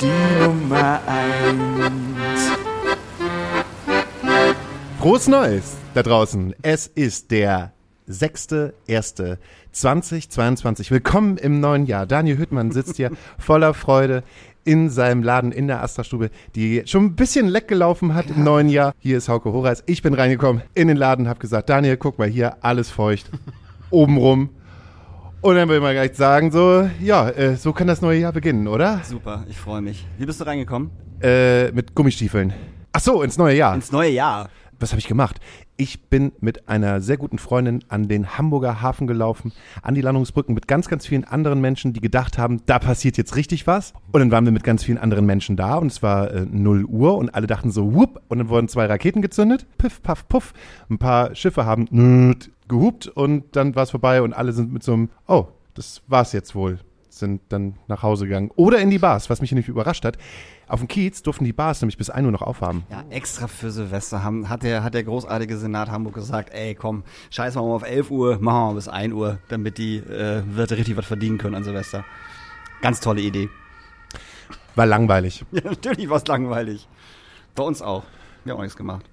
die 0.00 0.42
Nummer 0.42 1.00
eins. 1.06 2.50
Frohes 4.98 5.28
Neues 5.28 5.76
da 5.94 6.02
draußen. 6.02 6.54
Es 6.62 6.86
ist 6.86 7.30
der 7.30 7.72
6.1.2022. 8.08 10.90
Willkommen 10.90 11.36
im 11.36 11.60
neuen 11.60 11.84
Jahr. 11.86 12.06
Daniel 12.06 12.38
Hüttmann 12.38 12.70
sitzt 12.70 12.96
hier 12.96 13.10
voller 13.38 13.74
Freude 13.74 14.22
in 14.64 14.88
seinem 14.90 15.22
Laden 15.22 15.52
in 15.52 15.66
der 15.66 15.82
Astra-Stube, 15.82 16.30
die 16.54 16.82
schon 16.86 17.04
ein 17.04 17.14
bisschen 17.14 17.48
leck 17.48 17.68
gelaufen 17.68 18.14
hat 18.14 18.30
im 18.30 18.44
neuen 18.44 18.68
Jahr. 18.68 18.94
Hier 18.98 19.18
ist 19.18 19.28
Hauke 19.28 19.52
Horace. 19.52 19.82
Ich 19.86 20.02
bin 20.02 20.14
reingekommen 20.14 20.62
in 20.74 20.88
den 20.88 20.96
Laden, 20.96 21.28
habe 21.28 21.40
gesagt, 21.40 21.68
Daniel, 21.68 21.96
guck 21.96 22.18
mal 22.18 22.28
hier, 22.28 22.64
alles 22.64 22.90
feucht, 22.90 23.30
obenrum. 23.90 24.50
Und 25.42 25.54
dann 25.54 25.70
will 25.70 25.80
man 25.80 25.94
gleich 25.94 26.14
sagen, 26.16 26.52
so, 26.52 26.90
ja, 27.00 27.30
äh, 27.30 27.56
so 27.56 27.72
kann 27.72 27.86
das 27.86 28.02
neue 28.02 28.18
Jahr 28.18 28.32
beginnen, 28.32 28.68
oder? 28.68 29.00
Super, 29.04 29.44
ich 29.48 29.56
freue 29.56 29.80
mich. 29.80 30.06
Wie 30.18 30.26
bist 30.26 30.38
du 30.38 30.44
reingekommen? 30.44 30.90
Äh, 31.22 31.72
mit 31.72 31.94
Gummistiefeln. 31.94 32.52
Ach 32.92 33.00
so, 33.00 33.22
ins 33.22 33.38
neue 33.38 33.56
Jahr. 33.56 33.74
Ins 33.74 33.90
neue 33.90 34.10
Jahr. 34.10 34.50
was 34.78 34.90
habe 34.90 34.98
ich 34.98 35.08
gemacht? 35.08 35.40
Ich 35.78 36.10
bin 36.10 36.32
mit 36.40 36.68
einer 36.68 37.00
sehr 37.00 37.16
guten 37.16 37.38
Freundin 37.38 37.82
an 37.88 38.06
den 38.06 38.36
Hamburger 38.36 38.82
Hafen 38.82 39.06
gelaufen, 39.06 39.52
an 39.80 39.94
die 39.94 40.02
Landungsbrücken 40.02 40.54
mit 40.54 40.68
ganz, 40.68 40.88
ganz 40.88 41.06
vielen 41.06 41.24
anderen 41.24 41.62
Menschen, 41.62 41.94
die 41.94 42.00
gedacht 42.00 42.36
haben, 42.36 42.60
da 42.66 42.78
passiert 42.78 43.16
jetzt 43.16 43.34
richtig 43.34 43.66
was. 43.66 43.94
Und 44.12 44.20
dann 44.20 44.30
waren 44.30 44.44
wir 44.44 44.52
mit 44.52 44.62
ganz 44.62 44.84
vielen 44.84 44.98
anderen 44.98 45.24
Menschen 45.24 45.56
da 45.56 45.76
und 45.76 45.86
es 45.86 46.02
war 46.02 46.30
äh, 46.32 46.44
0 46.50 46.84
Uhr 46.84 47.16
und 47.16 47.34
alle 47.34 47.46
dachten 47.46 47.70
so, 47.70 47.94
whoop, 47.94 48.20
und 48.28 48.38
dann 48.38 48.50
wurden 48.50 48.68
zwei 48.68 48.84
Raketen 48.84 49.22
gezündet, 49.22 49.64
piff, 49.78 50.02
paff, 50.02 50.28
puff. 50.28 50.52
Ein 50.90 50.98
paar 50.98 51.34
Schiffe 51.34 51.64
haben 51.64 51.86
gehupt 52.70 53.06
und 53.06 53.54
dann 53.54 53.74
war 53.74 53.82
es 53.82 53.90
vorbei 53.90 54.22
und 54.22 54.32
alle 54.32 54.52
sind 54.52 54.72
mit 54.72 54.82
so 54.82 54.94
einem, 54.94 55.10
oh, 55.28 55.48
das 55.74 56.02
war's 56.06 56.32
jetzt 56.32 56.54
wohl 56.54 56.78
sind 57.20 57.42
dann 57.50 57.74
nach 57.86 58.02
Hause 58.02 58.26
gegangen. 58.26 58.50
Oder 58.56 58.78
in 58.78 58.90
die 58.90 58.98
Bars, 58.98 59.30
was 59.30 59.40
mich 59.40 59.52
nämlich 59.52 59.68
überrascht 59.68 60.04
hat. 60.04 60.18
Auf 60.66 60.80
dem 60.80 60.88
Kiez 60.88 61.22
durften 61.22 61.44
die 61.44 61.52
Bars 61.52 61.80
nämlich 61.80 61.98
bis 61.98 62.10
1 62.10 62.24
Uhr 62.24 62.32
noch 62.32 62.42
aufhaben. 62.42 62.84
Ja, 62.90 63.04
extra 63.10 63.46
für 63.46 63.70
Silvester 63.70 64.22
haben, 64.22 64.48
hat, 64.48 64.62
der, 64.62 64.82
hat 64.82 64.94
der 64.94 65.04
großartige 65.04 65.56
Senat 65.56 65.90
Hamburg 65.90 66.14
gesagt, 66.14 66.52
ey 66.52 66.74
komm, 66.74 67.04
scheiß 67.30 67.54
mal 67.54 67.62
auf 67.62 67.82
11 67.82 68.10
Uhr, 68.10 68.38
machen 68.40 68.44
wir 68.44 68.66
mal 68.66 68.74
bis 68.74 68.88
1 68.88 69.12
Uhr, 69.12 69.38
damit 69.48 69.78
die 69.78 69.98
äh, 69.98 70.42
Wirte 70.46 70.76
richtig 70.76 70.96
was 70.96 71.06
verdienen 71.06 71.38
können 71.38 71.54
an 71.54 71.64
Silvester. 71.64 72.04
Ganz 72.82 73.00
tolle 73.00 73.20
Idee. 73.20 73.48
War 74.74 74.86
langweilig. 74.86 75.44
Ja, 75.52 75.62
natürlich 75.64 76.08
war 76.08 76.16
es 76.16 76.26
langweilig. 76.26 76.88
Bei 77.54 77.64
uns 77.64 77.82
auch. 77.82 78.04
Wir 78.44 78.52
haben 78.52 78.60
auch 78.60 78.62
nichts 78.62 78.76
gemacht. 78.76 79.04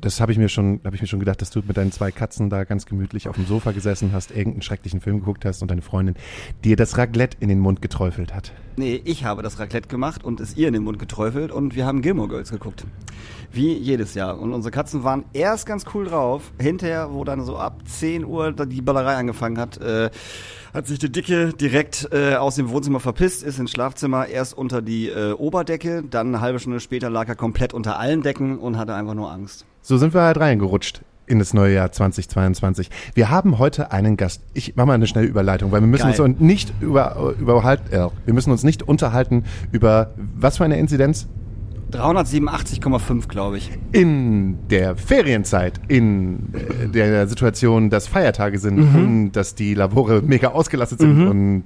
Das 0.00 0.20
habe 0.20 0.32
ich 0.32 0.38
mir 0.38 0.48
schon, 0.48 0.80
habe 0.84 0.96
ich 0.96 1.02
mir 1.02 1.08
schon 1.08 1.20
gedacht, 1.20 1.40
dass 1.40 1.50
du 1.50 1.60
mit 1.66 1.76
deinen 1.76 1.92
zwei 1.92 2.10
Katzen 2.10 2.50
da 2.50 2.64
ganz 2.64 2.86
gemütlich 2.86 3.28
auf 3.28 3.36
dem 3.36 3.46
Sofa 3.46 3.72
gesessen 3.72 4.12
hast, 4.12 4.30
irgendeinen 4.30 4.62
schrecklichen 4.62 5.00
Film 5.00 5.20
geguckt 5.20 5.44
hast 5.44 5.62
und 5.62 5.70
deine 5.70 5.82
Freundin 5.82 6.14
dir 6.64 6.76
das 6.76 6.96
Raclette 6.98 7.36
in 7.40 7.48
den 7.48 7.60
Mund 7.60 7.82
geträufelt 7.82 8.34
hat. 8.34 8.52
Nee, 8.76 9.02
ich 9.04 9.24
habe 9.24 9.42
das 9.42 9.58
Raclette 9.58 9.88
gemacht 9.88 10.24
und 10.24 10.40
es 10.40 10.56
ihr 10.56 10.68
in 10.68 10.74
den 10.74 10.84
Mund 10.84 10.98
geträufelt 10.98 11.52
und 11.52 11.74
wir 11.74 11.84
haben 11.84 12.00
Gilmore 12.00 12.28
Girls 12.28 12.50
geguckt. 12.50 12.86
Wie 13.52 13.74
jedes 13.74 14.14
Jahr. 14.14 14.38
Und 14.38 14.54
unsere 14.54 14.70
Katzen 14.70 15.04
waren 15.04 15.24
erst 15.34 15.66
ganz 15.66 15.84
cool 15.92 16.06
drauf. 16.06 16.52
Hinterher, 16.58 17.12
wo 17.12 17.22
dann 17.24 17.44
so 17.44 17.58
ab 17.58 17.82
10 17.86 18.24
Uhr 18.24 18.52
die 18.52 18.80
Ballerei 18.80 19.16
angefangen 19.16 19.58
hat, 19.58 19.76
äh, 19.78 20.10
hat 20.72 20.86
sich 20.86 20.98
die 20.98 21.12
Dicke 21.12 21.52
direkt 21.52 22.08
äh, 22.12 22.36
aus 22.36 22.54
dem 22.54 22.70
Wohnzimmer 22.70 23.00
verpisst, 23.00 23.42
ist 23.42 23.58
ins 23.58 23.72
Schlafzimmer, 23.72 24.26
erst 24.26 24.56
unter 24.56 24.80
die 24.80 25.08
äh, 25.08 25.32
Oberdecke, 25.32 26.02
dann 26.02 26.28
eine 26.28 26.40
halbe 26.40 26.60
Stunde 26.60 26.80
später 26.80 27.10
lag 27.10 27.28
er 27.28 27.36
komplett 27.36 27.74
unter 27.74 27.98
allen 27.98 28.22
Decken 28.22 28.58
und 28.58 28.78
hatte 28.78 28.94
einfach 28.94 29.14
nur 29.14 29.30
Angst. 29.30 29.66
So 29.82 29.96
sind 29.98 30.14
wir 30.14 30.22
halt 30.22 30.38
reingerutscht 30.38 31.02
in 31.26 31.40
das 31.40 31.54
neue 31.54 31.74
Jahr 31.74 31.90
2022. 31.90 32.88
Wir 33.14 33.30
haben 33.30 33.58
heute 33.58 33.90
einen 33.90 34.16
Gast. 34.16 34.42
Ich 34.54 34.76
mache 34.76 34.86
mal 34.86 34.94
eine 34.94 35.08
schnelle 35.08 35.26
Überleitung, 35.26 35.72
weil 35.72 35.80
wir 35.80 35.88
müssen 35.88 36.12
Geil. 36.12 36.20
uns 36.20 36.40
nicht 36.40 36.72
über, 36.80 37.34
überhalten, 37.40 37.92
äh, 37.92 38.08
wir 38.24 38.34
müssen 38.34 38.52
uns 38.52 38.62
nicht 38.62 38.82
unterhalten 38.84 39.44
über 39.72 40.14
was 40.36 40.58
für 40.58 40.64
eine 40.64 40.78
Inzidenz 40.78 41.26
387,5, 41.90 43.28
glaube 43.28 43.58
ich. 43.58 43.70
in 43.92 44.68
der 44.68 44.96
Ferienzeit, 44.96 45.80
in 45.88 46.54
äh, 46.54 46.88
der 46.88 47.26
Situation, 47.26 47.90
dass 47.90 48.06
Feiertage 48.06 48.58
sind 48.58 48.78
und 48.78 49.32
dass 49.32 49.54
die 49.54 49.74
Labore 49.74 50.22
mega 50.22 50.48
ausgelastet 50.48 51.00
sind 51.00 51.26
und 51.26 51.64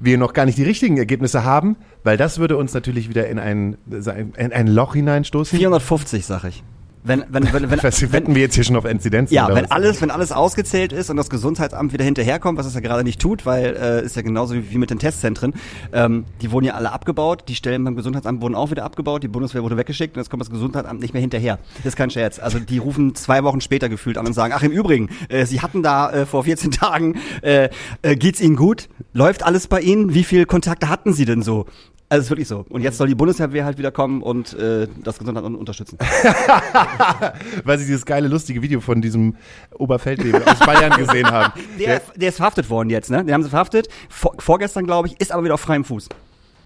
wir 0.00 0.18
noch 0.18 0.32
gar 0.32 0.46
nicht 0.46 0.58
die 0.58 0.64
richtigen 0.64 0.96
Ergebnisse 0.96 1.44
haben, 1.44 1.76
weil 2.02 2.16
das 2.16 2.38
würde 2.38 2.56
uns 2.56 2.74
natürlich 2.74 3.08
wieder 3.08 3.28
in 3.28 3.38
ein, 3.38 3.76
in 3.86 4.52
ein 4.52 4.66
Loch 4.66 4.94
hineinstoßen. 4.94 5.58
450, 5.58 6.26
sag 6.26 6.44
ich. 6.44 6.62
Wenn, 7.02 7.24
wenn, 7.30 7.50
wenn, 7.52 7.70
wenn, 7.70 7.82
Was, 7.82 8.12
wenn, 8.12 8.34
wir 8.34 8.42
jetzt 8.42 8.54
hier 8.56 8.64
schon 8.64 8.76
auf 8.76 8.84
Inzidenzen? 8.84 9.34
Ja, 9.34 9.48
wenn 9.54 9.70
alles, 9.70 10.02
wenn 10.02 10.10
alles 10.10 10.32
ausgezählt 10.32 10.92
ist 10.92 11.08
und 11.08 11.16
das 11.16 11.30
Gesundheitsamt 11.30 11.94
wieder 11.94 12.04
hinterherkommt, 12.04 12.58
was 12.58 12.66
es 12.66 12.74
ja 12.74 12.80
gerade 12.80 13.04
nicht 13.04 13.20
tut, 13.20 13.46
weil 13.46 13.74
äh, 13.74 14.04
ist 14.04 14.16
ja 14.16 14.22
genauso 14.22 14.54
wie, 14.54 14.70
wie 14.70 14.76
mit 14.76 14.90
den 14.90 14.98
Testzentren, 14.98 15.54
ähm, 15.94 16.26
die 16.42 16.50
wurden 16.52 16.66
ja 16.66 16.74
alle 16.74 16.92
abgebaut, 16.92 17.44
die 17.48 17.54
Stellen 17.54 17.84
beim 17.84 17.96
Gesundheitsamt 17.96 18.42
wurden 18.42 18.54
auch 18.54 18.70
wieder 18.70 18.84
abgebaut, 18.84 19.22
die 19.22 19.28
Bundeswehr 19.28 19.62
wurde 19.62 19.78
weggeschickt 19.78 20.14
und 20.16 20.20
jetzt 20.20 20.28
kommt 20.28 20.42
das 20.42 20.50
Gesundheitsamt 20.50 21.00
nicht 21.00 21.14
mehr 21.14 21.22
hinterher. 21.22 21.58
Das 21.78 21.86
ist 21.86 21.96
kein 21.96 22.10
Scherz. 22.10 22.38
Also 22.38 22.58
die 22.58 22.76
rufen 22.76 23.14
zwei 23.14 23.44
Wochen 23.44 23.62
später 23.62 23.88
gefühlt 23.88 24.18
an 24.18 24.26
und 24.26 24.34
sagen, 24.34 24.52
ach 24.54 24.62
im 24.62 24.72
Übrigen, 24.72 25.08
äh, 25.30 25.46
Sie 25.46 25.62
hatten 25.62 25.82
da 25.82 26.10
äh, 26.12 26.26
vor 26.26 26.44
14 26.44 26.70
Tagen, 26.70 27.16
äh, 27.40 27.70
äh, 28.02 28.14
geht's 28.14 28.42
Ihnen 28.42 28.56
gut? 28.56 28.90
Läuft 29.14 29.42
alles 29.42 29.68
bei 29.68 29.80
Ihnen? 29.80 30.12
Wie 30.12 30.24
viele 30.24 30.44
Kontakte 30.44 30.90
hatten 30.90 31.14
Sie 31.14 31.24
denn 31.24 31.40
so? 31.40 31.66
Also 32.12 32.22
es 32.22 32.26
ist 32.26 32.30
wirklich 32.30 32.48
so. 32.48 32.66
Und 32.68 32.82
jetzt 32.82 32.98
soll 32.98 33.06
die 33.06 33.14
Bundeswehr 33.14 33.64
halt 33.64 33.78
wieder 33.78 33.92
kommen 33.92 34.20
und 34.20 34.52
äh, 34.54 34.88
das 35.04 35.16
Gesundheitsamt 35.16 35.56
unterstützen. 35.56 35.96
weil 37.64 37.78
sie 37.78 37.86
dieses 37.86 38.04
geile, 38.04 38.26
lustige 38.26 38.60
Video 38.62 38.80
von 38.80 39.00
diesem 39.00 39.36
Oberfeldwebel 39.78 40.42
aus 40.42 40.58
Bayern 40.58 40.90
gesehen 40.98 41.30
haben. 41.30 41.52
Der, 41.78 42.02
der 42.16 42.28
ist 42.30 42.36
verhaftet 42.36 42.68
worden 42.68 42.90
jetzt, 42.90 43.10
ne? 43.10 43.24
Den 43.24 43.32
haben 43.32 43.44
sie 43.44 43.48
verhaftet. 43.48 43.88
Vor, 44.08 44.34
vorgestern, 44.38 44.86
glaube 44.86 45.06
ich, 45.06 45.20
ist 45.20 45.30
aber 45.30 45.44
wieder 45.44 45.54
auf 45.54 45.60
freiem 45.60 45.84
Fuß. 45.84 46.08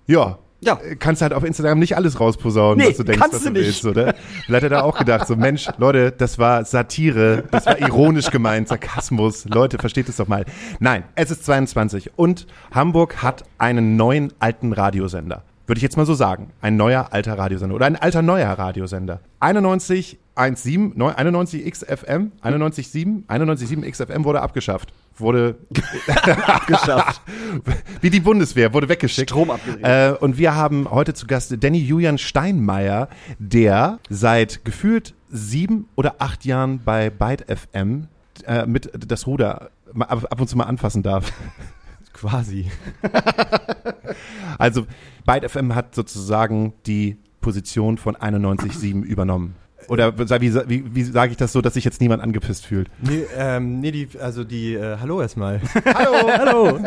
Ja. 0.07 0.39
Ja. 0.65 0.79
Kannst 0.99 1.23
halt 1.23 1.33
auf 1.33 1.45
Instagram 1.45 1.79
nicht 1.79 1.97
alles 1.97 2.19
rausposaunen, 2.19 2.79
Nee, 2.79 2.91
was 2.91 2.97
du 2.97 3.05
denkst, 3.05 3.21
kannst 3.21 3.35
was 3.37 3.43
du 3.43 3.49
du 3.51 3.59
nicht. 3.59 3.67
willst, 3.67 3.85
oder? 3.85 4.15
Vielleicht 4.47 4.65
hat 4.65 4.73
er 4.73 4.85
auch 4.85 4.99
gedacht, 4.99 5.27
so 5.27 5.37
Mensch, 5.37 5.69
Leute, 5.79 6.11
das 6.13 6.39
war 6.39 6.65
Satire, 6.65 7.45
das 7.51 7.67
war 7.67 7.79
ironisch 7.81 8.31
gemeint, 8.31 8.69
Sarkasmus. 8.69 9.45
Leute, 9.47 9.79
versteht 9.79 10.09
es 10.09 10.17
doch 10.17 10.29
mal. 10.29 10.45
Nein, 10.81 11.05
es 11.15 11.31
ist 11.31 11.45
22 11.45 12.13
und 12.17 12.47
Hamburg 12.73 13.23
hat 13.23 13.45
einen 13.59 13.97
neuen 13.97 14.33
alten 14.39 14.73
Radiosender. 14.73 15.43
Würde 15.67 15.79
ich 15.79 15.83
jetzt 15.83 15.97
mal 15.97 16.05
so 16.05 16.13
sagen. 16.15 16.51
Ein 16.61 16.77
neuer 16.77 17.09
alter 17.13 17.39
Radiosender 17.39 17.75
oder 17.75 17.87
ein 17.87 17.97
alter 17.97 18.21
neuer 18.21 18.51
Radiosender. 18.51 19.21
91.17, 19.41 20.93
neu- 20.95 21.13
91 21.15 21.65
XFM, 21.71 22.33
91.7, 22.43 23.27
91.7 23.29 23.91
XFM 23.91 24.25
wurde 24.25 24.43
abgeschafft. 24.43 24.93
Wurde 25.17 25.57
Geschafft. 26.67 27.23
wie 28.01 28.11
die 28.11 28.21
Bundeswehr, 28.21 28.75
wurde 28.75 28.89
weggeschickt. 28.89 29.31
Strom 29.31 29.51
abgedreht. 29.51 29.85
Äh, 29.85 30.17
und 30.19 30.39
wir 30.39 30.55
haben 30.55 30.91
heute 30.91 31.15
zu 31.15 31.27
Gast 31.27 31.55
Danny 31.63 31.79
Julian 31.79 32.19
Steinmeier, 32.19 33.09
der 33.39 33.99
seit 34.09 34.65
gefühlt 34.65 35.15
sieben 35.29 35.89
oder 35.95 36.17
acht 36.19 36.45
Jahren 36.45 36.81
bei 36.85 37.11
Byte 37.11 37.45
FM 37.49 38.09
äh, 38.47 38.67
mit 38.67 38.91
das 39.07 39.27
Ruder 39.27 39.71
ab, 39.99 40.27
ab 40.31 40.41
und 40.41 40.49
zu 40.49 40.57
mal 40.57 40.65
anfassen 40.65 41.03
darf. 41.03 41.33
Quasi. 42.13 42.71
Also 44.59 44.87
Byte 45.27 45.51
FM 45.51 45.75
hat 45.75 45.95
sozusagen 45.95 46.73
die 46.87 47.19
Position 47.41 47.99
von 47.99 48.17
91.7 48.17 49.03
übernommen. 49.03 49.57
Oder 49.89 50.19
wie, 50.19 50.55
wie, 50.69 50.95
wie 50.95 51.03
sage 51.03 51.33
ich 51.33 51.37
das 51.37 51.53
so, 51.53 51.61
dass 51.61 51.75
sich 51.75 51.85
jetzt 51.85 52.01
niemand 52.01 52.23
angepisst 52.23 52.67
fühlt? 52.67 52.89
Nee, 53.01 53.25
ähm, 53.37 53.81
nee 53.81 53.91
die, 53.91 54.09
also 54.21 54.45
die, 54.45 54.75
äh, 54.75 54.99
hallo 54.99 55.21
erstmal. 55.21 55.61
hallo, 55.95 56.29
hallo, 56.29 56.79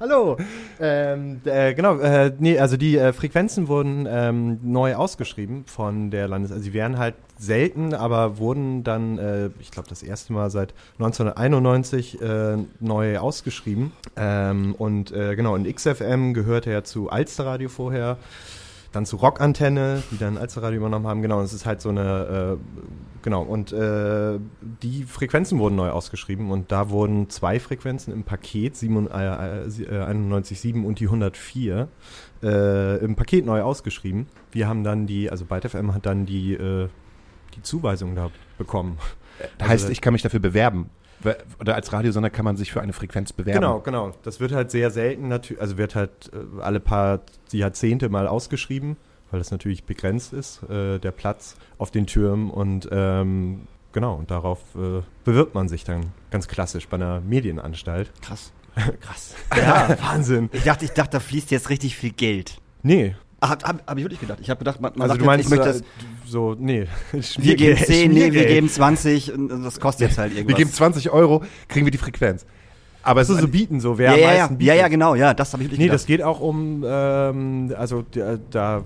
hallo. 0.00 0.36
Ähm, 0.80 1.40
äh, 1.44 1.74
genau, 1.74 1.98
äh, 1.98 2.32
nee, 2.38 2.58
also 2.58 2.76
die 2.76 2.96
äh, 2.96 3.12
Frequenzen 3.12 3.68
wurden 3.68 4.06
ähm, 4.08 4.58
neu 4.62 4.94
ausgeschrieben 4.94 5.64
von 5.66 6.10
der 6.10 6.28
Landes... 6.28 6.52
Also 6.52 6.64
sie 6.64 6.72
wären 6.72 6.98
halt 6.98 7.14
selten, 7.38 7.94
aber 7.94 8.38
wurden 8.38 8.84
dann, 8.84 9.18
äh, 9.18 9.50
ich 9.58 9.70
glaube, 9.70 9.88
das 9.88 10.02
erste 10.02 10.32
Mal 10.32 10.50
seit 10.50 10.74
1991 10.98 12.20
äh, 12.20 12.56
neu 12.80 13.18
ausgeschrieben. 13.18 13.92
Ähm, 14.16 14.74
und 14.76 15.12
äh, 15.12 15.34
genau, 15.36 15.54
und 15.54 15.72
XFM 15.72 16.34
gehörte 16.34 16.70
ja 16.70 16.84
zu 16.84 17.10
Alsterradio 17.10 17.68
vorher. 17.68 18.18
Dann 18.94 19.06
zu 19.06 19.16
Rockantenne, 19.16 20.02
die 20.10 20.18
dann 20.18 20.38
Alsterradio 20.38 20.78
übernommen 20.78 21.06
haben. 21.06 21.22
Genau, 21.22 21.38
und 21.38 21.44
es 21.44 21.52
ist 21.52 21.66
halt 21.66 21.80
so 21.80 21.88
eine, 21.88 22.58
äh, 22.58 22.80
genau, 23.22 23.42
und 23.42 23.72
äh, 23.72 24.38
die 24.82 25.04
Frequenzen 25.04 25.58
wurden 25.58 25.76
neu 25.76 25.90
ausgeschrieben 25.90 26.50
und 26.50 26.70
da 26.70 26.90
wurden 26.90 27.28
zwei 27.28 27.58
Frequenzen 27.58 28.12
im 28.12 28.22
Paket, 28.22 28.76
7, 28.76 29.10
äh, 29.10 29.10
äh, 29.10 30.04
91,7 30.04 30.84
und 30.84 31.00
die 31.00 31.06
104, 31.06 31.88
äh, 32.42 32.98
im 33.04 33.16
Paket 33.16 33.44
neu 33.44 33.62
ausgeschrieben. 33.62 34.26
Wir 34.52 34.68
haben 34.68 34.84
dann 34.84 35.06
die, 35.06 35.30
also 35.30 35.44
Byte 35.44 35.70
FM 35.70 35.94
hat 35.94 36.06
dann 36.06 36.24
die, 36.26 36.54
äh, 36.54 36.88
die 37.56 37.62
Zuweisung 37.62 38.14
da 38.14 38.30
bekommen. 38.58 38.98
Also 39.58 39.70
heißt, 39.70 39.90
ich 39.90 40.00
kann 40.00 40.12
mich 40.12 40.22
dafür 40.22 40.40
bewerben. 40.40 40.90
Oder 41.60 41.74
als 41.74 41.92
Radiosender 41.92 42.30
kann 42.30 42.44
man 42.44 42.56
sich 42.56 42.72
für 42.72 42.80
eine 42.80 42.92
Frequenz 42.92 43.32
bewerben. 43.32 43.60
Genau, 43.60 43.80
genau. 43.80 44.12
Das 44.22 44.40
wird 44.40 44.52
halt 44.52 44.70
sehr 44.70 44.90
selten 44.90 45.28
natürlich, 45.28 45.60
also 45.60 45.78
wird 45.78 45.94
halt 45.94 46.10
äh, 46.32 46.62
alle 46.62 46.80
paar 46.80 47.20
Jahrzehnte 47.52 48.08
mal 48.08 48.26
ausgeschrieben, 48.26 48.96
weil 49.30 49.40
das 49.40 49.50
natürlich 49.50 49.84
begrenzt 49.84 50.32
ist, 50.32 50.62
äh, 50.64 50.98
der 50.98 51.10
Platz 51.12 51.56
auf 51.78 51.90
den 51.90 52.06
Türmen 52.06 52.50
und 52.50 52.88
ähm, 52.92 53.66
genau, 53.92 54.14
und 54.14 54.30
darauf 54.30 54.60
äh, 54.74 55.02
bewirbt 55.24 55.54
man 55.54 55.68
sich 55.68 55.84
dann 55.84 56.12
ganz 56.30 56.48
klassisch 56.48 56.88
bei 56.88 56.96
einer 56.96 57.20
Medienanstalt. 57.20 58.12
Krass. 58.22 58.52
Krass. 59.00 59.34
Ja, 59.56 59.96
Wahnsinn. 60.02 60.50
Ich 60.52 60.64
dachte, 60.64 60.84
ich 60.84 60.90
dachte, 60.90 61.12
da 61.12 61.20
fließt 61.20 61.50
jetzt 61.52 61.70
richtig 61.70 61.96
viel 61.96 62.10
Geld. 62.10 62.58
Nee. 62.82 63.14
Ach, 63.40 63.50
hab, 63.50 63.62
hab, 63.62 63.86
hab 63.86 63.96
ich 63.98 64.04
wirklich 64.04 64.20
gedacht. 64.20 64.38
Ich 64.40 64.50
habe 64.50 64.58
gedacht, 64.58 64.80
man, 64.80 64.92
man 64.96 65.02
Also 65.02 65.12
sagt 65.12 65.20
du 65.22 65.26
meinst, 65.26 65.50
jetzt, 65.50 65.52
ich 65.52 65.58
möchte 65.58 65.78
äh, 65.78 65.80
das, 65.80 66.13
so, 66.34 66.56
nee. 66.58 66.88
wir 67.38 67.54
geben 67.54 67.78
10, 67.78 68.10
nee, 68.10 68.32
wir 68.32 68.46
geben 68.46 68.68
20 68.68 69.32
und 69.32 69.62
das 69.62 69.78
kostet 69.78 70.08
jetzt 70.08 70.18
halt 70.18 70.32
irgendwas. 70.32 70.48
Wir 70.48 70.64
geben 70.64 70.72
20 70.72 71.10
Euro, 71.10 71.44
kriegen 71.68 71.86
wir 71.86 71.92
die 71.92 71.98
Frequenz. 71.98 72.44
Aber 73.04 73.20
es 73.20 73.30
ist 73.30 73.40
so 73.40 73.46
bieten, 73.46 73.78
so 73.78 73.98
wer 73.98 74.08
ja, 74.08 74.14
am 74.14 74.18
ja, 74.18 74.24
ja, 74.24 74.32
meisten 74.38 74.54
ja, 74.54 74.58
bietet. 74.58 74.76
ja, 74.76 74.88
genau, 74.88 75.14
ja, 75.14 75.32
das 75.32 75.52
habe 75.52 75.62
ich 75.62 75.68
wirklich 75.68 75.78
Nee, 75.78 75.84
gedacht. 75.84 76.00
das 76.00 76.06
geht 76.06 76.22
auch 76.22 76.40
um, 76.40 76.82
ähm, 76.84 77.72
also 77.78 78.02
der, 78.02 78.38
da 78.50 78.82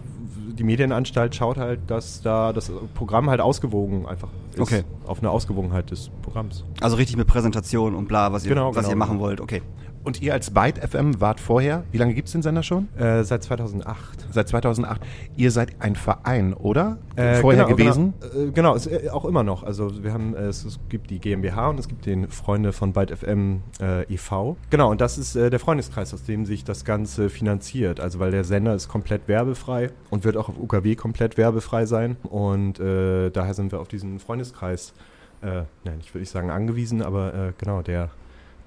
die 0.58 0.64
Medienanstalt 0.64 1.34
schaut 1.34 1.56
halt, 1.56 1.80
dass 1.86 2.20
da 2.20 2.52
das 2.52 2.70
Programm 2.94 3.30
halt 3.30 3.40
ausgewogen 3.40 4.06
einfach 4.06 4.28
ist. 4.52 4.60
Okay. 4.60 4.82
Auf 5.06 5.20
eine 5.20 5.30
Ausgewogenheit 5.30 5.90
des 5.90 6.10
Programms. 6.20 6.64
also 6.80 6.96
richtig 6.96 7.16
mit 7.16 7.28
Präsentation 7.28 7.94
und 7.94 8.08
bla, 8.08 8.30
was 8.30 8.44
ihr, 8.44 8.50
Genau, 8.50 8.74
was 8.74 8.76
genau, 8.76 8.90
ihr 8.90 8.96
machen 8.96 9.20
wollt. 9.20 9.40
Okay. 9.40 9.62
Und 10.08 10.22
ihr 10.22 10.32
als 10.32 10.50
Byte 10.52 10.78
FM 10.78 11.20
wart 11.20 11.38
vorher, 11.38 11.84
wie 11.92 11.98
lange 11.98 12.14
gibt 12.14 12.28
es 12.28 12.32
den 12.32 12.40
Sender 12.40 12.62
schon? 12.62 12.88
Äh, 12.96 13.24
seit 13.24 13.42
2008. 13.42 14.28
Seit 14.30 14.48
2008. 14.48 15.02
Ihr 15.36 15.50
seid 15.50 15.82
ein 15.82 15.96
Verein, 15.96 16.54
oder? 16.54 16.96
Äh, 17.14 17.34
vorher 17.42 17.66
genau, 17.66 17.76
gewesen? 17.76 18.14
Genau, 18.20 18.42
äh, 18.42 18.50
genau 18.52 18.74
ist, 18.74 18.86
äh, 18.86 19.10
auch 19.10 19.26
immer 19.26 19.42
noch. 19.42 19.64
Also 19.64 20.02
wir 20.02 20.14
haben, 20.14 20.34
äh, 20.34 20.44
es, 20.44 20.64
es 20.64 20.80
gibt 20.88 21.10
die 21.10 21.18
GmbH 21.18 21.68
und 21.68 21.78
es 21.78 21.88
gibt 21.88 22.06
den 22.06 22.26
Freunde 22.30 22.72
von 22.72 22.94
Byte 22.94 23.18
FM 23.18 23.60
äh, 23.82 24.10
e.V. 24.10 24.56
Genau, 24.70 24.90
und 24.90 25.02
das 25.02 25.18
ist 25.18 25.34
der 25.34 25.58
Freundeskreis, 25.60 26.14
aus 26.14 26.24
dem 26.24 26.46
sich 26.46 26.64
das 26.64 26.86
Ganze 26.86 27.28
finanziert. 27.28 28.00
Also 28.00 28.18
weil 28.18 28.30
der 28.30 28.44
Sender 28.44 28.74
ist 28.74 28.88
komplett 28.88 29.28
werbefrei 29.28 29.90
und 30.08 30.24
wird 30.24 30.38
auch 30.38 30.48
auf 30.48 30.58
UKW 30.58 30.94
komplett 30.94 31.36
werbefrei 31.36 31.84
sein. 31.84 32.16
Und 32.22 32.78
daher 32.78 33.52
sind 33.52 33.72
wir 33.72 33.80
auf 33.80 33.88
diesen 33.88 34.20
Freundeskreis, 34.20 34.94
nein, 35.42 35.98
ich 36.00 36.14
würde 36.14 36.20
nicht 36.20 36.30
sagen 36.30 36.50
angewiesen, 36.50 37.02
aber 37.02 37.52
genau, 37.58 37.82
der, 37.82 38.08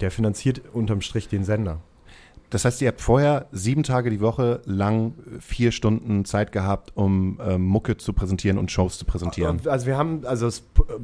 der 0.01 0.12
finanziert 0.12 0.62
unterm 0.74 1.01
Strich 1.01 1.27
den 1.27 1.44
Sender. 1.44 1.80
Das 2.51 2.65
heißt, 2.65 2.81
ihr 2.81 2.89
habt 2.89 3.00
vorher 3.00 3.45
sieben 3.53 3.83
Tage 3.83 4.09
die 4.09 4.19
Woche 4.19 4.62
lang 4.65 5.13
vier 5.39 5.71
Stunden 5.71 6.25
Zeit 6.25 6.51
gehabt, 6.51 6.92
um 6.95 7.39
ähm, 7.42 7.65
Mucke 7.65 7.95
zu 7.95 8.12
präsentieren 8.12 8.57
und 8.57 8.69
Shows 8.69 8.98
zu 8.98 9.06
präsentieren. 9.06 9.62
Also 9.65 9.86
wir 9.86 9.98
haben, 9.98 10.25
also 10.25 10.48
das 10.48 10.59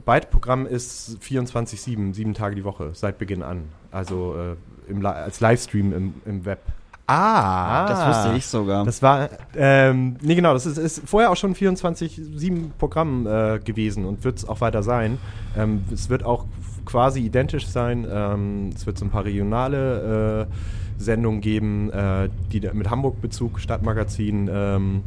Byte-Programm 0.05 0.65
ist 0.65 1.17
24-7, 1.23 2.13
sieben 2.13 2.33
Tage 2.33 2.55
die 2.55 2.65
Woche, 2.65 2.89
seit 2.93 3.17
Beginn 3.17 3.43
an. 3.43 3.63
Also 3.91 4.35
äh, 4.35 4.91
im, 4.91 5.05
als 5.05 5.39
Livestream 5.39 5.93
im, 5.93 6.13
im 6.25 6.43
Web. 6.43 6.59
Ah, 7.07 7.87
Das 7.87 8.07
wusste 8.09 8.37
ich 8.37 8.45
sogar. 8.45 8.83
Das 8.83 9.01
war, 9.01 9.29
ähm, 9.55 10.17
nee 10.21 10.35
genau, 10.35 10.51
das 10.51 10.65
ist, 10.65 10.77
ist 10.77 11.01
vorher 11.05 11.31
auch 11.31 11.37
schon 11.37 11.55
24-7 11.55 12.71
Programm 12.77 13.25
äh, 13.25 13.59
gewesen 13.59 14.03
und 14.03 14.25
wird 14.25 14.39
es 14.39 14.47
auch 14.49 14.59
weiter 14.59 14.83
sein. 14.83 15.17
Ähm, 15.55 15.85
es 15.93 16.09
wird 16.09 16.25
auch 16.25 16.43
quasi 16.87 17.19
identisch 17.19 17.67
sein. 17.67 18.07
Ähm, 18.09 18.69
es 18.73 18.85
wird 18.85 18.97
so 18.97 19.05
ein 19.05 19.11
paar 19.11 19.25
regionale 19.25 20.47
äh, 20.47 21.01
Sendungen 21.01 21.41
geben, 21.41 21.91
äh, 21.91 22.29
die 22.51 22.61
mit 22.73 22.89
Hamburg-Bezug, 22.89 23.59
Stadtmagazin, 23.59 24.49
ähm, 24.51 25.03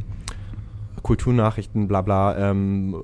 Kulturnachrichten, 1.03 1.89
bla 1.89 2.03
bla. 2.03 2.51
Ähm, 2.51 3.03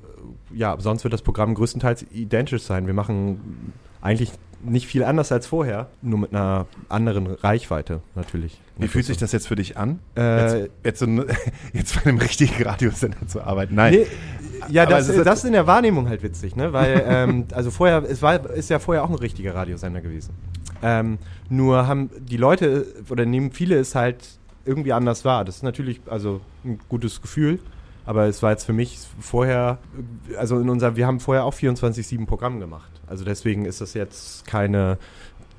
ja, 0.53 0.77
sonst 0.79 1.03
wird 1.03 1.13
das 1.13 1.23
Programm 1.23 1.55
größtenteils 1.55 2.05
identisch 2.11 2.61
sein. 2.61 2.85
Wir 2.85 2.93
machen 2.93 3.73
eigentlich 3.99 4.31
nicht 4.63 4.87
viel 4.87 5.03
anders 5.03 5.31
als 5.31 5.47
vorher, 5.47 5.87
nur 6.01 6.19
mit 6.19 6.33
einer 6.33 6.67
anderen 6.89 7.27
Reichweite 7.27 8.01
natürlich. 8.15 8.59
wie 8.77 8.87
fühlt 8.87 9.05
sich 9.05 9.17
das 9.17 9.31
jetzt 9.31 9.47
für 9.47 9.55
dich 9.55 9.77
an? 9.77 9.99
Äh, 10.15 10.61
jetzt, 10.61 10.71
jetzt, 10.83 10.99
so, 10.99 11.05
jetzt 11.73 11.95
bei 11.95 12.09
einem 12.09 12.19
richtigen 12.19 12.63
Radiosender 12.63 13.27
zu 13.27 13.41
arbeiten? 13.41 13.75
Nein. 13.75 13.93
Nee, 13.93 14.07
ja, 14.69 14.85
das, 14.85 15.09
ist- 15.09 15.25
das 15.25 15.43
in 15.43 15.53
der 15.53 15.67
Wahrnehmung 15.67 16.07
halt 16.09 16.23
witzig, 16.23 16.55
ne? 16.55 16.73
Weil, 16.73 17.03
ähm, 17.07 17.45
also 17.53 17.71
vorher, 17.71 18.03
es 18.03 18.21
war, 18.21 18.49
ist 18.51 18.69
ja 18.69 18.79
vorher 18.79 19.03
auch 19.03 19.09
ein 19.09 19.15
richtiger 19.15 19.55
Radiosender 19.55 20.01
gewesen. 20.01 20.33
Ähm, 20.83 21.17
nur 21.49 21.87
haben 21.87 22.09
die 22.19 22.37
Leute 22.37 22.85
oder 23.09 23.25
nehmen 23.25 23.51
viele 23.51 23.77
es 23.77 23.95
halt 23.95 24.27
irgendwie 24.65 24.93
anders 24.93 25.25
wahr. 25.25 25.45
Das 25.45 25.57
ist 25.57 25.63
natürlich 25.63 26.01
also 26.07 26.41
ein 26.63 26.79
gutes 26.89 27.21
Gefühl, 27.21 27.59
aber 28.05 28.25
es 28.27 28.43
war 28.43 28.51
jetzt 28.51 28.65
für 28.65 28.73
mich 28.73 28.99
vorher, 29.19 29.79
also 30.37 30.59
in 30.59 30.69
unser, 30.69 30.95
wir 30.95 31.07
haben 31.07 31.19
vorher 31.19 31.45
auch 31.45 31.53
24-7 31.53 32.25
Programm 32.25 32.59
gemacht. 32.59 32.91
Also 33.07 33.23
deswegen 33.25 33.65
ist 33.65 33.81
das 33.81 33.93
jetzt 33.93 34.45
keine, 34.45 34.97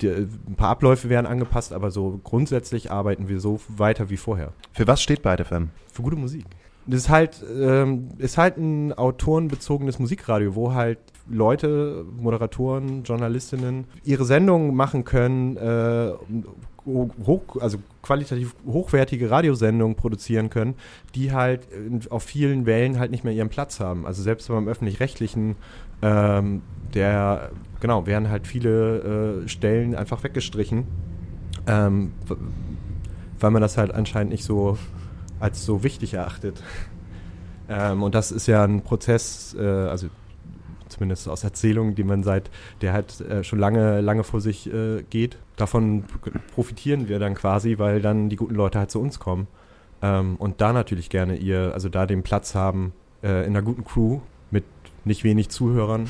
die, 0.02 0.08
ein 0.08 0.54
paar 0.56 0.68
Abläufe 0.68 1.08
werden 1.08 1.26
angepasst, 1.26 1.72
aber 1.72 1.90
so 1.90 2.20
grundsätzlich 2.22 2.90
arbeiten 2.92 3.28
wir 3.28 3.40
so 3.40 3.60
weiter 3.68 4.10
wie 4.10 4.18
vorher. 4.18 4.52
Für 4.72 4.86
was 4.86 5.02
steht 5.02 5.22
Byte 5.22 5.46
FM? 5.46 5.70
Für 5.92 6.02
gute 6.02 6.16
Musik. 6.16 6.44
Das 6.90 7.00
ist 7.00 7.08
halt, 7.10 7.44
ähm, 7.54 8.08
ist 8.16 8.38
halt 8.38 8.56
ein 8.56 8.94
autorenbezogenes 8.94 9.98
Musikradio, 9.98 10.54
wo 10.54 10.72
halt 10.72 10.98
Leute, 11.28 12.06
Moderatoren, 12.18 13.02
Journalistinnen 13.02 13.84
ihre 14.04 14.24
Sendungen 14.24 14.74
machen 14.74 15.04
können, 15.04 15.58
äh, 15.58 16.12
hoch, 16.86 17.42
also 17.60 17.76
qualitativ 18.00 18.54
hochwertige 18.66 19.30
Radiosendungen 19.30 19.96
produzieren 19.96 20.48
können, 20.48 20.76
die 21.14 21.32
halt 21.32 21.68
auf 22.08 22.22
vielen 22.22 22.64
Wellen 22.64 22.98
halt 22.98 23.10
nicht 23.10 23.22
mehr 23.22 23.34
ihren 23.34 23.50
Platz 23.50 23.80
haben. 23.80 24.06
Also 24.06 24.22
selbst 24.22 24.48
beim 24.48 24.66
öffentlich-rechtlichen, 24.66 25.56
ähm, 26.00 26.62
der, 26.94 27.50
genau, 27.80 28.06
werden 28.06 28.30
halt 28.30 28.46
viele 28.46 29.42
äh, 29.44 29.48
Stellen 29.48 29.94
einfach 29.94 30.24
weggestrichen, 30.24 30.86
ähm, 31.66 32.12
weil 33.38 33.50
man 33.50 33.60
das 33.60 33.76
halt 33.76 33.92
anscheinend 33.92 34.32
nicht 34.32 34.44
so 34.44 34.78
als 35.40 35.64
so 35.64 35.82
wichtig 35.82 36.14
erachtet. 36.14 36.62
Ähm, 37.70 38.02
und 38.02 38.14
das 38.14 38.32
ist 38.32 38.46
ja 38.46 38.64
ein 38.64 38.80
Prozess, 38.80 39.54
äh, 39.58 39.62
also 39.62 40.08
zumindest 40.88 41.28
aus 41.28 41.44
Erzählungen, 41.44 41.94
die 41.94 42.02
man 42.02 42.22
seit, 42.22 42.50
der 42.80 42.94
halt 42.94 43.20
äh, 43.20 43.44
schon 43.44 43.58
lange, 43.58 44.00
lange 44.00 44.24
vor 44.24 44.40
sich 44.40 44.72
äh, 44.72 45.02
geht. 45.10 45.36
Davon 45.56 46.04
profitieren 46.54 47.10
wir 47.10 47.18
dann 47.18 47.34
quasi, 47.34 47.78
weil 47.78 48.00
dann 48.00 48.30
die 48.30 48.36
guten 48.36 48.54
Leute 48.54 48.78
halt 48.78 48.90
zu 48.90 49.02
uns 49.02 49.18
kommen 49.18 49.48
ähm, 50.02 50.36
und 50.36 50.60
da 50.60 50.72
natürlich 50.72 51.10
gerne 51.10 51.36
ihr, 51.36 51.72
also 51.74 51.88
da 51.88 52.06
den 52.06 52.22
Platz 52.22 52.54
haben 52.54 52.92
äh, 53.22 53.44
in 53.44 53.56
einer 53.56 53.62
guten 53.62 53.84
Crew 53.84 54.20
mit 54.50 54.64
nicht 55.04 55.24
wenig 55.24 55.50
Zuhörern, 55.50 56.08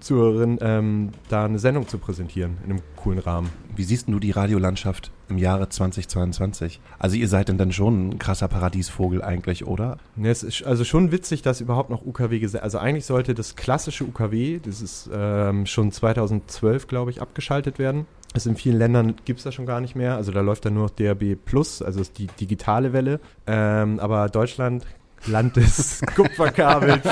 Zuhörerinnen, 0.00 0.58
ähm, 0.60 1.10
da 1.28 1.44
eine 1.44 1.58
Sendung 1.58 1.88
zu 1.88 1.98
präsentieren 1.98 2.58
in 2.64 2.72
einem 2.72 2.82
coolen 2.96 3.18
Rahmen. 3.18 3.50
Wie 3.74 3.84
siehst 3.84 4.08
du 4.08 4.18
die 4.18 4.30
Radiolandschaft 4.30 5.10
im 5.28 5.38
Jahre 5.38 5.68
2022? 5.68 6.80
Also 6.98 7.16
ihr 7.16 7.28
seid 7.28 7.48
denn 7.48 7.58
dann 7.58 7.72
schon 7.72 8.08
ein 8.08 8.18
krasser 8.18 8.48
Paradiesvogel 8.48 9.22
eigentlich, 9.22 9.66
oder? 9.66 9.98
Ne, 10.16 10.30
es 10.30 10.42
ist 10.42 10.64
also 10.64 10.84
schon 10.84 11.12
witzig, 11.12 11.42
dass 11.42 11.60
überhaupt 11.60 11.90
noch 11.90 12.04
UKW 12.04 12.38
gesetzt. 12.38 12.64
Also 12.64 12.78
eigentlich 12.78 13.06
sollte 13.06 13.34
das 13.34 13.56
klassische 13.56 14.04
UKW, 14.04 14.60
das 14.62 14.80
ist 14.80 15.10
ähm, 15.12 15.66
schon 15.66 15.92
2012, 15.92 16.86
glaube 16.86 17.10
ich, 17.10 17.20
abgeschaltet 17.20 17.78
werden. 17.78 18.06
Also 18.34 18.50
in 18.50 18.56
vielen 18.56 18.78
Ländern 18.78 19.14
gibt 19.24 19.38
es 19.38 19.44
das 19.44 19.54
schon 19.54 19.66
gar 19.66 19.80
nicht 19.80 19.96
mehr. 19.96 20.16
Also 20.16 20.32
da 20.32 20.40
läuft 20.40 20.64
dann 20.64 20.74
nur 20.74 20.84
noch 20.84 20.90
DRB 20.90 21.36
Plus, 21.42 21.82
also 21.82 22.00
ist 22.00 22.18
die 22.18 22.26
digitale 22.26 22.92
Welle. 22.92 23.20
Ähm, 23.46 23.98
aber 24.00 24.28
Deutschland, 24.28 24.86
Land 25.26 25.56
des 25.56 26.00
Kupferkabels, 26.14 27.02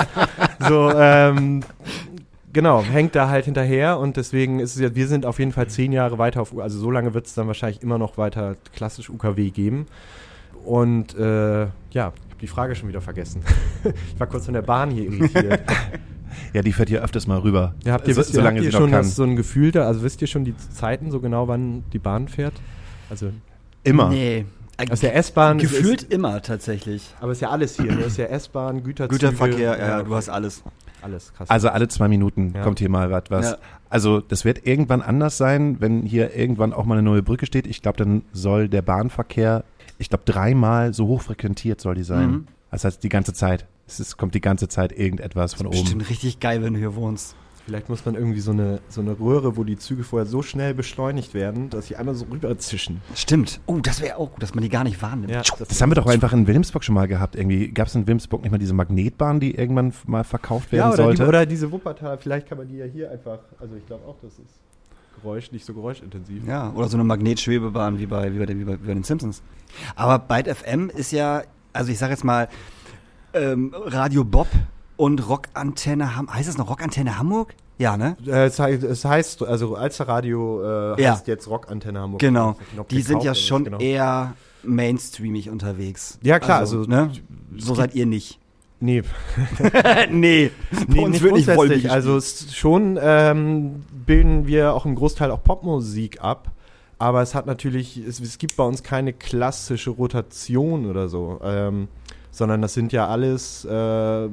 so, 0.61 0.91
ähm, 0.95 1.63
genau, 2.57 2.83
hängt 2.83 3.15
da 3.15 3.29
halt 3.29 3.45
hinterher 3.45 3.99
und 3.99 4.17
deswegen 4.17 4.61
ist 4.61 4.77
es 4.77 4.81
ja, 4.81 4.95
wir 4.95 5.07
sind 5.09 5.27
auf 5.27 5.39
jeden 5.39 5.53
Fall 5.53 5.69
zehn 5.69 5.93
Jahre 5.93 6.17
weiter 6.17 6.41
auf, 6.41 6.59
also 6.59 6.79
so 6.79 6.91
lange 6.91 7.13
wird 7.13 7.27
es 7.27 7.35
dann 7.35 7.47
wahrscheinlich 7.47 7.83
immer 7.83 7.99
noch 7.99 8.17
weiter 8.17 8.57
klassisch 8.75 9.11
UKW 9.11 9.51
geben. 9.51 9.87
Und 10.65 11.15
äh, 11.15 11.61
ja, 11.61 11.71
ich 11.91 12.01
habe 12.01 12.15
die 12.41 12.47
Frage 12.47 12.75
schon 12.75 12.89
wieder 12.89 13.03
vergessen. 13.03 13.43
ich 13.85 14.19
war 14.19 14.27
kurz 14.27 14.47
von 14.47 14.55
der 14.55 14.63
Bahn 14.63 14.91
hier 14.91 15.05
irritiert. 15.05 15.61
Ja, 16.53 16.61
die 16.61 16.73
fährt 16.73 16.91
hier 16.91 17.03
öfters 17.03 17.27
mal 17.27 17.39
rüber. 17.39 17.75
ja, 17.85 17.95
habt 17.95 18.07
ihr, 18.09 18.15
so, 18.15 18.21
wisst 18.21 18.35
ihr, 18.35 18.45
habt 18.45 18.61
ihr 18.61 18.71
schon 18.71 18.91
das, 18.91 19.17
so 19.17 19.23
ein 19.23 19.37
Gefühl 19.37 19.71
da? 19.71 19.87
Also 19.87 20.03
wisst 20.03 20.21
ihr 20.21 20.29
schon 20.29 20.45
die 20.45 20.55
Zeiten 20.57 21.11
so 21.11 21.21
genau, 21.21 21.49
wann 21.49 21.85
die 21.95 21.99
Bahn 21.99 22.29
fährt? 22.29 22.53
Also 23.09 23.31
Immer. 23.85 24.11
Nee. 24.11 24.45
Äh, 24.77 24.91
aus 24.91 25.01
der 25.01 25.17
S-Bahn. 25.17 25.57
Gefühlt 25.57 26.03
Ist, 26.03 26.13
immer 26.13 26.43
tatsächlich. 26.43 27.15
aber 27.21 27.33
es 27.33 27.39
ist 27.39 27.43
ja 27.43 27.51
alles 27.51 27.77
hier. 27.77 27.99
Es 28.01 28.09
ist 28.09 28.19
ja 28.19 28.27
S-Bahn, 28.27 28.83
Güterzüge. 28.83 29.19
Güterverkehr, 29.19 29.79
ja, 29.79 30.03
du 30.03 30.15
hast 30.15 30.29
alles. 30.29 30.63
Alles 31.03 31.33
krass. 31.35 31.51
Also 31.51 31.69
alle 31.69 31.89
zwei 31.89 32.09
Minuten 32.09 32.53
Ja. 32.55 32.63
kommt 32.63 32.79
hier 32.79 32.89
mal 32.91 33.11
wat- 33.11 33.31
was. 33.31 33.53
Ja. 33.53 33.57
Also 33.89 34.21
das 34.21 34.45
wird 34.45 34.67
irgendwann 34.67 35.03
anders 35.03 35.37
sein, 35.39 35.77
wenn 35.81 36.03
hier 36.03 36.35
irgendwann 36.35 36.73
auch 36.73 36.85
mal 36.85 36.95
eine 36.95 37.03
neue 37.03 37.23
Brücke 37.23 37.47
steht. 37.47 37.67
Ich 37.67 37.83
glaube, 37.83 37.99
dann 37.99 38.23
soll 38.33 38.69
der 38.69 38.83
Bahnverkehr 38.83 39.65
ich 39.99 40.11
glaube, 40.11 40.25
dreimal 40.27 40.93
so 40.93 41.07
hoch 41.07 41.23
frequentiert 41.23 41.81
soll 41.81 41.95
die 41.95 42.03
sein. 42.03 42.31
Mhm. 42.31 42.47
Das 42.71 42.85
heißt, 42.85 43.03
die 43.03 43.09
ganze 43.09 43.33
Zeit. 43.33 43.67
Es 43.87 43.99
ist, 43.99 44.19
kommt 44.19 44.35
die 44.35 44.43
ganze 44.43 44.69
Zeit 44.69 44.93
irgendetwas 44.93 45.55
von 45.55 45.67
oben. 45.67 45.81
Bestimmt 45.81 46.11
richtig 46.11 46.39
geil, 46.39 46.63
wenn 46.63 46.75
du 46.75 46.79
hier 46.79 46.95
wohnst. 46.97 47.35
Vielleicht 47.67 47.89
muss 47.89 48.05
man 48.05 48.15
irgendwie 48.15 48.39
so 48.39 48.53
eine, 48.53 48.79
so 48.89 49.01
eine 49.01 49.19
Röhre, 49.19 49.57
wo 49.57 49.65
die 49.65 49.77
Züge 49.77 50.05
vorher 50.05 50.25
so 50.25 50.41
schnell 50.41 50.73
beschleunigt 50.73 51.35
werden, 51.35 51.69
dass 51.69 51.89
sie 51.89 51.97
einmal 51.97 52.15
so 52.15 52.25
rüberzischen. 52.27 53.01
Stimmt. 53.17 53.61
Oh, 53.67 53.81
das 53.83 54.01
wäre 54.01 54.19
auch 54.19 54.31
gut, 54.31 54.41
dass 54.41 54.55
man 54.55 54.63
die 54.63 54.69
gar 54.69 54.85
nicht 54.85 55.03
wahrnimmt. 55.03 55.33
Ja, 55.33 55.43
Das 55.43 55.83
haben 55.83 55.91
wir 55.91 55.97
doch 55.97 56.07
einfach 56.07 56.33
in 56.33 56.47
Wilhelmsburg 56.47 56.85
schon 56.85 56.95
mal 56.95 57.09
gehabt. 57.09 57.35
Irgendwie 57.35 57.73
gab 57.73 57.89
es 57.89 57.97
in 57.97 58.03
Wilhelmsburg 58.03 58.43
nicht 58.43 58.53
mal 58.53 58.59
diese 58.59 58.73
Magnetbahn, 58.73 59.41
die 59.41 59.57
irgendwann 59.57 59.93
mal 60.07 60.23
verkauft 60.23 60.71
werden 60.71 60.83
ja, 60.83 60.89
oder, 60.93 60.97
sollte. 60.97 61.23
die, 61.25 61.29
oder 61.29 61.45
diese 61.45 61.73
Wuppertal, 61.73 62.19
vielleicht 62.19 62.49
kann 62.49 62.57
man 62.57 62.69
die 62.69 62.77
ja 62.77 62.85
hier 62.85 63.11
einfach, 63.11 63.41
also 63.59 63.75
ich 63.75 63.85
glaube 63.85 64.05
auch, 64.07 64.17
das 64.23 64.35
ist 64.35 64.61
Geräusch, 65.21 65.51
nicht 65.51 65.65
so 65.65 65.75
geräuschintensiv. 65.75 66.47
Ja, 66.47 66.71
oder 66.73 66.87
so 66.87 66.97
eine 66.97 67.03
Magnetschwebebahn 67.05 67.99
wie 67.99 68.07
bei, 68.07 68.33
wie 68.33 68.39
bei, 68.39 68.47
den, 68.47 68.61
wie 68.61 68.65
bei, 68.65 68.75
wie 68.75 68.87
bei 68.87 68.95
den 68.95 69.03
Simpsons. 69.03 69.43
Aber 69.97 70.21
Byte 70.21 70.55
FM 70.57 70.89
ist 70.91 71.11
ja, 71.11 71.43
also 71.73 71.91
ich 71.91 71.99
sag 71.99 72.11
jetzt 72.11 72.23
mal, 72.23 72.49
ähm, 73.35 73.75
Radio 73.75 74.23
Bob 74.23 74.47
und 74.97 75.29
Rockantenne 75.29 76.17
Hamburg. 76.17 76.37
Heißt 76.37 76.49
das 76.49 76.59
noch 76.59 76.71
Rockantenne 76.71 77.19
Hamburg? 77.19 77.55
Ja, 77.79 77.97
ne? 77.97 78.17
Äh, 78.27 78.47
es, 78.47 79.05
heißt, 79.05 79.43
also 79.43 79.75
Alsterradio 79.77 80.95
äh, 80.97 81.03
Ja. 81.03 81.13
heißt 81.13 81.27
jetzt 81.27 81.49
Rockantenne 81.49 82.01
Hamburg. 82.01 82.21
Genau. 82.21 82.57
Die 82.91 83.03
sind 83.03 83.23
ja 83.23 83.35
schon 83.35 83.65
genau. 83.65 83.79
eher 83.79 84.35
mainstreamig 84.63 85.51
unterwegs. 85.51 86.19
Ja, 86.23 86.39
klar, 86.39 86.61
also- 86.61 86.83
ne? 86.83 87.11
So 87.57 87.75
seid 87.75 87.95
ihr 87.95 88.07
nicht. 88.07 88.39
Nee, 88.79 89.03
nee, 90.11 90.51
nee, 90.89 91.01
uns 91.01 91.13
nicht 91.13 91.23
wird 91.23 91.35
nicht. 91.35 91.49
Volbeat 91.49 91.89
Also 91.89 92.21
schon 92.21 92.99
ähm, 93.01 93.85
bilden 94.05 94.47
wir 94.47 94.75
auch 94.75 94.85
im 94.85 94.95
Großteil 94.95 95.31
auch 95.31 95.43
Popmusik 95.43 96.23
ab. 96.23 96.51
Aber 96.99 97.23
es 97.23 97.35
hat 97.35 97.47
natürlich, 97.47 97.97
es, 97.99 98.21
es 98.21 98.37
gibt 98.39 98.57
bei 98.57 98.65
uns 98.65 98.83
keine 98.83 99.13
klassische 99.15 99.91
Rotation 99.91 100.87
oder 100.87 101.09
so. 101.09 101.41
Ähm, 101.43 101.89
sondern 102.37 102.61
das 102.61 102.75
sind 102.75 102.93
ja 102.93 103.09
alles 103.09 103.65
äh, 103.65 104.29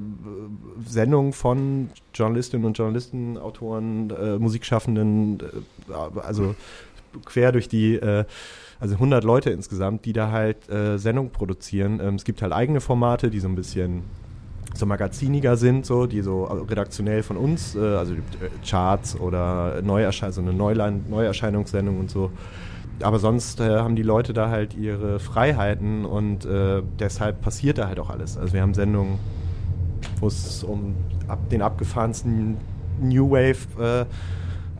Sendungen 0.85 1.31
von 1.31 1.89
Journalistinnen 2.13 2.65
und 2.65 2.77
Journalisten, 2.77 3.37
Autoren, 3.37 4.09
äh, 4.09 4.37
Musikschaffenden, 4.37 5.39
äh, 5.39 6.19
also 6.19 6.53
quer 7.23 7.53
durch 7.53 7.69
die, 7.69 7.95
äh, 7.95 8.25
also 8.81 8.95
100 8.95 9.23
Leute 9.23 9.51
insgesamt, 9.51 10.03
die 10.03 10.11
da 10.11 10.31
halt 10.31 10.69
äh, 10.69 10.97
Sendungen 10.97 11.31
produzieren. 11.31 12.01
Ähm, 12.03 12.15
es 12.15 12.25
gibt 12.25 12.41
halt 12.41 12.51
eigene 12.51 12.81
Formate, 12.81 13.29
die 13.29 13.39
so 13.39 13.47
ein 13.47 13.55
bisschen 13.55 14.03
so 14.75 14.85
magaziniger 14.85 15.55
sind, 15.55 15.85
so, 15.85 16.05
die 16.05 16.21
so 16.21 16.43
redaktionell 16.43 17.23
von 17.23 17.37
uns, 17.37 17.73
äh, 17.73 17.79
also 17.79 18.15
äh, 18.15 18.17
Charts 18.67 19.17
oder 19.17 19.81
Neuerscheinung, 19.81 20.33
so 20.33 20.41
eine 20.41 20.51
Neuland 20.51 21.09
Neuerscheinungssendung 21.09 22.01
und 22.01 22.11
so. 22.11 22.31
Aber 23.01 23.19
sonst 23.19 23.59
äh, 23.59 23.79
haben 23.79 23.95
die 23.95 24.03
Leute 24.03 24.33
da 24.33 24.49
halt 24.49 24.75
ihre 24.75 25.19
Freiheiten 25.19 26.05
und 26.05 26.45
äh, 26.45 26.81
deshalb 26.99 27.41
passiert 27.41 27.77
da 27.77 27.87
halt 27.87 27.99
auch 27.99 28.09
alles. 28.09 28.37
Also 28.37 28.53
wir 28.53 28.61
haben 28.61 28.73
Sendungen, 28.73 29.19
wo 30.19 30.27
es 30.27 30.63
um 30.63 30.95
ab, 31.27 31.39
den 31.49 31.61
abgefahrensten 31.61 32.57
New 33.01 33.31
Wave 33.31 33.67
äh, 33.79 34.05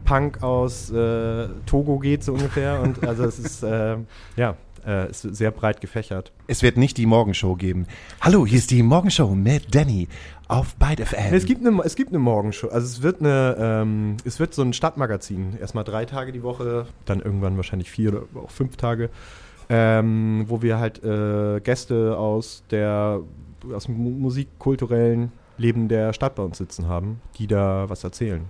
Punk 0.06 0.44
aus 0.44 0.92
äh, 0.92 1.48
Togo 1.66 2.00
geht, 2.00 2.24
so 2.24 2.34
ungefähr. 2.34 2.82
Und 2.82 3.06
also 3.06 3.24
es 3.24 3.40
ist, 3.40 3.64
äh, 3.64 3.98
ja, 4.36 4.56
äh, 4.86 5.10
ist 5.10 5.22
sehr 5.22 5.52
breit 5.52 5.82
gefächert. 5.82 6.32
Es 6.48 6.62
wird 6.64 6.78
nicht 6.78 6.98
die 6.98 7.06
Morgenshow 7.06 7.56
geben. 7.56 7.88
Hallo, 8.22 8.46
hier 8.46 8.58
ist 8.60 8.72
die 8.72 8.84
Morgenshow 8.84 9.34
mit 9.36 9.74
Danny 9.74 10.08
auf 10.48 10.76
Byte 10.76 11.02
FM. 11.08 11.34
Es 11.34 11.46
gibt 11.46 11.66
eine, 11.66 11.82
es 11.84 11.96
gibt 11.96 12.10
eine 12.10 12.20
Morgenshow. 12.20 12.68
Also 12.68 12.86
es 12.88 13.02
wird 13.02 13.20
eine, 13.22 13.56
ähm, 13.60 14.18
es 14.26 14.40
wird 14.40 14.54
so 14.54 14.62
ein 14.62 14.74
Stadtmagazin. 14.74 15.58
Erstmal 15.60 15.84
drei 15.84 16.06
Tage 16.06 16.32
die 16.32 16.44
Woche, 16.44 16.88
dann 17.06 17.22
irgendwann 17.22 17.56
wahrscheinlich 17.58 17.90
vier 17.90 18.10
oder 18.10 18.24
auch 18.44 18.52
fünf 18.52 18.76
Tage, 18.78 19.10
ähm, 19.70 20.46
wo 20.48 20.62
wir 20.62 20.78
halt 20.80 21.04
äh, 21.04 21.60
Gäste 21.62 22.18
aus 22.18 22.64
der 22.72 23.22
aus 23.74 23.86
dem 23.86 23.96
mu- 23.98 24.10
musikkulturellen 24.10 25.32
Leben 25.58 25.88
der 25.88 26.12
Stadt 26.14 26.36
bei 26.36 26.44
uns 26.44 26.58
sitzen 26.58 26.88
haben, 26.88 27.22
die 27.38 27.48
da 27.48 27.86
was 27.90 28.04
erzählen. 28.04 28.42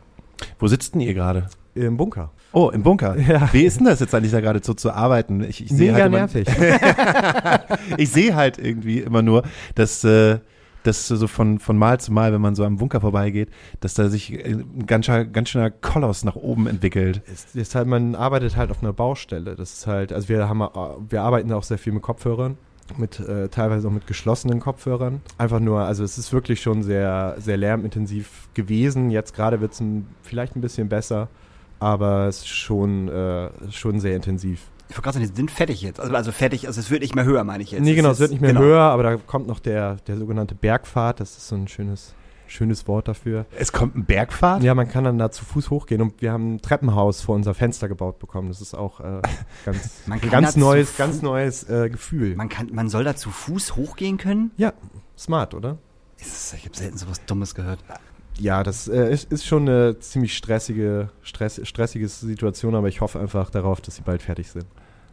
Wo 0.57 0.67
sitzt 0.67 0.95
denn 0.95 1.01
ihr 1.01 1.13
gerade? 1.13 1.47
Im 1.75 1.97
Bunker. 1.97 2.31
Oh, 2.51 2.69
im 2.69 2.83
Bunker. 2.83 3.17
Ja. 3.27 3.49
Wie 3.51 3.63
ist 3.63 3.79
denn 3.79 3.85
das 3.85 3.99
jetzt 3.99 4.13
eigentlich 4.13 4.31
da 4.31 4.41
gerade 4.41 4.61
so 4.63 4.73
zu 4.73 4.91
arbeiten? 4.91 5.43
Ich, 5.43 5.63
ich 5.63 5.69
sehe 5.69 5.91
Mega 5.91 6.03
halt 6.03 6.07
immer, 6.07 6.17
nervig. 6.17 6.47
ich 7.97 8.09
sehe 8.09 8.35
halt 8.35 8.59
irgendwie 8.59 8.99
immer 8.99 9.21
nur, 9.21 9.43
dass, 9.75 10.03
äh, 10.03 10.39
dass 10.83 11.07
so 11.07 11.27
von, 11.27 11.59
von 11.59 11.77
Mal 11.77 11.99
zu 11.99 12.11
Mal, 12.11 12.33
wenn 12.33 12.41
man 12.41 12.53
so 12.55 12.63
am 12.63 12.77
Bunker 12.77 13.01
vorbeigeht, 13.01 13.49
dass 13.79 13.95
da 13.95 14.09
sich 14.09 14.33
äh, 14.33 14.51
ein 14.51 14.85
ganz, 14.85 15.07
ganz 15.07 15.49
schöner 15.49 15.71
Koloss 15.71 16.23
nach 16.23 16.35
oben 16.35 16.67
entwickelt. 16.67 17.21
Es 17.31 17.55
ist 17.55 17.75
halt, 17.75 17.87
man 17.87 18.13
arbeitet 18.15 18.55
halt 18.55 18.69
auf 18.69 18.83
einer 18.83 18.93
Baustelle. 18.93 19.55
Das 19.55 19.73
ist 19.73 19.87
halt, 19.87 20.13
also 20.13 20.29
wir 20.29 20.47
haben, 20.47 20.61
äh, 20.61 20.67
wir 21.09 21.21
arbeiten 21.21 21.51
auch 21.53 21.63
sehr 21.63 21.77
viel 21.79 21.93
mit 21.93 22.03
Kopfhörern, 22.03 22.57
mit 22.97 23.19
äh, 23.19 23.47
teilweise 23.47 23.87
auch 23.87 23.91
mit 23.91 24.05
geschlossenen 24.05 24.59
Kopfhörern. 24.59 25.21
Einfach 25.37 25.59
nur, 25.59 25.81
also 25.81 26.03
es 26.03 26.17
ist 26.17 26.31
wirklich 26.33 26.61
schon 26.61 26.83
sehr, 26.83 27.35
sehr 27.39 27.57
lärmintensiv 27.57 28.49
gewesen. 28.53 29.09
Jetzt 29.09 29.33
gerade 29.33 29.61
wird 29.61 29.71
es 29.71 29.81
vielleicht 30.21 30.55
ein 30.55 30.61
bisschen 30.61 30.89
besser, 30.89 31.29
aber 31.83 32.27
es 32.27 32.37
ist 32.39 32.47
schon, 32.47 33.07
äh, 33.09 33.49
schon 33.71 33.99
sehr 33.99 34.15
intensiv. 34.15 34.61
Ich 34.89 34.95
wollte 34.95 35.01
gerade 35.03 35.19
sagen, 35.19 35.29
die 35.31 35.35
sind 35.35 35.51
fertig 35.51 35.81
jetzt. 35.81 35.99
Also, 35.99 36.13
also 36.15 36.31
fertig, 36.31 36.67
also 36.67 36.79
es 36.79 36.89
wird 36.91 37.01
nicht 37.01 37.15
mehr 37.15 37.25
höher, 37.25 37.43
meine 37.43 37.63
ich 37.63 37.71
jetzt. 37.71 37.81
nee, 37.83 37.95
genau, 37.95 38.09
es 38.09 38.15
ist- 38.15 38.19
wird 38.21 38.31
nicht 38.31 38.41
mehr 38.41 38.51
genau. 38.53 38.61
höher, 38.61 38.81
aber 38.81 39.03
da 39.03 39.15
kommt 39.17 39.47
noch 39.47 39.59
der, 39.59 39.95
der 40.07 40.17
sogenannte 40.17 40.55
Bergpfad. 40.55 41.19
Das 41.19 41.31
ist 41.37 41.47
so 41.47 41.55
ein 41.55 41.67
schönes, 41.67 42.13
schönes 42.47 42.87
Wort 42.87 43.07
dafür. 43.07 43.45
Es 43.57 43.71
kommt 43.71 43.95
ein 43.95 44.05
Bergfahrt? 44.05 44.61
Ja, 44.61 44.75
man 44.75 44.87
kann 44.87 45.03
dann 45.03 45.17
da 45.17 45.31
zu 45.31 45.43
Fuß 45.45 45.71
hochgehen 45.71 46.01
und 46.01 46.21
wir 46.21 46.31
haben 46.31 46.55
ein 46.55 46.61
Treppenhaus 46.61 47.21
vor 47.21 47.35
unser 47.35 47.53
Fenster 47.55 47.87
gebaut 47.87 48.19
bekommen. 48.19 48.49
Das 48.49 48.61
ist 48.61 48.75
auch 48.75 48.99
äh, 48.99 49.21
ganz, 49.65 50.01
ganz 50.29 50.55
neues, 50.55 50.95
ganz 50.95 51.21
neues 51.23 51.67
äh, 51.69 51.89
Gefühl. 51.89 52.35
Man, 52.35 52.49
kann, 52.49 52.69
man 52.71 52.87
soll 52.89 53.03
da 53.03 53.15
zu 53.15 53.31
Fuß 53.31 53.75
hochgehen 53.75 54.17
können? 54.17 54.51
ja, 54.57 54.73
smart, 55.17 55.53
oder? 55.55 55.77
Ich 56.17 56.65
habe 56.65 56.75
selten 56.77 56.97
sowas 56.97 57.25
Dummes 57.25 57.55
gehört. 57.55 57.79
Ja, 58.39 58.63
das 58.63 58.87
äh, 58.87 59.11
ist, 59.11 59.31
ist 59.31 59.45
schon 59.45 59.67
eine 59.69 59.99
ziemlich 59.99 60.35
stressige, 60.35 61.09
stress, 61.21 61.61
stressige 61.63 62.07
Situation, 62.07 62.75
aber 62.75 62.87
ich 62.87 63.01
hoffe 63.01 63.19
einfach 63.19 63.49
darauf, 63.49 63.79
dass 63.81 63.95
sie 63.95 64.01
bald 64.01 64.21
fertig 64.21 64.49
sind. 64.51 64.65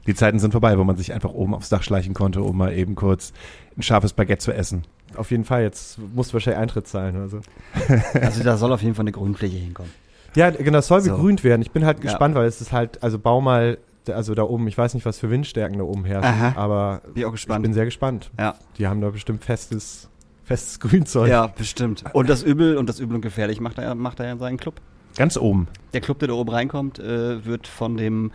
Die 0.07 0.15
Zeiten 0.15 0.39
sind 0.39 0.53
vorbei, 0.53 0.79
wo 0.79 0.85
man 0.85 0.97
sich 0.97 1.13
einfach 1.13 1.31
oben 1.33 1.55
aufs 1.55 1.69
Dach 1.69 1.83
schleichen 1.83 2.15
konnte, 2.15 2.43
um 2.43 2.57
mal 2.57 2.73
eben 2.73 2.95
kurz 2.95 3.33
ein 3.77 3.83
scharfes 3.83 4.15
Baguette 4.15 4.43
zu 4.43 4.53
essen. 4.53 4.85
Auf 5.17 5.31
jeden 5.31 5.45
Fall, 5.45 5.63
jetzt 5.63 5.99
musst 6.15 6.31
du 6.31 6.35
wahrscheinlich 6.35 6.61
Eintritt 6.63 6.87
zahlen. 6.89 7.17
Also. 7.17 7.41
Also 8.21 8.43
da 8.43 8.57
soll 8.57 8.73
auf 8.73 8.83
jeden 8.83 8.95
Fall 8.95 9.03
eine 9.03 9.13
Grünfläche 9.13 9.57
hinkommen. 9.57 9.91
Ja, 10.37 10.51
genau, 10.51 10.79
das 10.79 10.87
soll 10.87 11.01
So. 11.03 11.11
begrünt 11.11 11.45
werden. 11.45 11.61
Ich 11.63 11.71
bin 11.73 11.85
halt 11.85 11.99
Ja. 11.99 12.05
gespannt, 12.05 12.35
weil 12.35 12.47
es 12.47 12.61
ist 12.61 12.73
halt, 12.73 13.03
also 13.03 13.19
bau 13.19 13.41
mal, 13.41 13.79
also 14.09 14.35
da 14.35 14.43
oben, 14.45 14.67
ich 14.69 14.79
weiß 14.79 14.95
nicht, 14.95 15.05
was 15.05 15.19
für 15.19 15.29
Windstärken 15.31 15.79
da 15.79 15.85
oben 15.85 16.05
herrschen, 16.05 16.31
Aha. 16.33 16.53
aber 16.57 17.03
Bin 17.13 17.27
ich 17.35 17.47
bin 17.47 17.75
sehr 17.75 17.85
gespannt. 17.85 18.31
Ja. 18.39 18.55
Die 18.79 18.87
haben 18.87 19.01
da 19.01 19.11
bestimmt 19.11 19.45
festes, 19.45 20.09
festes 20.51 20.81
Grünzeug. 20.81 21.29
Ja, 21.29 21.47
bestimmt. 21.47 22.03
Und 22.13 22.29
das 22.29 22.43
Übel 22.43 22.77
und 22.77 22.89
das 22.89 22.99
Übel 22.99 23.15
und 23.15 23.21
gefährlich 23.23 23.61
macht 23.61 23.79
er, 23.79 23.95
macht 23.95 24.19
er 24.19 24.27
ja 24.27 24.37
seinen 24.37 24.57
Club. 24.57 24.81
Ganz 25.17 25.37
oben. 25.37 25.69
Der 25.93 26.01
Club, 26.01 26.19
der 26.19 26.29
da 26.29 26.35
oben 26.35 26.51
reinkommt, 26.51 26.99
äh, 26.99 27.45
wird 27.45 27.69
von 27.69 27.97
dem 27.97 28.33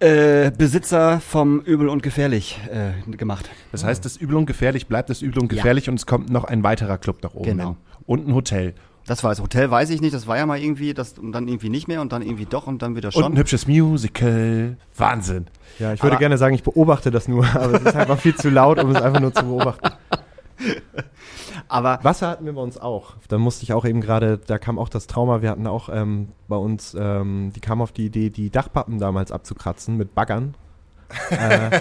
äh, 0.00 0.50
Besitzer 0.50 1.20
vom 1.20 1.60
Übel 1.60 1.88
und 1.90 2.02
Gefährlich 2.02 2.58
äh, 2.70 3.10
gemacht. 3.10 3.50
Das 3.72 3.84
heißt, 3.84 4.04
das 4.06 4.16
Übel 4.16 4.36
und 4.36 4.46
Gefährlich 4.46 4.86
bleibt 4.86 5.10
das 5.10 5.20
Übel 5.20 5.40
und 5.42 5.48
Gefährlich 5.48 5.88
und 5.90 5.96
es 5.96 6.06
kommt 6.06 6.30
noch 6.30 6.44
ein 6.44 6.62
weiterer 6.62 6.96
Club 6.98 7.22
nach 7.22 7.34
oben. 7.34 7.44
Genau. 7.44 7.68
hin. 7.68 7.76
Und 8.06 8.26
ein 8.28 8.34
Hotel. 8.34 8.74
Das 9.06 9.22
war 9.22 9.30
das 9.30 9.40
Hotel, 9.42 9.70
weiß 9.70 9.90
ich 9.90 10.00
nicht. 10.00 10.14
Das 10.14 10.26
war 10.26 10.38
ja 10.38 10.46
mal 10.46 10.58
irgendwie, 10.58 10.94
das 10.94 11.18
und 11.18 11.32
dann 11.32 11.46
irgendwie 11.46 11.68
nicht 11.68 11.88
mehr 11.88 12.00
und 12.00 12.12
dann 12.12 12.22
irgendwie 12.22 12.46
doch 12.46 12.66
und 12.66 12.80
dann 12.80 12.96
wieder 12.96 13.08
Und 13.08 13.16
ein 13.16 13.22
schon. 13.22 13.36
hübsches 13.36 13.66
Musical. 13.66 14.78
Wahnsinn. 14.96 15.46
Ja, 15.78 15.92
ich 15.92 16.02
würde 16.02 16.12
Aber- 16.12 16.20
gerne 16.20 16.38
sagen, 16.38 16.54
ich 16.54 16.62
beobachte 16.62 17.10
das 17.10 17.28
nur, 17.28 17.44
aber 17.54 17.74
es 17.74 17.82
ist 17.82 17.96
einfach 17.96 18.18
viel 18.18 18.34
zu 18.34 18.48
laut, 18.48 18.82
um 18.82 18.90
es 18.90 19.02
einfach 19.02 19.20
nur 19.20 19.34
zu 19.34 19.44
beobachten. 19.44 19.88
Aber 21.68 21.98
Wasser 22.02 22.28
hatten 22.28 22.44
wir 22.46 22.52
bei 22.52 22.60
uns 22.60 22.78
auch. 22.78 23.14
Da 23.28 23.38
musste 23.38 23.64
ich 23.64 23.72
auch 23.72 23.84
eben 23.84 24.00
gerade, 24.00 24.38
da 24.38 24.58
kam 24.58 24.78
auch 24.78 24.88
das 24.88 25.06
Trauma, 25.06 25.42
wir 25.42 25.50
hatten 25.50 25.66
auch 25.66 25.88
ähm, 25.88 26.28
bei 26.48 26.56
uns, 26.56 26.96
ähm, 26.98 27.52
die 27.54 27.60
kam 27.60 27.80
auf 27.80 27.92
die 27.92 28.06
Idee, 28.06 28.30
die 28.30 28.50
Dachpappen 28.50 28.98
damals 28.98 29.32
abzukratzen 29.32 29.96
mit 29.96 30.14
Baggern. 30.14 30.54
äh, 31.30 31.80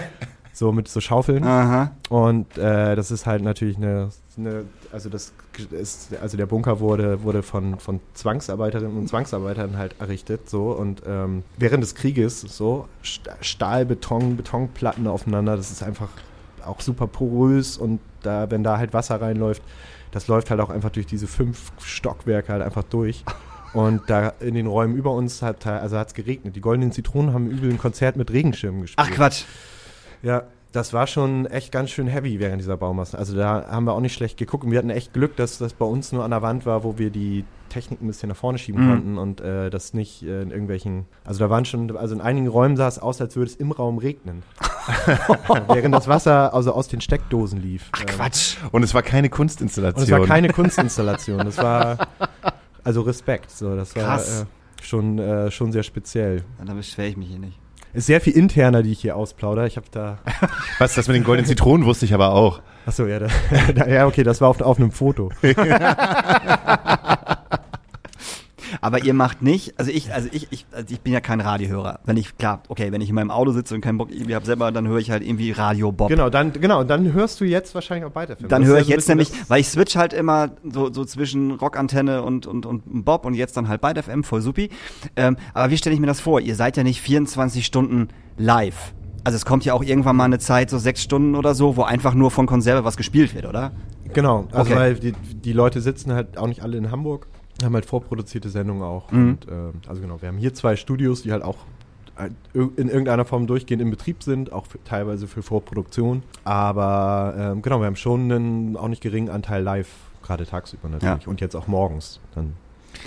so 0.52 0.72
mit 0.72 0.88
so 0.88 1.02
Schaufeln. 1.02 1.44
aha. 1.44 1.92
Und 2.10 2.58
äh, 2.58 2.96
das 2.96 3.10
ist 3.10 3.26
halt 3.26 3.42
natürlich 3.42 3.78
eine, 3.78 4.10
eine 4.38 4.66
also 4.92 5.10
das 5.10 5.34
ist, 5.72 6.16
also 6.22 6.38
der 6.38 6.46
Bunker 6.46 6.80
wurde, 6.80 7.24
wurde 7.24 7.42
von, 7.42 7.80
von 7.80 8.00
Zwangsarbeiterinnen 8.14 8.96
und 8.98 9.08
Zwangsarbeitern 9.08 9.78
halt 9.78 9.96
errichtet, 10.00 10.50
so 10.50 10.72
und 10.72 11.02
ähm, 11.08 11.44
während 11.58 11.84
des 11.84 11.96
Krieges 11.96 12.42
so 12.42 12.88
St- 13.04 13.30
Stahl, 13.42 13.86
Beton, 13.86 14.38
Betonplatten 14.38 15.08
aufeinander, 15.08 15.58
das 15.58 15.72
ist 15.72 15.82
einfach 15.82 16.10
auch 16.66 16.82
super 16.82 17.08
porös 17.08 17.78
und 17.78 18.00
da, 18.22 18.50
wenn 18.50 18.64
da 18.64 18.78
halt 18.78 18.94
Wasser 18.94 19.22
reinläuft, 19.22 19.62
das 20.12 20.28
läuft 20.28 20.50
halt 20.50 20.62
auch 20.62 20.70
einfach 20.70 20.92
durch 20.92 21.08
diese 21.08 21.28
fünf 21.28 21.72
Stockwerke 21.80 22.52
halt 22.52 22.62
einfach 22.62 22.84
durch. 22.84 23.24
Und 23.74 24.08
da 24.08 24.34
in 24.40 24.54
den 24.54 24.68
Räumen 24.68 24.96
über 24.96 25.10
uns 25.14 25.42
hat 25.42 25.66
also 25.66 25.98
hat's 25.98 26.14
geregnet. 26.14 26.56
Die 26.56 26.62
goldenen 26.62 26.92
Zitronen 26.92 27.34
haben 27.34 27.50
übel 27.50 27.72
ein 27.72 27.80
Konzert 27.80 28.18
mit 28.18 28.32
Regenschirmen 28.32 28.82
gespielt. 28.82 29.08
Ach 29.10 29.16
Quatsch. 29.16 29.46
Ja, 30.22 30.44
das 30.74 30.92
war 30.92 31.08
schon 31.08 31.46
echt 31.46 31.72
ganz 31.72 31.92
schön 31.92 32.08
heavy 32.08 32.40
während 32.40 32.60
dieser 32.60 32.76
Baumasse. 32.78 33.18
Also 33.18 33.36
da 33.38 33.68
haben 33.70 33.86
wir 33.86 33.94
auch 33.94 34.00
nicht 34.02 34.14
schlecht 34.14 34.38
geguckt 34.38 34.66
und 34.66 34.72
wir 34.72 34.80
hatten 34.80 34.90
echt 34.90 35.14
Glück, 35.14 35.36
dass 35.38 35.58
das 35.60 35.74
bei 35.74 35.86
uns 35.86 36.12
nur 36.12 36.24
an 36.26 36.32
der 36.32 36.42
Wand 36.42 36.66
war, 36.66 36.84
wo 36.84 36.98
wir 36.98 37.10
die 37.12 37.46
Technik 37.70 38.02
ein 38.02 38.08
bisschen 38.08 38.30
nach 38.30 38.36
vorne 38.36 38.58
schieben 38.58 38.84
Mhm. 38.86 38.90
konnten 38.90 39.18
und 39.18 39.42
äh, 39.42 39.70
das 39.70 39.94
nicht 39.94 40.24
äh, 40.24 40.42
in 40.42 40.50
irgendwelchen, 40.52 41.06
also 41.26 41.40
da 41.40 41.50
waren 41.50 41.66
schon, 41.66 41.96
also 41.96 42.14
in 42.16 42.22
einigen 42.22 42.48
Räumen 42.48 42.76
sah 42.76 42.88
es 42.88 43.00
aus, 43.00 43.22
als 43.22 43.36
würde 43.36 43.50
es 43.52 43.56
im 43.56 43.72
Raum 43.72 43.98
regnen. 44.00 44.44
während 45.70 45.94
das 45.96 46.08
Wasser 46.08 46.54
also 46.54 46.74
aus 46.74 46.88
den 46.88 47.02
Steckdosen 47.02 47.62
lief. 47.62 47.90
Ach 47.94 48.06
Quatsch. 48.06 48.58
Und 48.72 48.84
es 48.84 48.94
war 48.94 49.02
keine 49.02 49.30
Kunstinstallation. 49.30 50.04
Und 50.04 50.12
es 50.12 50.20
war 50.20 50.26
keine 50.28 50.50
Kunstinstallation, 50.50 51.38
das 51.46 51.58
war 51.58 52.08
also 52.84 53.02
Respekt, 53.02 53.50
so 53.52 53.76
das 53.76 53.96
war 53.96 54.04
Krass. 54.04 54.42
äh, 54.42 54.84
schon 54.84 55.20
äh, 55.20 55.50
schon 55.52 55.72
sehr 55.72 55.84
speziell. 55.84 56.44
Ja, 56.60 56.66
da 56.66 56.74
beschwere 56.74 57.08
ich 57.08 57.18
mich 57.18 57.30
hier 57.30 57.40
nicht. 57.40 57.60
Ist 57.94 58.08
sehr 58.08 58.22
viel 58.22 58.34
interner, 58.34 58.82
die 58.82 58.92
ich 58.92 59.00
hier 59.02 59.16
ausplaudere. 59.16 59.68
Ich 59.68 59.78
habe 59.78 59.86
da 59.92 60.18
Was, 60.80 60.96
das 60.96 61.08
mit 61.08 61.16
den 61.16 61.24
goldenen 61.24 61.48
Zitronen 61.48 61.86
wusste 61.86 62.06
ich 62.06 62.14
aber 62.14 62.34
auch. 62.34 62.62
Achso, 62.86 63.06
ja, 63.06 63.20
da, 63.76 63.88
ja, 63.88 64.08
okay, 64.08 64.24
das 64.24 64.42
war 64.42 64.50
auf, 64.50 64.60
auf 64.62 64.78
einem 64.78 64.92
Foto. 64.92 65.30
Aber 68.84 69.02
ihr 69.02 69.14
macht 69.14 69.42
nicht, 69.42 69.80
also 69.80 69.90
ich, 69.92 70.14
also 70.14 70.28
ich, 70.34 70.48
ich, 70.52 70.66
also 70.74 70.94
ich 70.94 71.00
bin 71.00 71.14
ja 71.14 71.22
kein 71.22 71.40
Radiohörer. 71.40 72.02
Wenn 72.04 72.18
ich, 72.18 72.38
klar, 72.38 72.64
okay, 72.68 72.92
wenn 72.92 73.00
ich 73.00 73.08
in 73.08 73.16
meinem 73.16 73.32
Auto 73.32 73.52
sitze 73.52 73.74
und 73.76 73.80
keinen 73.80 73.98
Bock 73.98 74.12
irgendwie 74.12 74.36
habe 74.36 74.46
selber, 74.46 74.74
dann 74.74 74.90
höre 74.90 74.98
ich 74.98 75.10
halt 75.10 75.24
irgendwie 75.24 75.52
Radio 75.52 75.94
Bob. 75.94 76.10
Genau, 76.10 76.30
dann, 76.30 76.52
genau, 76.52 76.84
dann 76.84 77.14
hörst 77.14 77.40
du 77.40 77.46
jetzt 77.46 77.74
wahrscheinlich 77.76 78.06
auch 78.06 78.12
beide 78.12 78.36
Filme. 78.36 78.50
Dann 78.50 78.66
höre 78.66 78.76
ja 78.76 78.82
ich 78.82 78.88
so 78.88 78.92
jetzt 78.92 79.08
nämlich, 79.08 79.32
weil 79.48 79.62
ich 79.62 79.70
switch 79.70 79.96
halt 79.96 80.12
immer 80.12 80.50
so, 80.70 80.92
so 80.92 81.06
zwischen 81.06 81.52
Rockantenne 81.52 82.24
und, 82.24 82.46
und, 82.46 82.66
und 82.66 83.06
Bob 83.06 83.26
und 83.26 83.36
jetzt 83.36 83.56
dann 83.56 83.70
halt 83.70 83.80
bei 83.80 83.94
FM, 83.96 84.26
voll 84.26 84.42
supi. 84.42 84.70
Ähm, 85.16 85.38
aber 85.54 85.72
wie 85.72 85.78
stelle 85.78 85.94
ich 85.94 86.02
mir 86.02 86.08
das 86.08 86.20
vor? 86.20 86.42
Ihr 86.42 86.56
seid 86.56 86.76
ja 86.76 86.84
nicht 86.84 87.00
24 87.00 87.66
Stunden 87.66 88.10
live. 88.38 88.94
Also 89.24 89.38
es 89.38 89.46
kommt 89.46 89.64
ja 89.64 89.74
auch 89.74 89.84
irgendwann 89.84 90.18
mal 90.18 90.26
eine 90.26 90.40
Zeit, 90.40 90.70
so 90.70 90.78
sechs 90.78 91.02
Stunden 91.02 91.36
oder 91.36 91.56
so, 91.56 91.78
wo 91.78 91.84
einfach 91.84 92.16
nur 92.16 92.32
von 92.32 92.48
Konserve 92.48 92.84
was 92.84 92.98
gespielt 92.98 93.34
wird, 93.34 93.46
oder? 93.46 93.72
Genau, 94.12 94.48
also 94.52 94.72
Okay. 94.72 94.76
weil 94.76 94.96
die, 94.96 95.14
die 95.14 95.54
Leute 95.54 95.80
sitzen 95.80 96.12
halt 96.12 96.38
auch 96.38 96.48
nicht 96.48 96.62
alle 96.62 96.78
in 96.78 96.92
Hamburg, 96.92 97.28
haben 97.64 97.74
halt 97.76 97.86
vorproduzierte 97.86 98.50
Sendungen 98.50 98.84
auch. 98.84 99.12
Mhm. 99.12 99.30
Und, 99.30 99.48
ähm, 99.52 99.74
also 99.88 100.02
genau, 100.02 100.22
wir 100.22 100.30
haben 100.30 100.38
hier 100.38 100.54
zwei 100.54 100.76
Studios, 100.76 101.22
die 101.24 101.32
halt 101.32 101.44
auch 101.44 101.58
halt 102.16 102.34
in 102.54 102.90
irgendeiner 102.90 103.26
Form 103.26 103.48
durchgehend 103.48 103.82
in 103.82 103.90
Betrieb 103.90 104.22
sind, 104.24 104.52
auch 104.54 104.68
für, 104.68 104.84
teilweise 104.84 105.28
für 105.28 105.42
Vorproduktion. 105.42 106.22
Aber 106.44 107.34
ähm, 107.38 107.62
genau, 107.62 107.80
wir 107.80 107.86
haben 107.88 107.96
schon 107.96 108.32
einen 108.32 108.78
auch 108.78 108.88
nicht 108.88 109.02
geringen 109.02 109.30
Anteil 109.30 109.64
live, 109.64 109.88
gerade 110.22 110.46
tagsüber 110.46 110.90
natürlich. 110.90 111.24
Ja. 111.24 111.30
Und 111.30 111.42
jetzt 111.42 111.56
auch 111.56 111.68
morgens. 111.68 112.20
Dann 112.36 112.54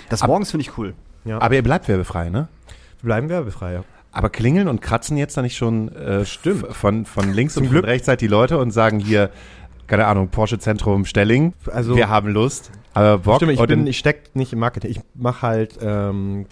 Das 0.09 0.21
Ab- 0.23 0.27
morgens 0.29 0.51
finde 0.51 0.63
ich 0.63 0.77
cool. 0.77 0.93
ja. 1.23 1.39
Aber 1.39 1.55
ihr 1.55 1.63
bleibt 1.63 1.87
werbefrei, 1.87 2.29
ne? 2.29 2.47
bleiben 3.01 3.29
werbefrei. 3.29 3.73
Ja. 3.75 3.83
Aber 4.11 4.29
klingeln 4.29 4.67
und 4.67 4.81
kratzen 4.81 5.15
jetzt 5.17 5.37
da 5.37 5.41
nicht 5.41 5.55
schon 5.55 5.89
äh, 5.95 6.25
von, 6.25 7.05
von 7.05 7.31
links 7.31 7.53
Zum 7.53 7.63
und 7.63 7.67
von 7.67 7.73
Glück. 7.75 7.85
rechts 7.85 8.07
halt 8.07 8.19
die 8.21 8.27
Leute 8.27 8.57
und 8.57 8.71
sagen 8.71 8.99
hier, 8.99 9.29
keine 9.85 10.07
Ahnung, 10.07 10.27
Porsche 10.29 10.59
Zentrum 10.59 11.05
Stelling, 11.05 11.53
Also- 11.71 11.95
wir 11.95 12.09
haben 12.09 12.29
Lust. 12.29 12.71
Aber 12.97 13.17
Bock 13.19 13.35
Stimmt, 13.37 13.53
ich, 13.53 13.61
bin, 13.61 13.81
in- 13.81 13.87
ich 13.87 13.97
steck 13.97 14.35
nicht 14.35 14.53
im 14.53 14.59
Marketing. 14.59 14.89
Ich 14.91 15.01
mache 15.13 15.41
halt, 15.43 15.77
ähm, 15.81 16.45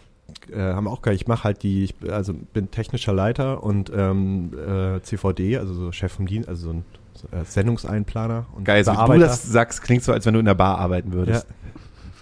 äh, 0.52 0.60
haben 0.60 0.86
wir 0.86 0.92
auch 0.92 1.02
gehört, 1.02 1.20
ich 1.20 1.28
mache 1.28 1.44
halt 1.44 1.64
die, 1.64 1.86
ich, 1.86 1.96
also 2.12 2.34
bin 2.34 2.70
technischer 2.72 3.14
Leiter 3.14 3.64
und 3.64 3.92
ähm, 3.96 4.52
äh, 4.54 5.02
CVD, 5.02 5.58
also 5.58 5.74
so 5.74 5.92
Chef 5.92 6.12
vom 6.12 6.28
Dienst, 6.28 6.48
also 6.48 6.68
so 6.68 6.74
ein 6.74 6.86
so, 7.14 7.28
äh, 7.36 7.44
Sendungseinplaner 7.46 8.46
und 8.56 8.66
Geil, 8.66 8.84
so 8.84 8.92
wie 8.92 9.14
du 9.14 9.20
das 9.20 9.44
sagst, 9.44 9.82
klingt 9.82 10.04
so, 10.04 10.12
als 10.12 10.26
wenn 10.26 10.34
du 10.34 10.40
in 10.40 10.46
der 10.46 10.54
Bar 10.56 10.78
arbeiten 10.78 11.10
ja. 11.10 11.16
würdest. 11.16 11.48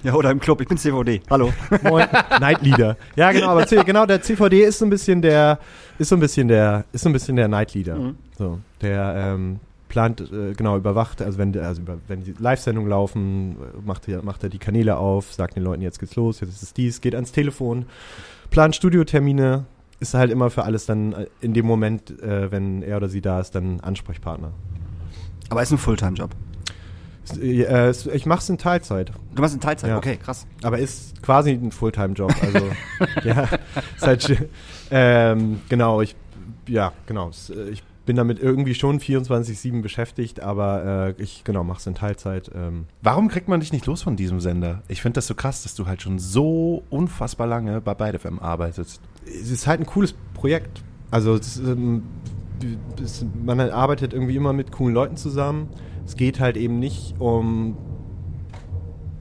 Ja, 0.03 0.13
oder 0.15 0.31
im 0.31 0.39
Club. 0.41 0.59
Ich 0.59 0.67
bin 0.67 0.77
CVD. 0.77 1.21
Hallo. 1.29 1.53
Moin. 1.83 2.05
Night 2.41 2.61
Leader. 2.61 2.97
Ja, 3.15 3.31
genau, 3.31 3.47
aber 3.47 3.65
C 3.65 3.81
genau, 3.85 4.05
der 4.05 4.21
CVD 4.21 4.63
ist 4.65 4.79
so 4.79 4.85
ein 4.85 4.89
bisschen 4.89 5.21
der, 5.21 5.59
ist 5.97 6.09
so 6.09 6.15
ein 6.15 6.19
bisschen 6.19 6.49
der, 6.49 6.83
ist 6.91 7.03
so 7.03 7.09
ein 7.09 7.13
bisschen 7.13 7.37
der 7.37 7.47
Night 7.47 7.73
Leader. 7.73 7.95
Mhm. 7.95 8.17
So, 8.37 8.59
der 8.81 9.33
ähm, 9.33 9.61
plant, 9.93 10.21
äh, 10.21 10.53
genau, 10.53 10.75
überwacht, 10.75 11.21
also 11.21 11.37
wenn, 11.37 11.55
also 11.59 11.83
über, 11.83 11.99
wenn 12.07 12.23
die 12.23 12.33
Live-Sendungen 12.39 12.89
laufen, 12.89 13.57
macht 13.85 14.07
er, 14.07 14.23
macht 14.23 14.41
er 14.41 14.49
die 14.49 14.57
Kanäle 14.57 14.97
auf, 14.97 15.31
sagt 15.31 15.55
den 15.55 15.61
Leuten, 15.61 15.83
jetzt 15.83 15.99
geht's 15.99 16.15
los, 16.15 16.39
jetzt 16.39 16.49
ist 16.49 16.63
es 16.63 16.73
dies, 16.73 16.99
geht 16.99 17.13
ans 17.13 17.31
Telefon, 17.31 17.85
plant 18.49 18.75
Studiotermine, 18.75 19.65
ist 19.99 20.15
halt 20.15 20.31
immer 20.31 20.49
für 20.49 20.63
alles 20.63 20.87
dann 20.87 21.13
äh, 21.13 21.27
in 21.41 21.53
dem 21.53 21.67
Moment, 21.67 22.09
äh, 22.23 22.51
wenn 22.51 22.81
er 22.81 22.97
oder 22.97 23.07
sie 23.07 23.21
da 23.21 23.39
ist, 23.39 23.53
dann 23.53 23.81
Ansprechpartner. 23.81 24.51
Aber 25.49 25.61
ist 25.61 25.71
ein 25.71 25.77
Fulltime-Job. 25.77 26.31
Äh, 27.39 27.91
ich 27.91 28.25
mach's 28.25 28.49
in 28.49 28.57
Teilzeit. 28.57 29.11
Du 29.35 29.41
machst 29.43 29.53
in 29.53 29.61
Teilzeit. 29.61 29.91
Ja. 29.91 29.97
Okay, 29.97 30.17
krass. 30.17 30.47
Aber 30.63 30.79
ist 30.79 31.21
quasi 31.21 31.51
ein 31.51 31.71
Fulltime-Job. 31.71 32.33
Also, 32.41 32.71
ja, 33.23 33.43
ist 33.95 34.01
halt, 34.07 34.47
ähm, 34.89 35.61
genau, 35.69 36.01
ich, 36.01 36.15
ja, 36.67 36.93
genau. 37.05 37.29
äh, 37.49 37.69
Ich 37.69 37.83
bin 38.05 38.15
damit 38.15 38.39
irgendwie 38.39 38.75
schon 38.75 38.99
24-7 38.99 39.81
beschäftigt, 39.81 40.41
aber 40.41 41.15
äh, 41.17 41.21
ich, 41.21 41.43
genau, 41.43 41.63
mach's 41.63 41.87
in 41.87 41.95
Teilzeit. 41.95 42.51
Ähm, 42.53 42.85
Warum 43.01 43.29
kriegt 43.29 43.47
man 43.47 43.59
dich 43.59 43.71
nicht 43.71 43.85
los 43.85 44.01
von 44.01 44.15
diesem 44.15 44.39
Sender? 44.39 44.83
Ich 44.87 45.01
finde 45.01 45.15
das 45.15 45.27
so 45.27 45.35
krass, 45.35 45.63
dass 45.63 45.75
du 45.75 45.85
halt 45.85 46.01
schon 46.01 46.19
so 46.19 46.83
unfassbar 46.89 47.47
lange 47.47 47.81
bei 47.81 47.93
Beide 47.93 48.19
FM 48.19 48.39
arbeitest. 48.39 49.01
es 49.25 49.49
ist 49.49 49.67
halt 49.67 49.79
ein 49.79 49.85
cooles 49.85 50.13
Projekt. 50.33 50.83
Also, 51.11 51.35
es, 51.35 51.57
ist, 51.57 51.67
ähm, 51.67 52.03
es, 53.01 53.25
man 53.43 53.59
arbeitet 53.59 54.13
irgendwie 54.13 54.35
immer 54.35 54.53
mit 54.53 54.71
coolen 54.71 54.93
Leuten 54.93 55.17
zusammen. 55.17 55.69
Es 56.05 56.17
geht 56.17 56.39
halt 56.39 56.57
eben 56.57 56.79
nicht 56.79 57.15
um 57.19 57.77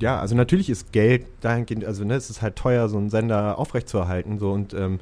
ja, 0.02 0.18
also 0.18 0.34
natürlich 0.34 0.68
ist 0.68 0.92
Geld 0.92 1.26
dahingehend, 1.40 1.84
also 1.84 2.04
ne, 2.04 2.14
es 2.14 2.28
ist 2.28 2.42
halt 2.42 2.56
teuer, 2.56 2.88
so 2.88 2.98
einen 2.98 3.08
Sender 3.08 3.58
aufrechtzuerhalten. 3.58 4.38
So, 4.38 4.50
und 4.50 4.74
ähm, 4.74 4.98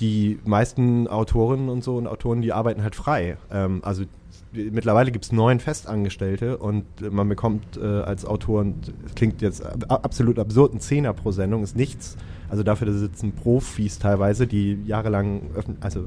die 0.00 0.38
meisten 0.44 1.08
Autorinnen 1.08 1.68
und 1.68 1.82
so 1.82 1.96
und 1.96 2.06
Autoren, 2.06 2.42
die 2.42 2.52
arbeiten 2.52 2.82
halt 2.82 2.94
frei. 2.94 3.38
Ähm, 3.50 3.80
also 3.82 4.04
mittlerweile 4.52 5.10
gibt 5.12 5.24
es 5.24 5.32
neun 5.32 5.60
Festangestellte 5.60 6.58
und 6.58 6.84
äh, 7.00 7.10
man 7.10 7.28
bekommt 7.28 7.78
äh, 7.78 7.86
als 7.86 8.26
Autor, 8.26 8.60
und 8.60 8.92
das 9.02 9.14
klingt 9.14 9.40
jetzt 9.40 9.64
ab- 9.64 10.04
absolut 10.04 10.38
absurd, 10.38 10.74
ein 10.74 10.80
Zehner 10.80 11.14
pro 11.14 11.32
Sendung 11.32 11.62
ist 11.62 11.74
nichts. 11.74 12.16
Also 12.50 12.62
dafür 12.62 12.86
da 12.86 12.92
sitzen 12.92 13.32
Profis 13.32 13.98
teilweise, 13.98 14.46
die 14.46 14.78
jahrelang 14.84 15.42
also 15.80 16.04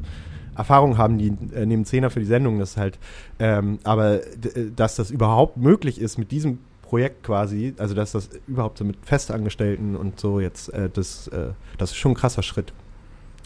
Erfahrung 0.55 0.97
haben, 0.97 1.17
die 1.17 1.33
äh, 1.55 1.65
nehmen 1.65 1.85
Zehner 1.85 2.11
für 2.11 2.19
die 2.19 2.25
Sendung, 2.27 2.59
das 2.59 2.71
ist 2.71 2.77
halt, 2.77 2.99
ähm, 3.39 3.79
aber 3.83 4.23
äh, 4.23 4.69
dass 4.75 4.95
das 4.95 5.09
überhaupt 5.09 5.57
möglich 5.57 5.99
ist 5.99 6.19
mit 6.19 6.31
diesem 6.31 6.59
Projekt 6.91 7.23
quasi, 7.23 7.73
also 7.77 7.95
dass 7.95 8.11
das 8.11 8.29
überhaupt 8.47 8.77
so 8.77 8.83
mit 8.83 8.97
Festangestellten 9.05 9.95
und 9.95 10.19
so 10.19 10.41
jetzt, 10.41 10.73
äh, 10.73 10.89
das, 10.89 11.29
äh, 11.29 11.51
das 11.77 11.91
ist 11.91 11.95
schon 11.95 12.11
ein 12.11 12.15
krasser 12.15 12.43
Schritt. 12.43 12.73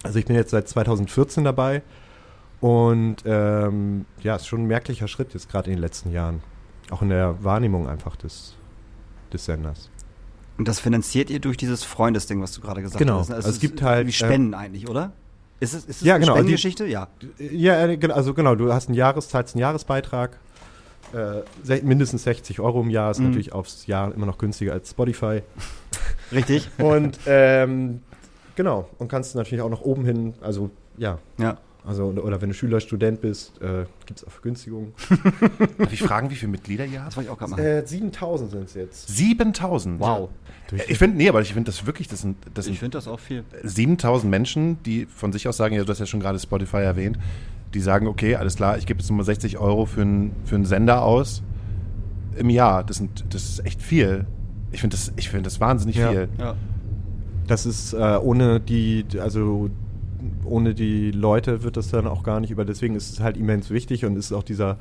Also 0.02 0.18
ich 0.18 0.26
bin 0.26 0.36
jetzt 0.36 0.50
seit 0.50 0.68
2014 0.68 1.44
dabei 1.44 1.84
und 2.60 3.18
ähm, 3.24 4.06
ja, 4.24 4.36
ist 4.36 4.48
schon 4.48 4.62
ein 4.64 4.66
merklicher 4.66 5.08
Schritt 5.08 5.36
jetzt 5.36 5.48
gerade 5.48 5.70
in 5.70 5.76
den 5.76 5.82
letzten 5.82 6.12
Jahren. 6.12 6.42
Auch 6.90 7.04
in 7.04 7.10
der 7.10 7.44
Wahrnehmung 7.44 7.88
einfach 7.88 8.16
des, 8.16 8.56
des 9.32 9.46
Senders. 9.46 9.92
Und 10.58 10.68
das 10.68 10.80
finanziert 10.80 11.30
ihr 11.30 11.40
durch 11.40 11.58
dieses 11.58 11.84
Freundesding, 11.84 12.42
was 12.42 12.52
du 12.52 12.62
gerade 12.62 12.82
gesagt 12.82 12.98
Genau. 12.98 13.20
hast. 13.20 13.30
Also 13.30 13.48
es 13.48 13.56
ist 13.58 13.62
gibt 13.62 13.84
halt, 13.84 14.08
Wie 14.08 14.12
Spenden 14.12 14.56
eigentlich, 14.56 14.90
oder? 14.90 15.12
Ist 15.60 15.76
es, 15.76 15.86
ist 15.86 15.98
es 15.98 16.02
Ja, 16.02 16.16
eine 16.16 16.22
genau, 16.22 16.34
also 16.34 16.40
Spendengeschichte? 16.42 16.88
Ja. 16.88 17.10
Ja, 17.38 17.86
äh, 17.86 18.12
also 18.12 18.34
genau, 18.34 18.56
du 18.56 18.74
hast 18.74 18.88
einen 18.88 18.96
Jahres, 18.96 19.30
zahlst 19.30 19.54
einen 19.54 19.62
Jahresbeitrag. 19.62 20.40
Äh, 21.14 21.82
mindestens 21.84 22.24
60 22.24 22.60
Euro 22.60 22.82
im 22.82 22.90
Jahr 22.90 23.12
ist 23.12 23.20
Mhm. 23.20 23.28
natürlich 23.28 23.54
aufs 23.54 23.88
Jahr 23.88 24.14
immer 24.14 24.26
noch 24.26 24.38
günstiger 24.38 24.74
als 24.74 24.90
Spotify. 24.92 25.42
Richtig? 26.32 26.70
Und 26.78 27.20
ähm, 27.26 28.02
genau, 28.56 28.90
und 28.98 29.08
kannst 29.08 29.36
natürlich 29.36 29.62
auch 29.62 29.70
nach 29.70 29.82
oben 29.82 30.06
hin, 30.06 30.34
also 30.42 30.70
ja, 30.98 31.20
Ja. 31.38 31.58
also 31.86 32.06
oder 32.06 32.42
wenn 32.42 32.50
du 32.50 32.56
Schüler, 32.56 32.80
Student 32.80 33.22
bist, 33.22 33.62
äh, 33.62 33.86
gibt 34.06 34.20
es 34.20 34.28
auch 34.28 34.32
Vergünstigungen. 34.32 34.94
Darf 35.78 35.94
ich 35.94 36.02
fragen, 36.02 36.30
wie 36.32 36.36
viele 36.36 36.52
Mitglieder 36.52 36.86
ihr 36.86 36.94
Das 37.00 37.04
habt? 37.06 37.18
wollte 37.18 37.28
ich 37.28 37.34
auch 37.34 37.38
gerade 37.38 37.52
machen. 37.52 37.64
Äh, 37.64 37.86
7000 37.86 38.52
sind 38.52 38.64
es 38.66 38.74
jetzt. 38.74 39.08
7000. 39.16 40.00
wow. 40.00 40.30
Ich 40.88 40.98
finde, 40.98 41.16
nee, 41.18 41.30
aber 41.30 41.42
ich 41.42 41.54
finde 41.54 41.70
das 41.72 41.86
wirklich, 41.86 42.08
das 42.08 42.22
sind, 42.22 42.38
das 42.56 42.66
sind 42.66 42.78
finde 42.80 42.98
das 42.98 43.08
auch 43.08 43.20
viel. 43.20 43.44
7000 43.64 44.30
Menschen, 44.32 44.82
die 44.84 45.06
von 45.06 45.32
sich 45.32 45.48
aus 45.48 45.58
sagen, 45.58 45.76
ja, 45.76 45.84
du 45.84 45.90
hast 45.92 46.00
ja 46.00 46.08
schon 46.08 46.20
gerade 46.20 46.40
Spotify 46.40 46.78
erwähnt, 46.78 47.20
die 47.76 47.82
sagen, 47.82 48.08
okay, 48.08 48.36
alles 48.36 48.56
klar, 48.56 48.78
ich 48.78 48.86
gebe 48.88 49.00
jetzt 49.00 49.12
nur 49.12 49.24
60 49.24 49.58
Euro 49.60 49.86
für, 49.86 50.02
einen 50.02 50.32
für 50.46 50.56
einen 50.56 50.66
Sender 50.66 51.04
aus 51.04 51.44
im 52.38 52.50
Jahr. 52.50 52.84
Das, 52.84 52.98
sind, 52.98 53.26
das 53.30 53.44
ist 53.44 53.66
echt 53.66 53.82
viel. 53.82 54.26
Ich 54.72 54.82
finde 54.82 54.96
das, 54.98 55.14
ich 55.18 55.30
finde 55.30 55.44
das 55.44 55.60
wahnsinnig 55.60 55.98
Ja. 55.98 56.10
viel. 56.12 56.30
Ja. 56.40 56.56
Das 57.48 57.66
ist 57.66 57.94
äh, 57.94 58.18
ohne 58.22 58.60
die, 58.60 59.06
also 59.20 59.70
ohne 60.44 60.74
die 60.74 61.12
Leute 61.12 61.64
wird 61.64 61.78
das 61.78 61.90
dann 61.90 62.08
auch 62.08 62.24
gar 62.24 62.40
nicht 62.40 62.50
über. 62.50 62.66
Deswegen 62.66 62.96
ist 62.96 63.12
es 63.14 63.20
halt 63.20 63.38
immens 63.38 63.70
wichtig 63.70 64.06
und 64.06 64.16
ist 64.18 64.32
auch 64.34 64.44
dieser 64.44 64.78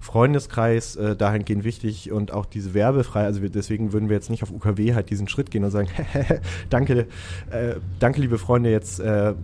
Freundeskreis 0.00 0.96
äh, 0.96 1.16
dahingehend 1.16 1.64
wichtig 1.64 2.12
und 2.12 2.32
auch 2.32 2.46
diese 2.46 2.74
werbefrei. 2.74 3.24
Also 3.24 3.42
wir, 3.42 3.50
deswegen 3.50 3.92
würden 3.92 4.08
wir 4.08 4.16
jetzt 4.16 4.30
nicht 4.30 4.42
auf 4.42 4.50
UKW 4.50 4.94
halt 4.94 5.10
diesen 5.10 5.28
Schritt 5.28 5.50
gehen 5.50 5.64
und 5.64 5.70
sagen, 5.70 5.88
danke, 6.70 7.06
äh, 7.50 7.74
danke 7.98 8.20
liebe 8.20 8.38
Freunde, 8.38 8.70
jetzt 8.70 9.00
äh, 9.00 9.30
äh, 9.30 9.34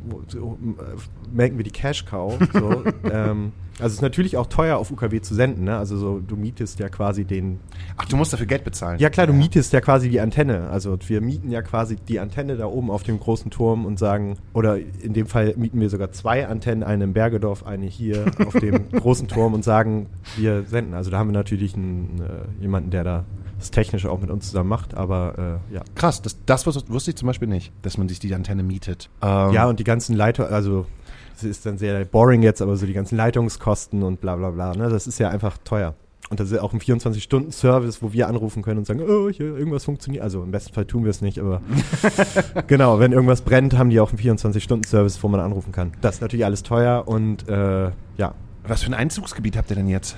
melken 1.33 1.59
wir 1.59 1.65
die 1.65 1.71
Cash 1.71 2.05
Cow. 2.05 2.39
So, 2.53 2.85
ähm, 3.11 3.53
also 3.79 3.87
es 3.87 3.95
ist 3.95 4.03
natürlich 4.03 4.37
auch 4.37 4.47
teuer 4.47 4.77
auf 4.79 4.91
UKW 4.91 5.21
zu 5.21 5.35
senden. 5.35 5.65
Ne? 5.65 5.77
Also 5.77 5.97
so 5.97 6.21
du 6.21 6.37
mietest 6.37 6.79
ja 6.79 6.89
quasi 6.89 7.25
den. 7.25 7.59
Ach, 7.97 8.05
du 8.07 8.17
musst 8.17 8.33
dafür 8.33 8.47
Geld 8.47 8.65
bezahlen. 8.65 8.99
Ja 9.01 9.11
klar, 9.11 9.27
du 9.27 9.33
mietest 9.33 9.73
ja 9.73 9.81
quasi 9.81 10.09
die 10.09 10.21
Antenne. 10.21 10.69
Also 10.71 10.97
wir 11.07 11.21
mieten 11.21 11.51
ja 11.51 11.63
quasi 11.63 11.97
die 11.97 12.21
Antenne 12.21 12.57
da 12.57 12.67
oben 12.67 12.91
auf 12.91 13.03
dem 13.03 13.19
großen 13.19 13.51
Turm 13.51 13.85
und 13.87 13.99
sagen, 13.99 14.37
oder 14.53 14.79
in 14.79 15.13
dem 15.13 15.27
Fall 15.27 15.55
mieten 15.57 15.81
wir 15.81 15.91
sogar 15.91 16.13
zwei 16.13 16.47
Antennen, 16.47 16.83
eine 16.83 17.05
in 17.05 17.13
Bergedorf, 17.13 17.67
eine 17.67 17.87
hier 17.87 18.25
auf 18.47 18.55
dem 18.55 18.91
großen 18.91 19.29
Turm 19.29 19.55
und 19.55 19.65
sagen, 19.65 20.07
wir 20.37 20.63
senden. 20.65 20.95
Also 20.95 21.11
da 21.11 21.19
haben 21.19 21.29
wir 21.29 21.35
natürlich 21.35 21.75
einen, 21.75 22.21
äh, 22.21 22.63
jemanden, 22.63 22.91
der 22.91 23.05
da 23.05 23.25
das 23.59 23.71
Technische 23.71 24.11
auch 24.11 24.21
mit 24.21 24.31
uns 24.31 24.47
zusammen 24.49 24.69
macht, 24.69 24.95
aber 24.95 25.61
äh, 25.71 25.75
ja. 25.75 25.83
Krass, 25.95 26.21
das, 26.21 26.37
das 26.45 26.67
wus- 26.67 26.85
wusste 26.89 27.13
ich 27.13 27.17
zum 27.17 27.27
Beispiel 27.29 27.49
nicht, 27.49 27.73
dass 27.83 27.97
man 27.97 28.09
sich 28.09 28.19
die 28.19 28.35
Antenne 28.35 28.63
mietet. 28.63 29.09
Ähm, 29.23 29.53
Ja, 29.53 29.67
und 29.69 29.79
die 29.79 29.85
ganzen 29.85 30.15
Leiter, 30.17 30.51
also 30.51 30.87
es 31.37 31.45
ist 31.45 31.67
dann 31.67 31.79
sehr 31.79 32.05
boring 32.05 32.43
jetzt, 32.43 32.63
aber 32.63 32.77
so 32.77 32.87
die 32.87 32.93
ganzen 32.93 33.17
Leitungskosten 33.17 34.03
und 34.03 34.21
bla 34.21 34.37
bla 34.37 34.51
bla, 34.51 34.75
ne, 34.75 34.89
das 34.89 35.07
ist 35.07 35.19
ja 35.19 35.29
einfach 35.31 35.59
teuer. 35.65 35.95
Und 36.31 36.41
das 36.41 36.51
ist 36.51 36.57
ja 36.57 36.63
auch 36.63 36.73
ein 36.73 36.81
24-Stunden-Service, 36.81 38.03
wo 38.03 38.15
wir 38.15 38.29
anrufen 38.29 38.63
können 38.63 38.79
und 38.79 38.87
sagen, 38.87 39.03
oh, 39.07 39.29
hier, 39.29 39.57
irgendwas 39.57 39.85
funktioniert. 39.85 40.25
Also 40.25 40.43
im 40.43 40.53
besten 40.53 40.73
Fall 40.73 40.87
tun 40.87 41.05
wir 41.05 41.11
es 41.11 41.21
nicht, 41.21 41.39
aber 41.39 41.61
genau, 42.67 42.99
wenn 42.99 43.13
irgendwas 43.13 43.43
brennt, 43.43 43.77
haben 43.77 43.91
die 43.91 44.01
auch 44.01 44.09
einen 44.09 44.19
24-Stunden-Service, 44.19 45.23
wo 45.23 45.29
man 45.29 45.41
anrufen 45.41 45.71
kann. 45.71 45.93
Das 46.01 46.17
ist 46.17 46.21
natürlich 46.23 46.47
alles 46.47 46.63
teuer 46.63 47.07
und 47.07 47.47
äh, 47.49 47.91
ja, 48.17 48.35
Was 48.67 48.83
für 48.83 48.91
ein 48.91 48.95
Einzugsgebiet 48.95 49.57
habt 49.59 49.71
ihr 49.71 49.77
denn 49.77 49.89
jetzt? 49.89 50.17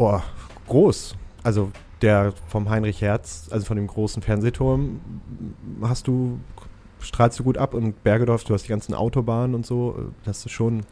oh, 0.00 0.20
groß. 0.68 1.14
Also 1.42 1.70
der 2.02 2.32
vom 2.48 2.70
Heinrich 2.70 3.02
Herz, 3.02 3.48
also 3.50 3.66
von 3.66 3.76
dem 3.76 3.86
großen 3.86 4.22
Fernsehturm, 4.22 5.00
hast 5.82 6.06
du, 6.06 6.38
strahlst 7.00 7.38
du 7.38 7.44
gut 7.44 7.58
ab 7.58 7.74
und 7.74 8.02
Bergedorf, 8.02 8.44
du 8.44 8.54
hast 8.54 8.64
die 8.64 8.68
ganzen 8.68 8.94
Autobahnen 8.94 9.54
und 9.54 9.66
so, 9.66 9.96
äh, 9.98 10.02
das 10.24 10.44
ist 10.44 10.52
schon 10.52 10.82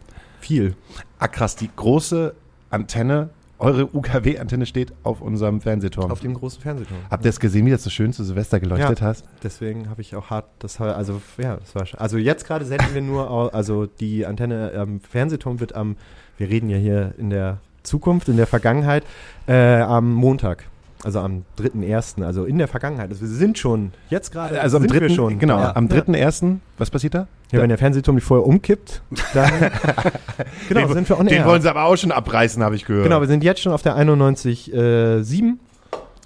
viel. 0.40 0.74
Ah, 1.18 1.28
krass, 1.28 1.56
die 1.56 1.70
große 1.74 2.34
Antenne, 2.70 3.30
eure 3.58 3.92
UKW-Antenne 3.92 4.66
steht 4.66 4.92
auf 5.02 5.20
unserem 5.20 5.60
Fernsehturm. 5.60 6.12
Auf 6.12 6.20
dem 6.20 6.34
großen 6.34 6.62
Fernsehturm. 6.62 7.00
Habt 7.10 7.24
ihr 7.24 7.30
es 7.30 7.40
gesehen, 7.40 7.66
wie 7.66 7.70
das 7.70 7.82
so 7.82 7.90
schön 7.90 8.12
zu 8.12 8.22
Silvester 8.22 8.60
geleuchtet 8.60 9.00
Ja. 9.00 9.06
hast? 9.06 9.24
Deswegen 9.42 9.90
habe 9.90 10.00
ich 10.00 10.14
auch 10.14 10.30
hart, 10.30 10.46
das 10.60 10.78
war, 10.78 10.94
also 10.94 11.20
ja, 11.38 11.56
das 11.56 11.74
war 11.74 11.84
Also 12.00 12.18
jetzt 12.18 12.46
gerade 12.46 12.64
senden 12.64 12.94
wir 12.94 13.02
nur, 13.02 13.52
also 13.54 13.86
die 13.86 14.26
Antenne 14.26 14.72
am 14.76 15.00
Fernsehturm 15.00 15.58
wird 15.58 15.74
am, 15.74 15.96
wir 16.36 16.48
reden 16.48 16.70
ja 16.70 16.76
hier 16.76 17.14
in 17.18 17.30
der 17.30 17.58
Zukunft, 17.82 18.28
in 18.28 18.36
der 18.36 18.46
Vergangenheit, 18.46 19.02
äh, 19.48 19.80
am 19.80 20.12
Montag. 20.12 20.64
Also 21.04 21.20
am 21.20 21.44
3.1., 21.60 22.24
also 22.24 22.44
in 22.44 22.58
der 22.58 22.66
Vergangenheit. 22.66 23.10
Also 23.10 23.20
wir 23.22 23.28
sind 23.28 23.56
schon, 23.56 23.92
jetzt 24.10 24.32
gerade 24.32 24.60
Also 24.60 24.78
am 24.78 24.82
sind 24.82 24.92
wir 24.92 25.00
dritten, 25.00 25.14
schon. 25.14 25.38
genau, 25.38 25.58
Ja. 25.60 25.76
am 25.76 25.86
3.1., 25.86 26.56
was 26.76 26.90
passiert 26.90 27.14
da? 27.14 27.28
Ja, 27.52 27.60
wenn 27.60 27.68
der 27.68 27.78
Fernsehturm 27.78 28.16
nicht 28.16 28.24
vorher 28.24 28.44
umkippt, 28.46 29.00
dann 29.32 29.50
genau, 30.68 30.80
den, 30.86 30.92
sind 30.94 31.08
wir 31.08 31.18
on 31.18 31.26
Den 31.26 31.44
wollen 31.44 31.62
sie 31.62 31.70
aber 31.70 31.84
auch 31.84 31.96
schon 31.96 32.10
abreißen, 32.12 32.62
habe 32.64 32.74
ich 32.74 32.84
gehört. 32.84 33.04
Genau, 33.04 33.20
wir 33.20 33.28
sind 33.28 33.44
jetzt 33.44 33.60
schon 33.60 33.72
auf 33.72 33.82
der 33.82 33.96
91.7 33.96 35.54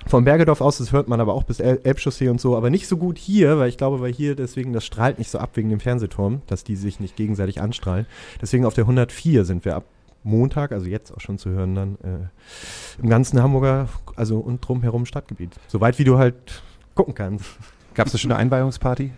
von 0.06 0.24
Bergedorf 0.24 0.60
aus, 0.60 0.78
das 0.78 0.90
hört 0.92 1.06
man 1.06 1.20
aber 1.20 1.32
auch 1.34 1.44
bis 1.44 1.60
El 1.60 1.80
Elbchaussee 1.84 2.28
und 2.28 2.40
so, 2.40 2.56
aber 2.56 2.70
nicht 2.70 2.88
so 2.88 2.96
gut 2.96 3.18
hier, 3.18 3.58
weil 3.58 3.68
ich 3.68 3.76
glaube, 3.78 4.00
weil 4.00 4.12
hier 4.12 4.34
deswegen, 4.34 4.72
das 4.72 4.84
strahlt 4.84 5.18
nicht 5.18 5.30
so 5.30 5.38
ab 5.38 5.50
wegen 5.54 5.68
dem 5.68 5.78
Fernsehturm, 5.80 6.42
dass 6.48 6.64
die 6.64 6.74
sich 6.76 6.98
nicht 6.98 7.14
gegenseitig 7.14 7.60
anstrahlen. 7.60 8.06
Deswegen 8.40 8.64
auf 8.64 8.74
der 8.74 8.84
104 8.84 9.44
sind 9.44 9.64
wir 9.64 9.76
ab 9.76 9.84
Montag, 10.24 10.72
also 10.72 10.86
jetzt 10.86 11.12
auch 11.12 11.20
schon 11.20 11.38
zu 11.38 11.50
hören 11.50 11.74
dann, 11.74 11.94
äh, 12.02 13.02
im 13.02 13.08
ganzen 13.08 13.42
Hamburger, 13.42 13.88
also 14.16 14.38
und 14.38 14.60
drumherum 14.60 15.06
Stadtgebiet. 15.06 15.54
Soweit 15.68 15.98
wie 15.98 16.04
du 16.04 16.18
halt 16.18 16.62
gucken 16.94 17.14
kannst. 17.14 17.46
Gab 17.94 18.06
es 18.06 18.12
da 18.12 18.18
schon 18.18 18.32
eine 18.32 18.40
Einweihungsparty? 18.40 19.12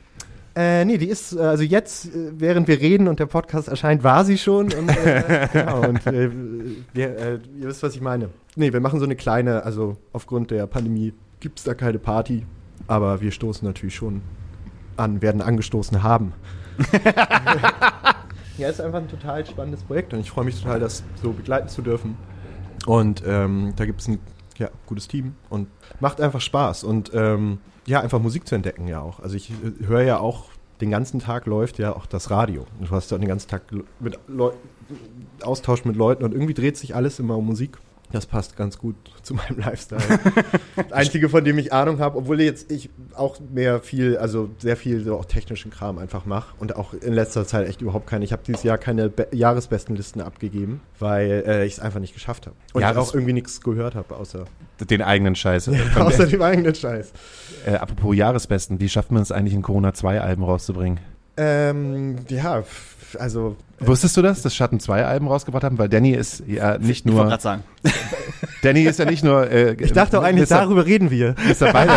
Äh, 0.56 0.84
nee, 0.84 0.98
die 0.98 1.08
ist, 1.08 1.32
äh, 1.32 1.40
also 1.40 1.64
jetzt, 1.64 2.06
äh, 2.06 2.32
während 2.38 2.68
wir 2.68 2.80
reden 2.80 3.08
und 3.08 3.18
der 3.18 3.26
Podcast 3.26 3.68
erscheint, 3.68 4.04
war 4.04 4.24
sie 4.24 4.38
schon. 4.38 4.72
Und, 4.72 4.88
äh, 4.88 5.48
genau, 5.52 5.88
und 5.88 6.06
äh, 6.06 6.30
wir, 6.92 7.18
äh, 7.18 7.38
ihr 7.60 7.68
wisst, 7.68 7.82
was 7.82 7.94
ich 7.94 8.00
meine. 8.00 8.30
Nee, 8.54 8.72
wir 8.72 8.80
machen 8.80 9.00
so 9.00 9.04
eine 9.04 9.16
kleine, 9.16 9.64
also 9.64 9.96
aufgrund 10.12 10.52
der 10.52 10.66
Pandemie 10.68 11.12
gibt 11.40 11.58
es 11.58 11.64
da 11.64 11.74
keine 11.74 11.98
Party, 11.98 12.46
aber 12.86 13.20
wir 13.20 13.32
stoßen 13.32 13.66
natürlich 13.66 13.96
schon 13.96 14.22
an, 14.96 15.22
werden 15.22 15.42
angestoßen 15.42 16.04
haben. 16.04 16.32
ja, 18.58 18.68
ist 18.68 18.80
einfach 18.80 18.98
ein 18.98 19.08
total 19.08 19.44
spannendes 19.46 19.82
Projekt 19.82 20.12
und 20.12 20.20
ich 20.20 20.30
freue 20.30 20.44
mich 20.44 20.60
total, 20.60 20.80
das 20.80 21.02
so 21.22 21.32
begleiten 21.32 21.68
zu 21.68 21.82
dürfen. 21.82 22.16
Und 22.86 23.22
ähm, 23.26 23.72
da 23.76 23.86
gibt 23.86 24.00
es 24.00 24.08
ein 24.08 24.18
ja, 24.58 24.68
gutes 24.86 25.08
Team 25.08 25.34
und 25.50 25.68
macht 26.00 26.20
einfach 26.20 26.40
Spaß. 26.40 26.84
Und 26.84 27.10
ähm, 27.14 27.58
ja, 27.86 28.00
einfach 28.00 28.20
Musik 28.20 28.46
zu 28.46 28.54
entdecken 28.54 28.86
ja 28.86 29.00
auch. 29.00 29.20
Also 29.20 29.36
ich 29.36 29.50
äh, 29.50 29.86
höre 29.86 30.02
ja 30.02 30.18
auch, 30.18 30.46
den 30.80 30.90
ganzen 30.90 31.20
Tag 31.20 31.46
läuft 31.46 31.78
ja 31.78 31.94
auch 31.94 32.06
das 32.06 32.30
Radio. 32.30 32.66
Du 32.80 32.90
hast 32.90 33.10
ja 33.10 33.18
den 33.18 33.28
ganzen 33.28 33.48
Tag 33.48 33.62
mit 34.00 34.18
Leu 34.26 34.50
Austausch 35.42 35.84
mit 35.86 35.96
Leuten 35.96 36.24
und 36.24 36.32
irgendwie 36.32 36.52
dreht 36.52 36.76
sich 36.76 36.94
alles 36.94 37.18
immer 37.18 37.38
um 37.38 37.46
Musik. 37.46 37.78
Das 38.12 38.26
passt 38.26 38.56
ganz 38.56 38.78
gut 38.78 38.94
zu 39.22 39.34
meinem 39.34 39.58
Lifestyle. 39.58 40.00
das 40.76 40.92
Einzige, 40.92 41.28
von 41.28 41.42
dem 41.44 41.58
ich 41.58 41.72
Ahnung 41.72 41.98
habe, 41.98 42.18
obwohl 42.18 42.40
jetzt 42.40 42.70
ich 42.70 42.88
auch 43.16 43.38
mehr 43.52 43.80
viel, 43.80 44.16
also 44.18 44.50
sehr 44.58 44.76
viel 44.76 45.02
so 45.02 45.16
auch 45.18 45.24
technischen 45.24 45.72
Kram 45.72 45.98
einfach 45.98 46.24
mache 46.24 46.54
und 46.60 46.76
auch 46.76 46.94
in 46.94 47.12
letzter 47.12 47.44
Zeit 47.44 47.66
echt 47.68 47.82
überhaupt 47.82 48.06
keine. 48.06 48.24
Ich 48.24 48.32
habe 48.32 48.42
dieses 48.46 48.62
Jahr 48.62 48.78
keine 48.78 49.08
Be 49.08 49.26
Jahresbestenlisten 49.32 50.22
abgegeben, 50.22 50.80
weil 51.00 51.42
äh, 51.46 51.66
ich 51.66 51.72
es 51.74 51.80
einfach 51.80 51.98
nicht 51.98 52.14
geschafft 52.14 52.46
habe. 52.46 52.54
Und 52.72 52.82
ich 52.82 52.86
Jahres- 52.86 52.98
auch 53.10 53.14
irgendwie 53.14 53.32
nichts 53.32 53.60
gehört 53.60 53.96
habe, 53.96 54.14
außer, 54.16 54.44
Den 54.88 55.02
eigenen 55.02 55.34
Scheiß. 55.34 55.64
Von 55.94 56.02
außer 56.02 56.26
dem 56.26 56.42
eigenen 56.42 56.74
Scheiß. 56.74 57.12
äh, 57.66 57.74
apropos 57.74 58.14
Jahresbesten, 58.14 58.78
wie 58.78 58.88
schafft 58.88 59.10
man 59.10 59.22
es 59.22 59.32
eigentlich, 59.32 59.54
in 59.54 59.62
Corona 59.62 59.92
zwei 59.92 60.20
Alben 60.20 60.44
rauszubringen? 60.44 61.00
Ähm, 61.36 62.18
ja, 62.28 62.62
also 63.16 63.56
Wusstest 63.80 64.16
du 64.16 64.22
das, 64.22 64.42
dass 64.42 64.54
Schatten 64.54 64.80
zwei 64.80 65.04
Alben 65.04 65.28
rausgebracht 65.28 65.64
haben? 65.64 65.78
Weil 65.78 65.88
Danny 65.88 66.12
ist 66.12 66.42
ja 66.46 66.78
nicht 66.78 67.06
Ich 67.06 67.12
wollte 67.12 67.16
nur, 67.16 67.24
gerade 67.26 67.42
sagen. 67.42 67.62
Danny 68.62 68.82
ist 68.84 68.98
ja 68.98 69.04
nicht 69.04 69.24
nur, 69.24 69.50
äh, 69.50 69.74
ich 69.74 69.92
dachte 69.92 70.18
auch 70.18 70.22
eigentlich, 70.22 70.48
Mr. 70.48 70.56
darüber 70.56 70.86
reden 70.86 71.10
wir. 71.10 71.34
Mr. 71.46 71.68
FM, 71.68 71.90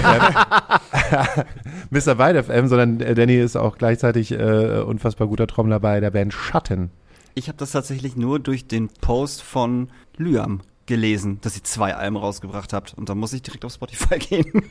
Mr. 1.90 2.18
Wild 2.18 2.46
FM, 2.46 2.68
sondern 2.68 3.00
äh, 3.00 3.16
Danny 3.16 3.38
ist 3.38 3.56
auch 3.56 3.78
gleichzeitig 3.78 4.32
äh, 4.32 4.82
unfassbar 4.82 5.28
guter 5.28 5.48
Trommler 5.48 5.80
bei 5.80 6.00
der 6.00 6.12
Band 6.12 6.34
Schatten. 6.34 6.92
Ich 7.36 7.48
habe 7.48 7.58
das 7.58 7.72
tatsächlich 7.72 8.16
nur 8.16 8.40
durch 8.40 8.68
den 8.68 8.90
Post 9.02 9.44
von 9.44 9.90
Lyam 10.18 10.62
gelesen, 10.88 11.40
dass 11.42 11.56
ihr 11.56 11.64
zwei 11.64 11.94
Alben 11.96 12.18
rausgebracht 12.18 12.74
habt. 12.74 12.94
Und 12.96 13.10
da 13.10 13.16
muss 13.16 13.34
ich 13.34 13.42
direkt 13.44 13.64
auf 13.66 13.74
Spotify 13.74 14.18
gehen. 14.20 14.64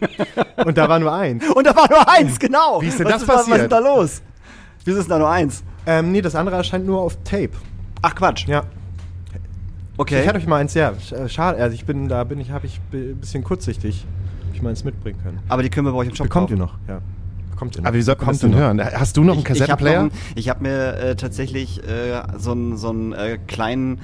Und 0.65 0.77
da 0.77 0.89
war 0.89 0.99
nur 0.99 1.13
eins. 1.15 1.45
Und 1.55 1.67
da 1.67 1.77
war 1.77 1.89
nur 1.89 2.09
eins, 2.09 2.39
genau. 2.39 2.83
Wie 2.83 2.89
ist 2.89 2.99
denn 2.99 3.07
was 3.07 3.13
das 3.15 3.23
ist, 3.23 3.29
Was 3.29 3.43
ist 3.43 3.51
passiert? 3.51 3.73
da 3.73 3.79
los? 3.79 4.23
Wieso 4.85 4.99
ist 4.99 5.11
da 5.11 5.19
nur 5.19 5.31
eins? 5.31 5.63
Ähm, 5.87 6.13
nee, 6.13 6.21
das 6.21 6.35
andere 6.35 6.57
erscheint 6.57 6.85
nur 6.87 7.01
auf 7.01 7.17
Tape. 7.25 7.51
Ach 8.03 8.15
Quatsch. 8.15 8.47
Ja. 8.47 8.65
Okay. 9.99 10.21
Ich 10.21 10.27
hätte 10.27 10.39
euch 10.39 10.47
mal 10.47 10.59
eins, 10.59 10.75
ja. 10.75 10.93
äh, 11.13 11.29
Schade, 11.29 11.63
also 11.63 11.75
ich 11.75 11.87
bin, 11.87 12.09
da 12.09 12.25
bin 12.25 12.39
ich, 12.39 12.51
habe 12.51 12.67
ich 12.67 12.81
ein 12.93 13.17
bisschen 13.17 13.43
kurzsichtig. 13.45 14.05
Hab 14.49 14.55
ich 14.55 14.63
mal 14.63 14.71
eins 14.71 14.85
mitbringen 14.85 15.19
können. 15.23 15.39
Aber 15.49 15.63
die 15.63 15.71
können 15.71 15.87
wir 15.87 15.93
bei 15.93 15.99
euch 15.99 16.09
im 16.09 16.15
Shop 16.15 16.27
Bekommt 16.27 16.51
ihr 16.51 16.59
kaufen. 16.59 16.77
noch, 16.87 16.89
ja. 16.89 17.01
Bekommt 17.51 17.77
ihr 17.77 17.83
noch. 17.83 17.89
Aber 17.89 17.97
wie 17.97 18.03
soll 18.03 18.17
man 18.17 18.27
das 18.29 18.39
Bekommt 18.39 18.55
denn 18.55 18.61
ihr 18.61 18.65
hören? 18.65 19.01
Hast 19.01 19.17
du 19.17 19.25
noch 19.25 19.35
einen 19.35 19.43
Ich, 19.43 19.51
ich 19.51 19.71
habe 19.71 19.83
Kassettenplayer? 19.85 20.51
hab 20.51 20.61
mir 20.61 20.97
äh, 20.99 21.17
tatsächlich 21.17 21.83
äh, 21.89 22.23
so 22.37 22.53
einen 22.53 22.77
so 22.77 22.91
einen, 22.91 23.13
äh, 23.15 23.39
kleinen 23.47 24.01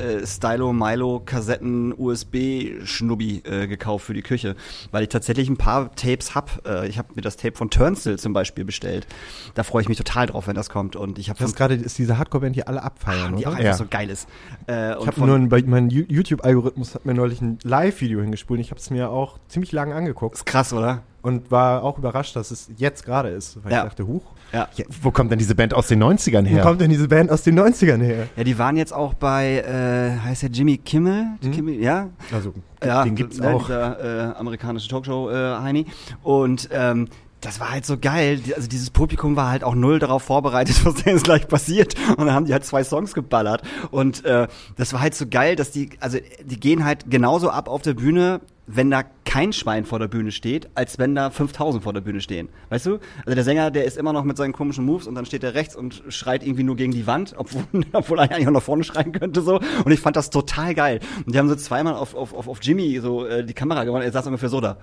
äh, 0.00 0.26
Stylo 0.26 0.72
Milo 0.72 1.20
Kassetten 1.24 1.92
USB 1.96 2.84
Schnubbi 2.84 3.42
äh, 3.44 3.66
gekauft 3.66 4.06
für 4.06 4.14
die 4.14 4.22
Küche, 4.22 4.56
weil 4.90 5.02
ich 5.04 5.08
tatsächlich 5.10 5.48
ein 5.48 5.56
paar 5.56 5.94
Tapes 5.94 6.34
hab. 6.34 6.66
Äh, 6.66 6.88
ich 6.88 6.98
habe 6.98 7.08
mir 7.14 7.22
das 7.22 7.36
Tape 7.36 7.56
von 7.56 7.70
Turnstile 7.70 8.16
zum 8.16 8.32
Beispiel 8.32 8.64
bestellt. 8.64 9.06
Da 9.54 9.62
freue 9.62 9.82
ich 9.82 9.88
mich 9.88 9.98
total 9.98 10.26
drauf, 10.26 10.46
wenn 10.46 10.54
das 10.56 10.70
kommt. 10.70 10.96
Und 10.96 11.18
ich 11.18 11.28
habe 11.30 11.38
Das 11.38 11.54
gerade, 11.54 11.74
ist 11.74 11.98
diese 11.98 12.18
Hardcore-Band, 12.18 12.56
die 12.56 12.66
alle 12.66 12.82
abfeiern, 12.82 13.36
die 13.36 13.46
auch 13.46 13.50
oder? 13.52 13.58
einfach 13.58 13.64
Ja. 13.72 13.74
so 13.74 13.86
geil 13.88 14.10
ist. 14.10 14.28
Äh, 14.68 14.98
Ich 14.98 15.06
habe 15.06 15.20
nur 15.26 15.36
ein, 15.36 15.48
bei 15.48 15.62
mein 15.62 15.90
Ju- 15.90 16.06
YouTube-Algorithmus 16.08 16.94
hat 16.94 17.06
mir 17.06 17.14
neulich 17.14 17.40
ein 17.40 17.58
Live-Video 17.62 18.20
hingespult. 18.22 18.60
Ich 18.60 18.70
habe 18.70 18.80
es 18.80 18.90
mir 18.90 19.10
auch 19.10 19.38
ziemlich 19.48 19.72
lange 19.72 19.94
angeguckt 19.94 20.36
ist 20.36 20.46
krass, 20.46 20.72
oder? 20.72 21.02
und 21.22 21.50
war 21.50 21.82
auch 21.82 21.98
überrascht, 21.98 22.34
dass 22.34 22.50
es 22.50 22.70
jetzt 22.78 23.04
gerade 23.04 23.28
ist. 23.28 23.62
Weil 23.62 23.72
Ja. 23.72 23.78
ich 23.82 23.84
dachte, 23.90 24.06
huch, 24.06 24.22
Ja. 24.52 24.68
Ja, 24.76 24.84
wo 25.02 25.10
kommt 25.10 25.30
denn 25.30 25.38
diese 25.38 25.54
Band 25.54 25.74
aus 25.74 25.88
den 25.88 26.02
90ern 26.02 26.44
wo 26.44 26.48
her? 26.48 26.62
kommt 26.62 26.80
denn 26.80 26.90
diese 26.90 27.08
Band 27.08 27.30
aus 27.30 27.42
den 27.42 27.58
90ern 27.58 28.02
her? 28.02 28.28
Ja, 28.36 28.44
die 28.44 28.58
waren 28.58 28.76
jetzt 28.76 28.92
auch 28.92 29.14
bei, 29.14 29.58
äh, 29.58 30.18
heißt 30.24 30.42
der 30.42 30.50
Jimmy 30.50 30.78
Kimmel? 30.78 31.26
Mhm. 31.42 31.50
Kimmel 31.52 31.74
ja, 31.74 32.08
Also, 32.32 32.52
ja, 32.84 33.04
den 33.04 33.14
gibt's 33.14 33.38
ne, 33.38 33.48
auch. 33.48 33.66
Dieser 33.66 34.32
äh, 34.32 34.36
amerikanische 34.36 34.88
Talkshow 34.88 35.30
äh, 35.30 35.34
Heini. 35.60 35.86
Und 36.22 36.68
ähm, 36.72 37.08
das 37.40 37.58
war 37.58 37.70
halt 37.70 37.86
so 37.86 37.96
geil. 37.98 38.40
Also 38.54 38.68
dieses 38.68 38.90
Publikum 38.90 39.36
war 39.36 39.50
halt 39.50 39.64
auch 39.64 39.74
null 39.74 39.98
darauf 39.98 40.22
vorbereitet, 40.22 40.80
was 40.84 41.02
da 41.02 41.10
jetzt 41.10 41.24
gleich 41.24 41.48
passiert. 41.48 41.94
Und 42.10 42.26
dann 42.26 42.32
haben 42.32 42.46
die 42.46 42.52
halt 42.52 42.64
zwei 42.64 42.84
Songs 42.84 43.14
geballert. 43.14 43.62
Und 43.90 44.24
äh, 44.24 44.46
das 44.76 44.92
war 44.92 45.00
halt 45.00 45.14
so 45.14 45.26
geil, 45.26 45.56
dass 45.56 45.70
die, 45.70 45.90
also 46.00 46.18
die 46.44 46.60
gehen 46.60 46.84
halt 46.84 47.10
genauso 47.10 47.50
ab 47.50 47.68
auf 47.68 47.82
der 47.82 47.94
Bühne, 47.94 48.40
wenn 48.76 48.90
da 48.90 49.04
kein 49.24 49.52
Schwein 49.52 49.84
vor 49.84 49.98
der 49.98 50.08
Bühne 50.08 50.32
steht, 50.32 50.68
als 50.74 50.98
wenn 50.98 51.14
da 51.14 51.30
5000 51.30 51.82
vor 51.82 51.92
der 51.92 52.00
Bühne 52.00 52.20
stehen. 52.20 52.48
Weißt 52.68 52.86
du? 52.86 52.98
Also 53.24 53.34
der 53.34 53.44
Sänger, 53.44 53.70
der 53.70 53.84
ist 53.84 53.96
immer 53.96 54.12
noch 54.12 54.24
mit 54.24 54.36
seinen 54.36 54.52
komischen 54.52 54.84
Moves 54.84 55.06
und 55.06 55.14
dann 55.14 55.26
steht 55.26 55.44
er 55.44 55.54
rechts 55.54 55.76
und 55.76 56.02
schreit 56.08 56.42
irgendwie 56.44 56.62
nur 56.62 56.76
gegen 56.76 56.92
die 56.92 57.06
Wand, 57.06 57.34
obwohl, 57.36 57.64
obwohl 57.92 58.18
er 58.18 58.30
eigentlich 58.30 58.48
auch 58.48 58.52
nach 58.52 58.62
vorne 58.62 58.84
schreien 58.84 59.12
könnte 59.12 59.42
so. 59.42 59.60
Und 59.84 59.92
ich 59.92 60.00
fand 60.00 60.16
das 60.16 60.30
total 60.30 60.74
geil. 60.74 61.00
Und 61.26 61.34
die 61.34 61.38
haben 61.38 61.48
so 61.48 61.56
zweimal 61.56 61.94
auf, 61.94 62.14
auf, 62.14 62.32
auf, 62.32 62.48
auf 62.48 62.58
Jimmy 62.62 62.98
so 63.00 63.26
äh, 63.26 63.44
die 63.44 63.54
Kamera 63.54 63.84
gemacht, 63.84 64.02
er 64.04 64.12
saß 64.12 64.26
ungefähr 64.26 64.48
so 64.48 64.60
da. 64.60 64.78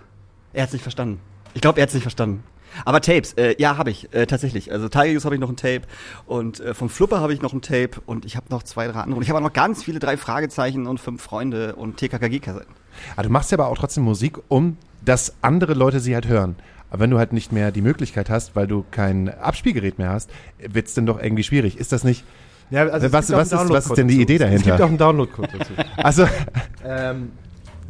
Er 0.54 0.64
hat's 0.64 0.74
nicht 0.74 0.82
verstanden. 0.82 1.20
Ich 1.54 1.62
glaube, 1.62 1.80
er 1.80 1.84
hat's 1.84 1.94
nicht 1.94 2.04
verstanden. 2.04 2.44
Aber 2.86 3.02
Tapes, 3.02 3.34
äh, 3.34 3.56
ja, 3.58 3.78
habe 3.78 3.90
ich, 3.92 4.14
äh, 4.14 4.26
tatsächlich. 4.26 4.72
Also 4.72 4.90
Tiger 4.90 5.06
Youth 5.06 5.26
habe 5.26 5.36
ich 5.36 5.42
noch 5.42 5.50
ein 5.50 5.56
Tape 5.56 5.82
und 6.26 6.60
äh, 6.60 6.74
vom 6.74 6.90
Flupper 6.90 7.20
habe 7.22 7.34
ich 7.34 7.42
noch 7.42 7.54
ein 7.54 7.62
Tape 7.62 7.92
und 8.06 8.26
ich 8.26 8.36
habe 8.36 8.48
noch 8.50 8.64
zwei, 8.64 8.88
drei 8.88 9.00
andere. 9.00 9.18
Und 9.18 9.24
ich 9.24 9.30
habe 9.30 9.40
auch 9.40 9.44
noch 9.44 9.54
ganz 9.54 9.84
viele 9.84 10.00
drei 10.00 10.18
Fragezeichen 10.18 10.88
und 10.88 11.00
fünf 11.00 11.22
Freunde 11.22 11.76
und 11.76 11.98
TKKG-Kassetten. 11.98 12.74
Aber 13.16 13.24
du 13.24 13.30
machst 13.30 13.52
ja 13.52 13.58
aber 13.58 13.68
auch 13.68 13.78
trotzdem 13.78 14.04
Musik, 14.04 14.38
um 14.48 14.78
dass 15.06 15.34
andere 15.42 15.74
Leute 15.74 16.00
sie 16.00 16.14
halt 16.16 16.28
hören. 16.28 16.56
Aber 16.90 17.02
wenn 17.02 17.10
du 17.10 17.18
halt 17.18 17.32
nicht 17.34 17.52
mehr 17.52 17.72
die 17.72 17.82
Möglichkeit 17.82 18.30
hast, 18.30 18.56
weil 18.56 18.68
du 18.68 18.84
kein 18.92 19.30
Abspielgerät 19.30 19.98
mehr 20.00 20.10
hast, 20.10 20.30
wird's 20.60 20.94
denn 20.94 21.06
doch 21.06 21.22
irgendwie 21.22 21.44
schwierig. 21.44 21.78
Ist 21.78 21.92
das 21.92 22.04
nicht? 22.04 22.24
Ja, 22.72 22.82
also 22.88 23.08
es 23.08 23.14
Was- 23.14 23.32
was 23.32 23.52
ist- 23.52 23.70
was 23.70 23.86
ist 23.88 23.96
denn 23.98 24.08
die 24.10 24.22
Idee 24.22 24.38
dazu. 24.38 24.50
dahinter? 24.52 24.66
Es 24.72 24.78
gibt 24.78 24.82
auch 24.82 24.88
einen 24.90 24.98
Download-Code 24.98 25.50
dazu. 25.60 25.72
Also, 25.98 26.28
ähm, 26.86 27.32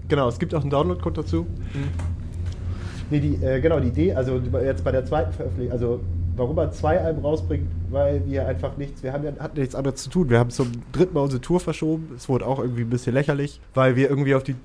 genau, 0.07 0.27
es 0.29 0.37
gibt 0.37 0.53
auch 0.53 0.61
einen 0.61 0.69
Download-Code 0.69 1.21
dazu. 1.23 1.47
Nee, 3.09 3.19
die, 3.19 3.35
äh, 3.43 3.59
genau, 3.61 3.79
die 3.79 3.87
Idee, 3.89 4.13
also 4.13 4.41
jetzt 4.63 4.83
bei 4.83 4.91
der 4.91 5.05
zweiten 5.05 5.31
Veröffentlichung, 5.31 5.71
also 5.71 5.99
warum 6.35 6.57
er 6.57 6.71
zwei 6.71 6.99
Alben 6.99 7.21
rausbringt, 7.21 7.67
weil 7.89 8.21
wir 8.25 8.47
einfach 8.47 8.77
nichts, 8.77 9.01
wir 9.03 9.13
haben 9.13 9.23
ja, 9.23 9.31
hatten 9.39 9.59
nichts 9.59 9.75
anderes 9.75 10.03
zu 10.03 10.09
tun. 10.09 10.29
Wir 10.29 10.39
haben 10.39 10.49
zum 10.49 10.71
dritten 10.91 11.13
Mal 11.13 11.21
unsere 11.21 11.41
Tour 11.41 11.59
verschoben. 11.59 12.11
Es 12.15 12.29
wurde 12.29 12.45
auch 12.45 12.59
irgendwie 12.59 12.81
ein 12.81 12.89
bisschen 12.89 13.13
lächerlich, 13.13 13.59
weil 13.73 13.95
wir 13.95 14.09
irgendwie 14.09 14.35
auf 14.35 14.43
die 14.43 14.55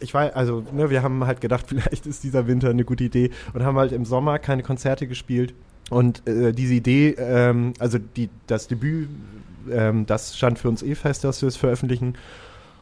ich 0.00 0.14
weiß, 0.14 0.34
also, 0.34 0.62
ne, 0.72 0.90
wir 0.90 1.02
haben 1.02 1.26
halt 1.26 1.40
gedacht, 1.40 1.66
vielleicht 1.68 2.06
ist 2.06 2.24
dieser 2.24 2.46
Winter 2.46 2.70
eine 2.70 2.84
gute 2.84 3.04
Idee 3.04 3.30
und 3.52 3.64
haben 3.64 3.76
halt 3.76 3.92
im 3.92 4.04
Sommer 4.04 4.38
keine 4.38 4.62
Konzerte 4.62 5.06
gespielt. 5.06 5.54
Und 5.90 6.26
äh, 6.28 6.52
diese 6.52 6.74
Idee, 6.74 7.16
ähm, 7.18 7.72
also 7.78 7.98
die, 7.98 8.28
das 8.46 8.68
Debüt, 8.68 9.08
ähm, 9.70 10.06
das 10.06 10.36
stand 10.36 10.58
für 10.58 10.68
uns 10.68 10.82
eh 10.82 10.94
fest, 10.94 11.24
dass 11.24 11.40
wir 11.42 11.48
es 11.48 11.56
veröffentlichen. 11.56 12.14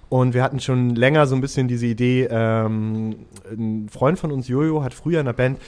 Und 0.08 0.34
wir 0.34 0.42
hatten 0.42 0.60
schon 0.60 0.94
länger 0.94 1.26
so 1.26 1.34
ein 1.34 1.40
bisschen 1.40 1.66
diese 1.66 1.86
Idee, 1.86 2.28
ähm, 2.30 3.16
ein 3.50 3.88
Freund 3.90 4.18
von 4.18 4.30
uns, 4.30 4.46
Jojo, 4.48 4.82
hat 4.84 4.94
früher 4.94 5.18
in 5.20 5.26
der 5.26 5.32
Band, 5.32 5.58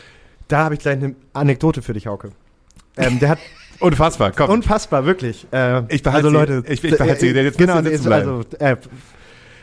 da 0.47 0.65
habe 0.65 0.75
ich 0.75 0.81
gleich 0.81 0.97
eine 0.97 1.15
Anekdote 1.33 1.83
für 1.83 1.93
dich, 1.93 2.07
Hauke. 2.07 2.31
Ähm, 2.97 3.19
der 3.19 3.31
hat 3.31 3.39
unfassbar, 3.81 4.31
komm. 4.33 4.51
unfassbar, 4.51 5.05
wirklich. 5.05 5.47
Äh, 5.53 5.83
Ich 5.93 6.03
behalte 6.03 6.29
also 6.29 6.31
sie- 6.31 6.35
Leute, 6.35 6.63
ich- 6.69 6.85
ich 6.85 6.97
behalte 6.97 7.21
sie, 7.21 7.29
äh, 7.29 7.43
jetzt 7.43 7.59
genau, 7.59 7.75
müsst 7.75 7.87
ihr 7.87 7.91
nee, 7.91 7.97
sitzen 7.97 8.13
also, 8.13 8.43
äh, 8.61 8.77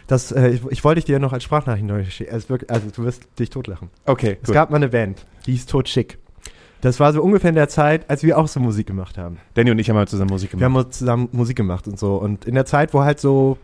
das, 0.07 0.31
äh, 0.33 0.49
ich, 0.49 0.61
ich 0.69 0.83
wollte 0.83 1.01
dir 1.01 1.19
noch 1.19 1.33
als 1.33 1.43
Sprachnachricht 1.43 1.85
neu 1.85 2.03
schicken. 2.05 2.31
Also, 2.33 2.57
also 2.67 2.87
du 2.95 3.03
wirst 3.03 3.23
dich 3.39 3.49
totlachen. 3.49 3.89
okay, 4.05 4.37
Es 4.41 4.47
gut. 4.47 4.53
gab 4.53 4.69
mal 4.69 4.75
eine 4.77 4.89
Band, 4.89 5.25
die 5.45 5.53
hieß 5.53 5.65
Tot 5.67 5.87
Schick. 5.89 6.17
Das 6.81 6.99
war 6.99 7.13
so 7.13 7.23
ungefähr 7.23 7.49
in 7.49 7.55
der 7.55 7.69
Zeit, 7.69 8.07
als 8.09 8.21
wir 8.21 8.37
auch 8.37 8.47
so 8.47 8.59
Musik 8.59 8.85
gemacht 8.87 9.17
haben. 9.17 9.37
Danny 9.55 9.71
und 9.71 9.79
ich 9.79 9.89
haben 9.89 9.95
mal 9.95 10.07
zusammen 10.07 10.29
Musik 10.29 10.51
Wir 10.51 10.59
gemacht. 10.59 10.65
haben 10.79 10.85
uns 10.85 10.97
zusammen 10.99 11.29
Musik 11.31 11.55
gemacht 11.57 11.87
und 11.87 11.97
so. 11.97 12.15
Und 12.17 12.45
in 12.45 12.53
der 12.53 12.65
Zeit, 12.65 12.93
wo 12.93 13.01
halt 13.01 13.19
so, 13.19 13.57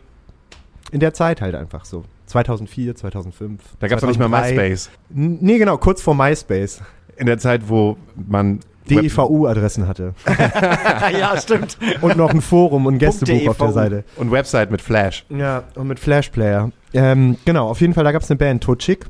in 0.92 1.00
der 1.00 1.12
Zeit 1.14 1.40
halt 1.40 1.54
einfach 1.56 1.84
so. 1.84 2.04
2004, 2.26 2.94
2005. 2.94 3.60
da 3.80 3.88
gab 3.88 3.96
es 3.98 4.02
noch 4.02 4.08
nicht 4.08 4.18
mal 4.20 4.28
2003. 4.28 4.54
MySpace. 4.68 4.90
Nee, 5.10 5.58
genau, 5.58 5.76
kurz 5.76 6.00
vor 6.00 6.14
MySpace. 6.14 6.80
In 7.16 7.26
der 7.26 7.38
Zeit, 7.38 7.68
wo 7.68 7.96
man 8.14 8.60
DEVU-Adressen 8.88 9.86
hatte. 9.86 10.14
ja, 11.18 11.36
stimmt. 11.36 11.76
Und 12.00 12.16
noch 12.16 12.30
ein 12.30 12.40
Forum 12.40 12.86
und 12.86 12.94
ein 12.94 12.98
Gästebuch 12.98 13.48
auf 13.48 13.58
der. 13.58 13.72
Seite. 13.72 14.04
und 14.16 14.30
Website 14.30 14.70
mit 14.70 14.80
Flash. 14.80 15.24
Ja, 15.28 15.64
und 15.74 15.88
mit 15.88 15.98
Flashplayer. 16.00 16.70
Ähm, 16.94 17.36
genau, 17.44 17.68
auf 17.68 17.80
jeden 17.80 17.94
Fall, 17.94 18.04
da 18.04 18.12
gab 18.12 18.22
es 18.22 18.30
eine 18.30 18.38
Band, 18.38 18.62
Tot 18.62 18.78
Chick. 18.80 19.06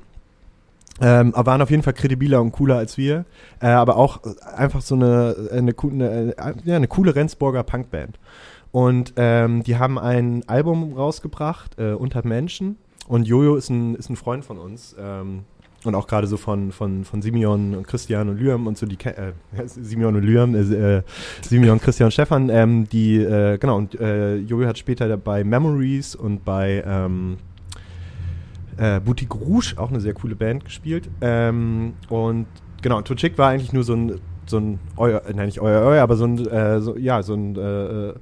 Ähm, 1.01 1.35
aber 1.35 1.51
waren 1.53 1.62
auf 1.62 1.71
jeden 1.71 1.83
Fall 1.83 1.95
kredibiler 1.95 2.40
und 2.40 2.53
cooler 2.53 2.77
als 2.77 2.97
wir. 2.99 3.25
Äh, 3.61 3.66
aber 3.68 3.97
auch 3.97 4.21
einfach 4.57 4.83
so 4.83 4.95
eine, 4.95 5.35
eine, 5.53 5.73
coo- 5.73 5.90
eine, 5.92 6.35
äh, 6.37 6.53
ja, 6.64 6.77
eine 6.77 6.87
coole 6.87 7.14
Rendsburger 7.14 7.62
Punkband. 7.62 8.18
Und 8.73 9.13
ähm, 9.17 9.63
die 9.63 9.77
haben 9.77 9.99
ein 9.99 10.49
Album 10.49 10.95
rausgebracht, 10.95 11.79
äh, 11.79 11.93
Unter 11.93 12.27
Menschen. 12.27 12.77
Und 13.07 13.27
Jojo 13.27 13.57
ist 13.57 13.69
ein, 13.69 13.95
ist 13.95 14.09
ein 14.09 14.17
Freund 14.17 14.45
von 14.45 14.59
uns. 14.59 14.97
Ähm, 14.99 15.45
und 15.85 15.95
auch 15.95 16.07
gerade 16.07 16.27
so 16.27 16.37
von, 16.37 16.73
von, 16.73 17.05
von 17.05 17.23
Simeon 17.23 17.75
und 17.75 17.87
Christian 17.87 18.29
und 18.29 18.39
Lyam 18.39 18.67
und 18.67 18.79
so, 18.79 18.87
die 18.87 18.97
äh, 19.05 19.33
Simeon 19.67 20.17
und 20.17 20.23
Lyam, 20.23 20.55
äh, 20.55 20.99
äh, 20.99 21.03
Simeon, 21.43 21.81
Christian 21.81 22.07
und 22.07 22.13
Stefan, 22.13 22.49
ähm, 22.51 22.89
die, 22.89 23.17
äh, 23.17 23.59
genau, 23.59 23.77
und 23.77 23.99
äh, 24.01 24.37
Jojo 24.37 24.67
hat 24.67 24.79
später 24.79 25.17
bei 25.17 25.45
Memories 25.45 26.15
und 26.15 26.45
bei 26.45 26.83
ähm, 26.87 27.37
äh, 28.77 29.01
Boutique 29.01 29.35
Rouge, 29.35 29.75
auch 29.77 29.91
eine 29.91 30.01
sehr 30.01 30.15
coole 30.15 30.37
Band, 30.37 30.65
gespielt. 30.65 31.11
Ähm, 31.21 31.95
und 32.09 32.47
genau, 32.81 33.03
Tuchik 33.03 33.37
war 33.37 33.51
eigentlich 33.51 33.73
nur 33.73 33.85
so 33.85 33.95
ein, 33.95 34.21
so 34.47 34.59
ein 34.59 34.79
euer, 34.97 35.25
äh, 35.27 35.33
nein, 35.35 35.47
nicht 35.47 35.61
euer, 35.61 35.83
euer, 35.83 36.03
aber 36.03 36.17
so 36.17 36.25
ein, 36.25 36.47
äh, 36.47 36.81
so, 36.81 36.97
ja, 36.97 37.23
so 37.23 37.35
ein 37.35 37.57
äh, 37.57 38.11
äh, 38.11 38.15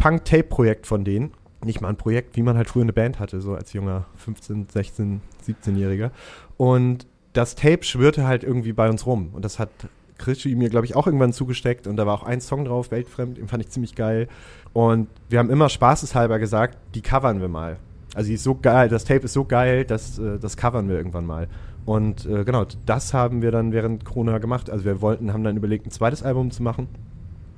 Punk-Tape-Projekt 0.00 0.86
von 0.86 1.04
denen. 1.04 1.32
Nicht 1.62 1.82
mal 1.82 1.88
ein 1.88 1.96
Projekt, 1.96 2.36
wie 2.36 2.42
man 2.42 2.56
halt 2.56 2.68
früher 2.68 2.82
eine 2.82 2.94
Band 2.94 3.20
hatte, 3.20 3.40
so 3.42 3.54
als 3.54 3.74
junger 3.74 4.06
15, 4.16 4.68
16, 4.72 5.20
17-Jähriger. 5.46 6.10
Und 6.56 7.06
das 7.34 7.54
Tape 7.54 7.84
schwirrte 7.84 8.26
halt 8.26 8.42
irgendwie 8.42 8.72
bei 8.72 8.88
uns 8.88 9.04
rum. 9.04 9.28
Und 9.34 9.44
das 9.44 9.58
hat 9.58 9.68
Krischi 10.16 10.54
mir, 10.54 10.70
glaube 10.70 10.86
ich, 10.86 10.96
auch 10.96 11.06
irgendwann 11.06 11.34
zugesteckt. 11.34 11.86
Und 11.86 11.96
da 11.96 12.06
war 12.06 12.14
auch 12.14 12.22
ein 12.22 12.40
Song 12.40 12.64
drauf, 12.64 12.90
Weltfremd, 12.90 13.36
den 13.36 13.46
fand 13.46 13.62
ich 13.62 13.68
ziemlich 13.68 13.94
geil. 13.94 14.28
Und 14.72 15.08
wir 15.28 15.38
haben 15.38 15.50
immer 15.50 15.68
spaßeshalber 15.68 16.38
gesagt, 16.38 16.78
die 16.94 17.02
covern 17.02 17.42
wir 17.42 17.48
mal. 17.48 17.76
Also 18.14 18.28
die 18.28 18.34
ist 18.34 18.42
so 18.42 18.54
geil, 18.54 18.88
das 18.88 19.04
Tape 19.04 19.24
ist 19.24 19.34
so 19.34 19.44
geil, 19.44 19.84
dass, 19.84 20.18
äh, 20.18 20.38
das 20.38 20.56
covern 20.56 20.88
wir 20.88 20.96
irgendwann 20.96 21.26
mal. 21.26 21.46
Und 21.84 22.24
äh, 22.24 22.44
genau, 22.44 22.64
das 22.86 23.12
haben 23.12 23.42
wir 23.42 23.50
dann 23.50 23.72
während 23.72 24.04
Corona 24.06 24.38
gemacht. 24.38 24.70
Also 24.70 24.86
wir 24.86 25.02
wollten, 25.02 25.32
haben 25.32 25.44
dann 25.44 25.56
überlegt, 25.56 25.86
ein 25.86 25.90
zweites 25.90 26.22
Album 26.22 26.50
zu 26.50 26.62
machen. 26.62 26.88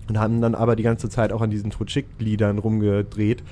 Und 0.09 0.19
haben 0.19 0.41
dann 0.41 0.55
aber 0.55 0.77
die 0.77 0.83
ganze 0.83 1.09
Zeit 1.09 1.33
auch 1.33 1.41
an 1.41 1.51
diesen 1.51 1.71
Trutschik-Liedern 1.71 2.59
rumgedreht. 2.59 3.43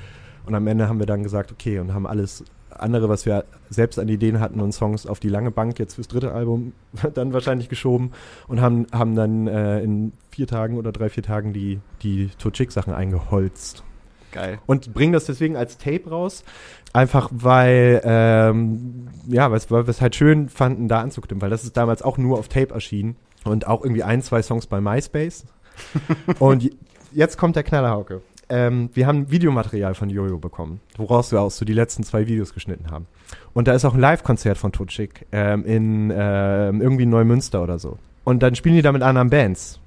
Und 0.47 0.55
am 0.55 0.67
Ende 0.67 0.89
haben 0.89 0.99
wir 0.99 1.07
dann 1.07 1.23
gesagt, 1.23 1.53
okay, 1.53 1.79
und 1.79 1.95
haben 1.95 2.07
alles 2.07 2.45
andere, 2.71 3.09
was 3.09 3.27
wir 3.27 3.45
selbst 3.69 3.99
an 3.99 4.09
Ideen 4.09 4.41
hatten 4.41 4.61
und 4.61 4.73
Songs 4.73 5.07
auf 5.07 5.21
die 5.21 5.29
lange 5.29 5.51
Bank 5.51 5.79
jetzt 5.79 5.95
fürs 5.95 6.09
dritte 6.09 6.33
Album 6.33 6.73
dann 7.15 7.33
wahrscheinlich 7.33 7.69
geschoben 7.69 8.13
und 8.49 8.61
haben, 8.61 8.87
haben 8.93 9.15
dann 9.15 9.47
äh, 9.47 9.81
in 9.81 10.13
vier 10.31 10.47
Tagen 10.47 10.77
oder 10.77 10.93
drei, 10.93 11.09
vier 11.09 11.23
Tagen 11.23 11.53
die, 11.53 11.81
die 12.03 12.31
Tutschik-Sachen 12.39 12.93
eingeholzt. 12.93 13.85
Geil. 14.33 14.61
Und 14.67 14.95
bringen 14.95 15.13
das 15.13 15.25
deswegen 15.25 15.57
als 15.57 15.77
Tape 15.77 16.09
raus, 16.09 16.45
einfach 16.93 17.31
weil, 17.33 18.01
ähm, 18.05 19.09
ja, 19.27 19.51
weil 19.51 19.61
wir 19.69 19.89
es 19.89 20.01
halt 20.01 20.15
schön 20.15 20.49
fanden, 20.49 20.87
da 20.87 21.01
anzuknüpfen, 21.01 21.43
weil 21.43 21.51
das 21.51 21.65
ist 21.65 21.77
damals 21.77 22.03
auch 22.03 22.17
nur 22.17 22.39
auf 22.39 22.49
Tape 22.49 22.73
erschienen 22.73 23.17
und 23.45 23.67
auch 23.67 23.83
irgendwie 23.83 24.05
ein, 24.05 24.23
zwei 24.23 24.43
Songs 24.43 24.67
bei 24.67 24.81
MySpace. 24.81 25.47
und 26.39 26.71
jetzt 27.13 27.39
kommt 27.39 27.57
der 27.57 27.63
Knallerhauke. 27.63 28.23
Ähm, 28.49 28.91
wir 28.95 29.07
haben 29.07 29.31
Videomaterial 29.31 29.95
von 29.95 30.11
Jojo 30.11 30.39
bekommen, 30.39 30.81
woraus 30.97 31.31
wir 31.31 31.41
auch 31.41 31.51
so 31.51 31.65
die 31.65 31.73
letzten 31.73 32.03
zwei 32.03 32.27
Videos 32.27 32.53
geschnitten 32.53 32.91
haben. 32.91 33.07
Und 33.53 33.69
da 33.69 33.75
ist 33.75 33.85
auch 33.85 33.95
ein 33.95 34.01
Live-Konzert 34.01 34.59
von 34.59 34.73
Tutschik 34.73 35.27
ähm, 35.31 35.65
in 35.65 36.13
ähm, 36.15 36.83
irgendwie 36.83 37.07
Neumünster 37.07 37.63
oder 37.63 37.79
so. 37.79 37.99
Und 38.25 38.43
dann 38.43 38.57
spielen 38.57 38.75
die 38.75 38.83
da 38.83 38.91
mit 38.91 39.03
anderen 39.03 39.31
Bands. 39.31 39.81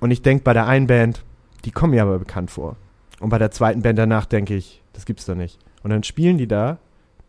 Und 0.00 0.10
ich 0.10 0.20
denke 0.20 0.44
bei 0.44 0.52
der 0.52 0.66
einen 0.66 0.86
Band, 0.86 1.24
die 1.64 1.70
kommen 1.70 1.94
mir 1.94 2.02
aber 2.02 2.18
bekannt 2.18 2.50
vor. 2.50 2.76
Und 3.20 3.30
bei 3.30 3.38
der 3.38 3.50
zweiten 3.50 3.82
Band 3.82 3.98
danach 3.98 4.26
denke 4.26 4.54
ich, 4.54 4.82
das 4.92 5.06
gibt's 5.06 5.24
doch 5.24 5.34
nicht. 5.34 5.58
Und 5.82 5.90
dann 5.90 6.02
spielen 6.02 6.38
die 6.38 6.48
da 6.48 6.78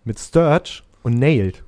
mit 0.03 0.19
Sturge 0.19 0.81
und 1.01 1.17
Nailed. 1.17 1.63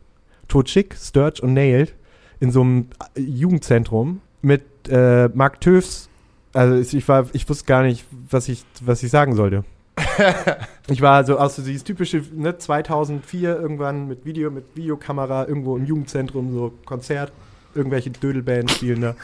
Totschik, 0.47 0.95
Sturge 0.99 1.41
und 1.41 1.53
Nailed 1.53 1.93
in 2.39 2.51
so 2.51 2.61
einem 2.61 2.87
äh, 3.15 3.21
Jugendzentrum 3.21 4.21
mit 4.41 4.63
äh, 4.89 5.29
Mark 5.33 5.61
Töfs. 5.61 6.09
Also 6.55 6.97
ich- 6.97 7.07
war, 7.07 7.25
ich 7.33 7.47
wusste 7.49 7.65
gar 7.65 7.83
nicht, 7.83 8.05
was 8.29 8.47
ich, 8.47 8.63
was 8.81 9.03
ich 9.03 9.11
sagen 9.11 9.35
sollte. 9.35 9.63
ich 10.89 11.01
war 11.01 11.23
so 11.25 11.37
aus 11.37 11.55
dieses 11.55 11.83
typische, 11.83 12.21
ne, 12.33 12.57
2004 12.57 13.59
irgendwann 13.59 14.07
mit 14.07 14.25
Video, 14.25 14.51
mit 14.51 14.65
Videokamera 14.75 15.47
irgendwo 15.47 15.75
im 15.77 15.85
Jugendzentrum, 15.85 16.53
so 16.53 16.73
Konzert, 16.85 17.31
irgendwelche 17.73 18.09
Dödelbands 18.09 18.73
spielen 18.75 19.01
da. 19.01 19.15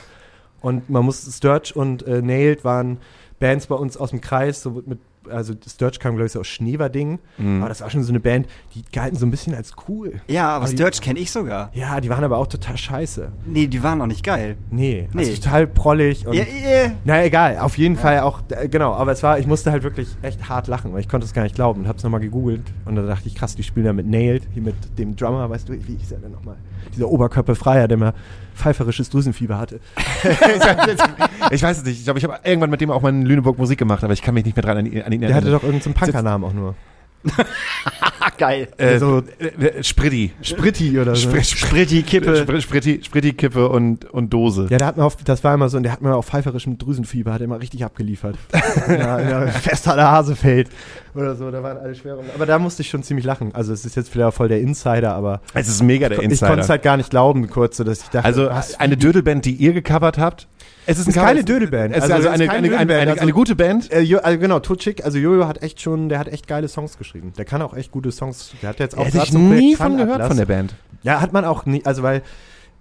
Und 0.61 0.89
man 0.89 1.05
muss, 1.05 1.25
Sturge 1.35 1.71
und 1.73 2.05
äh, 2.05 2.21
Nailed 2.21 2.63
waren 2.63 2.97
Bands 3.39 3.67
bei 3.67 3.75
uns 3.75 3.97
aus 3.97 4.11
dem 4.11 4.21
Kreis, 4.21 4.61
so 4.61 4.81
mit, 4.85 4.99
also 5.29 5.53
Sturge 5.67 5.97
kam, 5.99 6.15
glaube 6.15 6.25
ich, 6.27 6.31
so 6.31 6.39
aus 6.39 6.47
Schneverding. 6.47 7.19
Mhm. 7.37 7.59
Aber 7.61 7.69
das 7.69 7.81
war 7.81 7.89
schon 7.89 8.03
so 8.03 8.11
eine 8.11 8.19
Band, 8.19 8.47
die 8.75 8.83
galten 8.91 9.17
so 9.17 9.25
ein 9.25 9.31
bisschen 9.31 9.53
als 9.55 9.73
cool. 9.87 10.21
Ja, 10.27 10.49
aber 10.49 10.63
Aber 10.65 10.65
die- 10.71 10.77
Sturge 10.77 10.97
kenne 11.01 11.19
ich 11.19 11.31
sogar. 11.31 11.69
Ja, 11.73 11.99
die 12.01 12.09
waren 12.09 12.23
aber 12.23 12.37
auch 12.37 12.47
total 12.47 12.77
scheiße. 12.77 13.31
Nee, 13.45 13.67
die 13.67 13.81
waren 13.83 14.01
auch 14.01 14.07
nicht 14.07 14.23
geil. 14.23 14.55
Nee, 14.69 15.07
Nee. 15.13 15.19
Also 15.19 15.35
total 15.35 15.67
prollig 15.67 16.25
und. 16.27 16.33
Ja, 16.33 16.43
ja. 16.43 16.91
Na 17.05 17.23
egal, 17.23 17.59
auf 17.59 17.77
jeden 17.77 17.95
Fall 17.97 18.19
auch, 18.21 18.41
genau, 18.69 18.93
aber 18.93 19.11
es 19.11 19.21
war, 19.23 19.39
ich 19.39 19.47
musste 19.47 19.71
halt 19.71 19.83
wirklich 19.83 20.07
echt 20.21 20.49
hart 20.49 20.67
lachen, 20.67 20.93
weil 20.93 21.01
ich 21.01 21.09
konnte 21.09 21.25
es 21.25 21.33
gar 21.33 21.43
nicht 21.43 21.55
glauben 21.55 21.81
und 21.81 21.87
hab's 21.87 22.03
nochmal 22.03 22.19
gegoogelt 22.21 22.61
und 22.85 22.95
dann 22.95 23.07
dachte 23.07 23.27
ich, 23.27 23.35
krass, 23.35 23.55
die 23.55 23.63
spielen 23.63 23.85
da 23.85 23.93
mit 23.93 24.07
Nailed, 24.07 24.47
hier 24.53 24.63
mit 24.63 24.75
dem 24.97 25.15
Drummer, 25.15 25.49
weißt 25.49 25.69
du, 25.69 25.73
wie 25.73 25.95
ist 25.95 26.11
er 26.11 26.19
denn 26.19 26.31
nochmal? 26.31 26.55
Dieser 26.95 27.07
Oberkörperfreier, 27.09 27.87
der 27.87 27.97
mal 27.97 28.13
pfeiferisches 28.55 29.09
Drüsenfieber 29.09 29.57
hatte. 29.57 29.79
ich 31.51 31.63
weiß 31.63 31.77
es 31.79 31.85
nicht. 31.85 31.99
Ich 31.99 32.03
glaube, 32.03 32.19
ich 32.19 32.25
habe 32.25 32.39
irgendwann 32.43 32.69
mit 32.69 32.81
dem 32.81 32.91
auch 32.91 33.01
mal 33.01 33.09
in 33.09 33.25
Lüneburg 33.25 33.57
Musik 33.57 33.79
gemacht, 33.79 34.03
aber 34.03 34.13
ich 34.13 34.21
kann 34.21 34.33
mich 34.33 34.45
nicht 34.45 34.55
mehr 34.55 34.63
dran 34.63 34.77
an 34.77 34.85
ihn, 34.85 35.01
an 35.01 35.11
ihn 35.11 35.21
Der 35.21 35.29
hatte 35.33 35.47
erinnern. 35.47 35.59
doch 35.61 35.63
irgendeinen 35.63 35.93
Punkernamen 35.95 36.49
auch 36.49 36.53
nur. 36.53 36.75
Geil. 38.37 38.67
Äh, 38.77 38.97
So- 38.99 39.19
äh, 39.39 39.83
Spritti. 39.83 40.31
Spritti 40.41 40.99
oder 40.99 41.15
so. 41.15 41.29
Spr- 41.29 41.43
Spritti, 41.43 42.03
Kippe. 42.03 42.33
Spr- 42.45 42.61
Spritti, 42.61 43.01
Spritti, 43.03 43.33
Kippe 43.33 43.69
und, 43.69 44.05
und 44.05 44.31
Dose. 44.31 44.67
Ja, 44.69 44.77
der 44.77 44.87
hat 44.87 44.97
mir 44.97 45.03
auf, 45.03 45.15
das 45.17 45.43
war 45.43 45.53
immer 45.53 45.69
so, 45.69 45.77
und 45.77 45.83
der 45.83 45.91
hat 45.91 46.01
mir 46.01 46.15
auf 46.15 46.27
pfeiferischem 46.27 46.77
Drüsenfieber, 46.77 47.33
hat 47.33 47.41
er 47.41 47.45
immer 47.45 47.59
richtig 47.59 47.83
abgeliefert. 47.85 48.35
ja, 48.87 49.19
ja, 49.19 49.47
fest 49.47 49.87
an 49.87 49.97
der 49.97 50.11
Hasefeld 50.11 50.69
oder 51.15 51.35
so, 51.35 51.51
da 51.51 51.61
waren 51.63 51.77
alle 51.77 51.93
Schwerungen. 51.95 52.29
Aber 52.33 52.45
da 52.45 52.57
musste 52.59 52.81
ich 52.81 52.89
schon 52.89 53.03
ziemlich 53.03 53.25
lachen. 53.25 53.53
Also 53.53 53.73
es 53.73 53.85
ist 53.85 53.95
jetzt 53.95 54.13
wieder 54.15 54.31
voll 54.31 54.47
der 54.47 54.61
Insider, 54.61 55.13
aber 55.13 55.41
Es 55.53 55.67
ist 55.67 55.83
mega 55.83 56.07
der 56.09 56.17
ich 56.17 56.23
konnte 56.23 56.33
Insider. 56.33 56.57
es 56.59 56.69
halt 56.69 56.83
gar 56.83 56.97
nicht 56.97 57.09
glauben, 57.09 57.49
kurz, 57.49 57.77
so 57.77 57.83
dass 57.83 58.01
ich 58.03 58.09
dachte, 58.09 58.25
also 58.25 58.45
was, 58.47 58.79
eine 58.79 58.97
Dödelband, 58.97 59.45
die 59.45 59.53
ihr 59.53 59.73
gecovert 59.73 60.17
habt. 60.17 60.47
Es 60.85 60.99
ist 60.99 61.13
keine 61.13 61.43
Dödelband. 61.43 61.91
Es 61.95 61.97
ist 62.05 62.11
Also, 62.11 62.13
also, 62.15 62.27
es 62.29 62.33
ist 62.35 62.41
eine, 62.41 62.49
eine, 62.51 62.59
eine, 62.59 62.69
Dödelband, 62.69 63.01
eine, 63.01 63.11
also- 63.11 63.21
eine 63.21 63.31
gute 63.33 63.55
Band. 63.55 63.91
Äh, 63.91 64.01
jo, 64.01 64.19
also 64.19 64.39
genau, 64.39 64.59
Tutschik, 64.59 65.05
also 65.05 65.17
Jojo 65.17 65.47
hat 65.47 65.61
echt 65.61 65.81
schon, 65.81 66.09
der 66.09 66.19
hat 66.19 66.27
echt 66.27 66.47
geile 66.47 66.67
Songs 66.67 66.97
geschrieben. 66.97 67.33
Der 67.37 67.45
kann 67.45 67.61
auch 67.61 67.73
echt 67.75 67.91
gute 67.91 68.11
Songs. 68.11 68.53
Der 68.61 68.69
hat 68.69 68.79
jetzt 68.79 68.97
auch 68.97 69.05
Hätte 69.05 69.19
ich 69.19 69.33
nie 69.33 69.75
von 69.75 69.97
gehört 69.97 70.25
von 70.25 70.37
der 70.37 70.45
Band. 70.45 70.75
Ja, 71.03 71.21
hat 71.21 71.33
man 71.33 71.45
auch 71.45 71.65
nie, 71.65 71.85
also 71.85 72.03
weil 72.03 72.21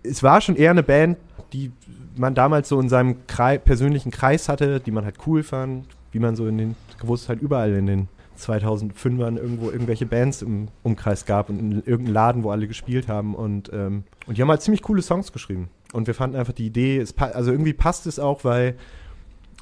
es 0.03 0.23
war 0.23 0.41
schon 0.41 0.57
eher 0.57 0.71
eine 0.71 0.83
Band, 0.83 1.19
die 1.53 1.73
man 2.17 2.35
damals 2.35 2.69
so 2.69 2.81
in 2.81 2.89
seinem 2.89 3.27
Krei 3.27 3.59
persönlichen 3.59 4.11
Kreis 4.11 4.49
hatte, 4.49 4.81
die 4.81 4.91
man 4.91 5.05
halt 5.05 5.17
cool 5.27 5.43
fand, 5.43 5.87
wie 6.13 6.19
man 6.19 6.37
so 6.37 6.47
in 6.47 6.59
den, 6.59 6.77
wo 7.03 7.15
es 7.15 7.29
halt 7.29 7.41
überall 7.41 7.73
in 7.73 7.87
den 7.87 8.09
2005ern 8.39 9.37
irgendwo 9.37 9.71
irgendwelche 9.71 10.07
Bands 10.07 10.43
im 10.43 10.69
Umkreis 10.83 11.27
gab 11.27 11.51
und 11.51 11.59
in 11.59 11.73
irgendeinem 11.85 12.15
Laden, 12.15 12.43
wo 12.43 12.51
alle 12.51 12.67
gespielt 12.67 13.09
haben 13.09 13.35
und, 13.35 13.71
ähm, 13.73 14.05
und 14.27 14.39
die 14.39 14.43
haben 14.43 14.49
halt 14.49 14.63
ziemlich 14.63 14.83
coole 14.83 15.03
Songs 15.03 15.33
geschrieben. 15.33 15.69
Und 15.93 16.07
wir 16.07 16.15
fanden 16.15 16.37
einfach 16.37 16.53
die 16.53 16.67
Idee, 16.67 17.05
also 17.19 17.51
irgendwie 17.51 17.73
passt 17.73 18.07
es 18.07 18.19
auch, 18.19 18.45
weil 18.45 18.77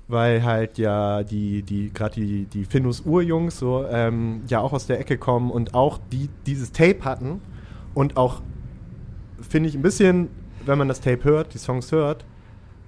weil 0.09 0.43
halt 0.43 0.79
ja 0.79 1.23
die, 1.23 1.63
die 1.63 1.93
gerade 1.93 2.15
die, 2.15 2.45
die 2.47 2.65
Findus 2.65 3.03
Urjungs 3.03 3.59
so 3.59 3.85
ähm, 3.87 4.43
ja 4.49 4.61
auch 4.61 4.73
aus 4.73 4.87
der 4.87 4.99
Ecke 4.99 5.19
kommen 5.19 5.51
und 5.51 5.75
auch 5.75 5.99
die 6.11 6.31
dieses 6.47 6.73
Tape 6.73 7.05
hatten 7.05 7.43
und 7.95 8.17
auch 8.17 8.41
finde 9.41 9.69
ich 9.69 9.75
ein 9.75 9.83
bisschen, 9.83 10.29
wenn 10.65 10.79
man 10.79 10.89
das 10.89 11.01
Tape 11.01 11.25
hört, 11.25 11.53
die 11.53 11.59
Songs 11.59 11.93
hört, 11.93 12.25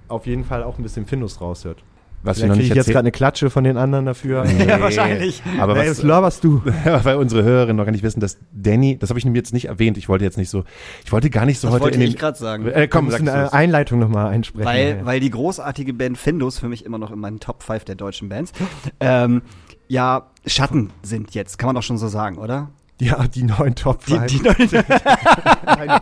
auf 0.07 0.25
jeden 0.25 0.43
Fall 0.43 0.63
auch 0.63 0.77
ein 0.77 0.83
bisschen 0.83 1.05
Findus 1.05 1.39
raushört. 1.39 1.83
Was 2.23 2.37
wir 2.37 2.41
Vielleicht 2.43 2.47
noch 2.49 2.53
kriege 2.55 2.63
nicht 2.63 2.69
ich 2.71 2.75
jetzt 2.75 2.85
gerade 2.87 2.99
eine 2.99 3.11
Klatsche 3.11 3.49
von 3.49 3.63
den 3.63 3.77
anderen 3.77 4.05
dafür. 4.05 4.45
Ja, 4.45 4.79
wahrscheinlich. 4.79 5.41
Aber 5.59 5.75
Ey, 5.75 5.89
was, 5.89 5.97
was 5.97 6.03
laberst 6.03 6.43
du? 6.43 6.61
weil 7.03 7.15
unsere 7.15 7.43
Hörerinnen 7.43 7.77
noch 7.77 7.85
gar 7.85 7.91
nicht 7.91 8.03
wissen, 8.03 8.19
dass 8.19 8.37
Danny, 8.51 8.97
das 8.97 9.09
habe 9.09 9.17
ich 9.17 9.25
nämlich 9.25 9.39
jetzt 9.39 9.53
nicht 9.53 9.65
erwähnt, 9.65 9.97
ich 9.97 10.07
wollte 10.07 10.23
jetzt 10.23 10.37
nicht 10.37 10.49
so, 10.49 10.63
ich 11.03 11.11
wollte 11.11 11.29
gar 11.31 11.45
nicht 11.45 11.59
so 11.59 11.67
Das 11.67 11.73
heute 11.75 11.83
wollte 11.85 11.95
in 11.97 12.03
ich 12.03 12.11
den, 12.11 12.19
gerade 12.19 12.37
sagen. 12.37 12.67
Äh, 12.67 12.87
komm, 12.87 13.05
wir 13.09 13.13
müssen 13.13 13.27
eine. 13.29 13.51
Einleitung 13.53 13.99
nochmal 13.99 14.27
einsprechen. 14.27 14.65
Weil, 14.65 14.97
Ja. 14.99 15.05
weil 15.05 15.19
die 15.19 15.31
großartige 15.31 15.93
Band 15.93 16.17
Findus 16.17 16.59
für 16.59 16.67
mich 16.69 16.85
immer 16.85 16.97
noch 16.99 17.11
in 17.11 17.19
meinen 17.19 17.39
Top 17.39 17.63
5 17.63 17.85
der 17.85 17.95
deutschen 17.95 18.29
Bands 18.29 18.51
ähm, 18.99 19.41
ja 19.87 20.27
Schatten 20.45 20.91
sind 21.03 21.33
jetzt, 21.33 21.57
kann 21.57 21.67
man 21.67 21.75
doch 21.75 21.83
schon 21.83 21.97
so 21.97 22.07
sagen, 22.07 22.37
oder? 22.37 22.69
ja, 22.99 23.25
die 23.27 23.43
neuen 23.43 23.73
Top 23.73 24.05
Die, 24.05 24.13
5. 24.13 24.25
die, 24.27 24.41
neue, 24.43 26.01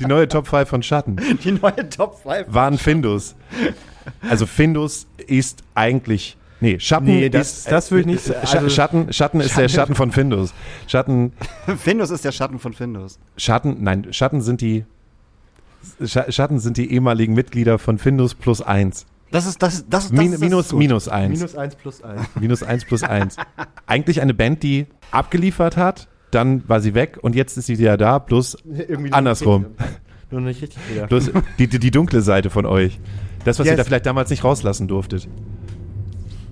die 0.00 0.06
neue 0.06 0.26
Top 0.28 0.48
5 0.48 0.68
von 0.68 0.82
Schatten 0.82 1.16
die 1.44 1.52
neue 1.52 1.88
Top 1.90 2.20
5. 2.24 2.46
waren 2.48 2.76
Findus. 2.76 3.36
Also 4.28 4.46
Findus 4.46 5.06
ist 5.26 5.62
eigentlich 5.74 6.36
Nee, 6.60 6.80
Schatten 6.80 7.06
Nee, 7.06 7.28
das- 7.28 7.58
ist, 7.58 7.70
das 7.70 7.90
würde 7.92 8.00
ich 8.00 8.06
nicht 8.06 8.24
sagen. 8.24 8.40
Also- 8.42 8.68
Schatten, 8.68 9.12
Schatten 9.12 9.40
ist 9.40 9.56
der 9.56 9.68
Schatten 9.68 9.94
von 9.94 10.10
Findus. 10.10 10.52
Schatten, 10.88 11.32
Findus 11.78 12.10
ist 12.10 12.24
der 12.24 12.32
Schatten 12.32 12.58
von 12.58 12.72
Findus. 12.72 13.20
Schatten, 13.36 13.76
nein, 13.80 14.08
Schatten 14.12 14.40
sind 14.40 14.60
die 14.60 14.84
Scha- 16.02 16.30
Schatten 16.32 16.58
sind 16.58 16.76
die 16.76 16.92
ehemaligen 16.92 17.34
Mitglieder 17.34 17.78
von 17.78 17.98
Findus 17.98 18.34
plus 18.34 18.60
eins. 18.60 19.06
Das 19.30 19.46
ist 19.46 19.62
das, 19.62 19.84
das, 19.88 20.08
das, 20.08 20.12
Min, 20.12 20.32
das 20.32 20.40
minus, 20.40 20.66
ist 20.66 20.72
minus 20.72 21.08
eins. 21.08 21.38
Minus 21.38 21.54
1 21.54 21.74
plus 21.76 22.02
1. 22.02 22.22
Minus 22.40 22.62
eins 22.62 22.84
plus 22.84 23.02
eins. 23.04 23.36
Eigentlich 23.86 24.20
eine 24.22 24.32
Band, 24.34 24.62
die 24.62 24.86
abgeliefert 25.10 25.76
hat, 25.76 26.08
dann 26.30 26.66
war 26.68 26.80
sie 26.80 26.94
weg 26.94 27.18
und 27.20 27.36
jetzt 27.36 27.56
ist 27.58 27.66
sie 27.66 27.78
wieder 27.78 27.96
da, 27.96 28.18
plus 28.18 28.56
Irgendwie 28.64 29.12
Andersrum. 29.12 29.66
Nur 30.30 30.40
nicht 30.40 30.60
richtig 30.62 30.78
wieder. 30.90 31.06
Bloß 31.06 31.30
die, 31.58 31.68
die, 31.68 31.78
die 31.78 31.90
dunkle 31.90 32.20
Seite 32.22 32.50
von 32.50 32.66
euch. 32.66 32.98
Das, 33.48 33.58
was 33.58 33.66
Yes. 33.66 33.72
ihr 33.72 33.76
da 33.78 33.84
vielleicht 33.84 34.06
damals 34.06 34.30
nicht 34.30 34.44
rauslassen 34.44 34.88
durftet. 34.88 35.28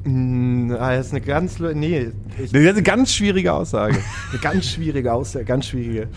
Mm, 0.04 0.72
ah, 0.78 0.94
das 0.96 1.06
ist 1.06 1.12
eine 1.12 1.20
ganz, 1.20 1.58
nee, 1.58 2.08
ich, 2.38 2.52
Das 2.52 2.52
ist 2.62 2.68
eine 2.70 2.82
ganz 2.82 3.12
schwierige 3.12 3.52
Aussage. 3.52 3.98
eine 4.30 4.40
ganz 4.40 4.66
schwierige 4.66 5.12
Aussage, 5.12 5.44
ganz 5.44 5.66
schwierige. 5.66 6.08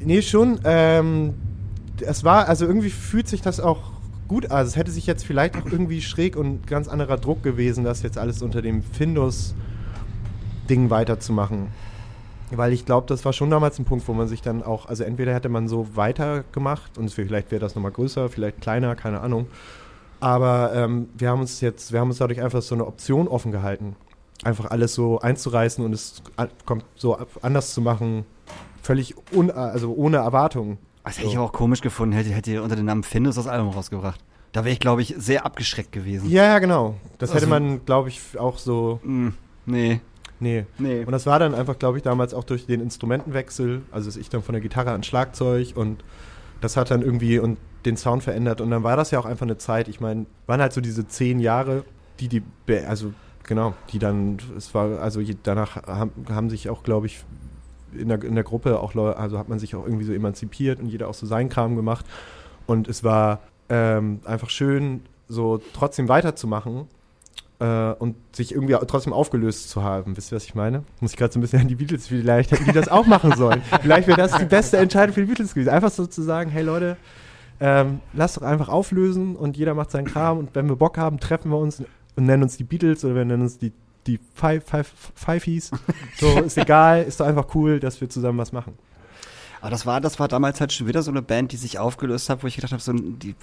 Nee, 0.00 0.22
schon, 0.22 0.58
ähm, 0.64 1.34
es 2.00 2.24
war, 2.24 2.48
also 2.48 2.66
irgendwie 2.66 2.90
fühlt 2.90 3.28
sich 3.28 3.40
das 3.42 3.58
auch 3.58 3.92
gut 4.28 4.46
an. 4.50 4.58
Also 4.58 4.70
es 4.70 4.76
hätte 4.76 4.90
sich 4.90 5.06
jetzt 5.06 5.24
vielleicht 5.24 5.56
auch 5.56 5.66
irgendwie 5.66 6.02
schräg 6.02 6.36
und 6.36 6.66
ganz 6.66 6.88
anderer 6.88 7.16
Druck 7.16 7.42
gewesen, 7.42 7.84
das 7.84 8.02
jetzt 8.02 8.18
alles 8.18 8.42
unter 8.42 8.60
dem 8.60 8.82
Findus-Ding 8.82 10.90
weiterzumachen. 10.90 11.68
Weil 12.52 12.72
ich 12.72 12.86
glaube, 12.86 13.06
das 13.08 13.24
war 13.24 13.32
schon 13.32 13.50
damals 13.50 13.78
ein 13.78 13.84
Punkt, 13.84 14.06
wo 14.06 14.12
man 14.12 14.28
sich 14.28 14.40
dann 14.40 14.62
auch, 14.62 14.86
also 14.86 15.02
entweder 15.02 15.34
hätte 15.34 15.48
man 15.48 15.66
so 15.68 15.88
weitergemacht 15.96 16.96
und 16.96 17.10
vielleicht 17.12 17.50
wäre 17.50 17.60
das 17.60 17.74
nochmal 17.74 17.90
größer, 17.92 18.28
vielleicht 18.28 18.60
kleiner, 18.60 18.94
keine 18.94 19.20
Ahnung. 19.20 19.46
Aber 20.20 20.72
ähm, 20.74 21.08
wir 21.16 21.28
haben 21.30 21.40
uns 21.40 21.60
jetzt, 21.60 21.92
wir 21.92 22.00
haben 22.00 22.08
uns 22.08 22.18
dadurch 22.18 22.40
einfach 22.40 22.62
so 22.62 22.74
eine 22.74 22.86
Option 22.86 23.28
offen 23.28 23.52
gehalten. 23.52 23.96
Einfach 24.44 24.70
alles 24.70 24.94
so 24.94 25.18
einzureißen 25.20 25.84
und 25.84 25.92
es 25.92 26.22
kommt 26.64 26.84
so 26.94 27.18
anders 27.42 27.74
zu 27.74 27.80
machen, 27.80 28.24
völlig 28.82 29.14
un, 29.34 29.50
also 29.50 29.92
ohne 29.94 30.18
Erwartungen. 30.18 30.78
Das 31.04 31.18
hätte 31.18 31.28
ich 31.28 31.38
auch 31.38 31.52
komisch 31.52 31.80
gefunden, 31.80 32.14
hätte, 32.14 32.30
hätte 32.30 32.50
ihr 32.50 32.62
unter 32.62 32.76
dem 32.76 32.84
Namen 32.86 33.02
Findus 33.02 33.36
das 33.36 33.46
Album 33.46 33.70
rausgebracht. 33.70 34.20
Da 34.52 34.64
wäre 34.64 34.72
ich, 34.72 34.80
glaube 34.80 35.02
ich, 35.02 35.14
sehr 35.18 35.44
abgeschreckt 35.44 35.92
gewesen. 35.92 36.28
Ja, 36.30 36.44
ja, 36.44 36.58
genau. 36.58 36.94
Das 37.18 37.30
hätte 37.30 37.40
Also- 37.46 37.48
man, 37.50 37.84
glaube 37.84 38.08
ich, 38.08 38.20
auch 38.38 38.58
so, 38.58 39.00
Mm, 39.04 39.28
nee, 39.66 40.00
nee. 40.40 40.66
nee. 40.78 41.04
Und 41.04 41.12
das 41.12 41.26
war 41.26 41.38
dann 41.38 41.54
einfach, 41.54 41.78
glaube 41.78 41.98
ich, 41.98 42.02
damals 42.02 42.34
auch 42.34 42.44
durch 42.44 42.66
den 42.66 42.80
Instrumentenwechsel, 42.80 43.82
also 43.90 44.06
dass 44.06 44.16
ich 44.16 44.28
dann 44.28 44.42
von 44.42 44.52
der 44.52 44.62
Gitarre 44.62 44.90
ans 44.90 45.06
Schlagzeug 45.06 45.72
und 45.76 46.04
das 46.60 46.76
hat 46.76 46.90
dann 46.90 47.02
irgendwie 47.02 47.38
und 47.38 47.58
den 47.84 47.96
Sound 47.96 48.22
verändert 48.22 48.60
und 48.60 48.70
dann 48.70 48.82
war 48.82 48.96
das 48.96 49.10
ja 49.10 49.18
auch 49.18 49.26
einfach 49.26 49.46
eine 49.46 49.58
Zeit, 49.58 49.88
ich 49.88 50.00
meine, 50.00 50.26
waren 50.46 50.60
halt 50.60 50.72
so 50.72 50.80
diese 50.80 51.06
zehn 51.06 51.38
Jahre, 51.38 51.84
die 52.18 52.28
die, 52.28 52.42
also 52.86 53.12
genau, 53.44 53.74
die 53.92 53.98
dann, 53.98 54.38
es 54.56 54.74
war, 54.74 55.00
also 55.00 55.20
danach 55.42 55.76
haben, 55.86 56.10
haben 56.28 56.50
sich 56.50 56.68
auch, 56.68 56.82
glaube 56.82 57.06
ich, 57.06 57.24
in 57.96 58.08
der, 58.08 58.22
in 58.24 58.34
der 58.34 58.44
Gruppe 58.44 58.80
auch, 58.80 58.94
Leu- 58.94 59.12
also 59.12 59.38
hat 59.38 59.48
man 59.48 59.58
sich 59.58 59.74
auch 59.76 59.84
irgendwie 59.84 60.04
so 60.04 60.12
emanzipiert 60.12 60.80
und 60.80 60.88
jeder 60.88 61.08
auch 61.08 61.14
so 61.14 61.26
seinen 61.26 61.48
Kram 61.48 61.76
gemacht 61.76 62.04
und 62.66 62.88
es 62.88 63.04
war 63.04 63.40
ähm, 63.68 64.20
einfach 64.24 64.50
schön, 64.50 65.02
so 65.28 65.60
trotzdem 65.72 66.08
weiterzumachen 66.08 66.86
äh, 67.58 67.92
und 67.92 68.16
sich 68.32 68.52
irgendwie 68.52 68.76
trotzdem 68.86 69.12
aufgelöst 69.12 69.70
zu 69.70 69.82
haben. 69.82 70.16
Wisst 70.16 70.32
ihr, 70.32 70.36
was 70.36 70.44
ich 70.44 70.54
meine? 70.54 70.84
Muss 71.00 71.12
ich 71.12 71.16
gerade 71.16 71.32
so 71.32 71.38
ein 71.38 71.42
bisschen 71.42 71.60
an 71.60 71.68
die 71.68 71.74
Beatles, 71.74 72.08
vielleicht 72.08 72.50
hätten 72.52 72.64
die 72.64 72.72
das 72.72 72.88
auch 72.88 73.06
machen 73.06 73.32
sollen. 73.36 73.62
vielleicht 73.80 74.08
wäre 74.08 74.18
das 74.18 74.32
die 74.32 74.44
beste 74.44 74.76
Entscheidung 74.76 75.14
für 75.14 75.20
die 75.20 75.26
Beatles 75.26 75.54
gewesen. 75.54 75.70
Einfach 75.70 75.90
so 75.90 76.06
zu 76.06 76.22
sagen, 76.22 76.50
hey 76.50 76.62
Leute, 76.62 76.96
ähm, 77.60 78.00
lasst 78.12 78.36
doch 78.36 78.42
einfach 78.42 78.68
auflösen 78.68 79.36
und 79.36 79.56
jeder 79.56 79.74
macht 79.74 79.90
seinen 79.90 80.06
Kram 80.06 80.38
und 80.38 80.54
wenn 80.54 80.68
wir 80.68 80.76
Bock 80.76 80.98
haben, 80.98 81.18
treffen 81.20 81.50
wir 81.50 81.58
uns 81.58 81.82
und 82.14 82.24
nennen 82.24 82.42
uns 82.42 82.56
die 82.56 82.64
Beatles 82.64 83.04
oder 83.04 83.14
wir 83.14 83.24
nennen 83.24 83.42
uns 83.42 83.58
die 83.58 83.72
die 84.06 84.20
Fiveys. 84.34 85.70
So, 86.16 86.38
ist 86.40 86.56
egal, 86.58 87.02
ist 87.02 87.20
doch 87.20 87.26
einfach 87.26 87.54
cool, 87.54 87.80
dass 87.80 88.00
wir 88.00 88.08
zusammen 88.08 88.38
was 88.38 88.52
machen. 88.52 88.74
Aber 89.60 89.70
das 89.70 89.86
war, 89.86 90.00
das 90.00 90.18
war 90.18 90.28
damals 90.28 90.60
halt 90.60 90.72
schon 90.72 90.86
wieder 90.86 91.02
so 91.02 91.10
eine 91.10 91.22
Band, 91.22 91.52
die 91.52 91.56
sich 91.56 91.78
aufgelöst 91.78 92.28
hat, 92.28 92.42
wo 92.42 92.46
ich 92.46 92.56
gedacht 92.56 92.72
habe, 92.72 92.82
so 92.82 92.92
die, 92.92 93.34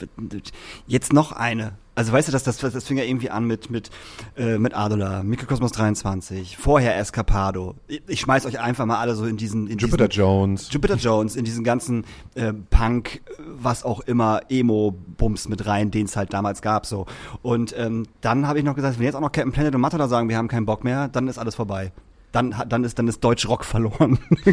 jetzt 0.87 1.13
noch 1.13 1.31
eine. 1.31 1.73
Also 1.95 2.11
weißt 2.11 2.27
du, 2.27 2.31
das, 2.31 2.43
das, 2.43 2.57
das 2.57 2.83
fing 2.85 2.97
ja 2.97 3.03
irgendwie 3.03 3.29
an 3.29 3.45
mit 3.45 3.69
mit 3.69 3.91
äh, 4.35 4.57
mit 4.57 4.73
Adola, 4.73 5.21
Mikrokosmos 5.21 5.71
23, 5.73 6.57
vorher 6.57 6.97
Escapado. 6.97 7.75
Ich, 8.07 8.21
schmeiß 8.21 8.47
euch 8.47 8.59
einfach 8.59 8.85
mal 8.87 8.97
alle 8.97 9.13
so 9.13 9.25
in 9.25 9.37
diesen 9.37 9.67
in 9.67 9.77
Jupiter 9.77 10.07
diesen, 10.07 10.21
Jones. 10.21 10.69
Jupiter 10.71 10.95
Jones 10.95 11.35
in 11.35 11.45
diesen 11.45 11.63
ganzen 11.63 12.05
äh, 12.33 12.51
Punk, 12.51 13.21
was 13.37 13.83
auch 13.83 13.99
immer, 14.01 14.41
Emo-Bums 14.49 15.49
mit 15.49 15.67
rein, 15.67 15.91
den 15.91 16.05
es 16.07 16.15
halt 16.15 16.33
damals 16.33 16.63
gab 16.63 16.87
so. 16.87 17.05
Und 17.43 17.75
ähm, 17.77 18.07
dann 18.21 18.47
habe 18.47 18.57
ich 18.57 18.65
noch 18.65 18.75
gesagt, 18.75 18.97
wenn 18.97 19.05
jetzt 19.05 19.15
auch 19.15 19.21
noch 19.21 19.31
Captain 19.31 19.51
Planet 19.51 19.75
und 19.75 19.81
Matador 19.81 20.07
sagen, 20.07 20.29
wir 20.29 20.37
haben 20.37 20.47
keinen 20.47 20.65
Bock 20.65 20.83
mehr, 20.83 21.09
dann 21.09 21.27
ist 21.27 21.37
alles 21.37 21.53
vorbei. 21.53 21.91
Dann, 22.33 22.57
hat- 22.57 22.69
dann 22.71 22.83
ist 22.83 22.99
dann 22.99 23.07
ist 23.07 23.23
Deutsch 23.23 23.47
Rock 23.47 23.63
verloren. 23.63 24.19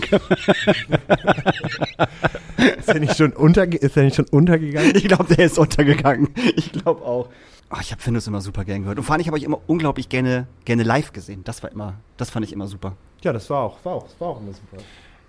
Ist 2.79 2.89
er 2.89 3.01
nicht 3.01 3.17
schon, 3.17 3.33
unterge 3.33 3.77
ist 3.79 3.97
er 3.97 4.05
nicht 4.05 4.17
schon 4.17 4.27
untergegangen? 4.27 4.93
Ich 4.95 5.05
glaube, 5.05 5.35
der 5.35 5.47
ist 5.47 5.59
untergegangen. 5.59 6.29
Ich 6.57 6.73
glaube 6.73 7.03
auch. 7.05 7.29
Oh, 7.73 7.77
ich 7.81 7.93
habe 7.93 8.03
Findus 8.03 8.27
immer 8.27 8.41
super 8.41 8.65
gern 8.65 8.83
gehört. 8.83 8.99
Und 8.99 9.05
vor 9.05 9.13
allem, 9.15 9.21
ich 9.21 9.29
habe 9.29 9.39
ich 9.39 9.45
immer 9.45 9.61
unglaublich 9.67 10.09
gerne, 10.09 10.47
gerne 10.65 10.83
live 10.83 11.13
gesehen. 11.13 11.43
Das 11.45 11.63
war 11.63 11.71
immer, 11.71 11.95
das 12.17 12.29
fand 12.31 12.45
ich 12.45 12.53
immer 12.53 12.67
super. 12.67 12.97
Ja, 13.23 13.33
das 13.33 13.49
war 13.49 13.61
auch, 13.63 13.79
war 13.85 13.95
auch, 13.95 14.03
das 14.05 14.21
war 14.21 14.29
auch 14.29 14.41
immer 14.41 14.53
super. 14.53 14.83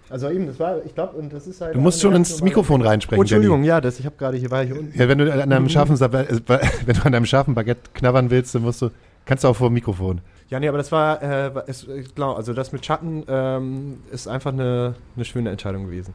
Also 0.09 0.29
eben, 0.29 0.47
das 0.47 0.59
war, 0.59 0.83
ich 0.83 0.93
glaube, 0.95 1.17
und 1.17 1.31
das 1.31 1.45
ist 1.47 1.61
halt. 1.61 1.75
Du 1.75 1.79
musst 1.79 2.01
schon 2.01 2.15
ins 2.15 2.41
Mikrofon 2.41 2.81
reinsprechen. 2.81 3.19
Oh, 3.19 3.23
Entschuldigung, 3.23 3.59
Danny. 3.59 3.67
ja, 3.67 3.79
das, 3.79 3.99
ich 3.99 4.05
habe 4.05 4.15
gerade 4.17 4.37
hier, 4.37 4.49
war 4.51 4.65
hier 4.65 4.77
unten. 4.77 4.97
Ja, 4.97 5.07
wenn 5.07 5.19
du 5.19 5.31
an 5.31 5.39
einem 5.53 5.69
scharfen, 5.69 5.95
Sa- 5.95 6.07
äh, 6.07 6.25
wenn 6.85 6.95
du 6.95 7.01
an 7.05 7.15
einem 7.15 7.25
scharfen 7.25 7.53
Baguette 7.53 7.91
knabbern 7.93 8.29
willst, 8.29 8.55
dann 8.55 8.63
musst 8.63 8.81
du, 8.81 8.89
kannst 9.25 9.43
du 9.43 9.47
auch 9.47 9.55
vor 9.55 9.69
dem 9.69 9.75
Mikrofon. 9.75 10.19
Ja, 10.51 10.59
nee, 10.59 10.67
aber 10.67 10.77
das 10.77 10.91
war, 10.91 11.23
äh, 11.23 11.51
ist, 11.67 11.87
äh, 11.87 12.03
genau, 12.13 12.33
also 12.33 12.53
das 12.53 12.71
mit 12.71 12.85
Schatten 12.85 13.23
ähm, 13.27 13.99
ist 14.11 14.27
einfach 14.27 14.51
eine, 14.51 14.93
eine 15.15 15.25
schöne 15.25 15.49
Entscheidung 15.49 15.85
gewesen. 15.85 16.13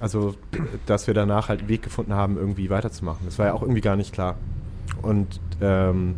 Also, 0.00 0.34
dass 0.86 1.06
wir 1.08 1.14
danach 1.14 1.48
halt 1.50 1.60
einen 1.60 1.68
Weg 1.68 1.82
gefunden 1.82 2.14
haben, 2.14 2.36
irgendwie 2.38 2.70
weiterzumachen. 2.70 3.26
Das 3.26 3.38
war 3.38 3.46
ja 3.46 3.52
auch 3.52 3.62
irgendwie 3.62 3.80
gar 3.80 3.96
nicht 3.96 4.12
klar. 4.14 4.36
Und 5.02 5.40
ähm, 5.60 6.14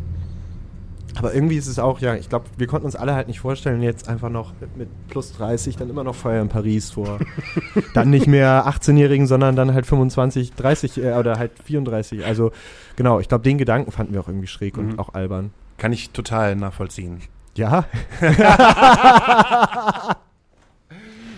Aber 1.17 1.33
irgendwie 1.33 1.55
ist 1.55 1.65
es 1.67 1.79
auch, 1.79 1.99
ja, 2.01 2.13
ich 2.15 2.29
glaube, 2.29 2.45
wir 2.57 2.67
konnten 2.67 2.85
uns 2.85 2.95
alle 2.95 3.15
halt 3.15 3.27
nicht 3.29 3.39
vorstellen, 3.39 3.81
jetzt 3.81 4.07
einfach 4.09 4.29
noch 4.29 4.53
mit, 4.59 4.77
mit 4.77 5.07
plus 5.07 5.31
30 5.33 5.75
dann 5.77 5.89
immer 5.89 6.03
noch 6.03 6.13
Feuer 6.15 6.41
in 6.41 6.49
Paris 6.49 6.91
vor. 6.91 7.17
dann 7.95 8.09
nicht 8.11 8.27
mehr 8.27 8.67
18-Jährigen, 8.67 9.25
sondern 9.25 9.55
dann 9.55 9.73
halt 9.73 9.85
25, 9.87 10.53
30 10.53 10.97
äh, 11.03 11.13
oder 11.13 11.39
halt 11.39 11.51
34. 11.63 12.25
Also 12.25 12.51
genau, 12.95 13.19
ich 13.19 13.27
glaube, 13.27 13.43
den 13.43 13.57
Gedanken 13.57 13.91
fanden 13.91 14.13
wir 14.13 14.21
auch 14.21 14.27
irgendwie 14.27 14.47
schräg 14.47 14.77
und 14.77 14.93
Mhm. 14.93 14.99
auch 14.99 15.13
albern. 15.15 15.51
Kann 15.77 15.93
ich 15.93 16.11
total 16.11 16.55
nachvollziehen. 16.55 17.21
Ja, 17.55 17.85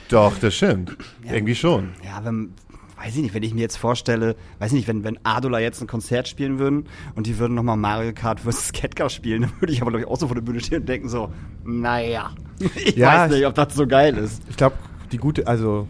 Doch, 0.09 0.37
das 0.39 0.55
stimmt. 0.55 0.95
Ja. 1.25 1.33
Irgendwie 1.33 1.55
schon. 1.55 1.89
Ja, 2.03 2.23
wenn, 2.23 2.53
weiß 2.97 3.15
ich 3.17 3.21
nicht, 3.21 3.33
wenn 3.33 3.43
ich 3.43 3.53
mir 3.53 3.59
jetzt 3.61 3.77
vorstelle, 3.77 4.35
weiß 4.59 4.71
ich 4.71 4.77
nicht, 4.77 4.87
wenn, 4.87 5.03
wenn 5.03 5.19
Adola 5.23 5.59
jetzt 5.59 5.81
ein 5.81 5.87
Konzert 5.87 6.27
spielen 6.29 6.59
würden 6.59 6.85
und 7.15 7.27
die 7.27 7.37
würden 7.39 7.55
nochmal 7.55 7.75
Mario 7.77 8.13
Kart 8.13 8.39
vs. 8.39 8.71
Ketka 8.71 9.09
spielen, 9.09 9.41
dann 9.43 9.51
würde 9.59 9.73
ich 9.73 9.81
aber, 9.81 9.91
glaube 9.91 10.03
ich, 10.03 10.07
auch 10.07 10.17
so 10.17 10.27
vor 10.27 10.35
der 10.35 10.41
Bühne 10.41 10.61
stehen 10.61 10.81
und 10.81 10.89
denken 10.89 11.09
so, 11.09 11.31
naja, 11.65 12.31
ich 12.75 12.95
Ja, 12.95 13.25
weiß 13.25 13.31
nicht, 13.33 13.45
ob 13.45 13.55
das 13.55 13.75
so 13.75 13.85
geil 13.85 14.17
ist. 14.17 14.41
ich 14.49 14.55
glaube, 14.55 14.77
die 15.11 15.17
gute, 15.17 15.45
also 15.45 15.87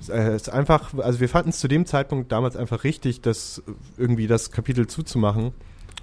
es 0.00 0.08
äh, 0.08 0.34
ist 0.36 0.48
einfach, 0.48 0.94
also 0.98 1.18
wir 1.20 1.28
fanden 1.28 1.50
es 1.50 1.58
zu 1.58 1.66
dem 1.68 1.86
Zeitpunkt 1.86 2.30
damals 2.30 2.56
einfach 2.56 2.84
richtig, 2.84 3.20
das 3.20 3.62
irgendwie 3.98 4.28
das 4.28 4.50
Kapitel 4.52 4.86
zuzumachen. 4.86 5.52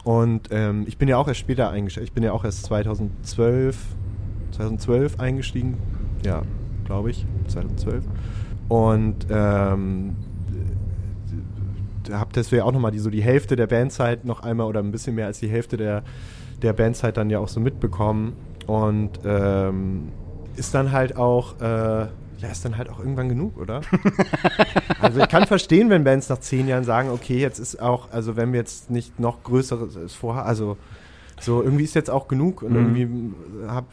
Und 0.09 0.49
ähm, 0.49 0.85
ich 0.87 0.97
bin 0.97 1.07
ja 1.07 1.17
auch 1.17 1.27
erst 1.27 1.39
später 1.39 1.69
eingestiegen. 1.69 2.03
Ich 2.03 2.13
bin 2.13 2.23
ja 2.23 2.31
auch 2.31 2.43
erst 2.43 2.63
2012, 2.63 3.77
2012 4.53 5.19
eingestiegen. 5.19 5.77
Ja, 6.25 6.41
glaube 6.85 7.11
ich, 7.11 7.27
2012. 7.47 8.05
Und 8.69 9.27
ähm, 9.29 10.15
habt 12.11 12.37
deswegen 12.37 12.63
auch 12.63 12.71
nochmal 12.71 12.89
die, 12.89 12.97
so 12.97 13.11
die 13.11 13.21
Hälfte 13.21 13.55
der 13.55 13.67
Bandzeit 13.67 14.25
noch 14.25 14.41
einmal 14.41 14.65
oder 14.65 14.79
ein 14.79 14.91
bisschen 14.91 15.13
mehr 15.13 15.27
als 15.27 15.41
die 15.41 15.47
Hälfte 15.47 15.77
der, 15.77 16.01
der 16.63 16.73
Bandzeit 16.73 17.15
dann 17.15 17.29
ja 17.29 17.37
auch 17.37 17.47
so 17.47 17.59
mitbekommen. 17.59 18.33
Und 18.65 19.11
ähm, 19.23 20.07
ist 20.55 20.73
dann 20.73 20.91
halt 20.91 21.17
auch, 21.17 21.61
äh, 21.61 22.07
ja, 22.41 22.49
ist 22.49 22.63
dann 22.65 22.77
halt 22.77 22.89
auch 22.89 22.99
irgendwann 22.99 23.29
genug, 23.29 23.57
oder? 23.57 23.81
also 25.01 25.19
ich 25.19 25.27
kann 25.29 25.45
verstehen, 25.45 25.89
wenn 25.89 26.03
Bands 26.03 26.29
nach 26.29 26.39
zehn 26.39 26.67
Jahren 26.67 26.83
sagen, 26.83 27.09
okay, 27.09 27.37
jetzt 27.39 27.59
ist 27.59 27.81
auch, 27.81 28.11
also 28.11 28.35
wenn 28.35 28.53
wir 28.53 28.59
jetzt 28.59 28.89
nicht 28.89 29.19
noch 29.19 29.43
größeres 29.43 30.13
vorhaben, 30.13 30.47
also 30.47 30.77
so 31.39 31.61
irgendwie 31.63 31.83
ist 31.83 31.95
jetzt 31.95 32.09
auch 32.09 32.27
genug 32.27 32.61
und 32.63 32.71
Mhm. 32.73 32.95
irgendwie 32.95 33.67
hab, 33.67 33.85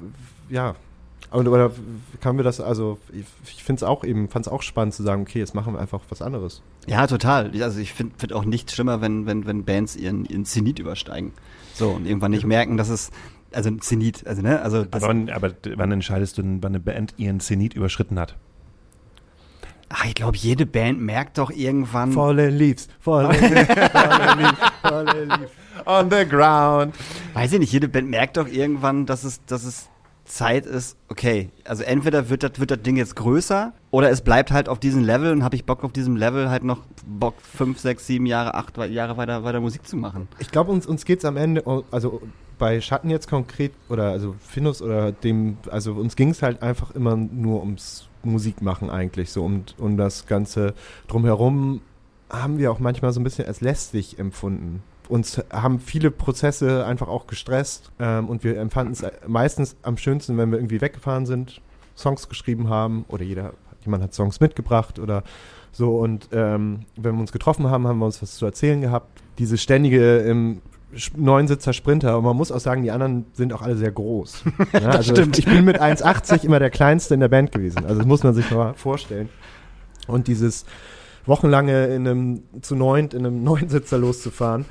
ja. 0.49 0.75
Und, 1.33 1.49
oder 1.49 1.73
kann 2.21 2.37
wir 2.37 2.45
das, 2.45 2.61
also 2.61 2.99
ich, 3.13 3.25
ich 3.57 3.65
finde 3.65 3.81
es 3.81 3.83
auch 3.83 4.05
eben, 4.05 4.29
fand 4.29 4.47
es 4.47 4.53
auch 4.53 4.63
spannend 4.63 4.95
zu 4.95 5.03
sagen, 5.03 5.23
okay, 5.23 5.41
jetzt 5.41 5.55
machen 5.57 5.75
wir 5.75 5.81
einfach 5.81 6.01
was 6.09 6.23
anderes. 6.23 6.63
Ja, 6.87 7.07
total. 7.09 7.51
Also 7.63 7.81
ich 7.81 7.93
finde 7.95 8.15
find 8.17 8.33
auch 8.33 8.45
nichts 8.45 8.75
schlimmer, 8.75 9.01
wenn, 9.01 9.27
wenn, 9.27 9.45
wenn 9.45 9.65
Bands 9.65 9.97
ihren, 9.97 10.25
ihren 10.25 10.45
Zenit 10.45 10.79
übersteigen. 10.79 11.33
So, 11.75 11.91
und 11.91 12.07
irgendwann 12.07 12.31
nicht 12.31 12.47
merken, 12.47 12.77
dass 12.77 12.89
es, 12.91 13.11
also 13.53 13.69
ein 13.71 13.81
Zenit, 13.81 14.27
also 14.27 14.43
ne, 14.43 14.61
also 14.61 14.85
das, 14.85 15.03
Aber, 15.03 15.13
wann- 15.15 15.31
aber 15.31 15.53
wann 15.77 15.93
entscheidest 15.93 16.39
du 16.39 16.43
denn, 16.43 16.63
wann 16.63 16.73
eine 16.73 16.81
Band 16.81 17.15
ihren 17.17 17.41
Zenit 17.41 17.75
überschritten 17.75 18.19
hat? 18.19 18.37
ach, 19.89 20.05
ich 20.05 20.15
glaube, 20.15 20.37
jede 20.37 20.67
Band 20.67 21.01
merkt 21.01 21.39
doch 21.39 21.51
irgendwann, 21.51 22.11
Fallen 22.13 22.57
Leaves, 22.59 22.89
Fallen 23.01 23.31
Leaves, 23.31 23.67
Fallen 23.93 24.39
Leaves, 24.39 24.59
Fallen 24.83 25.29
Leaves. 25.29 25.51
On 25.87 26.11
the 26.11 26.27
ground. 26.29 26.95
weiß 27.35 27.53
ich 27.53 27.61
nicht, 27.61 27.73
jede 27.73 27.87
Band 27.89 28.09
merkt 28.11 28.37
doch 28.37 28.49
irgendwann, 28.49 29.07
dass 29.07 29.23
es, 29.25 29.45
dass 29.45 29.65
es 29.65 29.89
Zeit 30.25 30.67
ist, 30.67 30.97
okay, 31.09 31.51
also 31.65 31.85
entweder 31.85 32.29
wird 32.29 32.43
das, 32.43 32.59
wird 32.59 32.73
das 32.73 32.83
Ding 32.83 32.97
jetzt 32.97 33.15
größer 33.15 33.73
oder 33.93 34.11
es 34.11 34.23
bleibt 34.23 34.51
halt 34.51 34.69
auf 34.69 34.81
diesem 34.81 35.05
Level 35.05 35.31
und 35.31 35.45
habe 35.45 35.55
ich 35.55 35.65
Bock 35.65 35.85
auf 35.85 35.93
diesem 35.93 36.17
Level 36.17 36.51
halt 36.51 36.65
noch 36.65 36.81
Bock 37.07 37.35
fünf, 37.41 37.79
sechs, 37.79 38.09
sieben 38.09 38.27
Jahre, 38.27 38.55
acht 38.55 38.77
Jahre 38.91 39.17
weiter, 39.17 39.45
weiter 39.45 39.61
Musik 39.61 39.87
zu 39.87 39.97
machen. 39.97 40.27
Ich 40.41 40.51
glaube, 40.51 40.73
uns, 40.73 40.85
uns 40.85 41.05
geht 41.05 41.21
es 41.21 41.25
am 41.25 41.37
Ende, 41.37 41.63
also 41.93 42.23
bei 42.59 42.81
Schatten 42.81 43.11
jetzt 43.11 43.29
konkret, 43.29 43.73
oder 43.89 44.11
also 44.11 44.35
Finus 44.39 44.83
oder 44.83 45.13
dem, 45.13 45.59
also 45.71 45.93
uns 45.93 46.17
ging 46.17 46.31
es 46.31 46.43
halt 46.43 46.63
einfach 46.63 46.91
immer 46.93 47.17
nur 47.17 47.61
ums 47.61 48.09
Musikmachen 48.23 48.91
eigentlich, 48.91 49.31
so 49.31 49.45
um, 49.45 49.65
um 49.79 49.97
das 49.97 50.27
Ganze 50.27 50.75
drumherum 51.07 51.81
haben 52.31 52.59
wir 52.59 52.73
auch 52.73 52.81
manchmal 52.81 53.13
so 53.13 53.21
ein 53.21 53.25
bisschen 53.25 53.47
als 53.47 53.61
lästig 53.61 54.19
empfunden. 54.19 54.83
Uns 55.09 55.41
haben 55.53 55.79
viele 55.79 56.11
Prozesse 56.11 56.85
einfach 56.85 57.07
auch 57.07 57.29
gestresst 57.29 57.93
ähm, 58.01 58.29
und 58.29 58.43
wir 58.43 58.59
empfanden 58.59 58.93
es 58.93 59.05
meistens 59.29 59.77
am 59.83 59.97
schönsten, 59.97 60.37
wenn 60.37 60.51
wir 60.51 60.59
irgendwie 60.59 60.81
weggefahren 60.81 61.27
sind, 61.27 61.61
Songs 61.97 62.29
geschrieben 62.29 62.69
haben 62.69 63.05
oder 63.09 63.23
jeder, 63.23 63.53
jemand 63.85 64.03
hat 64.03 64.15
Songs 64.15 64.41
mitgebracht 64.41 64.99
oder 64.99 65.23
so 65.71 65.99
und 65.99 66.31
ähm, 66.33 66.81
wenn 66.97 67.15
wir 67.15 67.21
uns 67.21 67.31
getroffen 67.31 67.71
haben, 67.71 67.87
haben 67.87 67.99
wir 67.99 68.07
uns 68.07 68.21
was 68.21 68.37
zu 68.37 68.47
erzählen 68.47 68.81
gehabt. 68.81 69.23
Diese 69.39 69.59
ständige 69.59 70.19
im 70.19 70.63
Neunsitzer 71.17 71.73
Sprinter 71.73 72.19
und 72.19 72.25
man 72.25 72.37
muss 72.37 72.53
auch 72.53 72.61
sagen, 72.61 72.83
die 72.83 72.91
anderen 72.91 73.27
sind 73.35 73.53
auch 73.53 73.63
alle 73.63 73.77
sehr 73.77 73.93
groß. 73.93 74.45
Ja, 74.73 74.91
also 74.91 75.15
stimmt. 75.15 75.39
Ich 75.39 75.45
bin 75.45 75.65
mit 75.65 75.81
1,80 75.81 76.45
immer 76.45 76.59
der 76.59 76.71
Kleinste 76.71 77.15
in 77.15 77.21
der 77.21 77.29
Band 77.29 77.53
gewesen. 77.53 77.85
Also 77.85 77.97
das 77.97 78.07
muss 78.07 78.23
man 78.23 78.35
sich 78.35 78.51
mal 78.51 78.75
vorstellen. 78.75 79.29
Und 80.07 80.29
dieses 80.29 80.65
wochenlange 81.25 81.87
in 81.87 82.07
einem 82.07 82.43
zu 82.63 82.75
neunt 82.75 83.15
in 83.15 83.27
einem 83.27 83.43
Neunsitzer 83.45 83.99
loszufahren, 83.99 84.65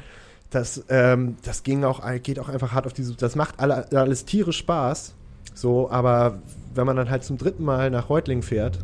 das, 0.50 0.84
ähm, 0.90 1.36
das 1.44 1.64
ging 1.64 1.84
auch, 1.84 2.02
geht 2.24 2.40
auch 2.40 2.50
einfach 2.50 2.72
hart 2.72 2.86
auf 2.86 2.94
diese, 2.94 3.16
das 3.16 3.36
macht 3.36 3.60
alle, 3.60 3.92
alles 3.92 4.26
tierisch 4.26 4.58
Spaß. 4.58 5.16
So, 5.54 5.90
aber 5.90 6.40
wenn 6.74 6.86
man 6.86 6.96
dann 6.96 7.10
halt 7.10 7.24
zum 7.24 7.38
dritten 7.38 7.64
Mal 7.64 7.90
nach 7.90 8.10
Reutling 8.10 8.42
fährt 8.42 8.80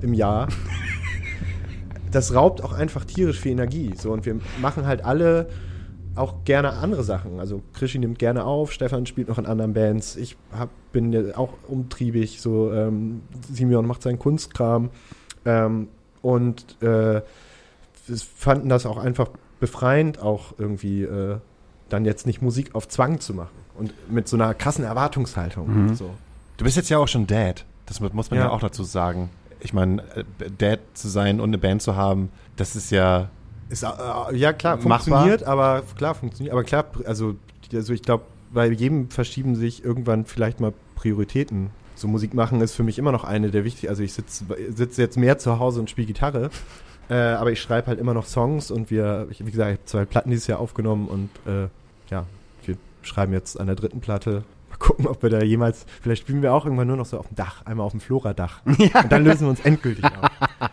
im 0.00 0.14
Jahr, 0.14 0.48
das 2.10 2.34
raubt 2.34 2.62
auch 2.62 2.72
einfach 2.72 3.04
tierisch 3.04 3.40
viel 3.40 3.52
Energie. 3.52 3.94
So, 3.96 4.12
und 4.12 4.26
wir 4.26 4.38
machen 4.60 4.86
halt 4.86 5.04
alle 5.04 5.48
auch 6.14 6.44
gerne 6.44 6.72
andere 6.74 7.04
Sachen. 7.04 7.40
Also 7.40 7.62
Krischi 7.72 7.98
nimmt 7.98 8.18
gerne 8.18 8.44
auf, 8.44 8.72
Stefan 8.72 9.06
spielt 9.06 9.28
noch 9.28 9.38
in 9.38 9.46
anderen 9.46 9.72
Bands. 9.74 10.16
Ich 10.16 10.36
hab, 10.56 10.68
bin 10.92 11.12
ja 11.12 11.36
auch 11.36 11.54
umtriebig, 11.68 12.40
so 12.40 12.72
ähm, 12.72 13.22
Simeon 13.50 13.86
macht 13.86 14.02
seinen 14.02 14.18
Kunstkram. 14.18 14.90
Ähm, 15.44 15.88
und 16.20 16.80
äh, 16.82 17.22
fanden 18.36 18.68
das 18.68 18.86
auch 18.86 18.96
einfach 18.98 19.28
befreiend, 19.60 20.20
auch 20.20 20.54
irgendwie 20.58 21.02
äh, 21.02 21.36
dann 21.88 22.04
jetzt 22.04 22.26
nicht 22.26 22.42
Musik 22.42 22.74
auf 22.74 22.88
Zwang 22.88 23.20
zu 23.20 23.34
machen. 23.34 23.50
Und 23.76 23.92
mit 24.10 24.28
so 24.28 24.36
einer 24.36 24.54
krassen 24.54 24.84
Erwartungshaltung. 24.84 25.84
Mhm. 25.88 25.94
So. 25.94 26.10
Du 26.58 26.64
bist 26.64 26.76
jetzt 26.76 26.90
ja 26.90 26.98
auch 26.98 27.08
schon 27.08 27.26
Dad. 27.26 27.64
Das 27.86 28.00
mu- 28.00 28.08
muss 28.12 28.30
man 28.30 28.38
ja, 28.38 28.46
Ja. 28.46 28.50
auch 28.50 28.60
dazu 28.60 28.84
sagen. 28.84 29.30
Ich 29.60 29.72
meine, 29.72 30.02
äh, 30.14 30.24
Dad 30.58 30.80
zu 30.94 31.08
sein 31.08 31.40
und 31.40 31.50
eine 31.50 31.58
Band 31.58 31.82
zu 31.82 31.96
haben, 31.96 32.30
das 32.56 32.76
ist 32.76 32.90
ja. 32.90 33.30
Ist, 33.72 33.84
äh, 33.84 33.86
ja, 34.34 34.52
klar, 34.52 34.76
Machbar. 34.76 34.98
funktioniert, 34.98 35.44
aber 35.44 35.82
klar, 35.96 36.14
funktioniert. 36.14 36.52
Aber 36.52 36.62
klar, 36.62 36.84
also, 37.06 37.36
also 37.72 37.94
ich 37.94 38.02
glaube, 38.02 38.24
bei 38.52 38.66
jedem 38.66 39.08
verschieben 39.08 39.56
sich 39.56 39.82
irgendwann 39.82 40.26
vielleicht 40.26 40.60
mal 40.60 40.74
Prioritäten. 40.94 41.70
So 41.94 42.06
Musik 42.06 42.34
machen 42.34 42.60
ist 42.60 42.74
für 42.74 42.82
mich 42.82 42.98
immer 42.98 43.12
noch 43.12 43.24
eine 43.24 43.50
der 43.50 43.64
wichtigsten. 43.64 43.88
Also 43.88 44.02
ich 44.02 44.12
sitze 44.12 44.44
sitz 44.68 44.98
jetzt 44.98 45.16
mehr 45.16 45.38
zu 45.38 45.58
Hause 45.58 45.80
und 45.80 45.88
spiele 45.88 46.06
Gitarre, 46.06 46.50
äh, 47.08 47.14
aber 47.14 47.50
ich 47.50 47.62
schreibe 47.62 47.86
halt 47.86 47.98
immer 47.98 48.12
noch 48.12 48.26
Songs 48.26 48.70
und 48.70 48.90
wir, 48.90 49.26
ich, 49.30 49.40
wie 49.40 49.50
gesagt, 49.50 49.70
ich 49.70 49.78
habe 49.78 49.86
zwei 49.86 50.04
Platten 50.04 50.28
dieses 50.28 50.48
Jahr 50.48 50.60
aufgenommen 50.60 51.08
und 51.08 51.30
äh, 51.50 51.68
ja, 52.10 52.26
wir 52.66 52.76
schreiben 53.00 53.32
jetzt 53.32 53.58
an 53.58 53.68
der 53.68 53.76
dritten 53.76 54.00
Platte. 54.00 54.44
Mal 54.68 54.76
gucken, 54.76 55.06
ob 55.06 55.22
wir 55.22 55.30
da 55.30 55.42
jemals, 55.42 55.86
vielleicht 56.02 56.22
spielen 56.22 56.42
wir 56.42 56.52
auch 56.52 56.66
irgendwann 56.66 56.88
nur 56.88 56.98
noch 56.98 57.06
so 57.06 57.18
auf 57.18 57.28
dem 57.28 57.36
Dach, 57.36 57.64
einmal 57.64 57.86
auf 57.86 57.92
dem 57.92 58.00
Flora-Dach. 58.00 58.60
Und 58.66 59.10
dann 59.10 59.24
lösen 59.24 59.46
wir 59.46 59.48
uns 59.48 59.60
endgültig 59.60 60.04
auf. 60.04 60.30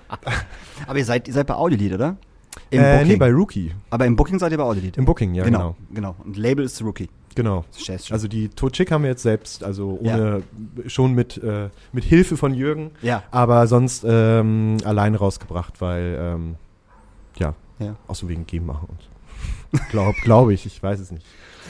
Aber 0.88 1.00
ihr 1.00 1.06
seid, 1.06 1.30
ihr 1.30 1.34
seid 1.34 1.48
bei 1.48 1.56
Audiolied, 1.56 1.94
oder? 1.94 2.18
Im 2.72 2.80
Äh, 2.82 2.94
Booking. 2.98 3.08
nee, 3.08 3.16
bei 3.18 3.32
Rookie. 3.32 3.72
Aber 3.90 4.06
im 4.06 4.16
Booking 4.16 4.38
seid 4.40 4.52
ihr 4.52 4.58
bei 4.58 4.64
Audiolied. 4.64 4.98
Im 4.98 5.06
Booking, 5.06 5.34
ja, 5.34 5.44
genau. 5.44 5.76
genau, 5.90 6.14
genau. 6.14 6.16
Und 6.24 6.38
Label 6.38 6.66
ist 6.66 6.82
Rookie. 6.84 7.10
Genau. 7.36 7.64
Also 8.12 8.28
die 8.28 8.50
Totschik 8.50 8.92
haben 8.92 9.04
wir 9.04 9.12
jetzt 9.12 9.24
selbst, 9.24 9.64
also 9.64 10.00
Ja. 10.02 10.16
ohne, 10.16 10.44
schon 10.88 11.14
mit, 11.14 11.38
äh, 11.42 11.70
mit 11.94 12.04
Hilfe 12.04 12.38
von 12.38 12.54
Jürgen, 12.54 12.92
ja. 13.02 13.24
aber 13.32 13.66
sonst 13.68 14.04
ähm, 14.08 14.78
alleine 14.84 15.18
rausgebracht, 15.18 15.80
weil, 15.82 16.18
ähm, 16.20 16.56
ja, 17.38 17.54
Ja. 17.80 17.96
auch 18.08 18.16
so 18.16 18.28
wegen 18.30 18.46
Game 18.46 18.66
machen 18.66 18.88
und 19.72 19.80
glaub, 19.92 20.16
glaube 20.24 20.54
ich, 20.54 20.66
ich 20.66 20.82
weiß 20.82 21.00
es 21.00 21.12
nicht. 21.12 21.26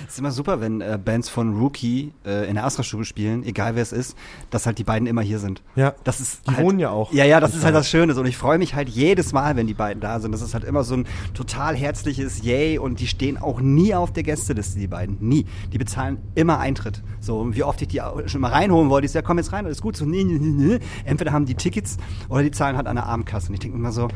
Es 0.07 0.13
ist 0.13 0.19
immer 0.19 0.31
super, 0.31 0.61
wenn 0.61 0.81
äh, 0.81 0.99
Bands 1.03 1.29
von 1.29 1.57
Rookie 1.59 2.13
äh, 2.25 2.47
in 2.47 2.55
der 2.55 2.65
Astra-Stube 2.65 3.05
spielen, 3.05 3.43
egal 3.43 3.75
wer 3.75 3.83
es 3.83 3.91
ist, 3.91 4.17
dass 4.49 4.65
halt 4.65 4.77
die 4.77 4.83
beiden 4.83 5.07
immer 5.07 5.21
hier 5.21 5.39
sind. 5.39 5.61
Ja, 5.75 5.93
Das 6.03 6.19
ist 6.19 6.47
die 6.47 6.55
halt, 6.55 6.65
wohnen 6.65 6.79
ja 6.79 6.89
auch. 6.89 7.11
Ja, 7.13 7.25
ja, 7.25 7.39
das 7.39 7.55
ist 7.55 7.63
halt 7.63 7.75
das 7.75 7.89
Schöne. 7.89 8.15
Und 8.15 8.25
ich 8.25 8.37
freue 8.37 8.57
mich 8.57 8.75
halt 8.75 8.89
jedes 8.89 9.33
Mal, 9.33 9.55
wenn 9.55 9.67
die 9.67 9.73
beiden 9.73 10.01
da 10.01 10.19
sind. 10.19 10.31
Das 10.31 10.41
ist 10.41 10.53
halt 10.53 10.63
immer 10.63 10.83
so 10.83 10.95
ein 10.95 11.05
total 11.33 11.75
herzliches 11.75 12.43
Yay 12.43 12.77
und 12.79 12.99
die 12.99 13.07
stehen 13.07 13.37
auch 13.37 13.61
nie 13.61 13.93
auf 13.93 14.11
der 14.13 14.23
Gästeliste, 14.23 14.79
die 14.79 14.87
beiden. 14.87 15.17
Nie. 15.19 15.45
Die 15.71 15.77
bezahlen 15.77 16.17
immer 16.35 16.59
Eintritt. 16.59 17.01
So, 17.19 17.39
und 17.39 17.55
wie 17.55 17.63
oft 17.63 17.81
ich 17.81 17.87
die 17.89 18.01
schon 18.25 18.41
mal 18.41 18.51
reinholen 18.51 18.89
wollte, 18.89 19.05
ich 19.05 19.11
so, 19.11 19.19
ja, 19.19 19.21
komm 19.21 19.37
jetzt 19.37 19.53
rein, 19.53 19.65
alles 19.65 19.81
gut. 19.81 19.95
So, 19.95 20.05
nee, 20.05 20.23
nee, 20.23 20.37
nee, 20.39 20.77
nee. 20.77 20.79
Entweder 21.05 21.31
haben 21.31 21.45
die 21.45 21.55
Tickets 21.55 21.97
oder 22.29 22.43
die 22.43 22.51
zahlen 22.51 22.77
halt 22.77 22.87
an 22.87 22.95
der 22.95 23.05
Abendkasse. 23.05 23.49
Und 23.49 23.53
ich 23.55 23.59
denke 23.59 23.77
immer 23.77 23.91
so, 23.91 24.07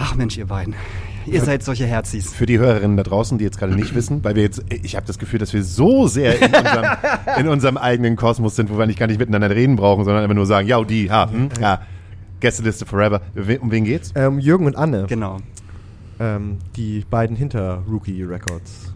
ach 0.00 0.14
Mensch, 0.16 0.36
ihr 0.38 0.46
beiden, 0.46 0.74
ihr 1.26 1.42
seid 1.42 1.62
solche 1.62 1.86
Herzis. 1.86 2.32
Für 2.32 2.46
die 2.46 2.58
Hörerinnen 2.58 2.96
da 2.96 3.02
draußen, 3.02 3.38
die 3.38 3.44
jetzt 3.44 3.58
gerade 3.58 3.74
nicht 3.74 3.94
wissen, 3.94 4.24
weil 4.24 4.34
wir 4.34 4.42
jetzt, 4.42 4.64
ich 4.70 4.96
habe 4.96 5.06
das 5.06 5.18
Gefühl, 5.18 5.38
dass 5.38 5.52
wir 5.52 5.62
so 5.62 6.08
sehr 6.08 6.40
in 6.40 6.54
unserem, 6.54 6.86
in 7.38 7.48
unserem 7.48 7.76
eigenen 7.76 8.16
Kosmos 8.16 8.56
sind, 8.56 8.70
wo 8.70 8.76
wir 8.78 8.84
eigentlich 8.84 8.96
gar 8.96 9.06
nicht 9.06 9.18
miteinander 9.18 9.50
reden 9.50 9.76
brauchen, 9.76 10.04
sondern 10.04 10.22
einfach 10.22 10.34
nur 10.34 10.46
sagen, 10.46 10.66
ja, 10.66 10.82
die, 10.82 11.10
ha, 11.10 11.30
hm, 11.30 11.50
ja, 11.60 11.82
Gästeliste 12.40 12.86
Forever. 12.86 13.20
Um 13.60 13.70
wen 13.70 13.84
geht's? 13.84 14.12
Ähm, 14.14 14.38
Jürgen 14.38 14.64
und 14.66 14.74
Anne, 14.74 15.04
Genau. 15.08 15.36
ähm, 16.18 16.56
die 16.74 17.04
beiden 17.08 17.36
hinter 17.36 17.82
Rookie 17.88 18.22
Records. 18.22 18.94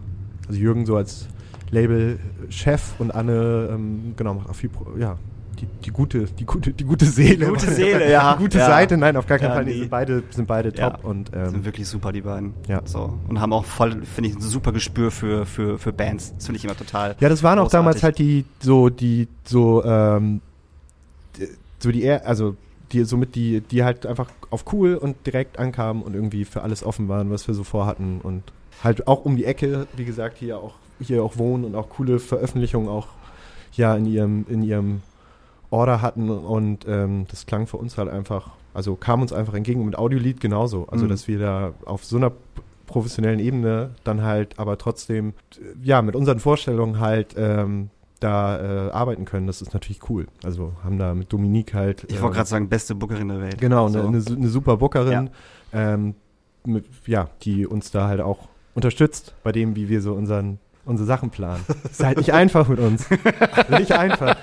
Also 0.49 0.59
Jürgen 0.59 0.87
so 0.87 0.97
als 0.97 1.29
Label-Chef 1.71 2.95
und 2.99 3.15
Anne, 3.15 3.69
ähm, 3.71 4.15
genau, 4.17 4.35
macht 4.35 4.49
auch 4.49 4.55
viel, 4.55 4.71
Pro 4.71 4.97
ja, 4.99 5.19
die, 5.57 5.67
die 5.85 5.91
gute, 5.91 6.25
die 6.25 6.45
gute, 6.45 6.73
die 6.73 6.85
gute 6.85 7.05
Seele. 7.07 7.47
Die 7.47 7.51
gute 7.53 7.71
Seele, 7.71 8.11
ja. 8.11 8.35
Die 8.35 8.43
gute 8.43 8.59
Ja. 8.59 8.67
Seite, 8.67 8.97
nein, 8.97 9.17
auf 9.17 9.27
gar 9.27 9.39
keinen 9.39 9.49
Ja, 9.51 9.55
Fall. 9.55 9.65
Die 9.65 9.73
nee. 9.73 9.79
sind 9.81 9.91
beide, 9.91 10.23
sind 10.31 10.47
beide 10.47 10.73
Ja. 10.77 10.91
top 10.91 11.05
und 11.05 11.31
sind 11.33 11.55
ähm, 11.57 11.65
wirklich 11.65 11.89
super, 11.89 12.13
die 12.13 12.21
beiden. 12.23 12.55
Ja. 12.69 12.83
So. 12.85 13.19
Und 13.29 13.41
haben 13.41 13.53
auch 13.53 13.65
voll, 13.65 14.03
finde 14.05 14.31
ich, 14.31 14.37
ein 14.37 14.41
super 14.41 14.73
Gespür 14.73 15.11
für, 15.11 15.47
für, 15.47 15.79
für 15.79 15.93
Bands. 15.93 16.35
Das 16.37 16.47
finde 16.47 16.59
ich 16.59 16.65
immer 16.65 16.77
total. 16.77 17.17
ja, 17.21 17.29
das 17.29 17.43
waren 17.43 17.59
auch 17.59 17.69
damals 17.71 17.97
großartig. 17.97 18.27
halt 18.27 18.45
die, 18.63 18.67
so, 18.67 18.89
die, 18.91 19.29
so, 19.45 19.85
ähm, 19.85 20.41
die- 21.39 21.49
so 21.79 21.91
die, 21.93 22.03
eher- 22.03 22.27
also 22.27 22.57
die, 22.93 23.05
somit 23.05 23.35
die, 23.35 23.61
die 23.61 23.83
halt 23.85 24.07
einfach 24.07 24.29
auf 24.51 24.65
cool 24.73 24.95
und 24.95 25.17
direkt 25.27 25.59
ankamen 25.59 26.03
und 26.03 26.15
irgendwie 26.15 26.45
für 26.45 26.63
alles 26.63 26.85
offen 26.85 27.09
waren, 27.09 27.31
was 27.31 27.47
wir 27.49 27.55
so 27.55 27.65
vorhatten 27.65 28.21
und 28.23 28.43
halt 28.83 29.07
auch 29.09 29.25
um 29.25 29.37
die 29.37 29.45
Ecke, 29.45 29.87
wie 29.97 30.05
gesagt, 30.05 30.39
hier 30.39 30.59
auch, 30.59 30.75
hier 31.01 31.23
auch 31.25 31.39
wohnen 31.39 31.65
und 31.65 31.75
auch 31.75 31.89
coole 31.89 32.19
Veröffentlichungen 32.19 32.89
auch 32.89 33.09
ja 33.73 33.97
in 33.97 34.07
ihrem, 34.07 34.47
in 34.49 34.63
ihrem 34.63 35.03
Order 35.75 36.01
hatten 36.03 36.31
und 36.31 36.87
ähm, 36.89 37.27
das 37.31 37.47
klang 37.47 37.66
für 37.66 37.77
uns 37.77 37.99
halt 37.99 38.09
einfach, 38.09 38.51
also 38.72 38.95
kam 38.97 39.20
uns 39.22 39.33
einfach 39.33 39.55
entgegen 39.55 39.81
und 39.81 39.87
mit 39.87 39.99
Audiolied 39.99 40.41
genauso. 40.41 40.87
Also 40.91 41.05
Mhm. 41.05 41.09
dass 41.11 41.29
wir 41.29 41.39
da 41.39 41.72
auf 41.85 42.05
so 42.05 42.16
einer 42.16 42.33
professionellen 42.87 43.41
Ebene 43.41 43.91
dann 44.05 44.22
halt 44.22 44.59
aber 44.59 44.79
trotzdem 44.79 45.35
äh, 45.59 45.62
ja 45.83 46.03
mit 46.03 46.14
unseren 46.16 46.39
Vorstellungen 46.39 47.01
halt 47.01 47.35
ähm, 47.37 47.91
da 48.20 48.87
äh, 48.89 48.91
arbeiten 48.93 49.25
können, 49.25 49.47
das 49.47 49.61
ist 49.61 49.75
natürlich 49.75 50.09
cool. 50.09 50.27
Also 50.45 50.72
haben 50.85 50.99
da 50.99 51.14
mit 51.14 51.33
Dominique 51.33 51.75
halt 51.75 52.05
Ich 52.09 52.18
äh, 52.18 52.22
wollte 52.22 52.37
gerade 52.37 52.49
sagen, 52.49 52.68
beste 52.68 52.95
Bookerin 52.95 53.29
der 53.29 53.41
Welt. 53.41 53.59
Genau, 53.61 53.89
So. 53.89 53.99
eine, 53.99 54.09
eine, 54.09 54.20
su- 54.20 54.35
eine 54.37 54.49
super 54.49 54.77
Bookerin, 54.79 55.31
ähm, 55.72 56.14
mit, 56.64 56.87
ja, 57.07 57.29
die 57.43 57.66
uns 57.66 57.91
da 57.91 58.07
halt 58.09 58.20
auch 58.20 58.49
unterstützt 58.75 59.35
bei 59.43 59.53
dem, 59.53 59.77
wie 59.77 59.89
wir 59.91 60.01
so 60.01 60.14
unseren, 60.14 60.59
unsere 60.87 61.07
Sachen 61.07 61.31
planen. 61.31 61.64
ist 61.91 62.03
halt 62.03 62.16
nicht 62.18 62.33
einfach 62.33 62.68
mit 62.68 62.79
uns. 62.79 63.07
nicht 63.68 63.93
einfach. 63.93 64.37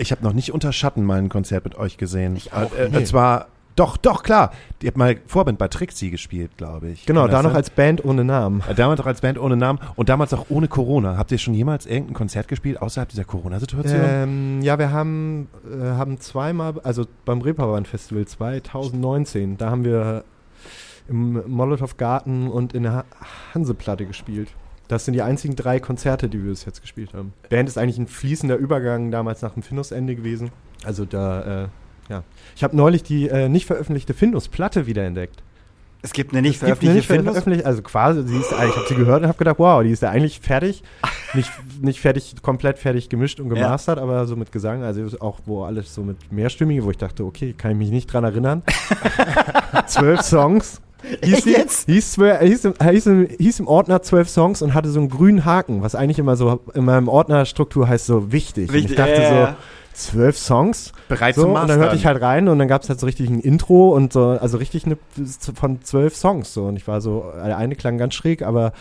Ich 0.00 0.12
habe 0.12 0.22
noch 0.24 0.32
nicht 0.32 0.52
unter 0.52 0.72
Schatten 0.72 1.04
mal 1.04 1.18
ein 1.18 1.28
Konzert 1.28 1.64
mit 1.64 1.76
euch 1.76 1.96
gesehen. 1.96 2.34
Ich 2.36 2.52
auch 2.52 2.74
äh, 2.74 2.88
nicht. 2.88 2.96
Und 2.96 3.06
zwar, 3.06 3.46
doch, 3.76 3.96
doch, 3.96 4.22
klar. 4.22 4.52
Ihr 4.82 4.88
habt 4.88 4.96
mal 4.98 5.16
Vorband 5.26 5.58
bei 5.58 5.68
Trixie 5.68 6.10
gespielt, 6.10 6.56
glaube 6.56 6.88
ich. 6.90 7.06
Genau, 7.06 7.28
da 7.28 7.42
noch 7.42 7.54
als 7.54 7.70
Band 7.70 8.04
ohne 8.04 8.24
Namen. 8.24 8.62
Äh, 8.68 8.74
Damals 8.74 9.00
auch 9.00 9.06
als 9.06 9.20
Band 9.20 9.38
ohne 9.38 9.56
Namen 9.56 9.78
und 9.96 10.08
damals 10.08 10.32
auch 10.34 10.46
ohne 10.48 10.68
Corona. 10.68 11.16
Habt 11.16 11.30
ihr 11.32 11.38
schon 11.38 11.54
jemals 11.54 11.86
irgendein 11.86 12.14
Konzert 12.14 12.48
gespielt 12.48 12.80
außerhalb 12.82 13.08
dieser 13.08 13.24
Corona-Situation? 13.24 14.00
Ähm, 14.02 14.62
ja, 14.62 14.78
wir 14.78 14.90
haben, 14.90 15.48
äh, 15.70 15.84
haben 15.84 16.18
zweimal, 16.20 16.74
also 16.82 17.06
beim 17.24 17.40
Reeperbahn 17.42 17.84
Festival 17.86 18.24
2019, 18.26 19.56
da 19.58 19.70
haben 19.70 19.84
wir 19.84 20.24
im 21.08 21.42
Molotow 21.50 21.96
Garten 21.96 22.48
und 22.48 22.72
in 22.72 22.84
der 22.84 22.92
Ha- 22.92 23.04
Hanseplatte 23.54 24.06
gespielt. 24.06 24.48
Das 24.90 25.04
sind 25.04 25.14
die 25.14 25.22
einzigen 25.22 25.54
drei 25.54 25.78
Konzerte, 25.78 26.28
die 26.28 26.42
wir 26.42 26.50
bis 26.50 26.64
jetzt 26.64 26.80
gespielt 26.80 27.14
haben. 27.14 27.32
Band 27.48 27.68
ist 27.68 27.78
eigentlich 27.78 27.98
ein 27.98 28.08
fließender 28.08 28.56
Übergang 28.56 29.12
damals 29.12 29.40
nach 29.40 29.52
dem 29.54 29.62
Findus-Ende 29.62 30.16
gewesen. 30.16 30.50
Also 30.84 31.04
da, 31.04 31.64
äh, 31.64 31.68
ja. 32.08 32.24
Ich 32.56 32.64
habe 32.64 32.76
neulich 32.76 33.04
die 33.04 33.28
äh, 33.28 33.48
nicht 33.48 33.66
veröffentlichte 33.66 34.14
Findus-Platte 34.14 34.86
wiederentdeckt. 34.86 35.44
Es 36.02 36.12
gibt 36.12 36.32
eine 36.32 36.42
nicht 36.42 36.54
Es 36.54 36.58
veröffentlichte 36.60 36.96
nicht 36.96 37.06
Findus. 37.06 37.24
veröffentlicht, 37.34 37.66
also 37.66 37.82
quasi, 37.82 38.26
sie 38.26 38.38
ist, 38.38 38.50
ich 38.50 38.58
habe 38.58 38.84
sie 38.88 38.94
gehört 38.96 39.22
und 39.22 39.28
habe 39.28 39.38
gedacht, 39.38 39.58
wow, 39.58 39.82
die 39.82 39.90
ist 39.90 40.02
ja 40.02 40.10
eigentlich 40.10 40.40
fertig. 40.40 40.82
Nicht, 41.32 41.52
nicht 41.80 42.00
fertig, 42.00 42.34
komplett 42.42 42.76
fertig 42.80 43.08
gemischt 43.08 43.38
und 43.38 43.46
Ja. 43.50 43.54
gemastert, 43.54 44.00
aber 44.00 44.26
so 44.26 44.34
mit 44.34 44.50
Gesang, 44.50 44.82
also 44.82 45.06
auch 45.20 45.38
wo 45.46 45.62
alles 45.62 45.94
so 45.94 46.02
mit 46.02 46.32
mehrstimmige, 46.32 46.82
wo 46.82 46.90
ich 46.90 46.96
dachte, 46.96 47.24
okay, 47.24 47.52
kann 47.56 47.70
ich 47.70 47.76
mich 47.76 47.90
nicht 47.92 48.12
dran 48.12 48.24
erinnern. 48.24 48.64
Zwölf 49.86 50.22
Songs. 50.22 50.80
Hieß, 51.22 51.44
jetzt? 51.44 51.86
Hieß, 51.86 52.16
hieß, 52.16 52.64
im, 52.64 52.74
hieß, 52.82 53.08
hieß 53.38 53.60
im 53.60 53.66
Ordner 53.66 54.02
zwölf 54.02 54.28
Songs 54.28 54.62
und 54.62 54.74
hatte 54.74 54.90
so 54.90 55.00
einen 55.00 55.08
grünen 55.08 55.44
Haken, 55.44 55.82
was 55.82 55.94
eigentlich 55.94 56.18
immer 56.18 56.36
so 56.36 56.60
in 56.74 56.84
meinem 56.84 57.08
Ordnerstruktur 57.08 57.88
heißt 57.88 58.06
so 58.06 58.32
wichtig. 58.32 58.72
Wichtig, 58.72 58.92
ich 58.92 58.96
dachte 58.96 59.22
ja. 59.22 59.46
so, 59.46 59.54
zwölf 59.92 60.38
Songs? 60.38 60.92
Bereit 61.08 61.34
so, 61.34 61.42
zum 61.42 61.52
und 61.52 61.68
dann 61.68 61.78
hörte 61.78 61.96
ich 61.96 62.06
halt 62.06 62.20
rein 62.20 62.48
und 62.48 62.58
dann 62.58 62.68
gab 62.68 62.82
es 62.82 62.88
halt 62.88 63.00
so 63.00 63.06
richtig 63.06 63.28
ein 63.30 63.40
Intro 63.40 63.94
und 63.94 64.12
so, 64.12 64.30
also 64.30 64.58
richtig 64.58 64.86
eine, 64.86 64.96
von 65.54 65.82
zwölf 65.82 66.16
Songs 66.16 66.54
so. 66.54 66.64
Und 66.66 66.76
ich 66.76 66.86
war 66.88 67.00
so, 67.00 67.32
der 67.34 67.56
eine 67.56 67.76
klang 67.76 67.98
ganz 67.98 68.14
schräg, 68.14 68.42
aber 68.42 68.72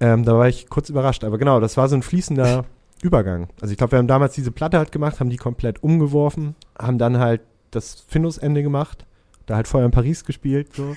ähm, 0.00 0.24
da 0.24 0.36
war 0.36 0.48
ich 0.48 0.68
kurz 0.68 0.90
überrascht. 0.90 1.24
Aber 1.24 1.38
genau, 1.38 1.60
das 1.60 1.76
war 1.76 1.88
so 1.88 1.96
ein 1.96 2.02
fließender 2.02 2.64
Übergang. 3.02 3.48
Also 3.60 3.72
ich 3.72 3.78
glaube, 3.78 3.92
wir 3.92 3.98
haben 3.98 4.08
damals 4.08 4.34
diese 4.34 4.50
Platte 4.50 4.78
halt 4.78 4.92
gemacht, 4.92 5.20
haben 5.20 5.30
die 5.30 5.36
komplett 5.36 5.82
umgeworfen, 5.82 6.54
haben 6.78 6.98
dann 6.98 7.18
halt 7.18 7.40
das 7.70 8.04
Findus-Ende 8.08 8.62
gemacht, 8.62 9.06
da 9.46 9.56
halt 9.56 9.68
vorher 9.68 9.86
in 9.86 9.92
Paris 9.92 10.24
gespielt 10.24 10.74
so. 10.74 10.96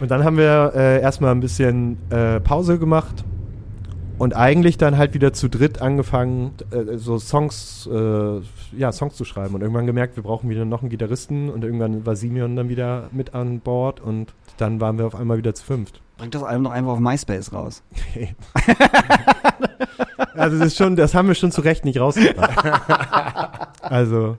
Und 0.00 0.10
dann 0.10 0.24
haben 0.24 0.36
wir 0.36 0.72
äh, 0.74 1.00
erstmal 1.00 1.32
ein 1.32 1.40
bisschen 1.40 1.96
äh, 2.10 2.38
Pause 2.40 2.78
gemacht 2.78 3.24
und 4.18 4.34
eigentlich 4.34 4.78
dann 4.78 4.98
halt 4.98 5.14
wieder 5.14 5.32
zu 5.32 5.48
dritt 5.48 5.80
angefangen, 5.80 6.52
äh, 6.70 6.96
so 6.96 7.18
Songs, 7.18 7.88
äh, 7.90 8.40
ja, 8.76 8.92
Songs 8.92 9.14
zu 9.14 9.24
schreiben 9.24 9.54
und 9.54 9.62
irgendwann 9.62 9.86
gemerkt, 9.86 10.16
wir 10.16 10.22
brauchen 10.22 10.50
wieder 10.50 10.64
noch 10.64 10.82
einen 10.82 10.90
Gitarristen 10.90 11.48
und 11.50 11.64
irgendwann 11.64 12.04
war 12.04 12.16
Simeon 12.16 12.56
dann 12.56 12.68
wieder 12.68 13.08
mit 13.12 13.34
an 13.34 13.60
Bord 13.60 14.00
und 14.00 14.34
dann 14.58 14.80
waren 14.80 14.98
wir 14.98 15.06
auf 15.06 15.14
einmal 15.14 15.38
wieder 15.38 15.54
zu 15.54 15.64
fünft. 15.64 16.00
Bringt 16.18 16.34
das 16.34 16.42
Album 16.42 16.64
noch 16.64 16.72
einfach 16.72 16.92
auf 16.92 17.00
MySpace 17.00 17.52
raus. 17.52 17.82
Also 20.36 20.58
das 20.58 20.68
ist 20.68 20.76
schon, 20.76 20.96
das 20.96 21.14
haben 21.14 21.28
wir 21.28 21.34
schon 21.34 21.50
zu 21.50 21.60
Recht 21.62 21.84
nicht 21.84 21.98
rausgebracht. 21.98 23.68
also, 23.80 24.38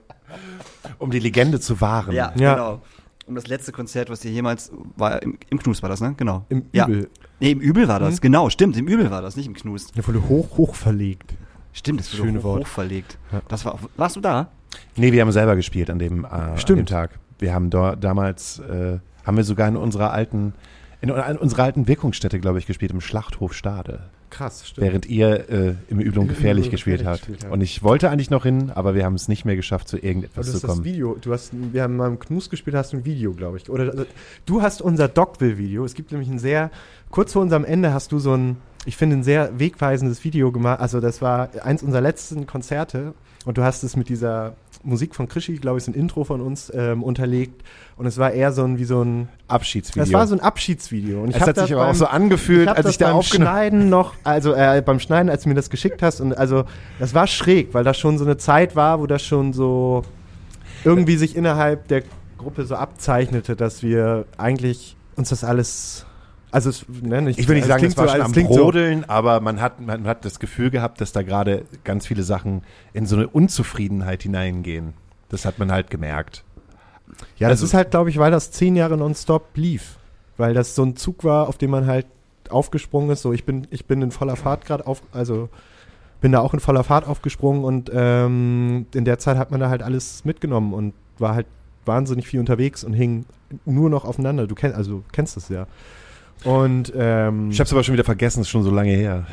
um 0.98 1.10
die 1.10 1.18
Legende 1.18 1.60
zu 1.60 1.80
wahren. 1.80 2.14
Ja. 2.14 2.32
genau. 2.36 2.80
Um 3.28 3.34
das 3.34 3.46
letzte 3.46 3.72
Konzert, 3.72 4.08
was 4.10 4.24
ihr 4.24 4.30
jemals 4.30 4.72
war, 4.96 5.22
im, 5.22 5.38
im 5.50 5.58
Knust 5.58 5.82
war 5.82 5.88
das, 5.90 6.00
ne? 6.00 6.14
Genau. 6.16 6.46
im 6.48 6.64
Ja. 6.72 6.86
Übel. 6.86 7.10
Nee, 7.40 7.50
im 7.52 7.60
Übel 7.60 7.86
war 7.86 8.00
das, 8.00 8.16
Mhm. 8.16 8.20
genau, 8.22 8.48
stimmt, 8.50 8.76
im 8.76 8.88
Übel 8.88 9.10
war 9.10 9.20
das, 9.22 9.36
nicht 9.36 9.46
im 9.46 9.54
Knust. 9.54 9.96
Der 9.96 10.06
wurde 10.06 10.26
hoch, 10.28 10.56
hoch 10.56 10.74
verlegt. 10.74 11.34
Stimmt, 11.72 12.00
das 12.00 12.12
wurde 12.14 12.24
Schöne 12.24 12.38
hoch, 12.40 12.44
Wort. 12.44 12.60
hoch 12.62 12.66
verlegt. 12.68 13.18
Ja. 13.30 13.42
Das 13.48 13.64
war, 13.64 13.78
warst 13.96 14.16
du 14.16 14.20
da? 14.20 14.48
Nee, 14.96 15.12
wir 15.12 15.20
haben 15.20 15.30
selber 15.32 15.54
gespielt 15.56 15.90
an 15.90 15.98
dem, 15.98 16.24
äh, 16.24 16.28
an 16.28 16.58
Stimmt. 16.58 16.78
dem 16.80 16.86
Tag. 16.86 17.18
Wir 17.38 17.54
haben 17.54 17.70
dort 17.70 18.02
damals, 18.02 18.58
äh, 18.60 18.98
haben 19.24 19.36
wir 19.36 19.44
sogar 19.44 19.68
in 19.68 19.76
unserer 19.76 20.10
alten, 20.12 20.54
in, 21.00 21.10
in 21.10 21.36
unserer 21.36 21.62
alten 21.64 21.86
Wirkungsstätte, 21.86 22.40
glaube 22.40 22.58
ich, 22.58 22.66
gespielt, 22.66 22.90
im 22.92 23.00
Schlachthof 23.00 23.52
Stade. 23.54 24.10
Krass, 24.30 24.68
stimmt. 24.68 24.86
Während 24.86 25.06
ihr 25.06 25.48
äh, 25.48 25.74
im 25.88 26.00
Übel 26.00 26.18
und 26.20 26.28
gefährlich 26.28 26.66
Übel 26.66 26.68
und 26.68 26.70
gespielt 26.72 26.98
gefährlich 26.98 27.06
habt. 27.06 27.20
gespielt 27.20 27.44
habt. 27.44 27.52
Und 27.52 27.60
ich 27.60 27.82
wollte 27.82 28.10
eigentlich 28.10 28.30
noch 28.30 28.44
hin, 28.44 28.70
aber 28.74 28.94
wir 28.94 29.04
haben 29.04 29.14
es 29.14 29.28
nicht 29.28 29.44
mehr 29.44 29.56
geschafft, 29.56 29.88
zu 29.88 29.96
irgendetwas 29.96 30.46
du 30.46 30.52
zu 30.52 30.56
hast 30.56 30.64
das 30.64 30.70
kommen. 30.70 30.84
Video, 30.84 31.16
du 31.20 31.32
hast, 31.32 31.52
wir 31.72 31.82
haben 31.82 31.96
mal 31.96 32.08
im 32.08 32.18
Knus 32.18 32.50
gespielt, 32.50 32.76
hast 32.76 32.92
du 32.92 32.98
ein 32.98 33.04
Video, 33.04 33.32
glaube 33.32 33.56
ich. 33.56 33.68
Oder 33.70 33.90
also, 33.90 34.04
du 34.46 34.62
hast 34.62 34.82
unser 34.82 35.08
Dogville-Video. 35.08 35.84
Es 35.84 35.94
gibt 35.94 36.12
nämlich 36.12 36.28
ein 36.28 36.38
sehr, 36.38 36.70
kurz 37.10 37.32
vor 37.32 37.42
unserem 37.42 37.64
Ende 37.64 37.92
hast 37.92 38.12
du 38.12 38.18
so 38.18 38.34
ein, 38.34 38.56
ich 38.84 38.96
finde, 38.96 39.16
ein 39.16 39.22
sehr 39.22 39.58
wegweisendes 39.58 40.24
Video 40.24 40.52
gemacht. 40.52 40.80
Also 40.80 41.00
das 41.00 41.20
war 41.22 41.50
eins 41.62 41.82
unserer 41.82 42.02
letzten 42.02 42.46
Konzerte 42.46 43.14
und 43.44 43.58
du 43.58 43.62
hast 43.62 43.82
es 43.82 43.96
mit 43.96 44.08
dieser 44.08 44.54
Musik 44.82 45.14
von 45.14 45.28
Krischi, 45.28 45.56
glaube 45.56 45.78
ich, 45.78 45.84
ist 45.84 45.88
ein 45.88 45.94
Intro 45.94 46.24
von 46.24 46.40
uns 46.40 46.72
ähm, 46.74 47.02
unterlegt. 47.02 47.62
Und 47.96 48.06
es 48.06 48.16
war 48.18 48.30
eher 48.30 48.52
so 48.52 48.64
ein, 48.64 48.78
wie 48.78 48.84
so 48.84 49.02
ein, 49.02 49.28
Abschiedsvideo. 49.48 50.04
das 50.04 50.12
war 50.12 50.26
so 50.26 50.34
ein 50.34 50.40
Abschiedsvideo. 50.40 51.22
Und 51.22 51.30
ich 51.30 51.36
es 51.36 51.42
hat 51.42 51.56
sich 51.56 51.72
aber 51.72 51.82
auch 51.82 51.86
beim- 51.88 51.96
so 51.96 52.06
angefühlt, 52.06 52.68
ich 52.70 52.76
als 52.76 52.82
das 52.84 52.92
ich 52.92 52.98
da 52.98 53.12
beim 53.12 53.22
Schneiden 53.22 53.88
noch, 53.88 54.14
also 54.24 54.54
äh, 54.54 54.82
beim 54.84 55.00
Schneiden, 55.00 55.30
als 55.30 55.42
du 55.42 55.48
mir 55.48 55.54
das 55.54 55.68
geschickt 55.70 56.02
hast, 56.02 56.20
und 56.20 56.36
also 56.36 56.64
das 56.98 57.14
war 57.14 57.26
schräg, 57.26 57.74
weil 57.74 57.84
das 57.84 57.98
schon 57.98 58.18
so 58.18 58.24
eine 58.24 58.36
Zeit 58.36 58.76
war, 58.76 59.00
wo 59.00 59.06
das 59.06 59.22
schon 59.24 59.52
so 59.52 60.02
irgendwie 60.84 61.16
sich 61.16 61.34
innerhalb 61.36 61.88
der 61.88 62.02
Gruppe 62.38 62.64
so 62.64 62.76
abzeichnete, 62.76 63.56
dass 63.56 63.82
wir 63.82 64.26
eigentlich 64.36 64.96
uns 65.16 65.30
das 65.30 65.42
alles, 65.42 66.06
also 66.50 66.70
es, 66.70 66.84
ne, 67.02 67.22
nicht, 67.22 67.38
Ich 67.38 67.48
will 67.48 67.56
nicht 67.56 67.64
es 67.64 67.68
sagen, 67.68 67.78
klingt 67.80 67.92
es 67.92 67.98
war 67.98 68.06
so, 68.06 68.12
schon 68.12 68.20
es 68.20 68.26
am 68.26 68.32
klingt 68.32 68.52
so, 68.52 68.62
Brodeln, 68.62 69.04
aber 69.08 69.40
man 69.40 69.60
hat, 69.60 69.80
man 69.80 70.06
hat 70.06 70.24
das 70.24 70.38
Gefühl 70.40 70.70
gehabt, 70.70 71.00
dass 71.00 71.12
da 71.12 71.22
gerade 71.22 71.64
ganz 71.84 72.06
viele 72.06 72.22
Sachen 72.22 72.62
in 72.92 73.06
so 73.06 73.16
eine 73.16 73.28
Unzufriedenheit 73.28 74.22
hineingehen. 74.22 74.94
Das 75.28 75.44
hat 75.44 75.58
man 75.58 75.70
halt 75.70 75.90
gemerkt. 75.90 76.44
Ja, 77.36 77.48
das 77.48 77.58
Also- 77.58 77.66
ist 77.66 77.74
halt, 77.74 77.90
glaube 77.90 78.10
ich, 78.10 78.18
weil 78.18 78.30
das 78.30 78.50
zehn 78.50 78.76
Jahre 78.76 78.96
nonstop 78.96 79.48
lief. 79.54 79.96
Weil 80.36 80.54
das 80.54 80.74
so 80.74 80.84
ein 80.84 80.94
Zug 80.96 81.24
war, 81.24 81.48
auf 81.48 81.58
dem 81.58 81.70
man 81.70 81.86
halt 81.86 82.06
aufgesprungen 82.48 83.10
ist. 83.10 83.22
So, 83.22 83.32
ich 83.32 83.44
bin, 83.44 83.66
ich 83.70 83.86
bin 83.86 84.00
in 84.02 84.10
voller 84.12 84.36
Fahrt 84.36 84.64
gerade 84.64 84.86
auf, 84.86 85.02
also 85.12 85.48
bin 86.20 86.32
da 86.32 86.40
auch 86.40 86.54
in 86.54 86.60
voller 86.60 86.84
Fahrt 86.84 87.06
aufgesprungen 87.06 87.64
und 87.64 87.90
ähm, 87.92 88.86
in 88.94 89.04
der 89.04 89.18
Zeit 89.18 89.36
hat 89.36 89.50
man 89.50 89.60
da 89.60 89.68
halt 89.68 89.82
alles 89.82 90.24
mitgenommen 90.24 90.72
und 90.74 90.94
war 91.18 91.34
halt 91.34 91.46
wahnsinnig 91.86 92.26
viel 92.28 92.40
unterwegs 92.40 92.84
und 92.84 92.92
hing 92.92 93.24
nur 93.64 93.90
noch 93.90 94.04
aufeinander. 94.04 94.46
Du 94.46 94.54
kennst, 94.54 94.76
also 94.76 95.02
kennst 95.12 95.36
das 95.36 95.48
ja. 95.48 95.66
Und 96.44 96.92
ähm, 96.96 97.50
Ich 97.50 97.58
habe 97.58 97.66
es 97.66 97.72
aber 97.72 97.82
schon 97.84 97.94
wieder 97.94 98.04
vergessen, 98.04 98.40
ist 98.42 98.48
schon 98.48 98.62
so 98.62 98.70
lange 98.70 98.92
her. 98.92 99.26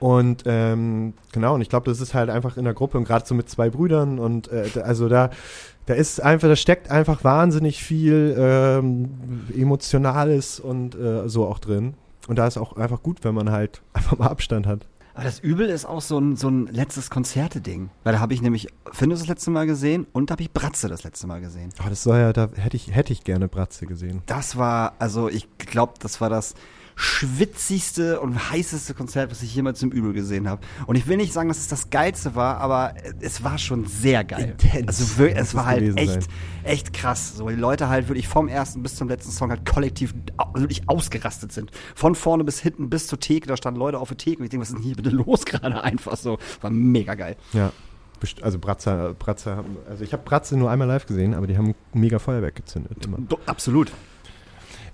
und 0.00 0.44
ähm, 0.46 1.14
genau, 1.32 1.54
und 1.54 1.60
ich 1.60 1.68
glaube, 1.68 1.90
das 1.90 2.00
ist 2.00 2.14
halt 2.14 2.30
einfach 2.30 2.56
in 2.56 2.64
der 2.64 2.74
Gruppe 2.74 2.98
und 2.98 3.04
gerade 3.04 3.26
so 3.26 3.34
mit 3.34 3.48
zwei 3.48 3.68
Brüdern 3.70 4.18
und 4.18 4.50
äh, 4.50 4.68
also 4.82 5.08
da, 5.08 5.30
da 5.86 5.94
ist 5.94 6.22
einfach, 6.22 6.48
da 6.48 6.56
steckt 6.56 6.90
einfach 6.90 7.24
wahnsinnig 7.24 7.82
viel 7.82 8.34
ähm, 8.38 9.10
Emotionales 9.56 10.60
und 10.60 10.94
äh, 10.94 11.28
so 11.28 11.46
auch 11.46 11.58
drin. 11.58 11.94
Und 12.26 12.36
da 12.38 12.46
ist 12.46 12.58
auch 12.58 12.76
einfach 12.76 13.02
gut, 13.02 13.24
wenn 13.24 13.34
man 13.34 13.50
halt 13.50 13.80
einfach 13.92 14.18
mal 14.18 14.28
Abstand 14.28 14.66
hat. 14.66 14.86
Aber 15.18 15.24
das 15.24 15.40
Übel 15.40 15.68
ist 15.68 15.84
auch 15.84 16.00
so 16.00 16.16
ein, 16.16 16.36
so 16.36 16.46
ein 16.46 16.68
letztes 16.68 17.10
Konzerte-Ding. 17.10 17.90
Weil 18.04 18.12
da 18.12 18.20
habe 18.20 18.34
ich 18.34 18.40
nämlich 18.40 18.68
Findus 18.92 19.18
das 19.18 19.26
letzte 19.26 19.50
Mal 19.50 19.66
gesehen 19.66 20.06
und 20.12 20.30
da 20.30 20.34
habe 20.34 20.42
ich 20.42 20.52
Bratze 20.52 20.86
das 20.86 21.02
letzte 21.02 21.26
Mal 21.26 21.40
gesehen. 21.40 21.70
Oh, 21.84 21.88
das 21.88 22.04
soll 22.04 22.18
ja, 22.18 22.32
da 22.32 22.48
hätte 22.54 22.76
ich, 22.76 22.94
hätte 22.94 23.12
ich 23.12 23.24
gerne 23.24 23.48
Bratze 23.48 23.86
gesehen. 23.86 24.22
Das 24.26 24.56
war, 24.58 24.94
also 25.00 25.28
ich 25.28 25.48
glaube, 25.58 25.94
das 25.98 26.20
war 26.20 26.30
das 26.30 26.54
schwitzigste 27.00 28.20
und 28.20 28.50
heißeste 28.50 28.92
Konzert, 28.92 29.30
was 29.30 29.40
ich 29.44 29.54
jemals 29.54 29.80
im 29.84 29.92
Übel 29.92 30.12
gesehen 30.12 30.48
habe. 30.48 30.62
Und 30.86 30.96
ich 30.96 31.06
will 31.06 31.16
nicht 31.16 31.32
sagen, 31.32 31.48
dass 31.48 31.58
es 31.58 31.68
das 31.68 31.90
geilste 31.90 32.34
war, 32.34 32.58
aber 32.58 32.94
es 33.20 33.44
war 33.44 33.56
schon 33.56 33.86
sehr 33.86 34.24
geil. 34.24 34.56
Intens. 34.60 34.88
Also 34.88 35.18
wirklich, 35.18 35.38
es 35.38 35.54
war 35.54 35.66
halt 35.66 35.96
echt, 35.96 36.22
sein. 36.24 36.24
echt 36.64 36.92
krass. 36.92 37.36
So 37.36 37.48
die 37.48 37.54
Leute 37.54 37.88
halt 37.88 38.08
wirklich 38.08 38.26
vom 38.26 38.48
ersten 38.48 38.82
bis 38.82 38.96
zum 38.96 39.08
letzten 39.08 39.30
Song 39.30 39.50
halt 39.50 39.64
kollektiv 39.64 40.12
wirklich 40.54 40.88
ausgerastet 40.88 41.52
sind. 41.52 41.70
Von 41.94 42.16
vorne 42.16 42.42
bis 42.42 42.58
hinten 42.58 42.90
bis 42.90 43.06
zur 43.06 43.20
Theke, 43.20 43.46
da 43.46 43.56
standen 43.56 43.78
Leute 43.78 44.00
auf 44.00 44.08
der 44.08 44.18
Theke 44.18 44.38
und 44.38 44.44
ich 44.44 44.50
denke, 44.50 44.62
was 44.62 44.70
ist 44.70 44.78
denn 44.78 44.82
hier 44.82 44.96
bitte 44.96 45.10
los 45.10 45.44
gerade 45.44 45.80
einfach 45.84 46.16
so. 46.16 46.38
War 46.62 46.70
mega 46.70 47.14
geil. 47.14 47.36
Ja. 47.52 47.72
Also 48.42 48.58
Bratzer, 48.58 49.14
Bratzer 49.14 49.64
also 49.88 50.02
ich 50.02 50.12
habe 50.12 50.24
Bratze 50.24 50.56
nur 50.56 50.68
einmal 50.68 50.88
live 50.88 51.06
gesehen, 51.06 51.34
aber 51.34 51.46
die 51.46 51.56
haben 51.56 51.76
mega 51.92 52.18
Feuerwerk 52.18 52.56
gezündet 52.56 53.06
immer. 53.06 53.18
Absolut. 53.46 53.92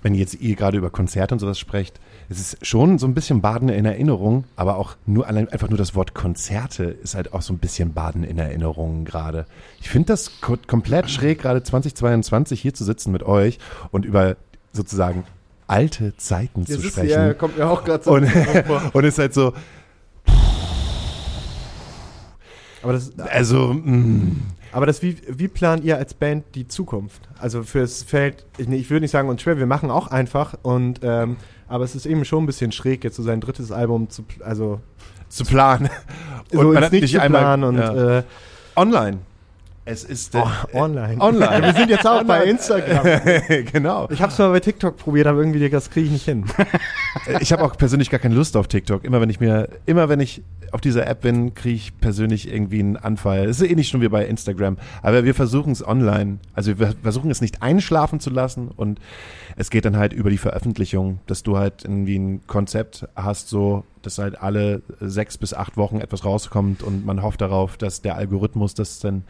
Wenn 0.05 0.13
jetzt 0.13 0.35
ihr 0.35 0.55
gerade 0.55 0.77
über 0.77 0.91
Konzerte 0.91 1.33
und 1.33 1.39
sowas 1.39 1.57
sprecht, 1.57 1.99
es 2.29 2.39
ist 2.39 2.63
schon 2.63 2.99
so 2.99 3.07
ein 3.07 3.15
bisschen 3.15 3.41
Baden 3.41 3.69
in 3.69 3.85
Erinnerung, 3.85 4.43
aber 4.55 4.77
auch 4.77 4.97
nur 5.07 5.25
allein 5.25 5.49
einfach 5.49 5.67
nur 5.67 5.79
das 5.79 5.95
Wort 5.95 6.13
Konzerte 6.13 6.83
ist 6.83 7.15
halt 7.15 7.33
auch 7.33 7.41
so 7.41 7.51
ein 7.51 7.57
bisschen 7.57 7.93
Baden 7.93 8.23
in 8.23 8.37
Erinnerung 8.37 9.03
gerade. 9.03 9.47
Ich 9.81 9.89
finde 9.89 10.09
das 10.09 10.41
ko 10.41 10.57
komplett 10.67 11.09
schräg, 11.09 11.41
gerade 11.41 11.63
2022 11.63 12.61
hier 12.61 12.75
zu 12.75 12.83
sitzen 12.83 13.11
mit 13.11 13.23
euch 13.23 13.57
und 13.89 14.05
über 14.05 14.35
sozusagen 14.73 15.23
alte 15.65 16.15
Zeiten 16.17 16.67
zu 16.67 16.79
sprechen. 16.79 17.35
kommt 17.39 17.57
mir 17.57 17.67
auch 17.67 17.83
gerade 17.83 18.07
und, 18.07 18.29
und 18.93 19.03
ist 19.05 19.17
halt 19.17 19.33
so, 19.33 19.53
Aber 22.83 22.93
das, 22.93 23.17
also, 23.17 23.73
mm, 23.73 24.43
aber 24.75 24.85
das 24.85 25.01
wie, 25.01 25.15
wie 25.29 25.47
plant 25.47 25.85
ihr 25.85 25.97
als 25.97 26.13
Band 26.13 26.43
die 26.53 26.67
Zukunft? 26.67 27.21
Also 27.39 27.63
fürs 27.63 28.03
Feld, 28.03 28.45
ich, 28.57 28.67
ich 28.67 28.89
würde 28.89 29.03
nicht 29.03 29.11
sagen 29.11 29.29
uns 29.29 29.41
schwer, 29.41 29.57
wir 29.57 29.67
machen 29.67 29.89
auch 29.89 30.07
einfach 30.07 30.53
und 30.63 30.99
ähm, 31.01 31.37
aber 31.69 31.85
es 31.85 31.95
ist 31.95 32.05
eben 32.05 32.25
schon 32.25 32.43
ein 32.43 32.45
bisschen 32.45 32.73
schräg, 32.73 33.05
jetzt 33.05 33.15
so 33.15 33.23
sein 33.23 33.39
drittes 33.39 33.71
Album 33.71 34.09
zu, 34.09 34.25
also 34.43 34.81
zu 35.29 35.45
planen. 35.45 35.89
so 36.51 36.61
ins 36.61 36.73
man 36.73 36.83
hat 36.83 36.91
nicht 36.91 37.09
zu 37.09 37.21
einmal- 37.21 37.41
planen 37.41 37.63
und 37.63 37.77
ja. 37.77 38.17
äh, 38.19 38.23
Online. 38.75 39.19
Es 39.87 40.03
ist 40.03 40.33
äh, 40.33 40.39
oh, 40.39 40.79
online. 40.79 41.21
online. 41.21 41.61
wir 41.61 41.73
sind 41.73 41.91
jetzt 41.91 42.07
auch 42.07 42.23
bei 42.23 42.45
Instagram. 42.45 43.21
genau. 43.71 44.09
Ich 44.09 44.19
habe 44.19 44.31
es 44.31 44.37
mal 44.39 44.49
bei 44.49 44.59
TikTok 44.59 44.97
probiert, 44.97 45.27
aber 45.27 45.37
irgendwie 45.39 45.69
das 45.69 45.91
kriege 45.91 46.07
ich 46.07 46.11
nicht 46.11 46.25
hin. 46.25 46.45
Ich 47.39 47.53
habe 47.53 47.63
auch 47.63 47.77
persönlich 47.77 48.09
gar 48.09 48.19
keine 48.19 48.33
Lust 48.33 48.57
auf 48.57 48.67
TikTok. 48.67 49.03
Immer 49.03 49.21
wenn 49.21 49.29
ich 49.29 49.39
mir, 49.39 49.69
immer 49.85 50.09
wenn 50.09 50.19
ich 50.19 50.41
auf 50.71 50.81
dieser 50.81 51.05
App 51.05 51.21
bin, 51.21 51.53
kriege 51.53 51.75
ich 51.75 51.99
persönlich 51.99 52.51
irgendwie 52.51 52.79
einen 52.79 52.97
Anfall. 52.97 53.45
Es 53.45 53.61
ist 53.61 53.69
ähnlich 53.69 53.87
schon 53.87 54.01
wie 54.01 54.09
bei 54.09 54.25
Instagram. 54.25 54.77
Aber 55.03 55.23
wir 55.23 55.35
versuchen 55.35 55.71
es 55.71 55.87
online. 55.87 56.39
Also 56.55 56.79
wir 56.79 56.95
versuchen 57.03 57.29
es 57.29 57.39
nicht 57.39 57.61
einschlafen 57.61 58.19
zu 58.19 58.31
lassen 58.31 58.69
und 58.75 58.99
es 59.55 59.69
geht 59.69 59.85
dann 59.85 59.97
halt 59.97 60.13
über 60.13 60.31
die 60.31 60.39
Veröffentlichung, 60.39 61.19
dass 61.27 61.43
du 61.43 61.57
halt 61.57 61.83
irgendwie 61.83 62.17
ein 62.17 62.47
Konzept 62.47 63.07
hast, 63.15 63.49
so, 63.49 63.83
dass 64.01 64.17
halt 64.17 64.41
alle 64.41 64.81
sechs 64.99 65.37
bis 65.37 65.53
acht 65.53 65.77
Wochen 65.77 66.01
etwas 66.01 66.25
rauskommt 66.25 66.81
und 66.81 67.05
man 67.05 67.21
hofft 67.21 67.41
darauf, 67.41 67.77
dass 67.77 68.01
der 68.01 68.15
Algorithmus 68.15 68.73
das 68.73 68.99
dann 68.99 69.23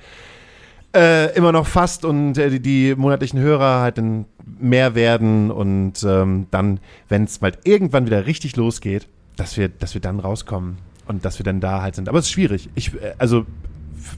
äh, 0.95 1.35
immer 1.35 1.51
noch 1.51 1.67
fasst 1.67 2.05
und 2.05 2.37
äh, 2.37 2.49
die, 2.49 2.59
die 2.61 2.95
monatlichen 2.95 3.39
Hörer 3.39 3.81
halt 3.81 3.97
dann 3.97 4.25
mehr 4.59 4.95
werden 4.95 5.51
und 5.51 6.03
ähm, 6.03 6.47
dann, 6.51 6.79
wenn 7.09 7.25
es 7.25 7.41
mal 7.41 7.51
irgendwann 7.63 8.05
wieder 8.05 8.25
richtig 8.25 8.55
losgeht, 8.55 9.07
dass 9.35 9.57
wir, 9.57 9.67
dass 9.69 9.93
wir 9.93 10.01
dann 10.01 10.19
rauskommen 10.19 10.77
und 11.07 11.25
dass 11.25 11.37
wir 11.39 11.43
dann 11.43 11.59
da 11.59 11.81
halt 11.81 11.95
sind. 11.95 12.07
Aber 12.09 12.17
es 12.19 12.25
ist 12.25 12.31
schwierig. 12.31 12.69
Ich, 12.75 12.93
äh, 12.93 13.13
also 13.17 13.45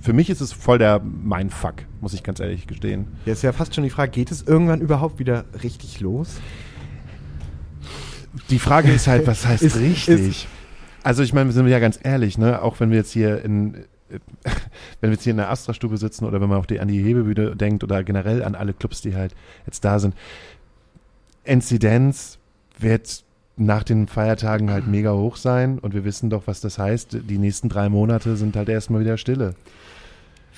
für 0.04 0.14
mich 0.14 0.30
ist 0.30 0.42
es 0.42 0.54
voll 0.54 0.78
der 0.78 1.00
Mindfuck, 1.00 1.76
muss 2.02 2.14
ich 2.14 2.22
ganz 2.24 2.40
ehrlich 2.40 2.68
gestehen. 2.68 3.08
Jetzt 3.26 3.38
ist 3.38 3.44
ja 3.44 3.54
fast 3.54 3.74
schon 3.74 3.84
die 3.84 3.90
Frage, 3.90 4.12
geht 4.12 4.32
es 4.32 4.44
irgendwann 4.44 4.82
überhaupt 4.82 5.18
wieder 5.20 5.46
richtig 5.64 6.00
los? 6.02 6.40
Die 8.50 8.60
Frage 8.60 8.92
ist 8.92 9.08
halt, 9.08 9.26
was 9.28 9.46
heißt 9.46 9.64
Ist- 9.64 9.78
richtig? 9.80 10.48
also 11.04 11.24
ich 11.24 11.34
meine, 11.34 11.52
sind 11.52 11.66
wir 11.66 11.72
ja 11.72 11.80
ganz 11.80 12.00
ehrlich, 12.04 12.38
ne? 12.38 12.62
Auch 12.62 12.80
wenn 12.80 12.92
wir 12.92 12.98
jetzt 12.98 13.12
hier 13.12 13.44
in 13.44 13.86
wenn 14.10 15.10
wir 15.10 15.12
jetzt 15.12 15.24
hier 15.24 15.32
in 15.32 15.38
der 15.38 15.50
Astra-Stube 15.50 15.98
sitzen 15.98 16.26
oder 16.26 16.42
wenn 16.42 16.50
man 16.50 16.58
auf 16.58 16.68
die, 16.68 16.80
an 16.80 16.88
die 16.88 17.04
Hebebühne 17.04 17.56
denkt 17.56 17.84
oder 17.84 18.04
generell 18.04 18.44
an 18.44 18.56
alle 18.56 18.74
Clubs, 18.74 19.02
die 19.02 19.16
halt 19.16 19.36
jetzt 19.66 19.84
da 19.84 20.00
sind, 20.00 20.16
Inzidenz 21.44 22.40
wird 22.80 23.24
nach 23.58 23.84
den 23.84 24.08
Feiertagen 24.08 24.70
halt 24.70 24.88
mega 24.88 25.14
hoch 25.14 25.36
sein 25.36 25.80
und 25.80 25.94
wir 25.94 26.06
wissen 26.06 26.30
doch, 26.30 26.44
was 26.46 26.62
das 26.62 26.78
heißt. 26.78 27.18
Die 27.28 27.38
nächsten 27.38 27.70
drei 27.70 27.90
Monate 27.90 28.38
sind 28.38 28.56
halt 28.56 28.70
erstmal 28.70 29.02
wieder 29.02 29.18
Stille. 29.18 29.56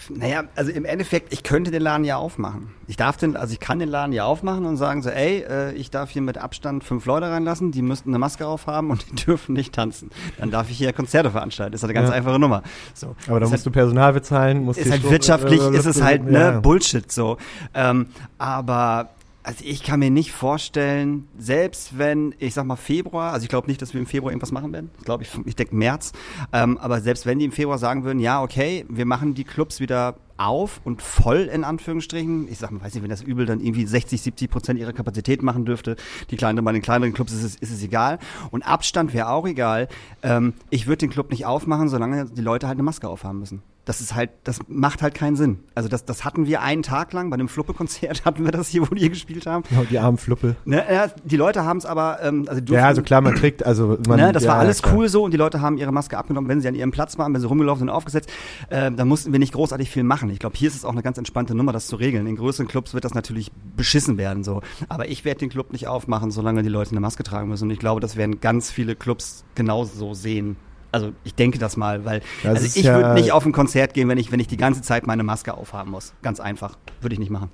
Naja, 0.09 0.43
also 0.55 0.71
im 0.71 0.85
Endeffekt, 0.85 1.33
ich 1.33 1.43
könnte 1.43 1.71
den 1.71 1.81
Laden 1.81 2.03
ja 2.05 2.17
aufmachen. 2.17 2.71
Ich 2.87 2.95
darf 2.97 3.17
den, 3.17 3.35
also 3.35 3.53
ich 3.53 3.59
kann 3.59 3.79
den 3.79 3.89
Laden 3.89 4.13
ja 4.13 4.25
aufmachen 4.25 4.65
und 4.65 4.77
sagen 4.77 5.01
so, 5.01 5.09
ey, 5.09 5.43
äh, 5.47 5.73
ich 5.73 5.91
darf 5.91 6.09
hier 6.09 6.21
mit 6.21 6.37
Abstand 6.37 6.83
fünf 6.83 7.05
Leute 7.05 7.29
reinlassen, 7.29 7.71
die 7.71 7.81
müssten 7.81 8.09
eine 8.09 8.19
Maske 8.19 8.47
aufhaben 8.47 8.89
und 8.91 9.05
die 9.11 9.15
dürfen 9.25 9.53
nicht 9.53 9.73
tanzen. 9.73 10.09
Dann 10.37 10.51
darf 10.51 10.69
ich 10.69 10.77
hier 10.77 10.93
Konzerte 10.93 11.31
veranstalten. 11.31 11.73
Das 11.73 11.81
ist 11.81 11.83
eine 11.83 11.93
ganz 11.93 12.09
Ja. 12.09 12.15
einfache 12.15 12.39
Nummer. 12.39 12.63
So. 12.93 13.15
Aber 13.27 13.39
da 13.39 13.47
musst 13.47 13.65
du 13.65 13.71
Personal 13.71 14.13
bezahlen, 14.13 14.63
musst 14.63 14.79
ist 14.79 14.91
halt 14.91 15.09
wirtschaftlich, 15.09 15.61
äh, 15.61 15.75
ist 15.77 15.85
es 15.85 16.01
halt 16.01 16.23
ne, 16.23 16.39
ja. 16.39 16.59
Bullshit 16.59 17.11
so. 17.11 17.37
Ähm, 17.73 18.07
aber 18.37 19.09
also 19.49 19.65
ich 19.65 19.81
kann 19.81 19.99
mir 19.99 20.11
nicht 20.11 20.31
vorstellen, 20.31 21.27
selbst 21.35 21.97
wenn, 21.97 22.35
ich 22.37 22.53
sag 22.53 22.67
mal 22.67 22.75
Februar, 22.75 23.33
also 23.33 23.45
ich 23.45 23.49
glaube 23.49 23.65
nicht, 23.67 23.81
dass 23.81 23.95
wir 23.95 23.99
im 23.99 24.05
Februar 24.05 24.31
irgendwas 24.31 24.51
machen 24.51 24.71
werden. 24.71 24.91
Ich 24.99 25.05
glaube, 25.05 25.23
ich, 25.23 25.31
ich 25.43 25.55
denke 25.55 25.75
März. 25.75 26.11
Ähm, 26.53 26.77
aber 26.77 27.01
selbst 27.01 27.25
wenn 27.25 27.39
die 27.39 27.45
im 27.45 27.51
Februar 27.51 27.79
sagen 27.79 28.03
würden, 28.03 28.19
ja, 28.19 28.43
okay, 28.43 28.85
wir 28.89 29.07
machen 29.07 29.33
die 29.33 29.45
Clubs 29.45 29.79
wieder 29.79 30.17
auf 30.37 30.81
und 30.83 31.01
voll 31.01 31.49
in 31.51 31.63
Anführungsstrichen. 31.63 32.47
Ich 32.47 32.59
sag 32.59 32.69
mal, 32.69 32.83
weiß 32.83 32.93
nicht, 32.93 33.01
wenn 33.01 33.09
das 33.09 33.23
Übel 33.23 33.47
dann 33.47 33.59
irgendwie 33.59 33.87
60, 33.87 34.21
70 34.21 34.51
Prozent 34.51 34.79
ihrer 34.79 34.93
Kapazität 34.93 35.41
machen 35.41 35.65
dürfte, 35.65 35.95
die 36.29 36.37
kleinen, 36.37 36.63
bei 36.63 36.71
den 36.71 36.83
kleineren 36.83 37.13
Clubs 37.13 37.33
ist 37.33 37.41
es, 37.41 37.55
ist 37.55 37.71
es 37.71 37.81
egal. 37.81 38.19
Und 38.51 38.61
Abstand 38.61 39.15
wäre 39.15 39.29
auch 39.29 39.47
egal. 39.47 39.87
Ähm, 40.21 40.53
ich 40.69 40.85
würde 40.85 40.97
den 40.97 41.09
Club 41.09 41.31
nicht 41.31 41.47
aufmachen, 41.47 41.89
solange 41.89 42.25
die 42.25 42.41
Leute 42.41 42.67
halt 42.67 42.75
eine 42.75 42.83
Maske 42.83 43.09
aufhaben 43.09 43.39
müssen. 43.39 43.63
Das 43.85 44.01
ist 44.01 44.13
halt, 44.13 44.29
das 44.43 44.59
macht 44.67 45.01
halt 45.01 45.15
keinen 45.15 45.35
Sinn. 45.35 45.59
Also 45.73 45.89
das, 45.89 46.05
das 46.05 46.23
hatten 46.23 46.45
wir 46.45 46.61
einen 46.61 46.83
Tag 46.83 47.11
lang 47.13 47.31
bei 47.31 47.35
einem 47.35 47.47
Fluppe-Konzert 47.47 48.23
hatten 48.25 48.45
wir 48.45 48.51
das 48.51 48.67
hier, 48.67 48.81
wo 48.83 48.93
die 48.93 48.99
hier 49.01 49.09
gespielt 49.09 49.47
haben. 49.47 49.63
Ja, 49.71 49.83
die 49.89 49.97
armen 49.97 50.17
Fluppe. 50.19 50.55
Ne, 50.65 50.83
ja, 50.91 51.07
die 51.23 51.37
Leute 51.37 51.65
haben 51.65 51.77
es 51.77 51.85
aber, 51.87 52.19
ähm, 52.21 52.45
also 52.47 52.61
die 52.61 52.71
Ja, 52.71 52.79
durften- 52.81 52.85
also 52.87 53.01
klar, 53.01 53.21
man 53.21 53.33
kriegt, 53.33 53.65
also 53.65 53.97
man, 54.07 54.19
ne, 54.19 54.31
das 54.31 54.43
ja, 54.43 54.49
war 54.51 54.59
alles 54.59 54.81
ja, 54.83 54.93
cool 54.93 55.09
so 55.09 55.23
und 55.23 55.31
die 55.31 55.37
Leute 55.37 55.61
haben 55.61 55.77
ihre 55.77 55.91
Maske 55.91 56.17
abgenommen, 56.17 56.47
wenn 56.49 56.61
sie 56.61 56.67
an 56.67 56.75
ihrem 56.75 56.91
Platz 56.91 57.17
waren, 57.17 57.33
wenn 57.33 57.41
sie 57.41 57.47
rumgelaufen 57.47 57.79
sind, 57.79 57.89
aufgesetzt. 57.89 58.29
Äh, 58.69 58.91
da 58.91 59.05
mussten 59.05 59.31
wir 59.31 59.39
nicht 59.39 59.53
großartig 59.53 59.89
viel 59.89 60.03
machen. 60.03 60.29
Ich 60.29 60.37
glaube, 60.39 60.55
hier 60.55 60.67
ist 60.67 60.75
es 60.75 60.85
auch 60.85 60.91
eine 60.91 61.01
ganz 61.01 61.17
entspannte 61.17 61.55
Nummer, 61.55 61.71
das 61.71 61.87
zu 61.87 61.95
regeln. 61.95 62.27
In 62.27 62.35
größeren 62.35 62.67
Clubs 62.67 62.93
wird 62.93 63.05
das 63.05 63.15
natürlich 63.15 63.51
beschissen 63.75 64.17
werden 64.17 64.43
so. 64.43 64.61
Aber 64.87 65.07
ich 65.09 65.25
werde 65.25 65.39
den 65.39 65.49
Club 65.49 65.71
nicht 65.71 65.87
aufmachen, 65.87 66.29
solange 66.29 66.61
die 66.61 66.69
Leute 66.69 66.91
eine 66.91 66.99
Maske 66.99 67.23
tragen 67.23 67.49
müssen. 67.49 67.63
Und 67.63 67.71
ich 67.71 67.79
glaube, 67.79 68.01
das 68.01 68.15
werden 68.17 68.39
ganz 68.39 68.69
viele 68.69 68.95
Clubs 68.95 69.45
genauso 69.55 70.13
sehen. 70.13 70.57
Also 70.91 71.11
ich 71.23 71.35
denke 71.35 71.59
das 71.59 71.77
mal, 71.77 72.03
weil 72.05 72.21
Ja, 72.43 72.51
es 72.53 72.63
also 72.63 72.79
ich 72.79 72.85
ja- 72.85 72.95
würde 72.95 73.13
nicht 73.13 73.31
auf 73.31 73.45
ein 73.45 73.51
Konzert 73.51 73.93
gehen, 73.93 74.07
wenn 74.09 74.17
ich, 74.17 74.31
wenn 74.31 74.39
ich 74.39 74.47
die 74.47 74.57
ganze 74.57 74.81
Zeit 74.81 75.05
meine 75.05 75.23
Maske 75.23 75.53
aufhaben 75.55 75.91
muss. 75.91 76.13
Ganz 76.21 76.39
einfach. 76.39 76.77
Würde 77.01 77.13
ich 77.13 77.19
nicht 77.19 77.29
machen. 77.31 77.49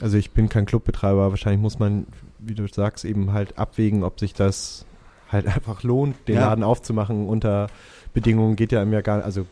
Also 0.00 0.16
ich 0.16 0.30
bin 0.30 0.48
kein 0.48 0.64
Clubbetreiber, 0.64 1.30
wahrscheinlich 1.30 1.60
muss 1.60 1.78
man, 1.78 2.06
wie 2.38 2.54
du 2.54 2.66
sagst, 2.66 3.04
eben 3.04 3.32
halt 3.34 3.58
abwägen, 3.58 4.02
ob 4.02 4.18
sich 4.18 4.32
das 4.32 4.86
halt 5.30 5.46
einfach 5.54 5.82
lohnt, 5.82 6.16
den 6.26 6.36
Ja. 6.36 6.46
Laden 6.48 6.64
aufzumachen 6.64 7.26
unter 7.28 7.66
Bedingungen 8.14 8.56
geht 8.56 8.72
ja 8.72 8.84
mir 8.84 9.02
gar 9.02 9.22
also 9.22 9.46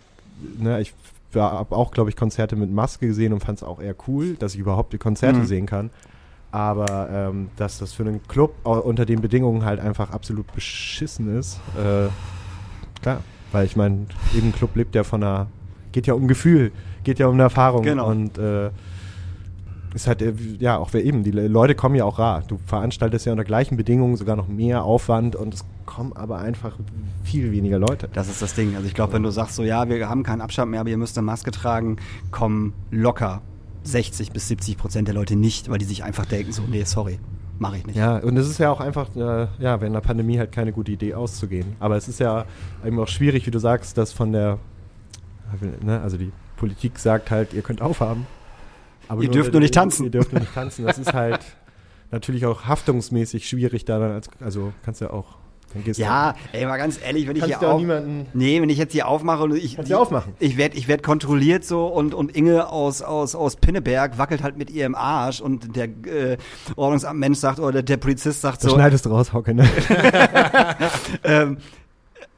ne, 0.59 0.81
ich 0.81 0.95
habe 1.35 1.77
auch 1.77 1.91
glaube 1.91 2.09
ich 2.11 2.17
Konzerte 2.17 2.57
mit 2.57 2.73
Maske 2.73 3.07
gesehen 3.07 3.33
und 3.35 3.41
fand 3.41 3.59
es 3.59 3.63
auch 3.63 3.79
eher 3.81 3.95
cool, 4.09 4.35
dass 4.37 4.55
ich 4.55 4.61
überhaupt 4.61 4.93
die 4.95 4.99
Konzerte 4.99 5.41
Mhm. 5.41 5.47
sehen 5.47 5.67
kann. 5.67 5.91
Aber 6.51 7.11
ähm, 7.13 7.51
dass 7.57 7.79
das 7.79 7.93
für 7.93 8.05
einen 8.05 8.27
Club 8.27 8.55
unter 8.65 9.05
den 9.05 9.21
Bedingungen 9.21 9.67
halt 9.67 9.81
einfach 9.81 10.11
absolut 10.11 10.51
beschissen 10.55 11.39
ist, 11.39 11.61
äh, 11.77 12.09
klar, 13.03 13.21
weil 13.53 13.67
ich 13.67 13.77
meine, 13.77 14.07
eben 14.37 14.53
Club 14.53 14.75
lebt 14.77 14.95
ja 14.95 15.05
von 15.05 15.23
einer, 15.23 15.47
geht 15.93 16.07
ja 16.07 16.15
um 16.15 16.29
Gefühl, 16.29 16.73
geht 17.05 17.19
ja 17.19 17.27
um 17.27 17.35
eine 17.35 17.45
Erfahrung 17.45 17.83
Genau. 17.83 18.09
und 18.11 18.37
äh, 18.39 18.71
ist 19.95 20.07
halt, 20.07 20.21
äh, 20.21 20.35
ja, 20.59 20.77
auch 20.77 20.91
wer 20.93 21.03
eben, 21.05 21.25
die 21.25 21.31
Le- 21.31 21.49
Leute 21.49 21.75
kommen 21.75 21.95
ja 21.95 22.05
auch 22.05 22.19
rar. 22.19 22.43
Du 22.47 22.59
veranstaltest 22.67 23.25
ja 23.25 23.33
unter 23.33 23.45
gleichen 23.45 23.77
Bedingungen 23.79 24.17
sogar 24.17 24.37
noch 24.37 24.47
mehr 24.49 24.85
Aufwand 24.85 25.35
und 25.35 25.55
es 25.55 25.65
kommen 25.87 26.13
aber 26.13 26.39
einfach 26.41 26.77
viel 27.25 27.51
weniger 27.53 27.79
Leute. 27.79 28.09
Das 28.13 28.29
ist 28.29 28.43
das 28.43 28.55
Ding. 28.55 28.75
Also 28.77 28.87
ich 28.87 28.93
glaube, 28.95 29.15
wenn 29.15 29.23
du 29.23 29.31
sagst 29.31 29.55
so, 29.57 29.63
ja, 29.65 29.89
wir 29.89 30.07
haben 30.09 30.23
keinen 30.25 30.43
Abstand 30.43 30.71
mehr, 30.71 30.81
aber 30.81 30.91
ihr 30.91 30.99
müsst 30.99 31.17
eine 31.17 31.25
Maske 31.25 31.51
tragen, 31.51 31.97
kommen 32.31 32.75
locker 32.91 33.41
60 33.85 34.33
bis 34.33 34.49
70 34.49 34.77
Prozent 34.77 35.09
der 35.09 35.15
Leute 35.15 35.35
nicht, 35.37 35.71
weil 35.71 35.79
die 35.79 35.87
sich 35.87 36.05
einfach 36.05 36.27
denken 36.27 36.53
so, 36.53 36.63
nee, 36.69 36.85
sorry, 36.85 37.19
mache 37.59 37.79
ich 37.79 37.87
nicht. 37.87 37.97
Ja, 37.97 38.19
und 38.19 38.37
es 38.37 38.49
ist 38.49 38.59
ja 38.59 38.71
auch 38.71 38.81
einfach, 38.81 39.15
äh, 39.17 39.49
ja, 39.59 39.81
während 39.81 39.95
der 39.95 40.01
Pandemie 40.01 40.39
halt 40.39 40.53
keine 40.53 40.73
gute 40.73 40.93
Idee 40.93 41.15
auszugehen. 41.15 41.77
Aber 41.81 41.97
es 41.97 42.09
ist 42.09 42.21
ja 42.21 42.45
eben 42.85 42.99
auch 42.99 43.09
schwierig, 43.09 43.47
wie 43.47 43.51
du 43.51 43.59
sagst, 43.59 43.99
dass 43.99 44.13
von 44.13 44.33
der, 44.33 44.59
ne, 45.81 46.01
also 46.01 46.17
die 46.17 46.33
Politik 46.57 46.99
sagt 46.99 47.31
halt, 47.31 47.53
ihr 47.55 47.63
könnt 47.63 47.83
aufhaben. 47.83 48.27
Aber 49.09 49.23
Ihr 49.23 49.31
dürft 49.31 49.53
nur 49.53 49.61
nicht 49.61 49.75
tanzen. 49.75 50.05
Ihr 50.05 50.11
dürft 50.11 50.33
nur 50.33 50.41
nicht 50.41 50.53
tanzen. 50.53 50.85
Das 50.85 50.99
ist 50.99 51.15
halt 51.15 51.41
natürlich 52.11 52.45
auch 52.45 52.65
haftungsmäßig 52.65 53.49
schwierig 53.49 53.85
da 53.85 53.99
dann 53.99 54.13
als, 54.13 54.29
also 54.41 54.73
kannst 54.85 55.01
ja 55.01 55.11
auch 55.11 55.27
du. 55.33 55.39
Ja, 55.95 56.35
ey, 56.53 56.65
mal 56.67 56.77
ganz 56.79 56.99
ehrlich, 57.03 57.29
wenn 57.29 57.37
ich 57.37 57.45
hier 57.45 57.59
auch 57.59 57.75
auf, 57.75 57.81
niemanden- 57.81 58.27
nee, 58.33 58.61
wenn 58.61 58.69
ich 58.71 58.79
jetzt 58.79 58.93
hier 58.93 59.07
aufmache 59.07 59.43
und 59.45 59.55
ich, 59.57 59.77
Kannst 59.77 59.91
du 59.91 59.97
aufmachen. 59.99 60.33
ich 60.39 60.57
werde, 60.57 60.77
ich 60.77 60.89
werde 60.89 61.03
kontrolliert 61.03 61.65
so 61.65 61.87
und 61.87 62.15
und 62.15 62.35
Inge 62.35 62.69
aus 62.71 63.03
aus 63.03 63.35
aus 63.35 63.57
Pinneberg 63.57 64.17
wackelt 64.19 64.43
halt 64.43 64.57
mit 64.57 64.71
ihrem 64.71 64.95
Arsch 64.95 65.41
und 65.41 65.77
der 65.77 65.85
äh, 65.85 66.37
Ordnungsamtmensch 66.77 67.39
sagt 67.39 67.61
oder 67.61 67.83
der 67.83 67.97
Polizist 67.99 68.41
sagt 68.41 68.65
Das 68.65 68.71
so, 68.71 68.77
schneidest 68.77 69.05
du 69.07 69.11
raus, 69.11 69.33
Hauke, 69.33 69.55
ne? 69.55 69.69
ähm, 71.25 71.59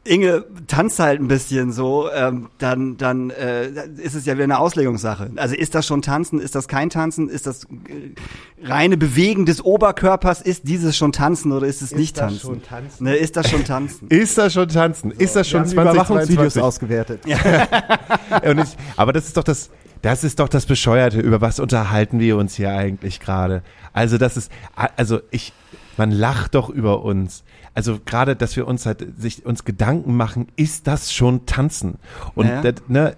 Inge 0.03 0.45
tanzt 0.67 0.99
halt 0.99 1.21
ein 1.21 1.29
bisschen 1.29 1.73
so, 1.73 2.11
ähm, 2.11 2.49
dann, 2.57 2.97
dann 2.97 3.29
äh, 3.29 3.69
ist 3.99 4.15
es 4.15 4.25
ja 4.25 4.35
wieder 4.35 4.45
eine 4.45 4.59
Auslegungssache. 4.59 5.31
Also 5.37 5.55
ist 5.55 5.75
das 5.75 5.87
schon 5.87 6.01
Tanzen, 6.01 6.41
ist 6.41 6.55
das 6.55 6.69
kein 6.69 6.89
Tanzen, 6.89 7.29
ist 7.29 7.47
das 7.47 7.65
äh, 7.65 8.15
reine 8.63 8.97
Bewegen 8.97 9.45
des 9.45 9.63
Oberkörpers, 9.63 10.41
ist 10.41 10.67
dieses 10.67 10.97
schon 10.97 11.13
Tanzen 11.13 11.53
oder 11.53 11.67
ist 11.67 11.83
es 11.83 11.95
nicht 11.95 12.17
das 12.17 12.29
Tanzen? 12.29 12.41
schon 12.41 12.63
Tanzen? 12.63 13.05
Ne, 13.05 13.17
ist 13.17 13.37
das 13.37 13.51
schon 13.51 13.65
Tanzen? 13.65 14.09
Ist 14.11 14.39
das 14.39 14.53
schon 14.55 14.69
Tanzen? 14.69 15.11
ist 15.11 15.37
das 15.37 15.49
schon 15.49 15.71
Wir 15.71 15.79
haben 15.79 15.89
die 15.89 15.93
Überwachungsvideos 15.93 16.55
2022? 16.55 16.63
ausgewertet. 16.63 17.21
Ja, 17.27 18.49
und 18.51 18.59
ich, 18.61 18.77
aber 18.97 19.13
das 19.13 19.27
ist 19.27 19.37
doch 19.37 19.45
das, 19.45 19.71
das 20.03 20.25
ist 20.25 20.41
doch 20.41 20.49
das 20.49 20.65
Bescheuerte. 20.65 21.21
Über 21.21 21.41
was 21.41 21.61
unterhalten 21.61 22.21
wir 22.21 22.37
uns 22.39 22.55
hier 22.55 22.73
eigentlich 22.73 23.21
gerade? 23.21 23.63
Also 23.93 24.17
das 24.17 24.37
ist, 24.37 24.51
also 24.97 25.21
ich, 25.31 25.53
man 25.97 26.11
lacht 26.11 26.55
doch 26.55 26.71
über 26.71 27.03
uns. 27.03 27.45
Also 27.81 27.99
gerade, 28.05 28.37
dass 28.37 28.57
wir 28.57 28.69
uns 28.69 28.85
halt 28.85 29.07
sich 29.19 29.47
uns 29.47 29.65
Gedanken 29.65 30.15
machen, 30.15 30.49
ist 30.55 30.87
das 30.87 31.15
schon 31.15 31.47
Tanzen? 31.47 31.95
Und 32.35 32.47
Ja. 32.47 32.61
das, 32.61 32.75
ne, 32.89 33.17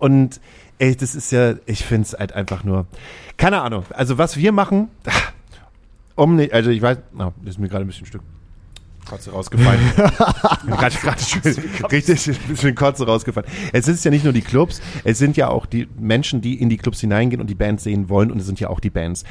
und 0.00 0.40
ey, 0.80 0.96
das 0.96 1.14
ist 1.14 1.30
ja, 1.30 1.54
ich 1.64 1.84
finde 1.84 2.06
es 2.06 2.18
halt 2.18 2.32
einfach 2.32 2.64
nur, 2.64 2.88
keine 3.36 3.60
Ahnung. 3.62 3.84
Also 3.90 4.18
was 4.18 4.36
wir 4.36 4.50
machen, 4.50 4.88
um 6.16 6.34
nicht, 6.34 6.52
also 6.52 6.70
ich 6.70 6.82
weiß, 6.82 6.98
na, 7.12 7.32
das 7.40 7.50
ist 7.54 7.58
mir 7.60 7.68
gerade 7.68 7.84
ein 7.84 7.86
bisschen 7.86 8.02
ein 8.02 8.06
Stück 8.06 8.22
Kotze 9.08 9.30
rausgefallen. 9.30 9.80
gerade 10.66 10.96
gerade 10.96 11.22
schön, 11.22 11.54
richtig 11.92 12.30
ein 12.30 12.36
bisschen 12.48 12.74
Kotze 12.74 13.06
rausgefallen. 13.06 13.48
Es 13.72 13.86
ist 13.86 14.04
ja 14.04 14.10
nicht 14.10 14.24
nur 14.24 14.32
die 14.32 14.42
Clubs, 14.42 14.82
es 15.04 15.18
sind 15.18 15.36
ja 15.36 15.50
auch 15.50 15.66
die 15.66 15.86
Menschen, 16.00 16.40
die 16.40 16.60
in 16.60 16.68
die 16.68 16.78
Clubs 16.78 17.00
hineingehen 17.00 17.40
und 17.40 17.46
die 17.48 17.54
Bands 17.54 17.84
sehen 17.84 18.08
wollen 18.08 18.32
und 18.32 18.40
es 18.40 18.46
sind 18.46 18.58
ja 18.58 18.70
auch 18.70 18.80
die 18.80 18.90
Bands. 18.90 19.22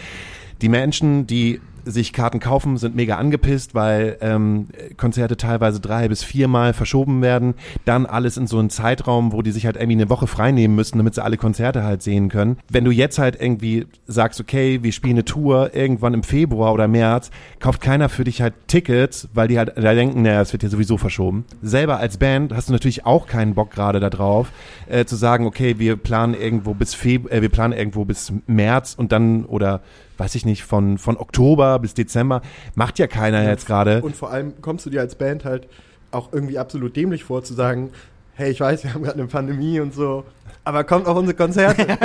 Die 0.61 0.69
Menschen, 0.69 1.27
die 1.27 1.59
sich 1.89 2.13
Karten 2.13 2.39
kaufen, 2.39 2.77
sind 2.77 2.95
mega 2.95 3.17
angepisst, 3.17 3.75
weil 3.75 4.17
ähm, 4.21 4.67
Konzerte 4.97 5.37
teilweise 5.37 5.79
drei 5.79 6.07
bis 6.07 6.23
viermal 6.23 6.73
verschoben 6.73 7.21
werden. 7.21 7.55
Dann 7.85 8.05
alles 8.05 8.37
in 8.37 8.47
so 8.47 8.59
einem 8.59 8.69
Zeitraum, 8.69 9.31
wo 9.31 9.41
die 9.41 9.51
sich 9.51 9.65
halt 9.65 9.75
irgendwie 9.75 9.93
eine 9.93 10.09
Woche 10.09 10.27
frei 10.27 10.51
nehmen 10.51 10.75
müssen, 10.75 10.97
damit 10.97 11.15
sie 11.15 11.23
alle 11.23 11.37
Konzerte 11.37 11.83
halt 11.83 12.01
sehen 12.01 12.29
können. 12.29 12.57
Wenn 12.69 12.85
du 12.85 12.91
jetzt 12.91 13.19
halt 13.19 13.39
irgendwie 13.39 13.87
sagst, 14.07 14.39
okay, 14.39 14.79
wir 14.83 14.91
spielen 14.91 15.15
eine 15.15 15.25
Tour 15.25 15.73
irgendwann 15.73 16.13
im 16.13 16.23
Februar 16.23 16.73
oder 16.73 16.87
März, 16.87 17.31
kauft 17.59 17.81
keiner 17.81 18.09
für 18.09 18.23
dich 18.23 18.41
halt 18.41 18.53
Tickets, 18.67 19.27
weil 19.33 19.47
die 19.47 19.57
halt 19.57 19.73
da 19.75 19.93
denken, 19.93 20.21
naja, 20.21 20.41
es 20.41 20.53
wird 20.53 20.63
ja 20.63 20.69
sowieso 20.69 20.97
verschoben. 20.97 21.45
Selber 21.61 21.97
als 21.97 22.17
Band 22.17 22.53
hast 22.53 22.69
du 22.69 22.73
natürlich 22.73 23.05
auch 23.05 23.27
keinen 23.27 23.55
Bock 23.55 23.71
gerade 23.71 23.99
da 23.99 24.09
drauf, 24.09 24.51
äh, 24.87 25.05
zu 25.05 25.15
sagen, 25.15 25.45
okay, 25.45 25.79
wir 25.79 25.95
planen 25.95 26.33
irgendwo 26.33 26.73
bis 26.73 26.93
Feb 26.93 27.31
äh, 27.31 27.41
wir 27.41 27.49
planen 27.49 27.73
irgendwo 27.73 28.05
bis 28.05 28.33
März 28.47 28.95
und 28.97 29.11
dann 29.11 29.45
oder 29.45 29.81
weiß 30.19 30.35
ich 30.35 30.45
nicht, 30.45 30.63
von, 30.63 30.97
von 30.97 31.17
Oktober 31.17 31.79
bis 31.79 31.93
Dezember, 31.93 32.41
macht 32.75 32.99
ja 32.99 33.07
keiner 33.07 33.43
jetzt 33.43 33.65
gerade. 33.65 34.01
Und 34.01 34.15
vor 34.15 34.31
allem 34.31 34.61
kommst 34.61 34.85
du 34.85 34.89
dir 34.89 35.01
als 35.01 35.15
Band 35.15 35.45
halt 35.45 35.67
auch 36.11 36.33
irgendwie 36.33 36.57
absolut 36.57 36.95
dämlich 36.95 37.23
vor, 37.23 37.43
zu 37.43 37.53
sagen, 37.53 37.91
hey, 38.33 38.51
ich 38.51 38.59
weiß, 38.59 38.83
wir 38.83 38.93
haben 38.93 39.03
gerade 39.03 39.19
eine 39.19 39.27
Pandemie 39.27 39.79
und 39.79 39.93
so, 39.93 40.25
aber 40.63 40.83
kommt 40.83 41.07
auf 41.07 41.17
unsere 41.17 41.35
Konzerte. 41.35 41.85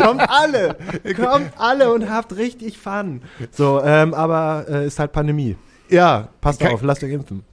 kommt 0.00 0.22
alle, 0.28 0.76
kommt 1.16 1.52
alle 1.56 1.92
und 1.92 2.08
habt 2.10 2.36
richtig 2.36 2.78
Fun. 2.78 3.22
So, 3.50 3.82
ähm, 3.82 4.14
aber 4.14 4.66
äh, 4.68 4.86
ist 4.86 4.98
halt 4.98 5.12
Pandemie. 5.12 5.56
Ja, 5.88 6.28
Passt 6.40 6.60
kann, 6.60 6.72
auf, 6.72 6.82
lasst 6.82 7.04
euch 7.04 7.12
impfen. 7.12 7.44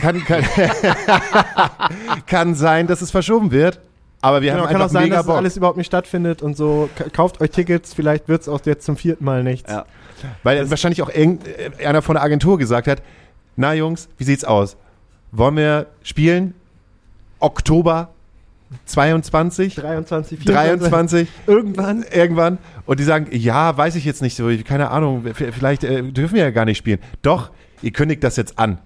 Kann, 0.00 0.24
kann, 0.24 0.44
kann 2.26 2.54
sein, 2.54 2.86
dass 2.86 3.02
es 3.02 3.10
verschoben 3.10 3.50
wird, 3.50 3.80
aber 4.20 4.42
wir 4.42 4.52
Genau, 4.52 4.64
haben 4.64 4.72
kann 4.72 4.82
auch 4.82 4.88
sein, 4.88 5.10
dass 5.10 5.26
Bock. 5.26 5.36
alles 5.36 5.56
überhaupt 5.56 5.76
nicht 5.76 5.86
stattfindet 5.86 6.42
und 6.42 6.56
so. 6.56 6.88
Kauft 7.12 7.40
euch 7.40 7.50
Tickets, 7.50 7.94
vielleicht 7.94 8.28
wird's 8.28 8.48
auch 8.48 8.60
jetzt 8.64 8.84
zum 8.84 8.96
vierten 8.96 9.24
Mal 9.24 9.42
nichts. 9.44 9.70
Ja. 9.70 9.84
Weil 10.42 10.68
wahrscheinlich 10.70 11.02
auch 11.02 11.10
irgendeiner 11.10 12.02
von 12.02 12.14
der 12.16 12.22
Agentur 12.24 12.58
gesagt 12.58 12.88
hat, 12.88 13.02
na 13.56 13.74
Jungs, 13.74 14.08
wie 14.18 14.24
sieht's 14.24 14.44
aus? 14.44 14.76
Wollen 15.30 15.56
wir 15.56 15.86
spielen? 16.02 16.54
Oktober 17.38 18.08
22? 18.86 19.76
23, 19.76 20.38
24, 20.40 20.88
23? 20.90 21.28
irgendwann. 21.46 22.04
irgendwann 22.12 22.58
und 22.86 23.00
die 23.00 23.04
sagen, 23.04 23.28
ja, 23.30 23.76
weiß 23.76 23.94
ich 23.96 24.04
jetzt 24.04 24.22
nicht 24.22 24.36
so, 24.36 24.50
keine 24.64 24.90
Ahnung, 24.90 25.24
vielleicht 25.34 25.84
äh, 25.84 26.02
dürfen 26.02 26.34
wir 26.34 26.42
ja 26.42 26.50
gar 26.50 26.64
nicht 26.64 26.78
spielen. 26.78 26.98
Doch, 27.22 27.50
ihr 27.82 27.92
kündigt 27.92 28.22
das 28.24 28.36
jetzt 28.36 28.58
an. 28.58 28.78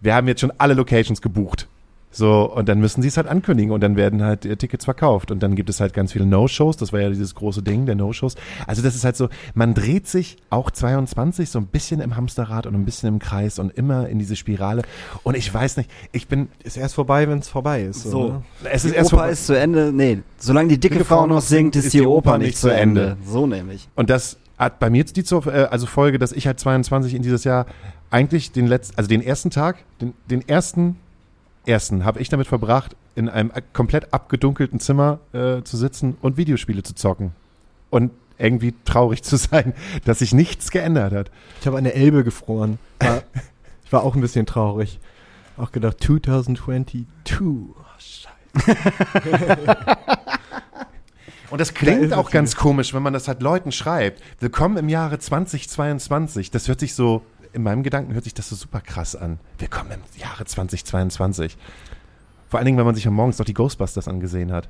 Wir 0.00 0.14
haben 0.14 0.28
jetzt 0.28 0.40
schon 0.40 0.52
alle 0.58 0.74
Locations 0.74 1.20
gebucht. 1.22 1.66
So, 2.14 2.50
und 2.50 2.68
dann 2.68 2.78
müssen 2.78 3.02
sie 3.02 3.08
es 3.08 3.16
halt 3.16 3.26
ankündigen 3.26 3.72
und 3.72 3.80
dann 3.82 3.96
werden 3.96 4.22
halt 4.22 4.46
äh, 4.46 4.56
Tickets 4.56 4.84
verkauft 4.84 5.30
und 5.30 5.42
dann 5.42 5.56
gibt 5.56 5.68
es 5.68 5.80
halt 5.80 5.92
ganz 5.92 6.12
viele 6.12 6.26
No-Shows, 6.26 6.76
das 6.76 6.92
war 6.92 7.00
ja 7.00 7.08
dieses 7.08 7.34
große 7.34 7.62
Ding, 7.62 7.86
der 7.86 7.96
No-Shows. 7.96 8.36
Also 8.66 8.82
das 8.82 8.94
ist 8.94 9.04
halt 9.04 9.16
so, 9.16 9.28
man 9.54 9.74
dreht 9.74 10.06
sich 10.06 10.36
auch 10.48 10.70
22 10.70 11.50
so 11.50 11.58
ein 11.58 11.66
bisschen 11.66 12.00
im 12.00 12.16
Hamsterrad 12.16 12.66
und 12.66 12.74
ein 12.74 12.84
bisschen 12.84 13.08
im 13.08 13.18
Kreis 13.18 13.58
und 13.58 13.76
immer 13.76 14.08
in 14.08 14.18
diese 14.18 14.36
Spirale 14.36 14.82
und 15.24 15.36
ich 15.36 15.52
weiß 15.52 15.76
nicht, 15.76 15.90
ich 16.12 16.28
bin, 16.28 16.48
Ist 16.62 16.76
erst 16.76 16.94
vorbei, 16.94 17.28
wenn 17.28 17.38
es 17.38 17.48
vorbei 17.48 17.82
ist. 17.82 18.02
So. 18.02 18.10
So, 18.10 18.42
es 18.64 18.84
ist 18.84 18.92
die 18.92 18.96
erst 18.96 19.12
Oper 19.12 19.16
vorbei. 19.22 19.32
ist 19.32 19.46
zu 19.46 19.58
Ende. 19.58 19.92
Nee, 19.92 20.20
solange 20.38 20.68
die 20.68 20.78
dicke, 20.78 21.04
Frau 21.04 21.26
noch 21.26 21.40
singt, 21.40 21.74
ist 21.74 21.92
die 21.92 22.02
Oper 22.02 22.38
nicht 22.38 22.56
zu 22.56 22.68
Ende. 22.68 23.16
So 23.26 23.46
nämlich. 23.46 23.88
Und 23.96 24.08
das 24.08 24.36
hat 24.56 24.78
bei 24.78 24.88
mir 24.90 24.98
jetzt 24.98 25.16
die 25.16 25.24
zur, 25.24 25.46
äh, 25.46 25.64
also 25.64 25.86
Folge, 25.86 26.18
dass 26.18 26.32
ich 26.32 26.46
halt 26.46 26.60
22 26.60 27.14
in 27.14 27.22
dieses 27.22 27.44
Jahr 27.44 27.66
eigentlich 28.10 28.52
den 28.52 28.66
letzten, 28.66 28.96
also 28.96 29.08
den 29.08 29.20
ersten 29.22 29.50
Tag, 29.50 29.78
den, 30.00 30.14
den 30.30 30.48
ersten, 30.48 30.96
ersten 31.66 32.04
habe 32.04 32.20
ich 32.20 32.28
damit 32.28 32.46
verbracht, 32.46 32.96
in 33.14 33.28
einem 33.28 33.52
komplett 33.72 34.12
abgedunkelten 34.12 34.80
Zimmer 34.80 35.20
äh, 35.32 35.62
zu 35.62 35.76
sitzen 35.76 36.16
und 36.20 36.36
Videospiele 36.36 36.82
zu 36.82 36.94
zocken. 36.94 37.32
Und 37.90 38.10
irgendwie 38.38 38.74
traurig 38.84 39.22
zu 39.24 39.36
sein, 39.36 39.74
dass 40.04 40.18
sich 40.20 40.34
nichts 40.34 40.70
geändert 40.70 41.12
hat. 41.12 41.30
Ich 41.60 41.66
habe 41.66 41.78
an 41.78 41.84
der 41.84 41.96
Elbe 41.96 42.24
gefroren. 42.24 42.78
War, 42.98 43.22
ich 43.84 43.92
war 43.92 44.02
auch 44.02 44.14
ein 44.14 44.20
bisschen 44.20 44.46
traurig. 44.46 44.98
Auch 45.56 45.70
gedacht, 45.70 46.02
2022. 46.02 47.06
Oh, 47.40 47.74
scheiße. 47.98 48.28
Und 51.50 51.60
das 51.60 51.68
Da 51.68 51.78
klingt 51.78 52.02
es 52.02 52.12
auch 52.12 52.32
ganz 52.32 52.56
komisch, 52.56 52.94
wenn 52.94 53.02
man 53.02 53.12
das 53.12 53.28
halt 53.28 53.40
Leuten 53.40 53.70
schreibt. 53.70 54.20
Willkommen 54.40 54.76
im 54.76 54.88
Jahre 54.88 55.20
2022. 55.20 56.50
Das 56.50 56.66
hört 56.66 56.80
sich 56.80 56.94
so, 56.94 57.22
in 57.54 57.62
meinem 57.62 57.82
Gedanken 57.84 58.14
hört 58.14 58.24
sich 58.24 58.34
das 58.34 58.48
so 58.48 58.56
super 58.56 58.80
krass 58.80 59.14
an. 59.14 59.38
Willkommen 59.58 59.92
im 59.92 60.20
Jahre 60.20 60.44
2022. 60.44 61.56
Vor 62.50 62.58
allen 62.58 62.66
Dingen, 62.66 62.78
wenn 62.78 62.84
man 62.84 62.96
sich 62.96 63.06
am 63.06 63.14
morgens 63.14 63.38
noch 63.38 63.46
die 63.46 63.54
Ghostbusters 63.54 64.08
angesehen 64.08 64.52
hat. 64.52 64.68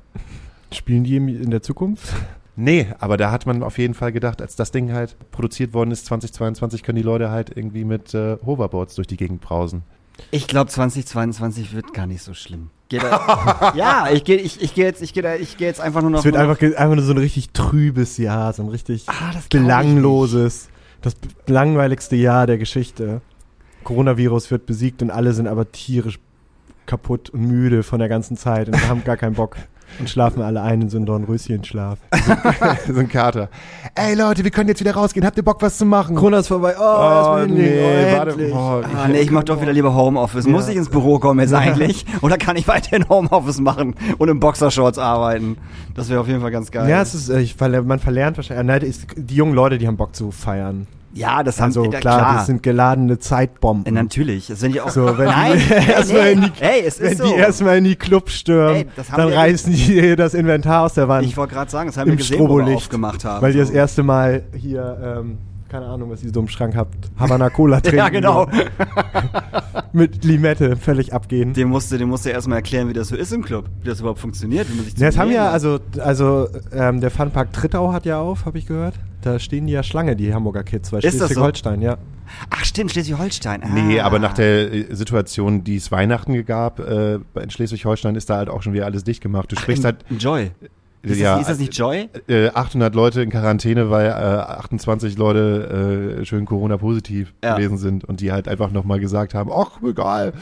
Spielen 0.71 1.03
die 1.03 1.17
in 1.17 1.49
der 1.49 1.63
Zukunft? 1.63 2.13
Nee, 2.55 2.87
aber 2.99 3.17
da 3.17 3.31
hat 3.31 3.47
man 3.47 3.63
auf 3.63 3.79
jeden 3.79 3.95
Fall 3.95 4.11
gedacht, 4.11 4.41
als 4.41 4.55
das 4.55 4.71
Ding 4.71 4.93
halt 4.93 5.17
produziert 5.31 5.73
worden 5.73 5.91
ist, 5.91 6.05
2022, 6.05 6.83
können 6.83 6.95
die 6.95 7.01
Leute 7.01 7.29
halt 7.29 7.55
irgendwie 7.55 7.83
mit 7.83 8.13
äh, 8.13 8.37
Hoverboards 8.45 8.95
durch 8.95 9.07
die 9.07 9.17
Gegend 9.17 9.41
brausen. 9.41 9.83
Ich 10.31 10.47
glaube, 10.47 10.69
2022 10.69 11.73
wird 11.73 11.93
gar 11.93 12.07
nicht 12.07 12.21
so 12.21 12.33
schlimm. 12.33 12.69
Geht 12.87 13.03
da, 13.03 13.73
ja, 13.75 14.07
ich 14.11 14.23
gehe 14.23 14.37
ich, 14.37 14.61
ich 14.61 14.73
geh 14.73 14.83
jetzt, 14.83 15.01
ich 15.01 15.13
geh 15.13 15.21
da, 15.21 15.35
ich 15.35 15.57
geh 15.57 15.65
jetzt 15.65 15.81
einfach 15.81 16.01
nur 16.01 16.11
noch. 16.11 16.19
Es 16.19 16.25
wird 16.25 16.37
einfach, 16.37 16.61
einfach 16.61 16.95
nur 16.95 17.03
so 17.03 17.13
ein 17.13 17.17
richtig 17.17 17.49
trübes 17.49 18.17
Jahr, 18.17 18.53
so 18.53 18.63
ein 18.63 18.69
richtig 18.69 19.09
Ah, 19.09 19.31
das 19.33 19.49
glaub 19.49 19.63
ich 19.63 19.67
belangloses, 19.67 20.69
das 21.05 21.15
langweiligste 21.47 22.15
Jahr 22.15 22.47
der 22.47 22.57
Geschichte. 22.57 23.21
Coronavirus 23.83 24.49
wird 24.49 24.65
besiegt 24.65 25.03
und 25.03 25.11
alle 25.11 25.33
sind 25.33 25.47
aber 25.47 25.71
tierisch 25.71 26.19
kaputt 26.87 27.29
und 27.29 27.41
müde 27.41 27.83
von 27.83 27.99
der 27.99 28.09
ganzen 28.09 28.37
Zeit 28.37 28.67
und 28.67 28.89
haben 28.89 29.03
gar 29.03 29.17
keinen 29.17 29.35
Bock 29.35 29.57
und 29.99 30.09
schlafen 30.09 30.41
alle 30.41 30.61
ein 30.61 30.81
in 30.81 30.89
so 30.89 30.97
einen 30.97 31.05
Dornröschenschlaf. 31.05 31.99
so 32.87 32.99
ein 32.99 33.07
Kater. 33.09 33.49
Ey 33.95 34.15
Leute, 34.15 34.43
wir 34.43 34.51
können 34.51 34.69
jetzt 34.69 34.79
wieder 34.81 34.93
rausgehen. 34.95 35.25
Habt 35.25 35.37
ihr 35.37 35.43
Bock, 35.43 35.61
was 35.61 35.77
zu 35.77 35.85
machen? 35.85 36.15
Corona 36.15 36.39
ist 36.39 36.47
vorbei. 36.47 36.75
Oh, 36.77 36.81
erstmal 36.81 37.45
hinlegen. 37.47 37.79
oh, 37.79 38.17
warte. 38.17 38.31
endlich. 38.31 38.53
Boah, 38.53 38.83
Ah, 38.95 39.07
nee, 39.07 39.19
ich 39.21 39.31
mach 39.31 39.43
doch 39.43 39.61
wieder 39.61 39.73
lieber 39.73 39.93
Homeoffice. 39.95 40.47
Muss 40.47 40.65
Ja. 40.65 40.71
ich 40.71 40.77
ins 40.77 40.89
Büro 40.89 41.19
kommen 41.19 41.39
jetzt 41.39 41.53
eigentlich? 41.53 42.05
Oder 42.21 42.37
kann 42.37 42.55
ich 42.57 42.67
weiterhin 42.67 43.07
Homeoffice 43.09 43.59
machen 43.59 43.95
und 44.17 44.27
im 44.29 44.39
Boxershorts 44.39 44.97
arbeiten? 44.97 45.57
Das 45.95 46.09
wäre 46.09 46.19
auf 46.19 46.27
jeden 46.27 46.41
Fall 46.41 46.51
ganz 46.51 46.71
geil. 46.71 46.89
Ja, 46.89 47.01
es 47.01 47.13
ist, 47.13 47.29
äh, 47.29 47.39
ich, 47.41 47.57
man 47.59 47.99
verlernt 47.99 48.37
wahrscheinlich. 48.37 48.65
Nein, 48.65 48.79
die, 48.81 48.87
ist, 48.87 49.07
die 49.15 49.35
jungen 49.35 49.53
Leute, 49.53 49.77
die 49.77 49.87
haben 49.87 49.97
Bock 49.97 50.15
zu 50.15 50.31
feiern. 50.31 50.87
Ja 51.15 51.41
das 51.43 51.59
haben 51.59 51.65
Also 51.67 51.85
ja, 51.91 51.99
klar, 51.99 52.35
das 52.35 52.45
sind 52.45 52.61
geladene 52.63 53.17
Zeitbomben. 53.19 53.93
natürlich. 53.93 54.47
Das 54.47 54.59
sind 54.59 54.75
ja 54.75 54.83
auch. 54.83 54.89
So, 54.89 55.17
wenn 55.17 55.25
Nein, 55.25 55.57
die 55.57 55.73
ey, 55.73 55.89
erstmal 55.91 56.23
nee, 56.23 56.31
in 56.33 56.41
die, 56.41 56.61
ey, 56.61 56.81
es 56.85 56.99
wenn 56.99 57.11
ist 57.11 57.23
die 57.23 57.27
so. 57.29 57.35
erstmal 57.35 57.77
in 57.77 57.83
die 57.85 57.95
Club 57.95 58.29
stürmen, 58.29 58.75
Ey, 58.75 58.87
das 58.95 59.11
haben 59.11 59.17
dann 59.23 59.33
reißen 59.33 59.73
die 59.73 60.15
das 60.17 60.33
Inventar 60.33 60.83
aus 60.83 60.93
der 60.93 61.07
Wand. 61.07 61.25
Ich 61.25 61.35
wollte 61.37 61.53
gerade 61.53 61.71
sagen, 61.71 61.87
das 61.87 61.97
haben 61.97 62.09
wir 62.09 62.17
gesehen, 62.17 62.39
wo 62.47 62.57
wir 62.57 62.75
aufgemacht 62.75 63.25
haben. 63.25 63.41
weil 63.41 63.53
die 63.53 63.59
das 63.59 63.69
erste 63.71 64.03
Mal 64.03 64.43
hier, 64.55 64.97
ähm, 65.21 65.37
keine 65.69 65.87
Ahnung, 65.87 66.09
was 66.11 66.23
ihr 66.23 66.31
so 66.33 66.39
im 66.39 66.47
Schrank 66.47 66.75
habt, 66.75 66.95
Havana 67.17 67.49
Cola 67.49 67.79
trinken. 67.81 67.97
Ja, 67.97 68.09
genau. 68.09 68.47
Mit 69.93 70.23
Limette 70.23 70.75
völlig 70.75 71.13
abgehen. 71.13 71.53
Dem 71.53 71.69
musste, 71.69 71.97
dem 71.97 72.09
musste 72.09 72.29
erstmal 72.29 72.57
erklären, 72.57 72.87
wie 72.89 72.93
das 72.93 73.07
so 73.07 73.15
ist 73.15 73.31
im 73.33 73.43
Club, 73.43 73.65
wie 73.81 73.87
das 73.89 73.99
überhaupt 73.99 74.19
funktioniert, 74.19 74.69
wie 74.71 74.75
man 74.75 74.85
sich 74.85 74.97
Ja, 74.97 75.07
das 75.07 75.17
haben 75.17 75.31
ja, 75.31 75.49
also, 75.49 75.79
also 75.99 76.47
ähm, 76.73 77.01
der 77.01 77.11
Funpark 77.11 77.51
Trittau 77.53 77.91
hat 77.93 78.05
ja 78.05 78.19
auf, 78.19 78.45
habe 78.45 78.57
ich 78.57 78.65
gehört. 78.67 78.95
Da 79.25 79.39
stehen 79.39 79.67
die 79.67 79.73
ja 79.73 79.83
Schlange, 79.83 80.15
die 80.15 80.33
Hamburger 80.33 80.63
Kids, 80.63 80.91
weil 80.91 81.01
das 81.01 81.13
so? 81.13 81.19
Schleswig-Holstein, 81.25 81.81
ja. 81.81 81.97
Ach 82.49 82.63
stimmt, 82.65 82.91
Schleswig-Holstein. 82.91 83.63
Ah. 83.63 83.67
Nee, 83.73 83.99
aber 83.99 84.19
nach 84.19 84.33
der 84.33 84.71
äh, 84.73 84.95
Situation, 84.95 85.63
die 85.63 85.77
es 85.77 85.91
Weihnachten 85.91 86.45
gab, 86.45 86.79
äh, 86.79 87.15
in 87.15 87.49
Schleswig-Holstein 87.49 88.15
ist 88.15 88.29
da 88.29 88.37
halt 88.37 88.49
auch 88.49 88.61
schon 88.61 88.73
wieder 88.73 88.85
alles 88.85 89.03
dicht 89.03 89.21
gemacht. 89.21 89.51
Du 89.51 89.55
sprichst 89.55 89.83
halt, 89.85 89.97
Joy. 90.19 90.51
Ist, 91.01 91.19
ja, 91.19 91.33
das, 91.33 91.41
ist 91.41 91.49
das 91.51 91.59
nicht 91.59 91.77
Joy? 91.77 92.09
äh, 92.27 92.49
800 92.49 92.95
Leute 92.95 93.21
in 93.21 93.29
Quarantäne, 93.29 93.91
weil 93.91 94.07
äh, 94.07 94.09
28 94.11 95.17
Leute 95.17 96.17
äh, 96.21 96.25
schön 96.25 96.45
Corona-positiv 96.45 97.31
Ja. 97.43 97.55
gewesen 97.55 97.77
sind 97.77 98.03
und 98.05 98.21
die 98.21 98.31
halt 98.31 98.47
einfach 98.47 98.71
nochmal 98.71 98.99
gesagt 98.99 99.35
haben, 99.35 99.51
ach, 99.53 99.79
egal, 99.87 100.33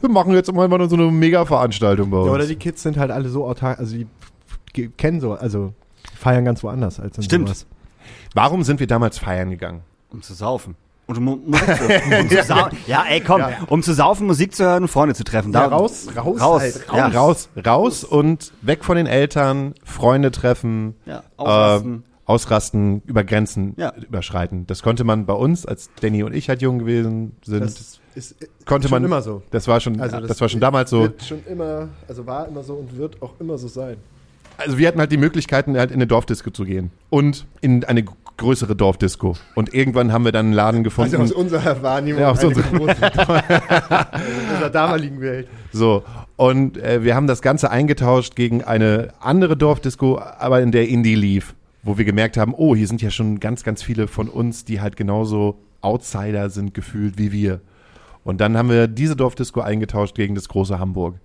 wir 0.00 0.10
machen 0.10 0.34
jetzt 0.34 0.52
mal 0.52 0.68
mal 0.68 0.86
so 0.90 0.96
eine 0.96 1.10
Mega-Veranstaltung 1.10 2.10
bei 2.10 2.18
uns. 2.18 2.26
ja. 2.26 2.32
Oder 2.34 2.46
die 2.46 2.56
Kids 2.56 2.82
sind 2.82 2.98
halt 2.98 3.10
alle 3.10 3.30
so 3.30 3.46
autark, 3.46 3.78
also 3.78 3.96
die 3.96 4.06
kennen 4.98 5.20
so, 5.20 5.32
also 5.32 5.72
feiern 6.14 6.44
ganz 6.44 6.62
woanders 6.62 7.00
als 7.00 7.16
in 7.16 7.22
Stimmt. 7.22 7.48
sowas. 7.48 7.66
Warum 8.34 8.62
sind 8.64 8.80
wir 8.80 8.86
damals 8.86 9.18
feiern 9.18 9.50
gegangen? 9.50 9.82
Um 10.10 10.22
zu 10.22 10.34
saufen. 10.34 10.76
Und 11.06 11.18
um 11.18 11.26
hören. 11.52 12.20
Um 12.22 12.28
zu 12.30 12.42
sau 12.44 12.68
ja, 12.86 13.04
ey, 13.08 13.20
komm. 13.20 13.42
Um 13.68 13.82
zu 13.82 13.92
saufen, 13.92 14.26
Musik 14.26 14.54
zu 14.54 14.64
hören 14.64 14.84
und 14.84 14.88
Freunde 14.88 15.14
zu 15.14 15.22
treffen. 15.24 15.52
Ja, 15.52 15.68
Da- 15.68 15.76
raus, 15.76 16.08
raus, 16.16 16.40
Raus. 16.40 16.60
halt, 16.62 16.84
Ja. 16.94 17.08
Raus, 17.08 17.48
raus 17.66 18.04
und 18.04 18.52
weg 18.62 18.84
von 18.84 18.96
den 18.96 19.06
Eltern, 19.06 19.74
Freunde 19.84 20.30
treffen, 20.30 20.94
Ja, 21.04 21.22
ausrasten. 21.36 22.04
äh, 22.06 22.30
ausrasten, 22.30 23.02
über 23.04 23.22
Grenzen 23.22 23.74
Ja. 23.76 23.92
überschreiten. 23.94 24.66
Das 24.66 24.82
konnte 24.82 25.04
man 25.04 25.26
bei 25.26 25.34
uns, 25.34 25.66
als 25.66 25.90
Danny 26.00 26.22
und 26.22 26.34
ich 26.34 26.48
halt 26.48 26.62
jung 26.62 26.78
gewesen 26.78 27.36
sind, 27.44 27.62
Das 27.64 28.00
ist 28.14 28.36
konnte 28.64 28.88
schon 28.88 28.96
man 28.96 29.04
immer 29.04 29.20
so. 29.20 29.42
Das 29.50 29.68
war 29.68 29.80
schon, 29.80 30.00
Also 30.00 30.20
das, 30.20 30.40
war 30.40 30.48
schon 30.48 30.60
damals 30.60 30.88
so. 30.88 31.02
Wird 31.02 31.22
schon 31.22 31.44
immer, 31.46 31.88
also 32.08 32.26
war 32.26 32.48
immer 32.48 32.62
so 32.62 32.74
und 32.74 32.96
wird 32.96 33.20
auch 33.20 33.34
immer 33.40 33.58
so 33.58 33.68
sein. 33.68 33.98
Also 34.56 34.78
wir 34.78 34.88
hatten 34.88 35.00
halt 35.00 35.12
die 35.12 35.16
Möglichkeiten, 35.18 35.76
halt 35.76 35.90
in 35.90 35.96
eine 35.96 36.06
Dorfdisco 36.06 36.48
zu 36.50 36.64
gehen 36.64 36.92
und 37.10 37.44
in 37.60 37.84
eine 37.84 38.04
größere 38.36 38.74
Dorfdisco. 38.74 39.36
Und 39.54 39.72
irgendwann 39.74 40.12
haben 40.12 40.24
wir 40.24 40.32
dann 40.32 40.46
einen 40.46 40.54
Laden 40.54 40.82
gefunden. 40.84 41.14
Also 41.20 41.34
aus 41.34 41.40
unserer 41.40 41.82
Wahrnehmung 41.82 42.20
Ja, 42.20 42.30
aus 42.32 42.42
unserer- 42.42 42.72
unserer 42.72 44.70
damaligen 44.70 45.20
Welt. 45.20 45.48
So, 45.72 46.02
und 46.36 46.76
äh, 46.78 47.02
wir 47.04 47.14
haben 47.14 47.26
das 47.26 47.42
Ganze 47.42 47.70
eingetauscht 47.70 48.34
gegen 48.36 48.62
eine 48.64 49.12
andere 49.20 49.56
Dorfdisco, 49.56 50.18
aber 50.18 50.60
in 50.62 50.72
der 50.72 50.88
Indie 50.88 51.14
lief, 51.14 51.54
wo 51.82 51.98
wir 51.98 52.04
gemerkt 52.04 52.36
haben, 52.36 52.54
oh, 52.56 52.74
hier 52.74 52.88
sind 52.88 53.02
ja 53.02 53.10
schon 53.10 53.40
ganz, 53.40 53.62
ganz 53.62 53.82
viele 53.82 54.08
von 54.08 54.28
uns, 54.28 54.64
die 54.64 54.80
halt 54.80 54.96
genauso 54.96 55.56
Outsider 55.80 56.50
sind 56.50 56.74
gefühlt 56.74 57.18
wie 57.18 57.30
wir. 57.30 57.60
Und 58.24 58.40
dann 58.40 58.56
haben 58.56 58.70
wir 58.70 58.88
diese 58.88 59.16
Dorfdisco 59.16 59.60
eingetauscht 59.60 60.14
gegen 60.14 60.34
das 60.34 60.48
große 60.48 60.78
Hamburg. 60.78 61.16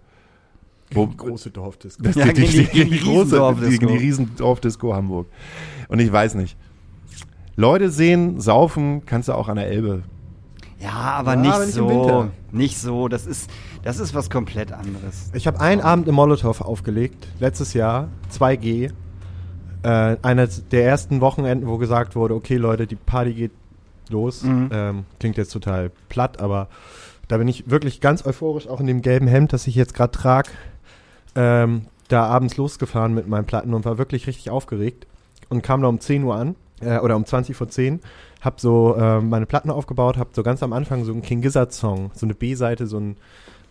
Wo, 0.92 1.06
Die 1.06 1.16
große 1.18 1.52
Dorfdisco. 1.52 2.04
das 2.04 2.16
Ja, 2.18 2.26
die, 2.26 2.34
die, 2.34 2.66
gegen 2.66 2.70
die- 2.72 2.84
die, 2.84 2.90
die 2.90 3.00
große, 3.00 3.22
Riesendorfdisco. 3.38 3.70
gegen 3.86 3.88
die 3.88 3.98
Riesendorfdisco 3.98 4.94
Hamburg. 4.94 5.28
Und 5.88 6.00
ich 6.00 6.12
weiß 6.12 6.36
nicht. 6.36 6.58
Leute 7.60 7.92
sehen, 7.92 8.40
saufen 8.40 9.06
kannst 9.06 9.28
du 9.28 9.34
auch 9.34 9.50
an 9.50 9.58
der 9.58 9.68
Elbe. 9.68 10.04
Ja, 10.80 10.92
aber 10.92 11.32
Ja, 11.34 11.36
nicht 11.42 11.54
aber 11.54 11.66
nicht 11.66 11.78
im 11.78 11.84
so. 11.84 11.90
Winter. 11.90 12.32
Nicht 12.54 12.78
so. 12.78 13.10
Das 13.10 13.28
ist, 13.28 13.50
das 13.84 14.00
ist 14.00 14.16
was 14.16 14.30
komplett 14.30 14.72
anderes. 14.72 15.30
Ich 15.34 15.46
habe 15.46 15.60
einen 15.60 15.82
Abend 15.82 16.08
im 16.08 16.16
Molotow 16.16 16.62
aufgelegt, 16.62 17.28
letztes 17.42 17.74
Jahr, 17.74 18.08
2G. 18.32 18.92
Äh, 19.84 20.18
eines 20.22 20.70
der 20.70 20.86
ersten 20.86 21.20
Wochenenden, 21.20 21.68
wo 21.68 21.78
gesagt 21.78 22.16
wurde, 22.16 22.34
okay 22.34 22.56
Leute, 22.56 22.88
die 22.88 22.96
Party 22.96 23.34
geht 23.34 23.52
los. 24.10 24.44
Mhm. 24.44 24.70
Ähm, 24.72 25.06
klingt 25.20 25.36
jetzt 25.36 25.52
total 25.52 25.92
platt, 26.08 26.40
aber 26.40 26.70
da 27.28 27.38
bin 27.38 27.50
ich 27.50 27.70
wirklich 27.70 28.00
ganz 28.00 28.26
euphorisch, 28.26 28.68
auch 28.68 28.80
in 28.80 28.88
dem 28.88 29.02
gelben 29.02 29.28
Hemd, 29.28 29.52
das 29.52 29.68
ich 29.68 29.76
jetzt 29.76 29.94
gerade 29.94 30.12
trage, 30.12 30.50
ähm, 31.36 31.88
da 32.08 32.26
abends 32.26 32.56
losgefahren 32.56 33.14
mit 33.14 33.28
meinen 33.28 33.46
Platten 33.46 33.74
und 33.74 33.84
war 33.84 33.98
wirklich 33.98 34.28
richtig 34.28 34.50
aufgeregt 34.50 35.08
und 35.50 35.62
kam 35.62 35.82
da 35.82 35.90
um 35.90 36.00
10 36.00 36.24
Uhr 36.24 36.36
an, 36.36 36.56
äh, 36.82 37.00
oder 37.00 37.16
um 37.16 37.26
20 37.26 37.56
vor 37.56 37.70
10, 37.70 38.00
hab 38.42 38.60
so 38.60 38.96
äh, 38.96 39.20
meine 39.20 39.46
Platten 39.46 39.70
aufgebaut, 39.70 40.18
hab 40.18 40.34
so 40.34 40.44
ganz 40.44 40.64
am 40.64 40.74
Anfang 40.74 41.04
so 41.04 41.12
einen 41.12 41.22
King 41.22 41.42
Gizzard 41.42 41.74
Song, 41.74 42.12
so 42.14 42.26
eine 42.26 42.36
B-Seite, 42.36 42.88
so 42.88 43.00
ein 43.00 43.18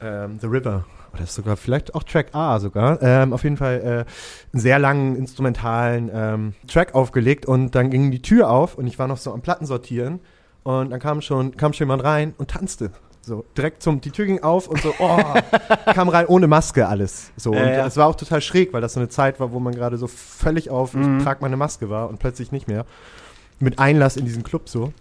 ähm, 0.01 0.39
The 0.41 0.47
River. 0.47 0.85
Oder 1.13 1.23
ist 1.23 1.35
sogar 1.35 1.57
vielleicht 1.57 1.95
auch 1.95 2.03
Track 2.03 2.35
A 2.35 2.61
sogar. 2.61 3.03
Ähm, 3.03 3.33
auf 3.33 3.43
jeden 3.45 3.57
Fall 3.57 3.81
äh, 3.81 4.53
einen 4.53 4.61
sehr 4.61 4.79
langen 4.79 5.17
instrumentalen 5.17 6.11
ähm, 6.13 6.55
Track 6.67 6.95
aufgelegt 6.95 7.47
und 7.47 7.75
dann 7.75 7.91
ging 7.91 8.11
die 8.11 8.21
Tür 8.21 8.51
auf 8.51 8.77
und 8.77 8.87
ich 8.87 8.99
war 8.99 9.09
noch 9.09 9.17
so 9.17 9.33
am 9.33 9.41
Platten 9.41 9.65
sortieren 9.65 10.21
und 10.65 10.91
dann 10.91 11.01
kam 11.01 11.23
schon, 11.23 11.57
kam 11.57 11.73
schon 11.73 11.87
jemand 11.87 12.05
rein 12.05 12.35
und 12.37 12.51
tanzte. 12.51 12.91
So, 13.29 13.45
direkt 13.57 13.83
zum, 13.83 14.01
die 14.01 14.11
Tür 14.11 14.25
ging 14.27 14.43
auf 14.43 14.69
und 14.69 14.81
so, 14.81 14.95
oh, 14.99 15.19
kam 15.95 16.09
rein 16.09 16.25
ohne 16.27 16.47
Maske 16.47 16.89
alles. 16.89 17.31
So, 17.37 17.53
Ja, 17.53 17.61
und 17.63 17.69
ja. 17.69 17.87
es 17.87 17.97
war 17.99 18.07
auch 18.07 18.15
total 18.17 18.41
schräg, 18.41 18.73
weil 18.73 18.81
das 18.81 18.95
so 18.95 19.01
eine 19.01 19.09
Zeit 19.11 19.39
war, 19.39 19.53
wo 19.53 19.61
man 19.61 19.75
gerade 19.75 19.99
so 19.99 20.07
völlig 20.07 20.71
auf, 20.71 20.95
Mhm. 20.95 21.19
ich 21.19 21.25
trage 21.25 21.41
meine 21.43 21.57
Maske 21.59 21.91
war 21.91 22.09
und 22.09 22.19
plötzlich 22.19 22.53
nicht 22.53 22.69
mehr. 22.69 22.87
Mit 23.61 23.79
Einlass 23.79 24.17
in 24.17 24.25
diesen 24.25 24.43
Club 24.45 24.69
so. 24.69 24.93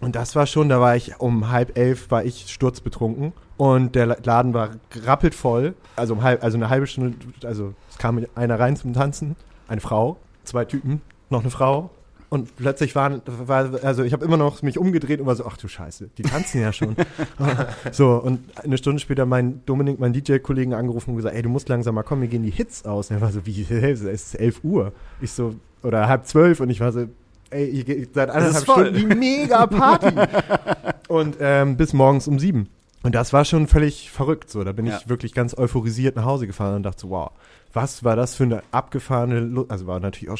Und 0.00 0.16
das 0.16 0.34
war 0.34 0.46
schon, 0.46 0.70
da 0.70 0.80
war 0.80 0.96
ich 0.96 1.20
um 1.20 1.50
halb 1.50 1.76
elf, 1.76 2.10
war 2.10 2.24
ich 2.24 2.46
sturzbetrunken 2.50 3.34
und 3.58 3.94
der 3.94 4.06
La- 4.06 4.16
Laden 4.22 4.54
war 4.54 4.70
rappelt 5.04 5.34
voll. 5.34 5.74
Also, 5.96 6.14
um 6.14 6.22
halb, 6.22 6.42
also 6.42 6.56
eine 6.56 6.70
halbe 6.70 6.86
Stunde, 6.86 7.14
also 7.44 7.74
es 7.90 7.98
kam 7.98 8.24
einer 8.34 8.58
rein 8.58 8.76
zum 8.76 8.94
Tanzen, 8.94 9.36
eine 9.68 9.82
Frau, 9.82 10.16
zwei 10.44 10.64
Typen, 10.64 11.02
noch 11.28 11.42
eine 11.42 11.50
Frau. 11.50 11.90
Und 12.30 12.54
plötzlich 12.56 12.94
waren, 12.94 13.22
war, 13.26 13.82
also 13.82 14.04
ich 14.04 14.12
habe 14.12 14.24
immer 14.24 14.36
noch 14.36 14.62
mich 14.62 14.78
umgedreht 14.78 15.20
und 15.20 15.26
war 15.26 15.34
so, 15.34 15.44
ach 15.46 15.56
du 15.56 15.66
Scheiße, 15.66 16.10
die 16.16 16.22
tanzen 16.22 16.60
ja 16.62 16.72
schon. 16.72 16.94
so, 17.92 18.12
und 18.14 18.38
eine 18.62 18.78
Stunde 18.78 19.00
später 19.00 19.26
mein 19.26 19.64
Dominik, 19.66 19.98
mein 19.98 20.12
DJ-Kollegen 20.12 20.72
angerufen 20.72 21.10
und 21.10 21.16
gesagt, 21.16 21.34
ey, 21.34 21.42
du 21.42 21.48
musst 21.48 21.68
langsam 21.68 21.96
mal 21.96 22.04
kommen, 22.04 22.20
mir 22.22 22.28
gehen 22.28 22.44
die 22.44 22.52
Hits 22.52 22.84
aus. 22.84 23.10
Und 23.10 23.16
er 23.16 23.20
war 23.20 23.32
so, 23.32 23.44
wie, 23.46 23.62
es 23.68 24.00
ist 24.02 24.34
11 24.36 24.62
Uhr. 24.62 24.92
Ich 25.20 25.32
so, 25.32 25.56
oder 25.82 26.06
halb 26.06 26.24
zwölf 26.26 26.60
und 26.60 26.70
ich 26.70 26.78
war 26.78 26.92
so, 26.92 27.06
ey, 27.50 27.68
hier 27.72 27.82
geht 27.84 28.14
seit 28.14 28.30
anderthalb. 28.30 28.62
Stunden 28.62 28.94
die 28.94 29.06
mega 29.06 29.66
Party. 29.66 30.14
und 31.08 31.36
ähm, 31.40 31.76
bis 31.76 31.92
morgens 31.92 32.28
um 32.28 32.38
sieben. 32.38 32.68
Und 33.02 33.14
das 33.16 33.32
war 33.32 33.44
schon 33.44 33.66
völlig 33.66 34.10
verrückt. 34.12 34.50
So, 34.50 34.62
da 34.62 34.70
bin 34.72 34.86
Ja. 34.86 34.98
ich 34.98 35.08
wirklich 35.08 35.32
ganz 35.34 35.56
euphorisiert 35.56 36.14
nach 36.14 36.26
Hause 36.26 36.46
gefahren 36.46 36.76
und 36.76 36.82
dachte 36.84 37.00
so, 37.00 37.10
wow, 37.10 37.32
was 37.72 38.04
war 38.04 38.14
das 38.14 38.34
für 38.36 38.44
eine 38.44 38.62
abgefahrene, 38.70 39.40
Lu 39.40 39.64
also 39.68 39.86
war 39.86 39.98
natürlich 40.00 40.30
auch 40.30 40.38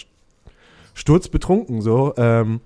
sturzbetrunken 0.95 1.82
so. 1.82 2.14
Ähm, 2.16 2.61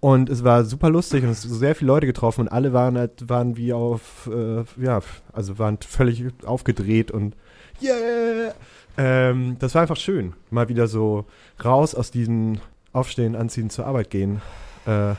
und 0.00 0.30
es 0.30 0.44
war 0.44 0.64
super 0.64 0.88
lustig 0.88 1.24
und 1.24 1.30
es 1.30 1.42
sind 1.42 1.52
sehr 1.54 1.74
viele 1.74 1.88
Leute 1.88 2.06
getroffen 2.06 2.42
und 2.42 2.48
alle 2.48 2.72
waren 2.72 2.96
halt, 2.96 3.28
waren 3.28 3.56
wie 3.58 3.72
auf, 3.74 4.30
äh, 4.32 4.64
ja, 4.82 5.00
also 5.32 5.58
waren 5.58 5.76
völlig 5.86 6.24
aufgedreht 6.46 7.10
und 7.10 7.36
yeah! 7.82 8.54
Ähm, 8.96 9.56
das 9.58 9.74
war 9.74 9.82
einfach 9.82 9.96
schön. 9.98 10.32
Mal 10.50 10.68
wieder 10.70 10.86
so 10.88 11.26
raus 11.62 11.94
aus 11.94 12.10
diesem 12.10 12.60
Aufstehen, 12.92 13.36
Anziehen, 13.36 13.68
zur 13.70 13.86
Arbeit 13.86 14.08
gehen 14.10 14.40
äh, 14.86 15.14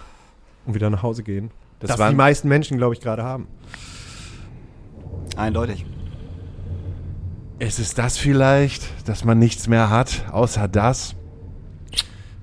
und 0.65 0.73
wieder 0.73 0.89
nach 0.89 1.03
Hause 1.03 1.21
gehen. 1.23 1.51
Das 1.79 1.91
Das, 1.91 1.99
waren- 1.99 2.11
die 2.11 2.17
meisten 2.17 2.47
Menschen, 2.47 2.77
glaube 2.77 2.95
ich, 2.95 3.01
gerade 3.01 3.23
haben. 3.23 3.47
Eindeutig. 5.37 5.85
Ist 7.59 7.79
es 7.79 7.93
das 7.93 8.17
vielleicht, 8.17 8.83
dass 9.07 9.23
man 9.23 9.37
nichts 9.37 9.67
mehr 9.67 9.89
hat, 9.91 10.25
außer 10.31 10.67
das? 10.67 11.15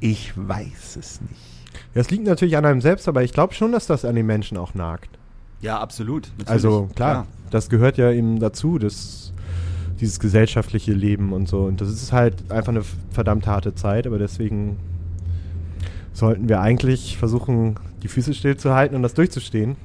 Ich 0.00 0.32
weiß 0.36 0.96
es 0.96 1.20
nicht. 1.20 1.34
Ja, 1.94 2.00
es 2.00 2.10
liegt 2.10 2.24
natürlich 2.24 2.56
an 2.56 2.64
einem 2.64 2.80
selbst, 2.80 3.08
aber 3.08 3.22
ich 3.22 3.32
glaube 3.32 3.54
schon, 3.54 3.72
dass 3.72 3.86
das 3.86 4.04
an 4.04 4.14
den 4.14 4.26
Menschen 4.26 4.56
auch 4.56 4.74
nagt. 4.74 5.18
Ja, 5.60 5.80
absolut. 5.80 6.28
Natürlich. 6.38 6.48
Also 6.48 6.88
klar, 6.94 7.26
das 7.50 7.68
gehört 7.68 7.98
ja 7.98 8.12
eben 8.12 8.38
dazu, 8.38 8.78
das, 8.78 9.32
dieses 10.00 10.20
gesellschaftliche 10.20 10.92
Leben 10.92 11.32
und 11.32 11.48
so. 11.48 11.62
Und 11.62 11.80
das 11.80 11.88
ist 11.88 12.12
halt 12.12 12.50
einfach 12.50 12.70
eine 12.70 12.82
verdammt 13.10 13.46
harte 13.46 13.74
Zeit, 13.74 14.06
aber 14.06 14.18
deswegen 14.18 14.76
sollten 16.12 16.48
wir 16.48 16.60
eigentlich 16.60 17.16
versuchen, 17.18 17.76
die 18.02 18.08
Füße 18.08 18.34
stillzuhalten 18.34 18.96
und 18.96 19.02
das 19.02 19.14
durchzustehen. 19.14 19.76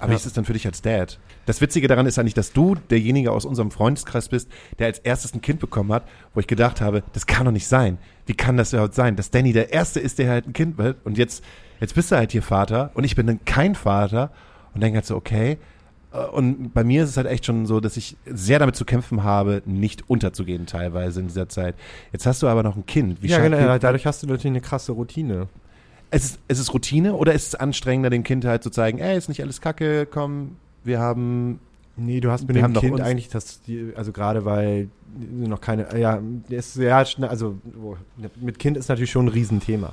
Aber 0.00 0.10
wie 0.10 0.12
Ja. 0.12 0.16
ist 0.16 0.26
es 0.26 0.32
denn 0.32 0.44
für 0.44 0.52
dich 0.52 0.66
als 0.66 0.80
Dad? 0.80 1.18
Das 1.46 1.60
Witzige 1.60 1.88
daran 1.88 2.06
ist 2.06 2.18
eigentlich, 2.18 2.34
dass 2.34 2.52
du 2.52 2.76
derjenige 2.90 3.32
aus 3.32 3.44
unserem 3.44 3.70
Freundeskreis 3.70 4.28
bist, 4.28 4.48
der 4.78 4.86
als 4.86 4.98
erstes 5.00 5.34
ein 5.34 5.40
Kind 5.40 5.58
bekommen 5.60 5.92
hat, 5.92 6.04
wo 6.34 6.40
ich 6.40 6.46
gedacht 6.46 6.80
habe, 6.80 7.02
das 7.12 7.26
kann 7.26 7.46
doch 7.46 7.52
nicht 7.52 7.66
sein. 7.66 7.98
Wie 8.26 8.34
kann 8.34 8.56
das 8.56 8.72
überhaupt 8.72 8.94
sein, 8.94 9.16
dass 9.16 9.30
Danny 9.30 9.52
der 9.52 9.72
Erste 9.72 9.98
ist, 10.00 10.18
der 10.18 10.30
halt 10.30 10.46
ein 10.46 10.52
Kind 10.52 10.78
wird 10.78 10.98
und 11.04 11.18
jetzt, 11.18 11.42
jetzt 11.80 11.94
bist 11.94 12.12
du 12.12 12.16
halt 12.16 12.32
hier 12.32 12.42
Vater 12.42 12.90
und 12.94 13.04
ich 13.04 13.16
bin 13.16 13.26
dann 13.26 13.44
kein 13.44 13.74
Vater 13.74 14.30
und 14.74 14.82
denke 14.82 14.98
halt 14.98 15.06
so, 15.06 15.16
okay. 15.16 15.58
Und 16.32 16.72
bei 16.72 16.84
mir 16.84 17.02
ist 17.04 17.10
es 17.10 17.16
halt 17.18 17.26
echt 17.26 17.44
schon 17.44 17.66
so, 17.66 17.80
dass 17.80 17.96
ich 17.98 18.16
sehr 18.24 18.58
damit 18.58 18.76
zu 18.76 18.86
kämpfen 18.86 19.24
habe, 19.24 19.62
nicht 19.66 20.08
unterzugehen 20.08 20.64
teilweise 20.64 21.20
in 21.20 21.26
dieser 21.26 21.50
Zeit. 21.50 21.74
Jetzt 22.12 22.24
hast 22.24 22.42
du 22.42 22.46
aber 22.48 22.62
noch 22.62 22.76
ein 22.76 22.86
Kind. 22.86 23.22
Wie 23.22 23.28
ja, 23.28 23.40
genau, 23.40 23.76
dadurch 23.78 24.06
hast 24.06 24.22
du 24.22 24.26
natürlich 24.26 24.46
eine 24.46 24.60
krasse 24.62 24.92
Routine. 24.92 25.48
Es 26.10 26.24
ist, 26.24 26.40
es 26.48 26.58
ist 26.58 26.72
Routine 26.74 27.14
oder 27.14 27.32
ist 27.32 27.48
es 27.48 27.54
anstrengender, 27.54 28.10
dem 28.10 28.24
Kind 28.24 28.44
halt 28.44 28.62
zu 28.62 28.70
zeigen, 28.70 28.98
ey, 28.98 29.16
ist 29.16 29.28
nicht 29.28 29.42
alles 29.42 29.60
Kacke, 29.60 30.06
komm, 30.06 30.56
wir 30.84 31.00
haben 31.00 31.60
Nee, 31.98 32.20
du 32.20 32.30
hast 32.30 32.46
mit 32.46 32.54
Wir 32.54 32.62
dem 32.62 32.74
Kind 32.74 33.00
eigentlich 33.00 33.28
das, 33.28 33.60
also 33.96 34.12
gerade 34.12 34.44
weil 34.44 34.88
noch 35.18 35.60
keine, 35.60 35.98
ja, 35.98 36.22
ist 36.48 36.74
sehr 36.74 37.04
schnell, 37.04 37.28
also 37.28 37.58
mit 38.36 38.58
Kind 38.60 38.76
ist 38.76 38.88
natürlich 38.88 39.10
schon 39.10 39.26
ein 39.26 39.30
Riesenthema. 39.30 39.92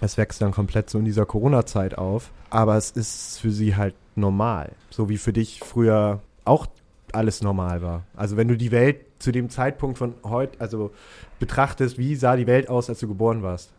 Es 0.00 0.16
wächst 0.16 0.40
dann 0.40 0.52
komplett 0.52 0.88
so 0.88 0.98
in 0.98 1.04
dieser 1.04 1.26
Corona-Zeit 1.26 1.98
auf, 1.98 2.30
aber 2.48 2.76
es 2.76 2.90
ist 2.90 3.38
für 3.38 3.50
sie 3.50 3.76
halt 3.76 3.94
normal, 4.14 4.72
so 4.90 5.08
wie 5.10 5.18
für 5.18 5.32
dich 5.32 5.60
früher 5.60 6.20
auch 6.44 6.66
alles 7.12 7.42
normal 7.42 7.82
war. 7.82 8.04
Also 8.14 8.36
wenn 8.38 8.48
du 8.48 8.56
die 8.56 8.70
Welt 8.70 9.00
zu 9.18 9.30
dem 9.30 9.50
Zeitpunkt 9.50 9.98
von 9.98 10.14
heute, 10.22 10.60
also 10.60 10.90
betrachtest, 11.38 11.98
wie 11.98 12.14
sah 12.16 12.36
die 12.36 12.46
Welt 12.46 12.68
aus, 12.68 12.88
als 12.88 13.00
du 13.00 13.08
geboren 13.08 13.42
warst? 13.42 13.72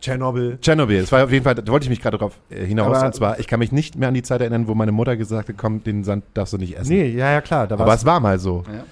Tschernobyl. 0.00 0.58
Tschernobyl, 0.60 1.00
das 1.00 1.12
war 1.12 1.24
auf 1.24 1.32
jeden 1.32 1.44
Fall, 1.44 1.54
da 1.54 1.66
wollte 1.72 1.84
ich 1.84 1.90
mich 1.90 2.00
gerade 2.00 2.18
drauf 2.18 2.38
äh, 2.50 2.64
hinaus. 2.64 2.96
Aber- 2.96 3.06
und 3.06 3.14
zwar, 3.14 3.38
ich 3.40 3.46
kann 3.46 3.58
mich 3.58 3.72
nicht 3.72 3.96
mehr 3.96 4.08
an 4.08 4.14
die 4.14 4.22
Zeit 4.22 4.40
erinnern, 4.40 4.68
wo 4.68 4.74
meine 4.74 4.92
Mutter 4.92 5.16
gesagt 5.16 5.48
hat, 5.48 5.56
komm, 5.56 5.82
den 5.82 6.04
Sand 6.04 6.24
darfst 6.34 6.52
du 6.52 6.58
nicht 6.58 6.76
essen. 6.76 6.92
Nee, 6.92 7.08
ja, 7.08 7.30
ja, 7.32 7.40
klar. 7.40 7.66
Da 7.66 7.76
Aber 7.76 7.94
es 7.94 8.04
war 8.04 8.20
mal 8.20 8.38
so. 8.38 8.64
Ja. 8.66 8.84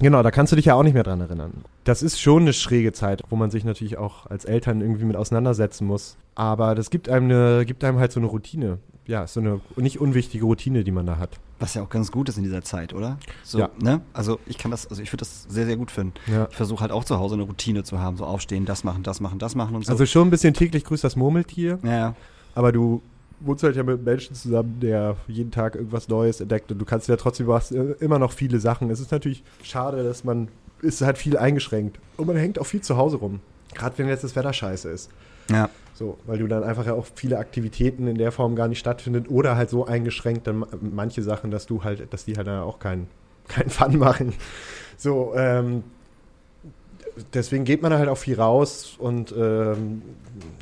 Genau, 0.00 0.22
da 0.22 0.30
kannst 0.30 0.52
du 0.52 0.56
dich 0.56 0.64
ja 0.64 0.74
auch 0.74 0.82
nicht 0.82 0.94
mehr 0.94 1.02
dran 1.04 1.20
erinnern. 1.20 1.64
Das 1.84 2.02
ist 2.02 2.20
schon 2.20 2.42
eine 2.42 2.52
schräge 2.52 2.92
Zeit, 2.92 3.22
wo 3.30 3.36
man 3.36 3.50
sich 3.50 3.64
natürlich 3.64 3.98
auch 3.98 4.26
als 4.26 4.44
Eltern 4.44 4.80
irgendwie 4.80 5.04
mit 5.04 5.16
auseinandersetzen 5.16 5.86
muss. 5.86 6.16
Aber 6.34 6.74
das 6.74 6.90
gibt 6.90 7.08
einem, 7.08 7.30
eine, 7.30 7.64
gibt 7.64 7.84
einem 7.84 7.98
halt 7.98 8.10
so 8.10 8.18
eine 8.18 8.26
Routine. 8.28 8.78
Ja, 9.06 9.26
so 9.26 9.40
eine 9.40 9.60
nicht 9.76 10.00
unwichtige 10.00 10.44
Routine, 10.44 10.84
die 10.84 10.92
man 10.92 11.06
da 11.06 11.18
hat. 11.18 11.30
Was 11.62 11.74
ja 11.74 11.82
auch 11.82 11.88
ganz 11.88 12.10
gut 12.10 12.28
ist 12.28 12.36
in 12.38 12.42
dieser 12.42 12.62
Zeit, 12.62 12.92
oder? 12.92 13.18
So, 13.44 13.60
Ja. 13.60 13.70
ne? 13.80 14.00
Also 14.12 14.40
ich 14.46 14.58
kann 14.58 14.72
das, 14.72 14.88
also 14.88 15.00
ich 15.00 15.10
würde 15.12 15.18
das 15.20 15.44
sehr, 15.48 15.64
sehr 15.64 15.76
gut 15.76 15.92
finden. 15.92 16.14
Ja. 16.26 16.48
Ich 16.50 16.56
versuche 16.56 16.80
halt 16.80 16.90
auch 16.90 17.04
zu 17.04 17.18
Hause 17.18 17.34
eine 17.36 17.44
Routine 17.44 17.84
zu 17.84 18.00
haben, 18.00 18.16
so 18.16 18.24
aufstehen, 18.24 18.64
das 18.64 18.82
machen, 18.82 19.04
das 19.04 19.20
machen, 19.20 19.38
das 19.38 19.54
machen 19.54 19.76
und 19.76 19.86
so. 19.86 19.92
Also 19.92 20.04
schon 20.04 20.26
ein 20.26 20.30
bisschen 20.30 20.54
täglich 20.54 20.84
grüßt 20.84 21.04
das 21.04 21.14
Murmeltier, 21.14 21.78
ja, 21.84 22.14
aber 22.56 22.72
du 22.72 23.00
wohnst 23.38 23.62
halt 23.62 23.76
ja 23.76 23.82
mit 23.84 24.04
Menschen 24.04 24.34
zusammen, 24.34 24.78
der 24.80 25.16
jeden 25.28 25.50
Tag 25.52 25.74
irgendwas 25.76 26.08
Neues 26.08 26.40
entdeckt 26.40 26.70
und 26.72 26.78
du 26.78 26.84
kannst 26.84 27.08
ja 27.08 27.16
trotzdem 27.16 27.46
was, 27.46 27.70
äh, 27.70 27.94
immer 28.00 28.18
noch 28.18 28.32
viele 28.32 28.58
Sachen. 28.60 28.90
Es 28.90 28.98
ist 29.00 29.12
natürlich 29.12 29.42
schade, 29.62 30.02
dass 30.02 30.24
man, 30.24 30.48
ist 30.80 31.00
halt 31.00 31.16
viel 31.16 31.36
eingeschränkt 31.38 31.98
und 32.16 32.26
man 32.26 32.36
hängt 32.36 32.58
auch 32.58 32.66
viel 32.66 32.80
zu 32.80 32.96
Hause 32.96 33.16
rum. 33.18 33.40
Gerade 33.74 33.96
wenn 33.98 34.08
jetzt 34.08 34.24
das 34.24 34.34
Wetter 34.36 34.52
scheiße 34.52 34.88
ist. 34.90 35.10
Ja. 35.50 35.68
So, 35.94 36.18
weil 36.26 36.38
du 36.38 36.46
dann 36.48 36.64
einfach 36.64 36.86
ja 36.86 36.94
auch 36.94 37.06
viele 37.14 37.38
Aktivitäten 37.38 38.06
in 38.08 38.16
der 38.16 38.32
Form 38.32 38.56
gar 38.56 38.66
nicht 38.66 38.78
stattfinden 38.78 39.26
oder 39.28 39.56
halt 39.56 39.70
so 39.70 39.86
eingeschränkt 39.86 40.46
dann 40.46 40.60
ma- 40.60 40.68
manche 40.80 41.22
Sachen, 41.22 41.50
dass 41.50 41.66
du 41.66 41.84
halt, 41.84 42.12
dass 42.12 42.24
die 42.24 42.36
halt 42.36 42.46
dann 42.46 42.62
auch 42.62 42.78
keinen 42.78 43.06
keinen 43.48 43.70
Fun 43.70 43.98
machen. 43.98 44.32
So, 44.96 45.34
ähm, 45.36 45.84
deswegen 47.34 47.64
geht 47.64 47.82
man 47.82 47.92
halt 47.92 48.08
auch 48.08 48.18
viel 48.18 48.40
raus 48.40 48.96
und 48.98 49.34
ähm, 49.36 50.02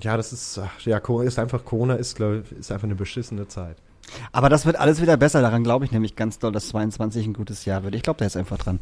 ja, 0.02 0.16
das 0.16 0.32
ist, 0.32 0.58
ach, 0.58 0.80
ja, 0.80 0.98
ist 1.22 1.38
einfach, 1.38 1.64
Corona 1.64 1.94
ist, 1.94 2.16
glaube 2.16 2.42
ich, 2.50 2.58
ist 2.58 2.72
einfach 2.72 2.84
eine 2.86 2.96
beschissene 2.96 3.46
Zeit. 3.48 3.76
Aber 4.32 4.48
das 4.48 4.66
wird 4.66 4.76
alles 4.76 5.00
wieder 5.00 5.16
besser. 5.16 5.40
Daran 5.40 5.62
glaube 5.62 5.84
ich 5.84 5.92
nämlich 5.92 6.16
ganz 6.16 6.38
doll, 6.40 6.50
dass 6.52 6.68
22 6.68 7.26
ein 7.26 7.32
gutes 7.32 7.64
Jahr 7.64 7.84
wird. 7.84 7.94
Ich 7.94 8.02
glaube 8.02 8.18
da 8.18 8.24
jetzt 8.24 8.36
einfach 8.36 8.58
dran. 8.58 8.80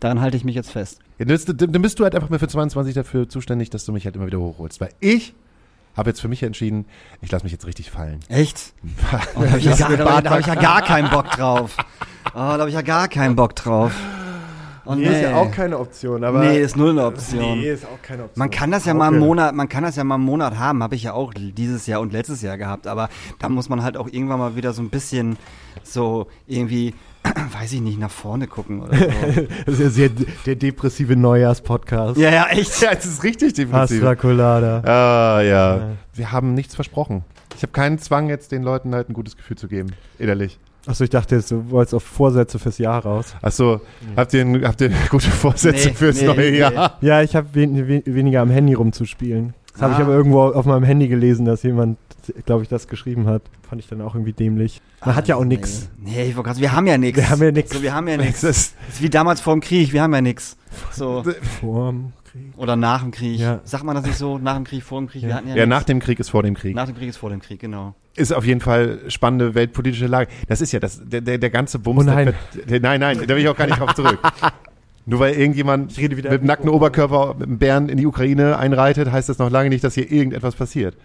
Daran 0.00 0.20
halte 0.20 0.36
ich 0.36 0.44
mich 0.44 0.54
jetzt 0.54 0.70
fest. 0.70 1.00
Ja, 1.18 1.24
dann 1.24 1.28
bist 1.28 1.48
du- 1.48 1.52
dann 1.54 1.82
bist 1.82 1.98
du 1.98 2.04
halt 2.04 2.14
einfach 2.14 2.30
mal 2.30 2.38
für 2.38 2.48
22 2.48 2.94
dafür 2.94 3.28
zuständig, 3.28 3.70
dass 3.70 3.84
du 3.84 3.92
mich 3.92 4.04
halt 4.04 4.14
immer 4.16 4.26
wieder 4.26 4.38
hochholst. 4.40 4.80
Weil 4.80 4.90
ich 5.00 5.34
habe 5.96 6.10
jetzt 6.10 6.20
für 6.20 6.28
mich 6.28 6.42
entschieden, 6.44 6.84
ich 7.20 7.30
lasse 7.32 7.44
mich 7.44 7.52
jetzt 7.52 7.66
richtig 7.66 7.90
fallen. 7.90 8.20
Echt? 8.28 8.72
Oh, 9.34 9.42
da 9.42 9.48
habe 9.50 9.58
ich, 9.58 9.64
ja 9.64 9.74
da 9.96 10.30
hab 10.30 10.40
ich 10.40 10.46
ja 10.46 10.54
gar 10.54 10.82
keinen 10.82 11.10
Bock 11.10 11.30
drauf. 11.30 11.76
Oh, 12.28 12.30
da 12.34 12.58
habe 12.58 12.68
ich 12.68 12.74
ja 12.74 12.82
gar 12.82 13.08
keinen 13.08 13.34
Bock 13.34 13.56
drauf. 13.56 13.92
Oh, 14.90 14.94
nee, 14.94 15.04
ist 15.04 15.20
ja 15.20 15.36
auch 15.36 15.50
keine 15.50 15.78
Option, 15.78 16.24
aber. 16.24 16.40
nee, 16.44 16.60
ist 16.60 16.74
null 16.76 16.90
eine 16.90 17.04
Option. 17.04 17.58
Nee, 17.60 17.70
ist 17.72 17.84
auch 17.84 18.00
keine 18.00 18.24
Option. 18.24 18.38
Man 18.38 18.50
kann 18.50 18.70
das 18.70 18.86
ja 18.86 18.92
Hauke. 18.92 18.98
mal 18.98 19.08
einen 19.08 19.18
Monat, 19.18 19.54
man 19.54 19.68
kann 19.68 19.82
das 19.84 19.96
ja 19.96 20.04
mal 20.04 20.14
einen 20.14 20.24
Monat 20.24 20.56
haben, 20.58 20.82
habe 20.82 20.94
ich 20.94 21.02
ja 21.02 21.12
auch 21.12 21.34
dieses 21.34 21.86
Jahr 21.86 22.00
und 22.00 22.12
letztes 22.14 22.40
Jahr 22.40 22.56
gehabt, 22.56 22.86
aber 22.86 23.10
da 23.38 23.50
muss 23.50 23.68
man 23.68 23.82
halt 23.82 23.98
auch 23.98 24.06
irgendwann 24.10 24.38
mal 24.38 24.56
wieder 24.56 24.72
so 24.72 24.80
ein 24.80 24.88
bisschen 24.88 25.36
so 25.82 26.28
irgendwie, 26.46 26.94
weiß 27.60 27.72
ich 27.72 27.80
nicht, 27.80 27.98
nach 27.98 28.10
vorne 28.10 28.46
gucken 28.46 28.80
oder 28.82 28.96
so. 28.96 29.04
Das 29.66 29.74
ist 29.74 29.80
ja 29.80 29.88
sehr 29.90 30.10
der 30.46 30.54
depressive 30.56 31.16
Neujahrspodcast. 31.16 32.16
ja, 32.18 32.30
ja, 32.30 32.46
echt. 32.48 32.80
Ja, 32.82 32.90
es 32.92 33.04
ist 33.06 33.22
richtig 33.24 33.54
definitiv. 33.54 34.02
Hasta 34.02 34.14
colada. 34.14 34.80
Ah, 34.84 35.40
ja. 35.42 35.76
Ja. 35.76 35.80
Wir 36.14 36.32
haben 36.32 36.54
nichts 36.54 36.74
versprochen. 36.74 37.24
Ich 37.56 37.62
habe 37.62 37.72
keinen 37.72 37.98
Zwang, 37.98 38.28
jetzt 38.28 38.52
den 38.52 38.62
Leuten 38.62 38.94
halt 38.94 39.08
ein 39.10 39.14
gutes 39.14 39.36
Gefühl 39.36 39.56
zu 39.56 39.68
geben, 39.68 39.90
innerlich. 40.18 40.58
Achso, 40.86 41.04
ich 41.04 41.10
dachte 41.10 41.34
jetzt, 41.36 41.50
du 41.50 41.70
wolltest 41.70 41.94
auf 41.94 42.02
Vorsätze 42.04 42.58
fürs 42.58 42.78
Jahr 42.78 43.02
raus. 43.04 43.34
Achso, 43.42 43.80
habt, 44.16 44.32
ihr, 44.32 44.46
habt 44.66 44.80
ihr 44.80 44.90
gute 45.10 45.28
Vorsätze 45.30 45.88
Nee, 45.88 45.94
fürs 45.94 46.20
nee, 46.20 46.26
neue 46.26 46.36
nee. 46.50 46.58
Jahr? 46.58 46.96
Ja, 47.00 47.20
ich 47.22 47.34
habe 47.36 47.48
wen, 47.52 47.88
wen, 47.88 48.02
weniger 48.06 48.40
am 48.42 48.50
Handy 48.50 48.74
rumzuspielen. 48.74 49.54
Das 49.72 49.82
habe 49.82 49.92
ich 49.94 49.98
Ah. 49.98 50.02
aber 50.02 50.14
irgendwo 50.14 50.42
auf 50.44 50.64
meinem 50.66 50.84
Handy 50.84 51.08
gelesen, 51.08 51.44
dass 51.44 51.62
jemand, 51.62 51.98
glaube 52.46 52.62
ich, 52.62 52.68
das 52.68 52.88
geschrieben 52.88 53.26
hat. 53.26 53.42
Fand 53.68 53.80
ich 53.82 53.88
dann 53.88 54.00
auch 54.00 54.14
irgendwie 54.14 54.32
dämlich. 54.32 54.80
Man 55.04 55.14
hat 55.16 55.28
ja 55.28 55.36
auch 55.36 55.44
nix. 55.44 55.88
Nee, 55.98 56.10
nee 56.12 56.22
ich 56.30 56.36
wollte 56.36 56.48
gerade 56.48 56.60
wir 56.60 56.72
haben 56.72 56.86
ja 56.86 56.98
nichts. 56.98 57.18
Wir 57.18 57.30
haben 57.30 57.42
ja 57.42 57.50
nix. 57.52 57.70
So, 57.70 57.82
wir 57.82 57.94
haben 57.94 58.08
ja 58.08 58.16
Das 58.18 58.26
nichts. 58.26 58.42
ist, 58.42 58.74
Das 58.86 58.94
ist 58.96 59.02
wie 59.02 59.10
damals 59.10 59.40
vor 59.40 59.54
dem 59.54 59.60
Krieg, 59.60 59.92
wir 59.92 60.02
haben 60.02 60.14
ja 60.14 60.20
nichts. 60.20 60.56
So. 60.92 61.24
Vorm 61.60 62.12
Krieg. 62.30 62.52
Oder 62.56 62.76
nach 62.76 63.02
dem 63.02 63.10
Krieg. 63.10 63.38
Ja. 63.40 63.60
Sagt 63.64 63.84
man 63.84 63.94
das 63.96 64.04
nicht 64.04 64.18
so? 64.18 64.38
Nach 64.38 64.54
dem 64.56 64.64
Krieg, 64.64 64.82
vor 64.82 65.00
dem 65.00 65.08
Krieg? 65.08 65.22
Wir 65.22 65.30
Ja. 65.30 65.34
hatten 65.36 65.48
ja, 65.48 65.54
ja, 65.56 65.66
nichts. 65.66 65.78
nach 65.80 65.84
dem 65.84 65.98
Krieg 66.00 66.20
ist 66.20 66.28
vor 66.30 66.42
dem 66.42 66.54
Krieg. 66.54 66.74
nach 66.76 66.86
dem 66.86 66.96
Krieg 66.96 67.08
ist 67.08 67.16
vor 67.16 67.30
dem 67.30 67.40
Krieg, 67.40 67.60
genau. 67.60 67.94
Ist 68.16 68.32
auf 68.34 68.44
jeden 68.44 68.60
Fall 68.60 68.98
spannende 69.08 69.54
weltpolitische 69.54 70.06
Lage. 70.08 70.30
Das 70.48 70.60
ist 70.60 70.72
ja 70.72 70.80
das, 70.80 71.00
der, 71.04 71.20
der, 71.20 71.38
der 71.38 71.50
ganze 71.50 71.78
Bums. 71.78 72.00
Oh 72.00 72.02
nein. 72.04 72.34
Der, 72.54 72.64
der, 72.66 72.80
nein, 72.80 73.00
nein, 73.00 73.18
da 73.26 73.34
will 73.34 73.42
ich 73.42 73.48
auch 73.48 73.56
gar 73.56 73.66
nicht 73.66 73.78
drauf 73.80 73.94
zurück. 73.94 74.18
Nur 75.06 75.20
weil 75.20 75.34
irgendjemand 75.36 75.92
Ich 75.92 75.98
rede 76.00 76.18
wieder- 76.18 76.30
mit 76.30 76.42
dem 76.42 76.46
nackten 76.46 76.68
Oberkörper 76.68 77.34
mit 77.38 77.48
einem 77.48 77.58
Bären 77.58 77.88
in 77.88 77.96
die 77.96 78.04
Ukraine 78.06 78.58
einreitet, 78.58 79.10
heißt 79.10 79.30
das 79.30 79.38
noch 79.38 79.48
lange 79.50 79.70
nicht, 79.70 79.82
dass 79.82 79.94
hier 79.94 80.10
irgendetwas 80.12 80.54
passiert. 80.54 80.96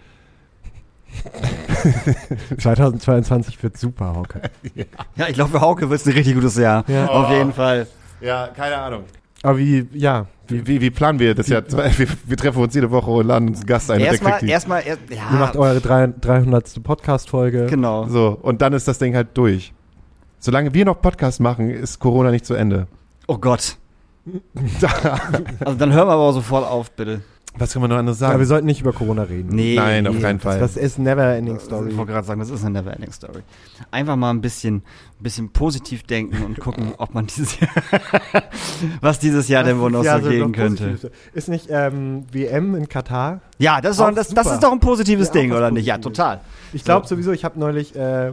2022 2.58 3.62
wird 3.62 3.76
super, 3.78 4.14
Hauke. 4.14 4.40
Ja, 5.16 5.28
ich 5.28 5.34
glaube, 5.34 5.50
für 5.52 5.60
Hauke 5.60 5.88
wird 5.90 6.00
es 6.00 6.06
ein 6.06 6.12
richtig 6.12 6.34
gutes 6.34 6.56
Jahr. 6.56 6.84
Ja. 6.88 7.06
Auf 7.06 7.30
jeden 7.30 7.52
Fall. 7.52 7.86
Ja, 8.20 8.48
keine 8.48 8.76
Ahnung. 8.78 9.04
Aber 9.42 9.58
wie, 9.58 9.86
ja, 9.92 10.26
Wie, 10.48 10.66
wie, 10.66 10.80
wie 10.80 10.90
planen 10.90 11.18
wir 11.18 11.34
das 11.34 11.48
Jahr? 11.48 11.62
Wir, 11.70 12.08
wir 12.24 12.36
treffen 12.36 12.62
uns 12.62 12.74
jede 12.74 12.90
Woche 12.90 13.10
und 13.10 13.26
laden 13.26 13.48
uns 13.48 13.58
einen 13.58 13.66
Gast 13.66 13.90
ein. 13.90 14.00
Erstmal, 14.00 14.42
erstmal, 14.44 14.82
erst, 14.86 15.00
ja. 15.10 15.16
ihr 15.32 15.38
macht 15.38 15.56
eure 15.56 15.80
drei- 15.80 16.06
300. 16.20 16.82
Podcast-Folge. 16.82 17.66
Genau. 17.66 18.06
So, 18.08 18.38
und 18.40 18.62
dann 18.62 18.72
ist 18.72 18.88
das 18.88 18.98
Ding 18.98 19.14
halt 19.14 19.28
durch. 19.34 19.72
Solange 20.38 20.72
wir 20.74 20.84
noch 20.84 21.00
Podcast 21.00 21.40
machen, 21.40 21.70
ist 21.70 21.98
Corona 21.98 22.30
nicht 22.30 22.46
zu 22.46 22.54
Ende. 22.54 22.86
Oh 23.26 23.38
Gott. 23.38 23.76
Also 25.60 25.78
dann 25.78 25.92
hören 25.92 26.08
wir 26.08 26.12
aber 26.12 26.22
auch 26.22 26.32
sofort 26.32 26.66
auf, 26.66 26.90
bitte. 26.92 27.20
Was 27.56 27.72
kann 27.72 27.82
man 27.82 27.90
noch 27.90 27.98
anderes 27.98 28.20
Aber 28.22 28.32
wir 28.32 28.38
sagen? 28.38 28.48
sollten 28.48 28.66
nicht 28.66 28.80
über 28.80 28.92
Corona 28.92 29.22
reden. 29.22 29.54
Nee. 29.54 29.76
Nein, 29.76 30.06
auf 30.08 30.20
keinen 30.20 30.40
Fall. 30.40 30.58
Das 30.58 30.76
ist 30.76 30.98
never 30.98 31.36
ending 31.36 31.56
Ich 31.56 31.62
story. 31.62 31.96
wollte 31.96 32.10
gerade 32.12 32.26
sagen, 32.26 32.40
das 32.40 32.50
ist 32.50 32.64
eine 32.64 32.80
Neverending 32.80 33.12
Story. 33.12 33.42
Einfach 33.92 34.16
mal 34.16 34.30
ein 34.30 34.40
bisschen, 34.40 34.76
ein 34.76 35.22
bisschen 35.22 35.50
positiv 35.50 36.02
denken 36.02 36.42
und 36.44 36.58
gucken, 36.58 36.94
ob 36.98 37.14
man 37.14 37.26
dieses 37.26 37.60
Jahr, 37.60 37.70
was 39.00 39.18
dieses 39.20 39.46
Jahr 39.48 39.62
denn 39.62 39.78
wohl 39.78 39.90
noch 39.90 40.02
Ja, 40.04 40.20
so 40.20 40.28
gehen 40.28 40.52
könnte. 40.52 40.88
positiv. 40.88 41.10
Ist 41.32 41.48
nicht 41.48 41.66
ähm, 41.70 42.24
WM 42.32 42.74
in 42.74 42.88
Katar? 42.88 43.40
Ja, 43.58 43.80
das 43.80 43.96
ist, 43.96 44.02
Auch 44.02 44.08
doch, 44.08 44.16
das, 44.16 44.28
das 44.28 44.50
ist 44.52 44.62
doch 44.62 44.72
ein 44.72 44.80
positives 44.80 45.28
Ja, 45.28 45.32
Ding, 45.34 45.52
oder 45.52 45.70
nicht? 45.70 45.86
Ja, 45.86 45.98
total. 45.98 46.40
Ich 46.72 46.84
glaube 46.84 47.06
sowieso, 47.06 47.30
ich 47.32 47.44
habe 47.44 47.58
neulich 47.60 47.94
äh, 47.94 48.32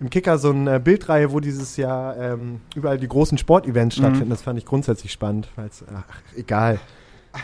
im 0.00 0.10
Kicker 0.10 0.38
so 0.38 0.50
eine 0.50 0.76
äh, 0.76 0.78
Bildreihe, 0.80 1.30
wo 1.32 1.40
dieses 1.40 1.76
Jahr 1.76 2.16
ähm, 2.16 2.60
überall 2.74 2.98
die 2.98 3.08
großen 3.08 3.38
Sportevents 3.38 3.96
Mhm. 3.98 4.00
stattfinden. 4.02 4.30
Das 4.30 4.42
fand 4.42 4.58
ich 4.58 4.64
grundsätzlich 4.66 5.12
spannend. 5.12 5.48
ach, 5.56 6.02
egal. 6.36 6.80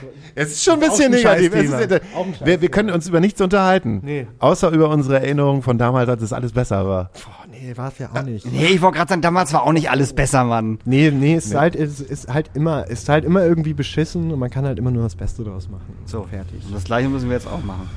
Es 0.37 0.51
ist 0.53 0.65
schon 0.65 0.75
ein 0.75 0.81
bisschen 0.81 1.13
negativ. 1.13 1.55
Ist, 1.55 1.73
äh, 1.73 2.01
ein 2.17 2.35
wir, 2.45 2.61
wir 2.61 2.69
können 2.69 2.91
uns 2.91 3.09
über 3.09 3.21
nichts 3.21 3.41
unterhalten. 3.41 4.01
Nee. 4.05 4.27
Außer 4.41 4.71
über 4.71 4.89
unsere 4.91 5.21
Erinnerungen 5.21 5.63
von 5.63 5.79
damals, 5.79 6.09
als 6.09 6.23
es 6.23 6.33
alles 6.33 6.53
besser 6.53 6.87
war. 6.87 7.11
Boah, 7.13 7.47
nee, 7.51 7.73
war 7.77 7.89
es 7.93 7.99
ja 7.99 8.09
auch 8.13 8.23
nicht. 8.23 8.51
Nee, 8.51 8.67
ich 8.67 8.83
wollte 8.83 8.97
gerade 8.99 9.11
sagen, 9.11 9.23
damals 9.23 9.53
war 9.53 9.63
auch 9.63 9.73
nicht 9.73 9.91
alles 9.91 10.13
besser, 10.13 10.43
Mann. 10.45 10.79
Nee, 10.85 11.11
nee, 11.13 11.35
es 11.37 11.47
ist 11.47 11.55
halt, 11.55 11.77
es 11.77 12.01
ist 12.01 12.29
halt 12.33 12.51
immer, 12.55 12.87
ist 12.89 13.09
halt 13.09 13.25
immer 13.25 13.45
irgendwie 13.45 13.75
beschissen 13.75 14.33
und 14.33 14.39
man 14.39 14.51
kann 14.51 14.65
halt 14.65 14.79
immer 14.79 14.91
nur 14.91 15.05
das 15.05 15.15
Beste 15.15 15.45
draus 15.45 15.69
machen. 15.69 15.95
So, 16.05 16.25
fertig. 16.25 16.65
Und 16.67 16.75
das 16.75 16.85
gleiche 16.85 17.09
müssen 17.09 17.29
wir 17.29 17.37
jetzt 17.37 17.47
auch 17.47 17.63
machen. 17.63 17.89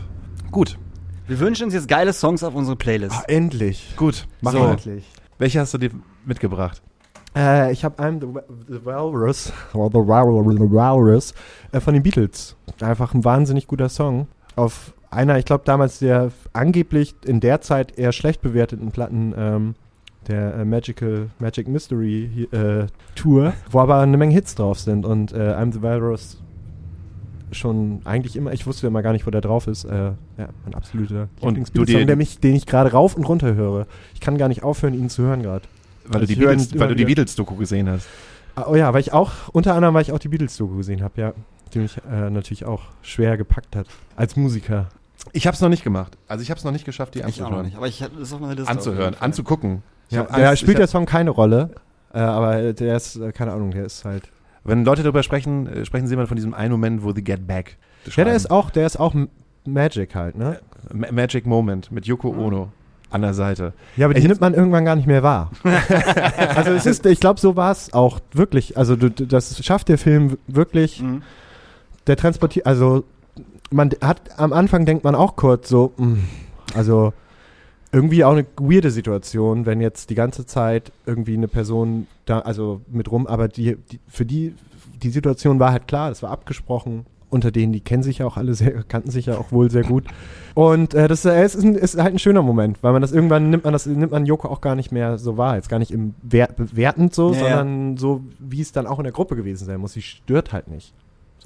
Gut, 0.51 0.77
Wir 1.27 1.39
wünschen 1.39 1.65
uns 1.65 1.73
jetzt 1.73 1.87
geile 1.87 2.13
Songs 2.13 2.43
auf 2.43 2.53
unsere 2.55 2.75
Playlist. 2.77 3.15
Ah, 3.15 3.23
endlich. 3.27 3.93
gut. 3.97 4.27
Machen 4.41 4.57
So. 4.57 4.63
wir. 4.63 4.71
Endlich. 4.71 5.05
Welche 5.39 5.59
hast 5.59 5.73
du 5.73 5.77
dir 5.77 5.89
mitgebracht? 6.25 6.81
Äh, 7.37 7.71
ich 7.71 7.85
habe 7.85 7.99
einen 8.03 8.19
The, 8.19 8.27
The 8.67 8.85
Walrus, 8.85 9.53
oder 9.73 9.89
The 10.01 10.07
Wal- 10.07 10.51
The 10.57 10.71
Walrus 10.71 11.33
äh, 11.71 11.79
von 11.79 11.93
den 11.93 12.03
Beatles. 12.03 12.55
Einfach 12.81 13.13
ein 13.13 13.23
wahnsinnig 13.23 13.67
guter 13.67 13.89
Song. 13.89 14.27
Auf 14.55 14.93
einer, 15.11 15.37
ich 15.37 15.45
glaube 15.45 15.63
damals 15.65 15.99
der 15.99 16.31
angeblich 16.53 17.15
in 17.25 17.39
der 17.39 17.61
Zeit 17.61 17.97
eher 17.97 18.11
schlecht 18.11 18.41
bewerteten 18.41 18.91
Platten 18.91 19.33
ähm, 19.37 19.75
der 20.27 20.55
äh, 20.55 20.65
Magical 20.65 21.29
Magic 21.39 21.67
Mystery 21.67 22.47
äh, 22.51 22.87
Tour, 23.15 23.53
wo 23.71 23.79
aber 23.79 23.99
eine 23.99 24.17
Menge 24.17 24.33
Hits 24.33 24.55
drauf 24.55 24.79
sind 24.79 25.05
und 25.05 25.31
äh, 25.31 25.53
I'm 25.53 25.71
the 25.73 25.81
Walrus 25.81 26.41
schon 27.51 28.01
eigentlich 28.03 28.35
immer, 28.35 28.51
ich 28.51 28.67
wusste 28.67 28.87
immer 28.87 29.01
gar 29.01 29.13
nicht, 29.13 29.25
wo 29.25 29.31
der 29.31 29.39
drauf 29.39 29.67
ist. 29.67 29.85
Äh, 29.85 30.11
ja, 30.37 30.49
mein 30.65 30.75
absoluter 30.75 31.29
mich, 32.17 32.39
den 32.39 32.55
ich 32.55 32.65
gerade 32.65 32.91
rauf 32.91 33.15
und 33.15 33.23
runter 33.23 33.55
höre. 33.55 33.87
Ich 34.13 34.19
kann 34.19 34.37
gar 34.37 34.49
nicht 34.49 34.63
aufhören, 34.63 34.93
ihn 34.93 35.09
zu 35.09 35.23
hören 35.23 35.41
gerade. 35.43 35.63
Weil 36.07 36.21
du 36.21 36.27
die 36.27 36.35
Beatles, 36.35 36.77
weil 36.79 36.87
du 36.89 36.95
die. 36.95 37.05
Beatles-Doku 37.05 37.55
gesehen 37.55 37.89
hast. 37.89 38.07
Ah, 38.55 38.65
Oh 38.67 38.75
ja, 38.75 38.93
weil 38.93 39.01
ich 39.01 39.13
auch, 39.13 39.31
unter 39.53 39.75
anderem, 39.75 39.93
weil 39.93 40.01
ich 40.01 40.11
auch 40.11 40.19
die 40.19 40.29
Beatles-Doku 40.29 40.77
gesehen 40.77 41.01
habe, 41.03 41.19
ja. 41.21 41.33
Die 41.73 41.79
mich 41.79 41.97
äh, 42.09 42.29
natürlich 42.29 42.65
auch 42.65 42.83
schwer 43.01 43.35
gepackt 43.37 43.75
hat. 43.75 43.87
Als 44.15 44.35
Musiker. 44.37 44.87
Ich 45.33 45.45
habe 45.47 45.55
es 45.55 45.61
noch 45.61 45.67
nicht 45.69 45.83
gemacht. 45.83 46.17
Also 46.27 46.41
ich 46.41 46.49
habe 46.49 46.57
es 46.57 46.63
noch 46.63 46.71
nicht 46.71 46.85
geschafft, 46.85 47.15
die 47.15 47.19
Ich 47.19 47.25
auch 47.25 47.29
noch 47.29 47.45
anzuhören. 47.47 47.65
nicht, 47.65 47.75
aber 47.77 47.87
ich 47.87 48.01
hab- 48.01 48.13
das 48.13 48.21
ist 48.29 48.33
auf 48.33 48.39
meiner 48.39 48.55
Liste. 48.55 48.71
Anzuhören, 48.71 49.15
anzugucken. 49.19 49.83
Ja, 50.09 50.23
da 50.23 50.55
spielt 50.55 50.77
der 50.77 50.87
Song 50.87 51.05
keine 51.05 51.31
Rolle. 51.31 51.71
Äh, 52.13 52.19
aber 52.19 52.71
der 52.71 52.95
ist, 52.95 53.17
äh, 53.17 53.33
keine 53.33 53.51
Ahnung, 53.51 53.71
der 53.71 53.85
ist 53.85 54.05
halt. 54.05 54.29
Wenn 54.63 54.85
Leute 54.85 55.03
darüber 55.03 55.23
sprechen, 55.23 55.67
äh, 55.67 55.85
sprechen 55.85 56.07
sie 56.07 56.13
immer 56.13 56.27
von 56.27 56.37
diesem 56.37 56.53
einen 56.53 56.71
Moment, 56.71 57.03
wo 57.03 57.11
sie 57.13 57.21
Get 57.23 57.45
Back 57.45 57.77
Ja, 58.15 58.23
der 58.23 58.33
ist 58.35 58.49
auch, 58.49 58.69
der 58.69 58.85
ist 58.85 58.97
auch 58.97 59.13
Magic 59.65 60.15
halt, 60.15 60.37
ne? 60.37 60.61
Ma- 60.93 61.11
Magic 61.11 61.45
Moment 61.45 61.91
mit 61.91 62.05
Yoko 62.05 62.29
Ono 62.29 62.71
an 63.09 63.21
der 63.21 63.33
Seite. 63.33 63.73
Ja, 63.95 64.05
aber 64.05 64.13
die 64.13 64.19
Echt? 64.19 64.27
nimmt 64.27 64.41
man 64.41 64.53
irgendwann 64.53 64.85
gar 64.85 64.95
nicht 64.95 65.07
mehr 65.07 65.23
wahr. 65.23 65.51
also 66.55 66.71
es 66.71 66.85
ist, 66.85 67.05
ich 67.05 67.19
glaube, 67.19 67.39
so 67.39 67.55
war 67.55 67.71
es 67.71 67.93
auch 67.93 68.19
wirklich. 68.33 68.77
Also 68.77 68.95
du, 68.95 69.09
du- 69.09 69.25
das 69.25 69.63
schafft 69.65 69.87
der 69.89 69.97
Film 69.97 70.37
wirklich. 70.47 71.01
Mhm. 71.01 71.21
Der 72.07 72.15
transportiert, 72.17 72.65
also 72.65 73.03
man 73.69 73.91
hat 74.01 74.21
am 74.39 74.53
Anfang 74.53 74.85
denkt 74.85 75.03
man 75.03 75.13
auch 75.15 75.35
kurz 75.35 75.67
so, 75.69 75.93
mh, 75.97 76.17
also 76.73 77.11
irgendwie 77.91 78.23
auch 78.23 78.31
eine 78.33 78.45
weirde 78.57 78.91
Situation, 78.91 79.65
wenn 79.65 79.81
jetzt 79.81 80.09
die 80.09 80.15
ganze 80.15 80.45
Zeit 80.45 80.91
irgendwie 81.05 81.33
eine 81.35 81.47
Person 81.47 82.07
da, 82.25 82.39
also 82.39 82.81
mit 82.91 83.09
rum, 83.11 83.27
aber 83.27 83.47
die, 83.47 83.75
die 83.91 83.99
für 84.07 84.25
die, 84.25 84.53
die 85.01 85.09
Situation 85.09 85.59
war 85.59 85.71
halt 85.71 85.87
klar, 85.87 86.09
das 86.09 86.21
war 86.23 86.31
abgesprochen. 86.31 87.05
Unter 87.29 87.51
denen, 87.51 87.73
die 87.73 87.81
kennen 87.81 88.03
sich 88.03 88.19
ja 88.19 88.25
auch 88.25 88.37
alle 88.37 88.53
sehr, 88.53 88.83
kannten 88.83 89.11
sich 89.11 89.25
ja 89.25 89.37
auch 89.37 89.51
wohl 89.51 89.69
sehr 89.69 89.83
gut. 89.83 90.05
Und 90.53 90.93
äh, 90.93 91.07
das 91.07 91.25
äh, 91.25 91.43
ist, 91.43 91.61
ein, 91.61 91.75
ist 91.75 91.97
halt 91.97 92.13
ein 92.13 92.19
schöner 92.19 92.41
Moment, 92.41 92.81
weil 92.81 92.93
man 92.93 93.01
das 93.01 93.11
irgendwann 93.11 93.49
nimmt 93.49 93.65
man 93.65 93.73
das, 93.73 93.85
nimmt 93.85 94.11
man 94.11 94.25
Joko 94.25 94.47
auch 94.47 94.61
gar 94.61 94.75
nicht 94.75 94.91
mehr 94.91 95.17
so 95.17 95.37
wahr. 95.37 95.55
Jetzt 95.55 95.67
gar 95.69 95.79
nicht 95.79 95.91
im 95.91 96.15
Wer 96.21 96.47
bewertend 96.47 97.13
so, 97.13 97.33
Ja, 97.33 97.39
ja. 97.39 97.57
sondern 97.57 97.97
so, 97.97 98.21
wie 98.39 98.61
es 98.61 98.71
dann 98.71 98.87
auch 98.87 98.99
in 98.99 99.03
der 99.03 99.11
Gruppe 99.13 99.35
gewesen 99.35 99.65
sein 99.65 99.79
muss. 99.79 99.93
Sie 99.93 100.01
stört 100.01 100.53
halt 100.53 100.69
nicht. 100.69 100.93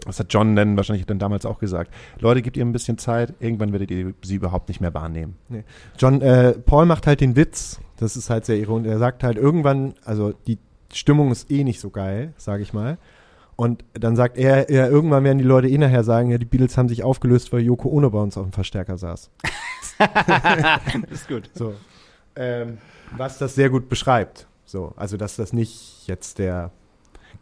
Das 0.05 0.19
hat 0.19 0.27
John 0.29 0.55
Lennon 0.55 0.77
wahrscheinlich 0.77 1.05
dann 1.05 1.19
damals 1.19 1.45
auch 1.45 1.59
gesagt. 1.59 1.91
Leute, 2.19 2.41
gebt 2.41 2.57
ihr 2.57 2.65
ein 2.65 2.71
bisschen 2.71 2.97
Zeit, 2.97 3.33
irgendwann 3.39 3.71
werdet 3.71 3.91
ihr 3.91 4.13
sie 4.23 4.35
überhaupt 4.35 4.69
nicht 4.69 4.81
mehr 4.81 4.93
wahrnehmen. 4.93 5.35
John, 5.97 6.21
äh, 6.21 6.53
Paul 6.53 6.85
macht 6.85 7.07
halt 7.07 7.21
den 7.21 7.35
Witz, 7.35 7.79
das 7.97 8.15
ist 8.15 8.29
halt 8.29 8.45
sehr 8.45 8.57
ironisch. 8.57 8.89
Er 8.89 8.97
sagt 8.97 9.23
halt 9.23 9.37
irgendwann, 9.37 9.93
also 10.05 10.33
die 10.47 10.57
Stimmung 10.91 11.31
ist 11.31 11.51
eh 11.51 11.63
nicht 11.63 11.79
so 11.79 11.89
geil, 11.89 12.33
sage 12.37 12.63
ich 12.63 12.73
mal. 12.73 12.97
Und 13.61 13.85
dann 13.93 14.15
sagt 14.15 14.39
er, 14.39 14.71
ja, 14.71 14.87
irgendwann 14.87 15.23
werden 15.23 15.37
die 15.37 15.43
Leute 15.43 15.69
eh 15.69 15.77
nachher 15.77 16.03
sagen, 16.03 16.31
ja, 16.31 16.39
die 16.39 16.45
Beatles 16.45 16.79
haben 16.79 16.89
sich 16.89 17.03
aufgelöst, 17.03 17.53
weil 17.53 17.61
Yoko 17.61 17.89
Ono 17.89 18.09
bei 18.09 18.17
uns 18.17 18.35
auf 18.35 18.43
dem 18.43 18.53
Verstärker 18.53 18.97
saß. 18.97 19.29
ist 21.11 21.27
gut. 21.27 21.47
So. 21.53 21.75
Ähm, 22.35 22.79
was 23.15 23.37
das 23.37 23.53
sehr 23.53 23.69
gut 23.69 23.87
beschreibt. 23.87 24.47
So, 24.65 24.93
also 24.95 25.15
dass 25.15 25.35
das 25.35 25.53
nicht 25.53 26.07
jetzt 26.07 26.39
der, 26.39 26.71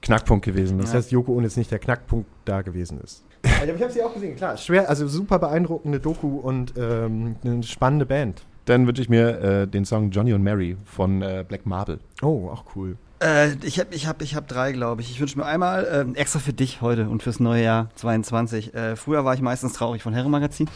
Knackpunkt 0.01 0.43
gewesen 0.43 0.81
ist. 0.81 0.93
das 0.93 1.09
Yoko 1.09 1.31
Ono 1.31 1.43
jetzt 1.43 1.55
nicht 1.55 1.71
der 1.71 1.79
Knackpunkt 1.79 2.29
da 2.43 2.63
gewesen 2.63 2.99
ist. 2.99 3.23
Aber 3.61 3.73
ich 3.73 3.81
habe 3.81 3.93
sie 3.93 4.03
auch 4.03 4.13
gesehen, 4.13 4.35
klar. 4.35 4.57
Schwer, 4.57 4.89
also 4.89 5.07
super 5.07 5.39
beeindruckende 5.39 6.01
Doku 6.01 6.35
und 6.39 6.73
ähm, 6.77 7.37
eine 7.45 7.63
spannende 7.63 8.05
Band. 8.05 8.43
Dann 8.65 8.85
wünsche 8.85 9.01
ich 9.01 9.07
mir 9.07 9.39
äh, 9.39 9.67
den 9.69 9.85
Song 9.85 10.11
Johnny 10.11 10.33
und 10.33 10.43
Mary 10.43 10.75
von 10.83 11.21
äh, 11.21 11.45
Black 11.47 11.65
Marble. 11.65 11.99
Oh, 12.21 12.49
auch 12.49 12.65
cool. 12.75 12.97
Äh, 13.21 13.53
ich 13.63 13.79
habe 13.79 13.93
ich 13.93 14.07
hab, 14.07 14.21
ich 14.21 14.35
hab 14.35 14.47
drei, 14.47 14.71
glaube 14.71 15.01
ich. 15.01 15.11
Ich 15.11 15.19
wünsche 15.19 15.37
mir 15.37 15.45
einmal 15.45 15.87
ähm, 15.91 16.15
extra 16.15 16.39
für 16.39 16.53
dich 16.53 16.81
heute 16.81 17.09
und 17.09 17.23
fürs 17.23 17.39
neue 17.39 17.63
Jahr 17.63 17.89
22. 17.95 18.73
Äh, 18.73 18.95
früher 18.95 19.25
war 19.25 19.33
ich 19.33 19.41
meistens 19.41 19.73
traurig 19.73 20.01
von 20.01 20.13
Herrenmagazin. 20.13 20.69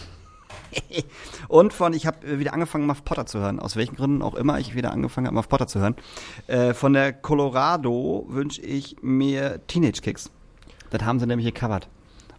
und 1.48 1.74
von, 1.74 1.94
ich 1.94 2.06
habe 2.06 2.40
wieder 2.40 2.54
angefangen, 2.54 2.86
Muff 2.86 3.04
Potter 3.06 3.26
zu 3.26 3.40
hören. 3.40 3.60
Aus 3.60 3.76
welchen 3.76 3.96
Gründen 3.96 4.22
auch 4.22 4.36
immer 4.36 4.60
ich 4.60 4.76
wieder 4.76 4.92
angefangen 4.92 5.28
habe, 5.28 5.36
Muff 5.36 5.50
Potter 5.50 5.68
zu 5.68 5.80
hören. 5.80 5.96
Äh, 6.48 6.74
von 6.74 6.94
der 6.94 7.14
Colorado 7.14 8.26
wünsche 8.30 8.62
ich 8.62 8.98
mir 9.02 9.62
Teenage 9.68 10.02
Kicks. 10.02 10.32
Das 10.90 11.04
haben 11.04 11.20
sie 11.20 11.28
nämlich 11.28 11.48
gecovert. 11.54 11.88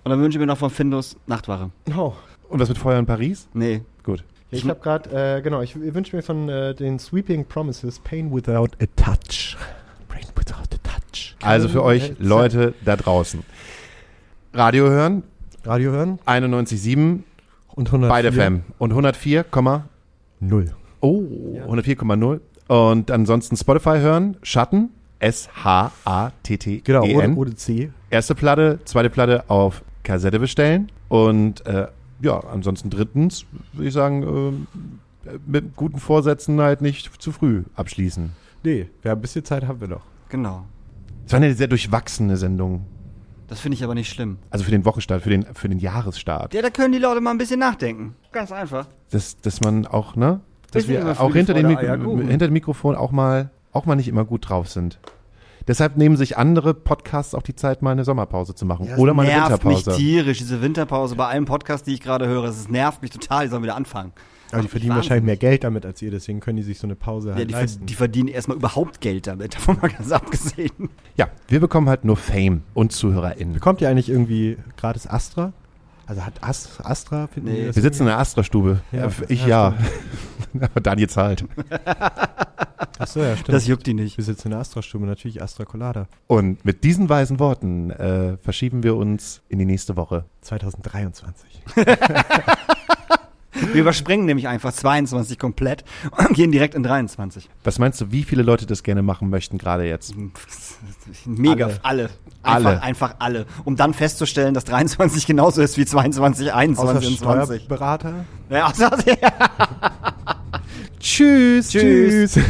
Und 0.05 0.11
dann 0.11 0.21
wünsche 0.21 0.37
ich 0.37 0.41
mir 0.41 0.47
noch 0.47 0.59
von 0.59 0.71
Findus 0.71 1.17
Nachtwache. 1.27 1.71
Oh, 1.97 2.13
Und 2.49 2.61
was 2.61 2.69
mit 2.69 2.79
Feuer 2.79 2.99
in 2.99 3.07
Paris? 3.07 3.49
Nee. 3.55 3.83
Gut. 4.03 4.23
Ich 4.51 4.69
habe 4.69 4.79
gerade, 4.81 5.39
äh, 5.39 5.43
genau, 5.43 5.63
ich 5.63 5.75
wünsche 5.75 6.15
mir 6.15 6.23
von 6.23 6.49
äh, 6.49 6.75
den 6.75 6.99
Sweeping 6.99 7.45
Promises 7.47 7.99
Pain 7.99 8.33
Without 8.33 8.69
a 8.81 8.87
Touch. 8.95 9.57
Pain 10.09 10.25
Without 10.37 10.75
a 10.75 10.79
Touch. 10.83 11.34
Also 11.45 11.69
für 11.69 11.83
euch 11.83 12.11
Äh, 12.11 12.15
Leute 12.19 12.75
da 12.85 12.97
draußen. 12.97 13.43
Radio 14.53 14.89
hören, 14.89 15.23
Radio 15.65 15.91
hören 15.93 16.19
91,7 16.27 17.21
und 17.75 17.87
104. 17.89 18.09
bei 18.09 18.23
der 18.23 18.33
FM. 18.33 18.63
Und 18.79 18.91
104, 18.93 19.45
Null. 20.41 20.73
oh, 21.01 21.23
104,0. 21.69 22.41
Und 22.69 23.11
ansonsten 23.11 23.57
Spotify 23.57 23.99
hören, 23.99 24.37
Schatten, 24.43 24.91
S-H-A-T-T-E-N. 25.19 26.83
Genau, 26.85 27.05
oder, 27.05 27.37
oder 27.37 27.57
C. 27.57 27.91
Erste 28.11 28.35
Platte, 28.35 28.79
zweite 28.85 29.11
Platte 29.11 29.45
auf 29.49 29.83
Kassette 30.03 30.39
bestellen. 30.39 30.91
Und 31.09 31.67
äh, 31.67 31.89
ja, 32.21 32.39
ansonsten 32.41 32.91
drittens 32.91 33.45
würde 33.73 33.89
ich 33.89 33.95
sagen, 33.95 34.23
ähm, 34.23 34.67
mit 35.47 35.77
guten 35.77 35.99
Vorsätzen 35.99 36.61
halt 36.61 36.81
nicht 36.81 37.11
zu 37.21 37.33
früh 37.33 37.65
abschließen. 37.77 38.33
Nee, 38.63 38.89
wir 39.03 39.11
haben 39.11 39.19
ein 39.19 39.23
bisschen 39.23 39.45
Zeit 39.45 39.67
haben 39.67 39.81
wir 39.81 39.89
noch. 39.89 40.03
Genau. 40.29 40.65
Es 41.27 41.33
war 41.33 41.39
eine 41.39 41.55
sehr 41.55 41.69
durchwachsene 41.69 42.37
Sendung. 42.37 42.87
Das 43.47 43.61
finde 43.61 43.77
ich 43.77 43.85
aber 43.85 43.95
nicht 43.95 44.11
schlimm. 44.11 44.39
Also 44.51 44.65
für 44.65 44.71
den 44.71 44.85
Wochenstart, 44.85 45.23
für 45.23 45.31
den, 45.31 45.45
für 45.55 45.69
den 45.69 45.79
Jahresstart. 45.79 46.55
Ja, 46.55 46.63
da 46.63 46.71
können 46.71 46.93
die 46.93 46.99
Leute 46.99 47.21
mal 47.21 47.31
ein 47.31 47.39
bisschen 47.39 47.61
nachdenken. 47.61 48.17
Ganz 48.33 48.53
einfach. 48.53 48.89
Dass, 49.11 49.37
dass 49.41 49.61
man 49.61 49.87
auch, 49.87 50.17
ne? 50.17 50.41
Dass 50.73 50.89
wir 50.89 51.21
auch 51.21 51.33
hinter 51.33 51.55
dem, 51.55 51.67
Eierkuchen. 51.67 52.29
hinter 52.29 52.49
dem 52.49 52.53
Mikrofon 52.53 52.97
auch 52.97 53.13
mal, 53.13 53.51
auch 53.73 53.87
mal 53.87 53.95
nicht 53.97 54.09
immer 54.09 54.25
gut 54.25 54.49
drauf 54.49 54.69
sind. 54.69 54.99
Deshalb 55.67 55.97
nehmen 55.97 56.17
sich 56.17 56.37
andere 56.37 56.75
Podcasts 56.75 57.35
auch 57.35 57.43
die 57.43 57.55
Zeit, 57.55 57.81
mal 57.81 57.93
eine 57.93 58.05
Sommerpause 58.05 58.55
zu 58.55 58.67
machen. 58.67 58.87
Ja, 58.87 58.97
Oder 58.97 59.15
mal 59.15 59.23
eine 59.23 59.33
nervt 59.33 59.65
mich 59.65 59.79
Winterpause. 59.79 59.97
tierisch, 59.97 60.39
diese 60.39 60.61
Winterpause 60.61 61.17
bei 61.17 61.27
allen 61.27 61.47
Podcasts, 61.47 61.85
die 61.85 61.95
ich 61.95 62.01
gerade 62.01 62.27
höre. 62.27 62.45
Es 62.45 62.69
nervt 62.69 63.01
mich 63.03 63.11
total, 63.13 63.45
die 63.45 63.51
sollen 63.51 63.63
wieder 63.63 63.77
anfangen. 63.77 64.13
Aber 64.55 64.63
die 64.63 64.69
verdienen 64.69 64.91
mich 64.97 65.05
wahrscheinlich 65.05 65.25
mehr 65.25 65.37
Geld 65.37 65.65
damit 65.65 65.85
als 65.87 66.01
ihr, 66.03 66.11
deswegen 66.11 66.41
können 66.41 66.57
die 66.57 66.63
sich 66.63 66.79
so 66.79 66.87
eine 66.87 66.95
Pause 66.97 67.31
Ja, 67.31 67.35
halt 67.37 67.49
die, 67.51 67.53
leisten. 67.53 67.87
die 67.87 67.95
verdienen 67.95 68.29
erstmal 68.29 68.57
überhaupt 68.57 69.01
Geld 69.01 69.27
damit, 69.27 69.55
davon 69.57 69.79
mal 69.81 69.89
ganz 69.91 70.11
abgesehen. 70.13 70.89
Ja, 71.17 71.29
wir 71.49 71.61
bekommen 71.61 71.89
halt 71.89 72.05
nur 72.05 72.17
Fame 72.17 72.63
und 72.75 72.93
ZuhörerInnen. 72.93 73.55
Bekommt 73.55 73.81
ihr 73.81 73.89
eigentlich 73.89 74.09
irgendwie 74.09 74.57
gratis 74.77 75.07
Astra? 75.07 75.53
Also 76.07 76.21
hat 76.23 76.35
Ast 76.43 76.85
Astra, 76.85 77.29
finden 77.29 77.51
Nee. 77.51 77.65
Wir 77.75 77.83
sitzen 77.83 78.03
in 78.03 78.09
der 78.09 78.19
Astra-Stube. 78.19 78.81
Ja, 78.93 79.07
Äh, 79.07 79.11
ich 79.29 79.47
ja, 79.47 79.71
ja. 79.71 79.75
Aber 80.61 80.81
Daniel 80.83 81.09
zahlt. 81.09 81.47
Achso, 82.99 83.21
ja, 83.23 83.35
stimmt. 83.37 83.55
Das 83.55 83.67
juckt 83.67 83.87
die 83.87 83.95
nicht. 83.95 84.19
wir 84.19 84.25
sitzen 84.25 84.49
in 84.49 84.51
der 84.51 84.61
Astra-Stube, 84.61 85.07
natürlich 85.07 85.43
Astra 85.43 85.65
Colada. 85.65 86.07
Und 86.27 86.63
mit 86.65 86.85
diesen 86.85 87.09
weisen 87.09 87.39
Worten 87.41 87.91
äh, 87.91 88.37
verschieben 88.43 88.83
wir 88.83 88.97
uns 88.97 89.41
in 89.49 89.59
die 89.59 89.65
nächste 89.65 89.97
Woche. 89.97 90.27
2023. 90.43 91.63
Wir 93.73 93.81
überspringen 93.81 94.27
nämlich 94.27 94.49
einfach 94.49 94.73
22 94.73 95.39
komplett 95.39 95.85
und 96.17 96.35
gehen 96.35 96.53
direkt 96.53 96.75
in 96.75 96.83
23. 96.83 97.49
Was 97.63 97.79
meinst 97.79 98.01
du, 98.01 98.11
wie 98.11 98.25
viele 98.25 98.43
Leute 98.43 98.67
das 98.67 98.83
gerne 98.83 99.03
machen 99.03 99.31
möchten, 99.31 99.59
gerade 99.59 99.85
jetzt? 99.85 100.15
Mega, 101.25 101.67
Alle. 101.67 101.79
alle. 101.83 102.11
Alle. 102.43 102.69
Einfach, 102.69 102.83
einfach 102.83 103.15
alle. 103.21 103.47
Um 103.65 103.77
dann 103.77 103.95
festzustellen, 103.95 104.55
dass 104.55 104.65
23 104.65 105.27
genauso 105.27 105.63
ist 105.63 105.79
wie 105.79 105.87
22, 105.87 106.49
Außer 106.49 106.57
21 106.57 107.09
und 107.09 107.19
20. 107.19 107.63
Steuerberater. 107.63 108.25
Ja, 108.51 108.67
außer, 108.67 108.91
Tschüss. 111.01 111.71
Tschüss. 111.71 112.35
Tschüss. 112.35 112.45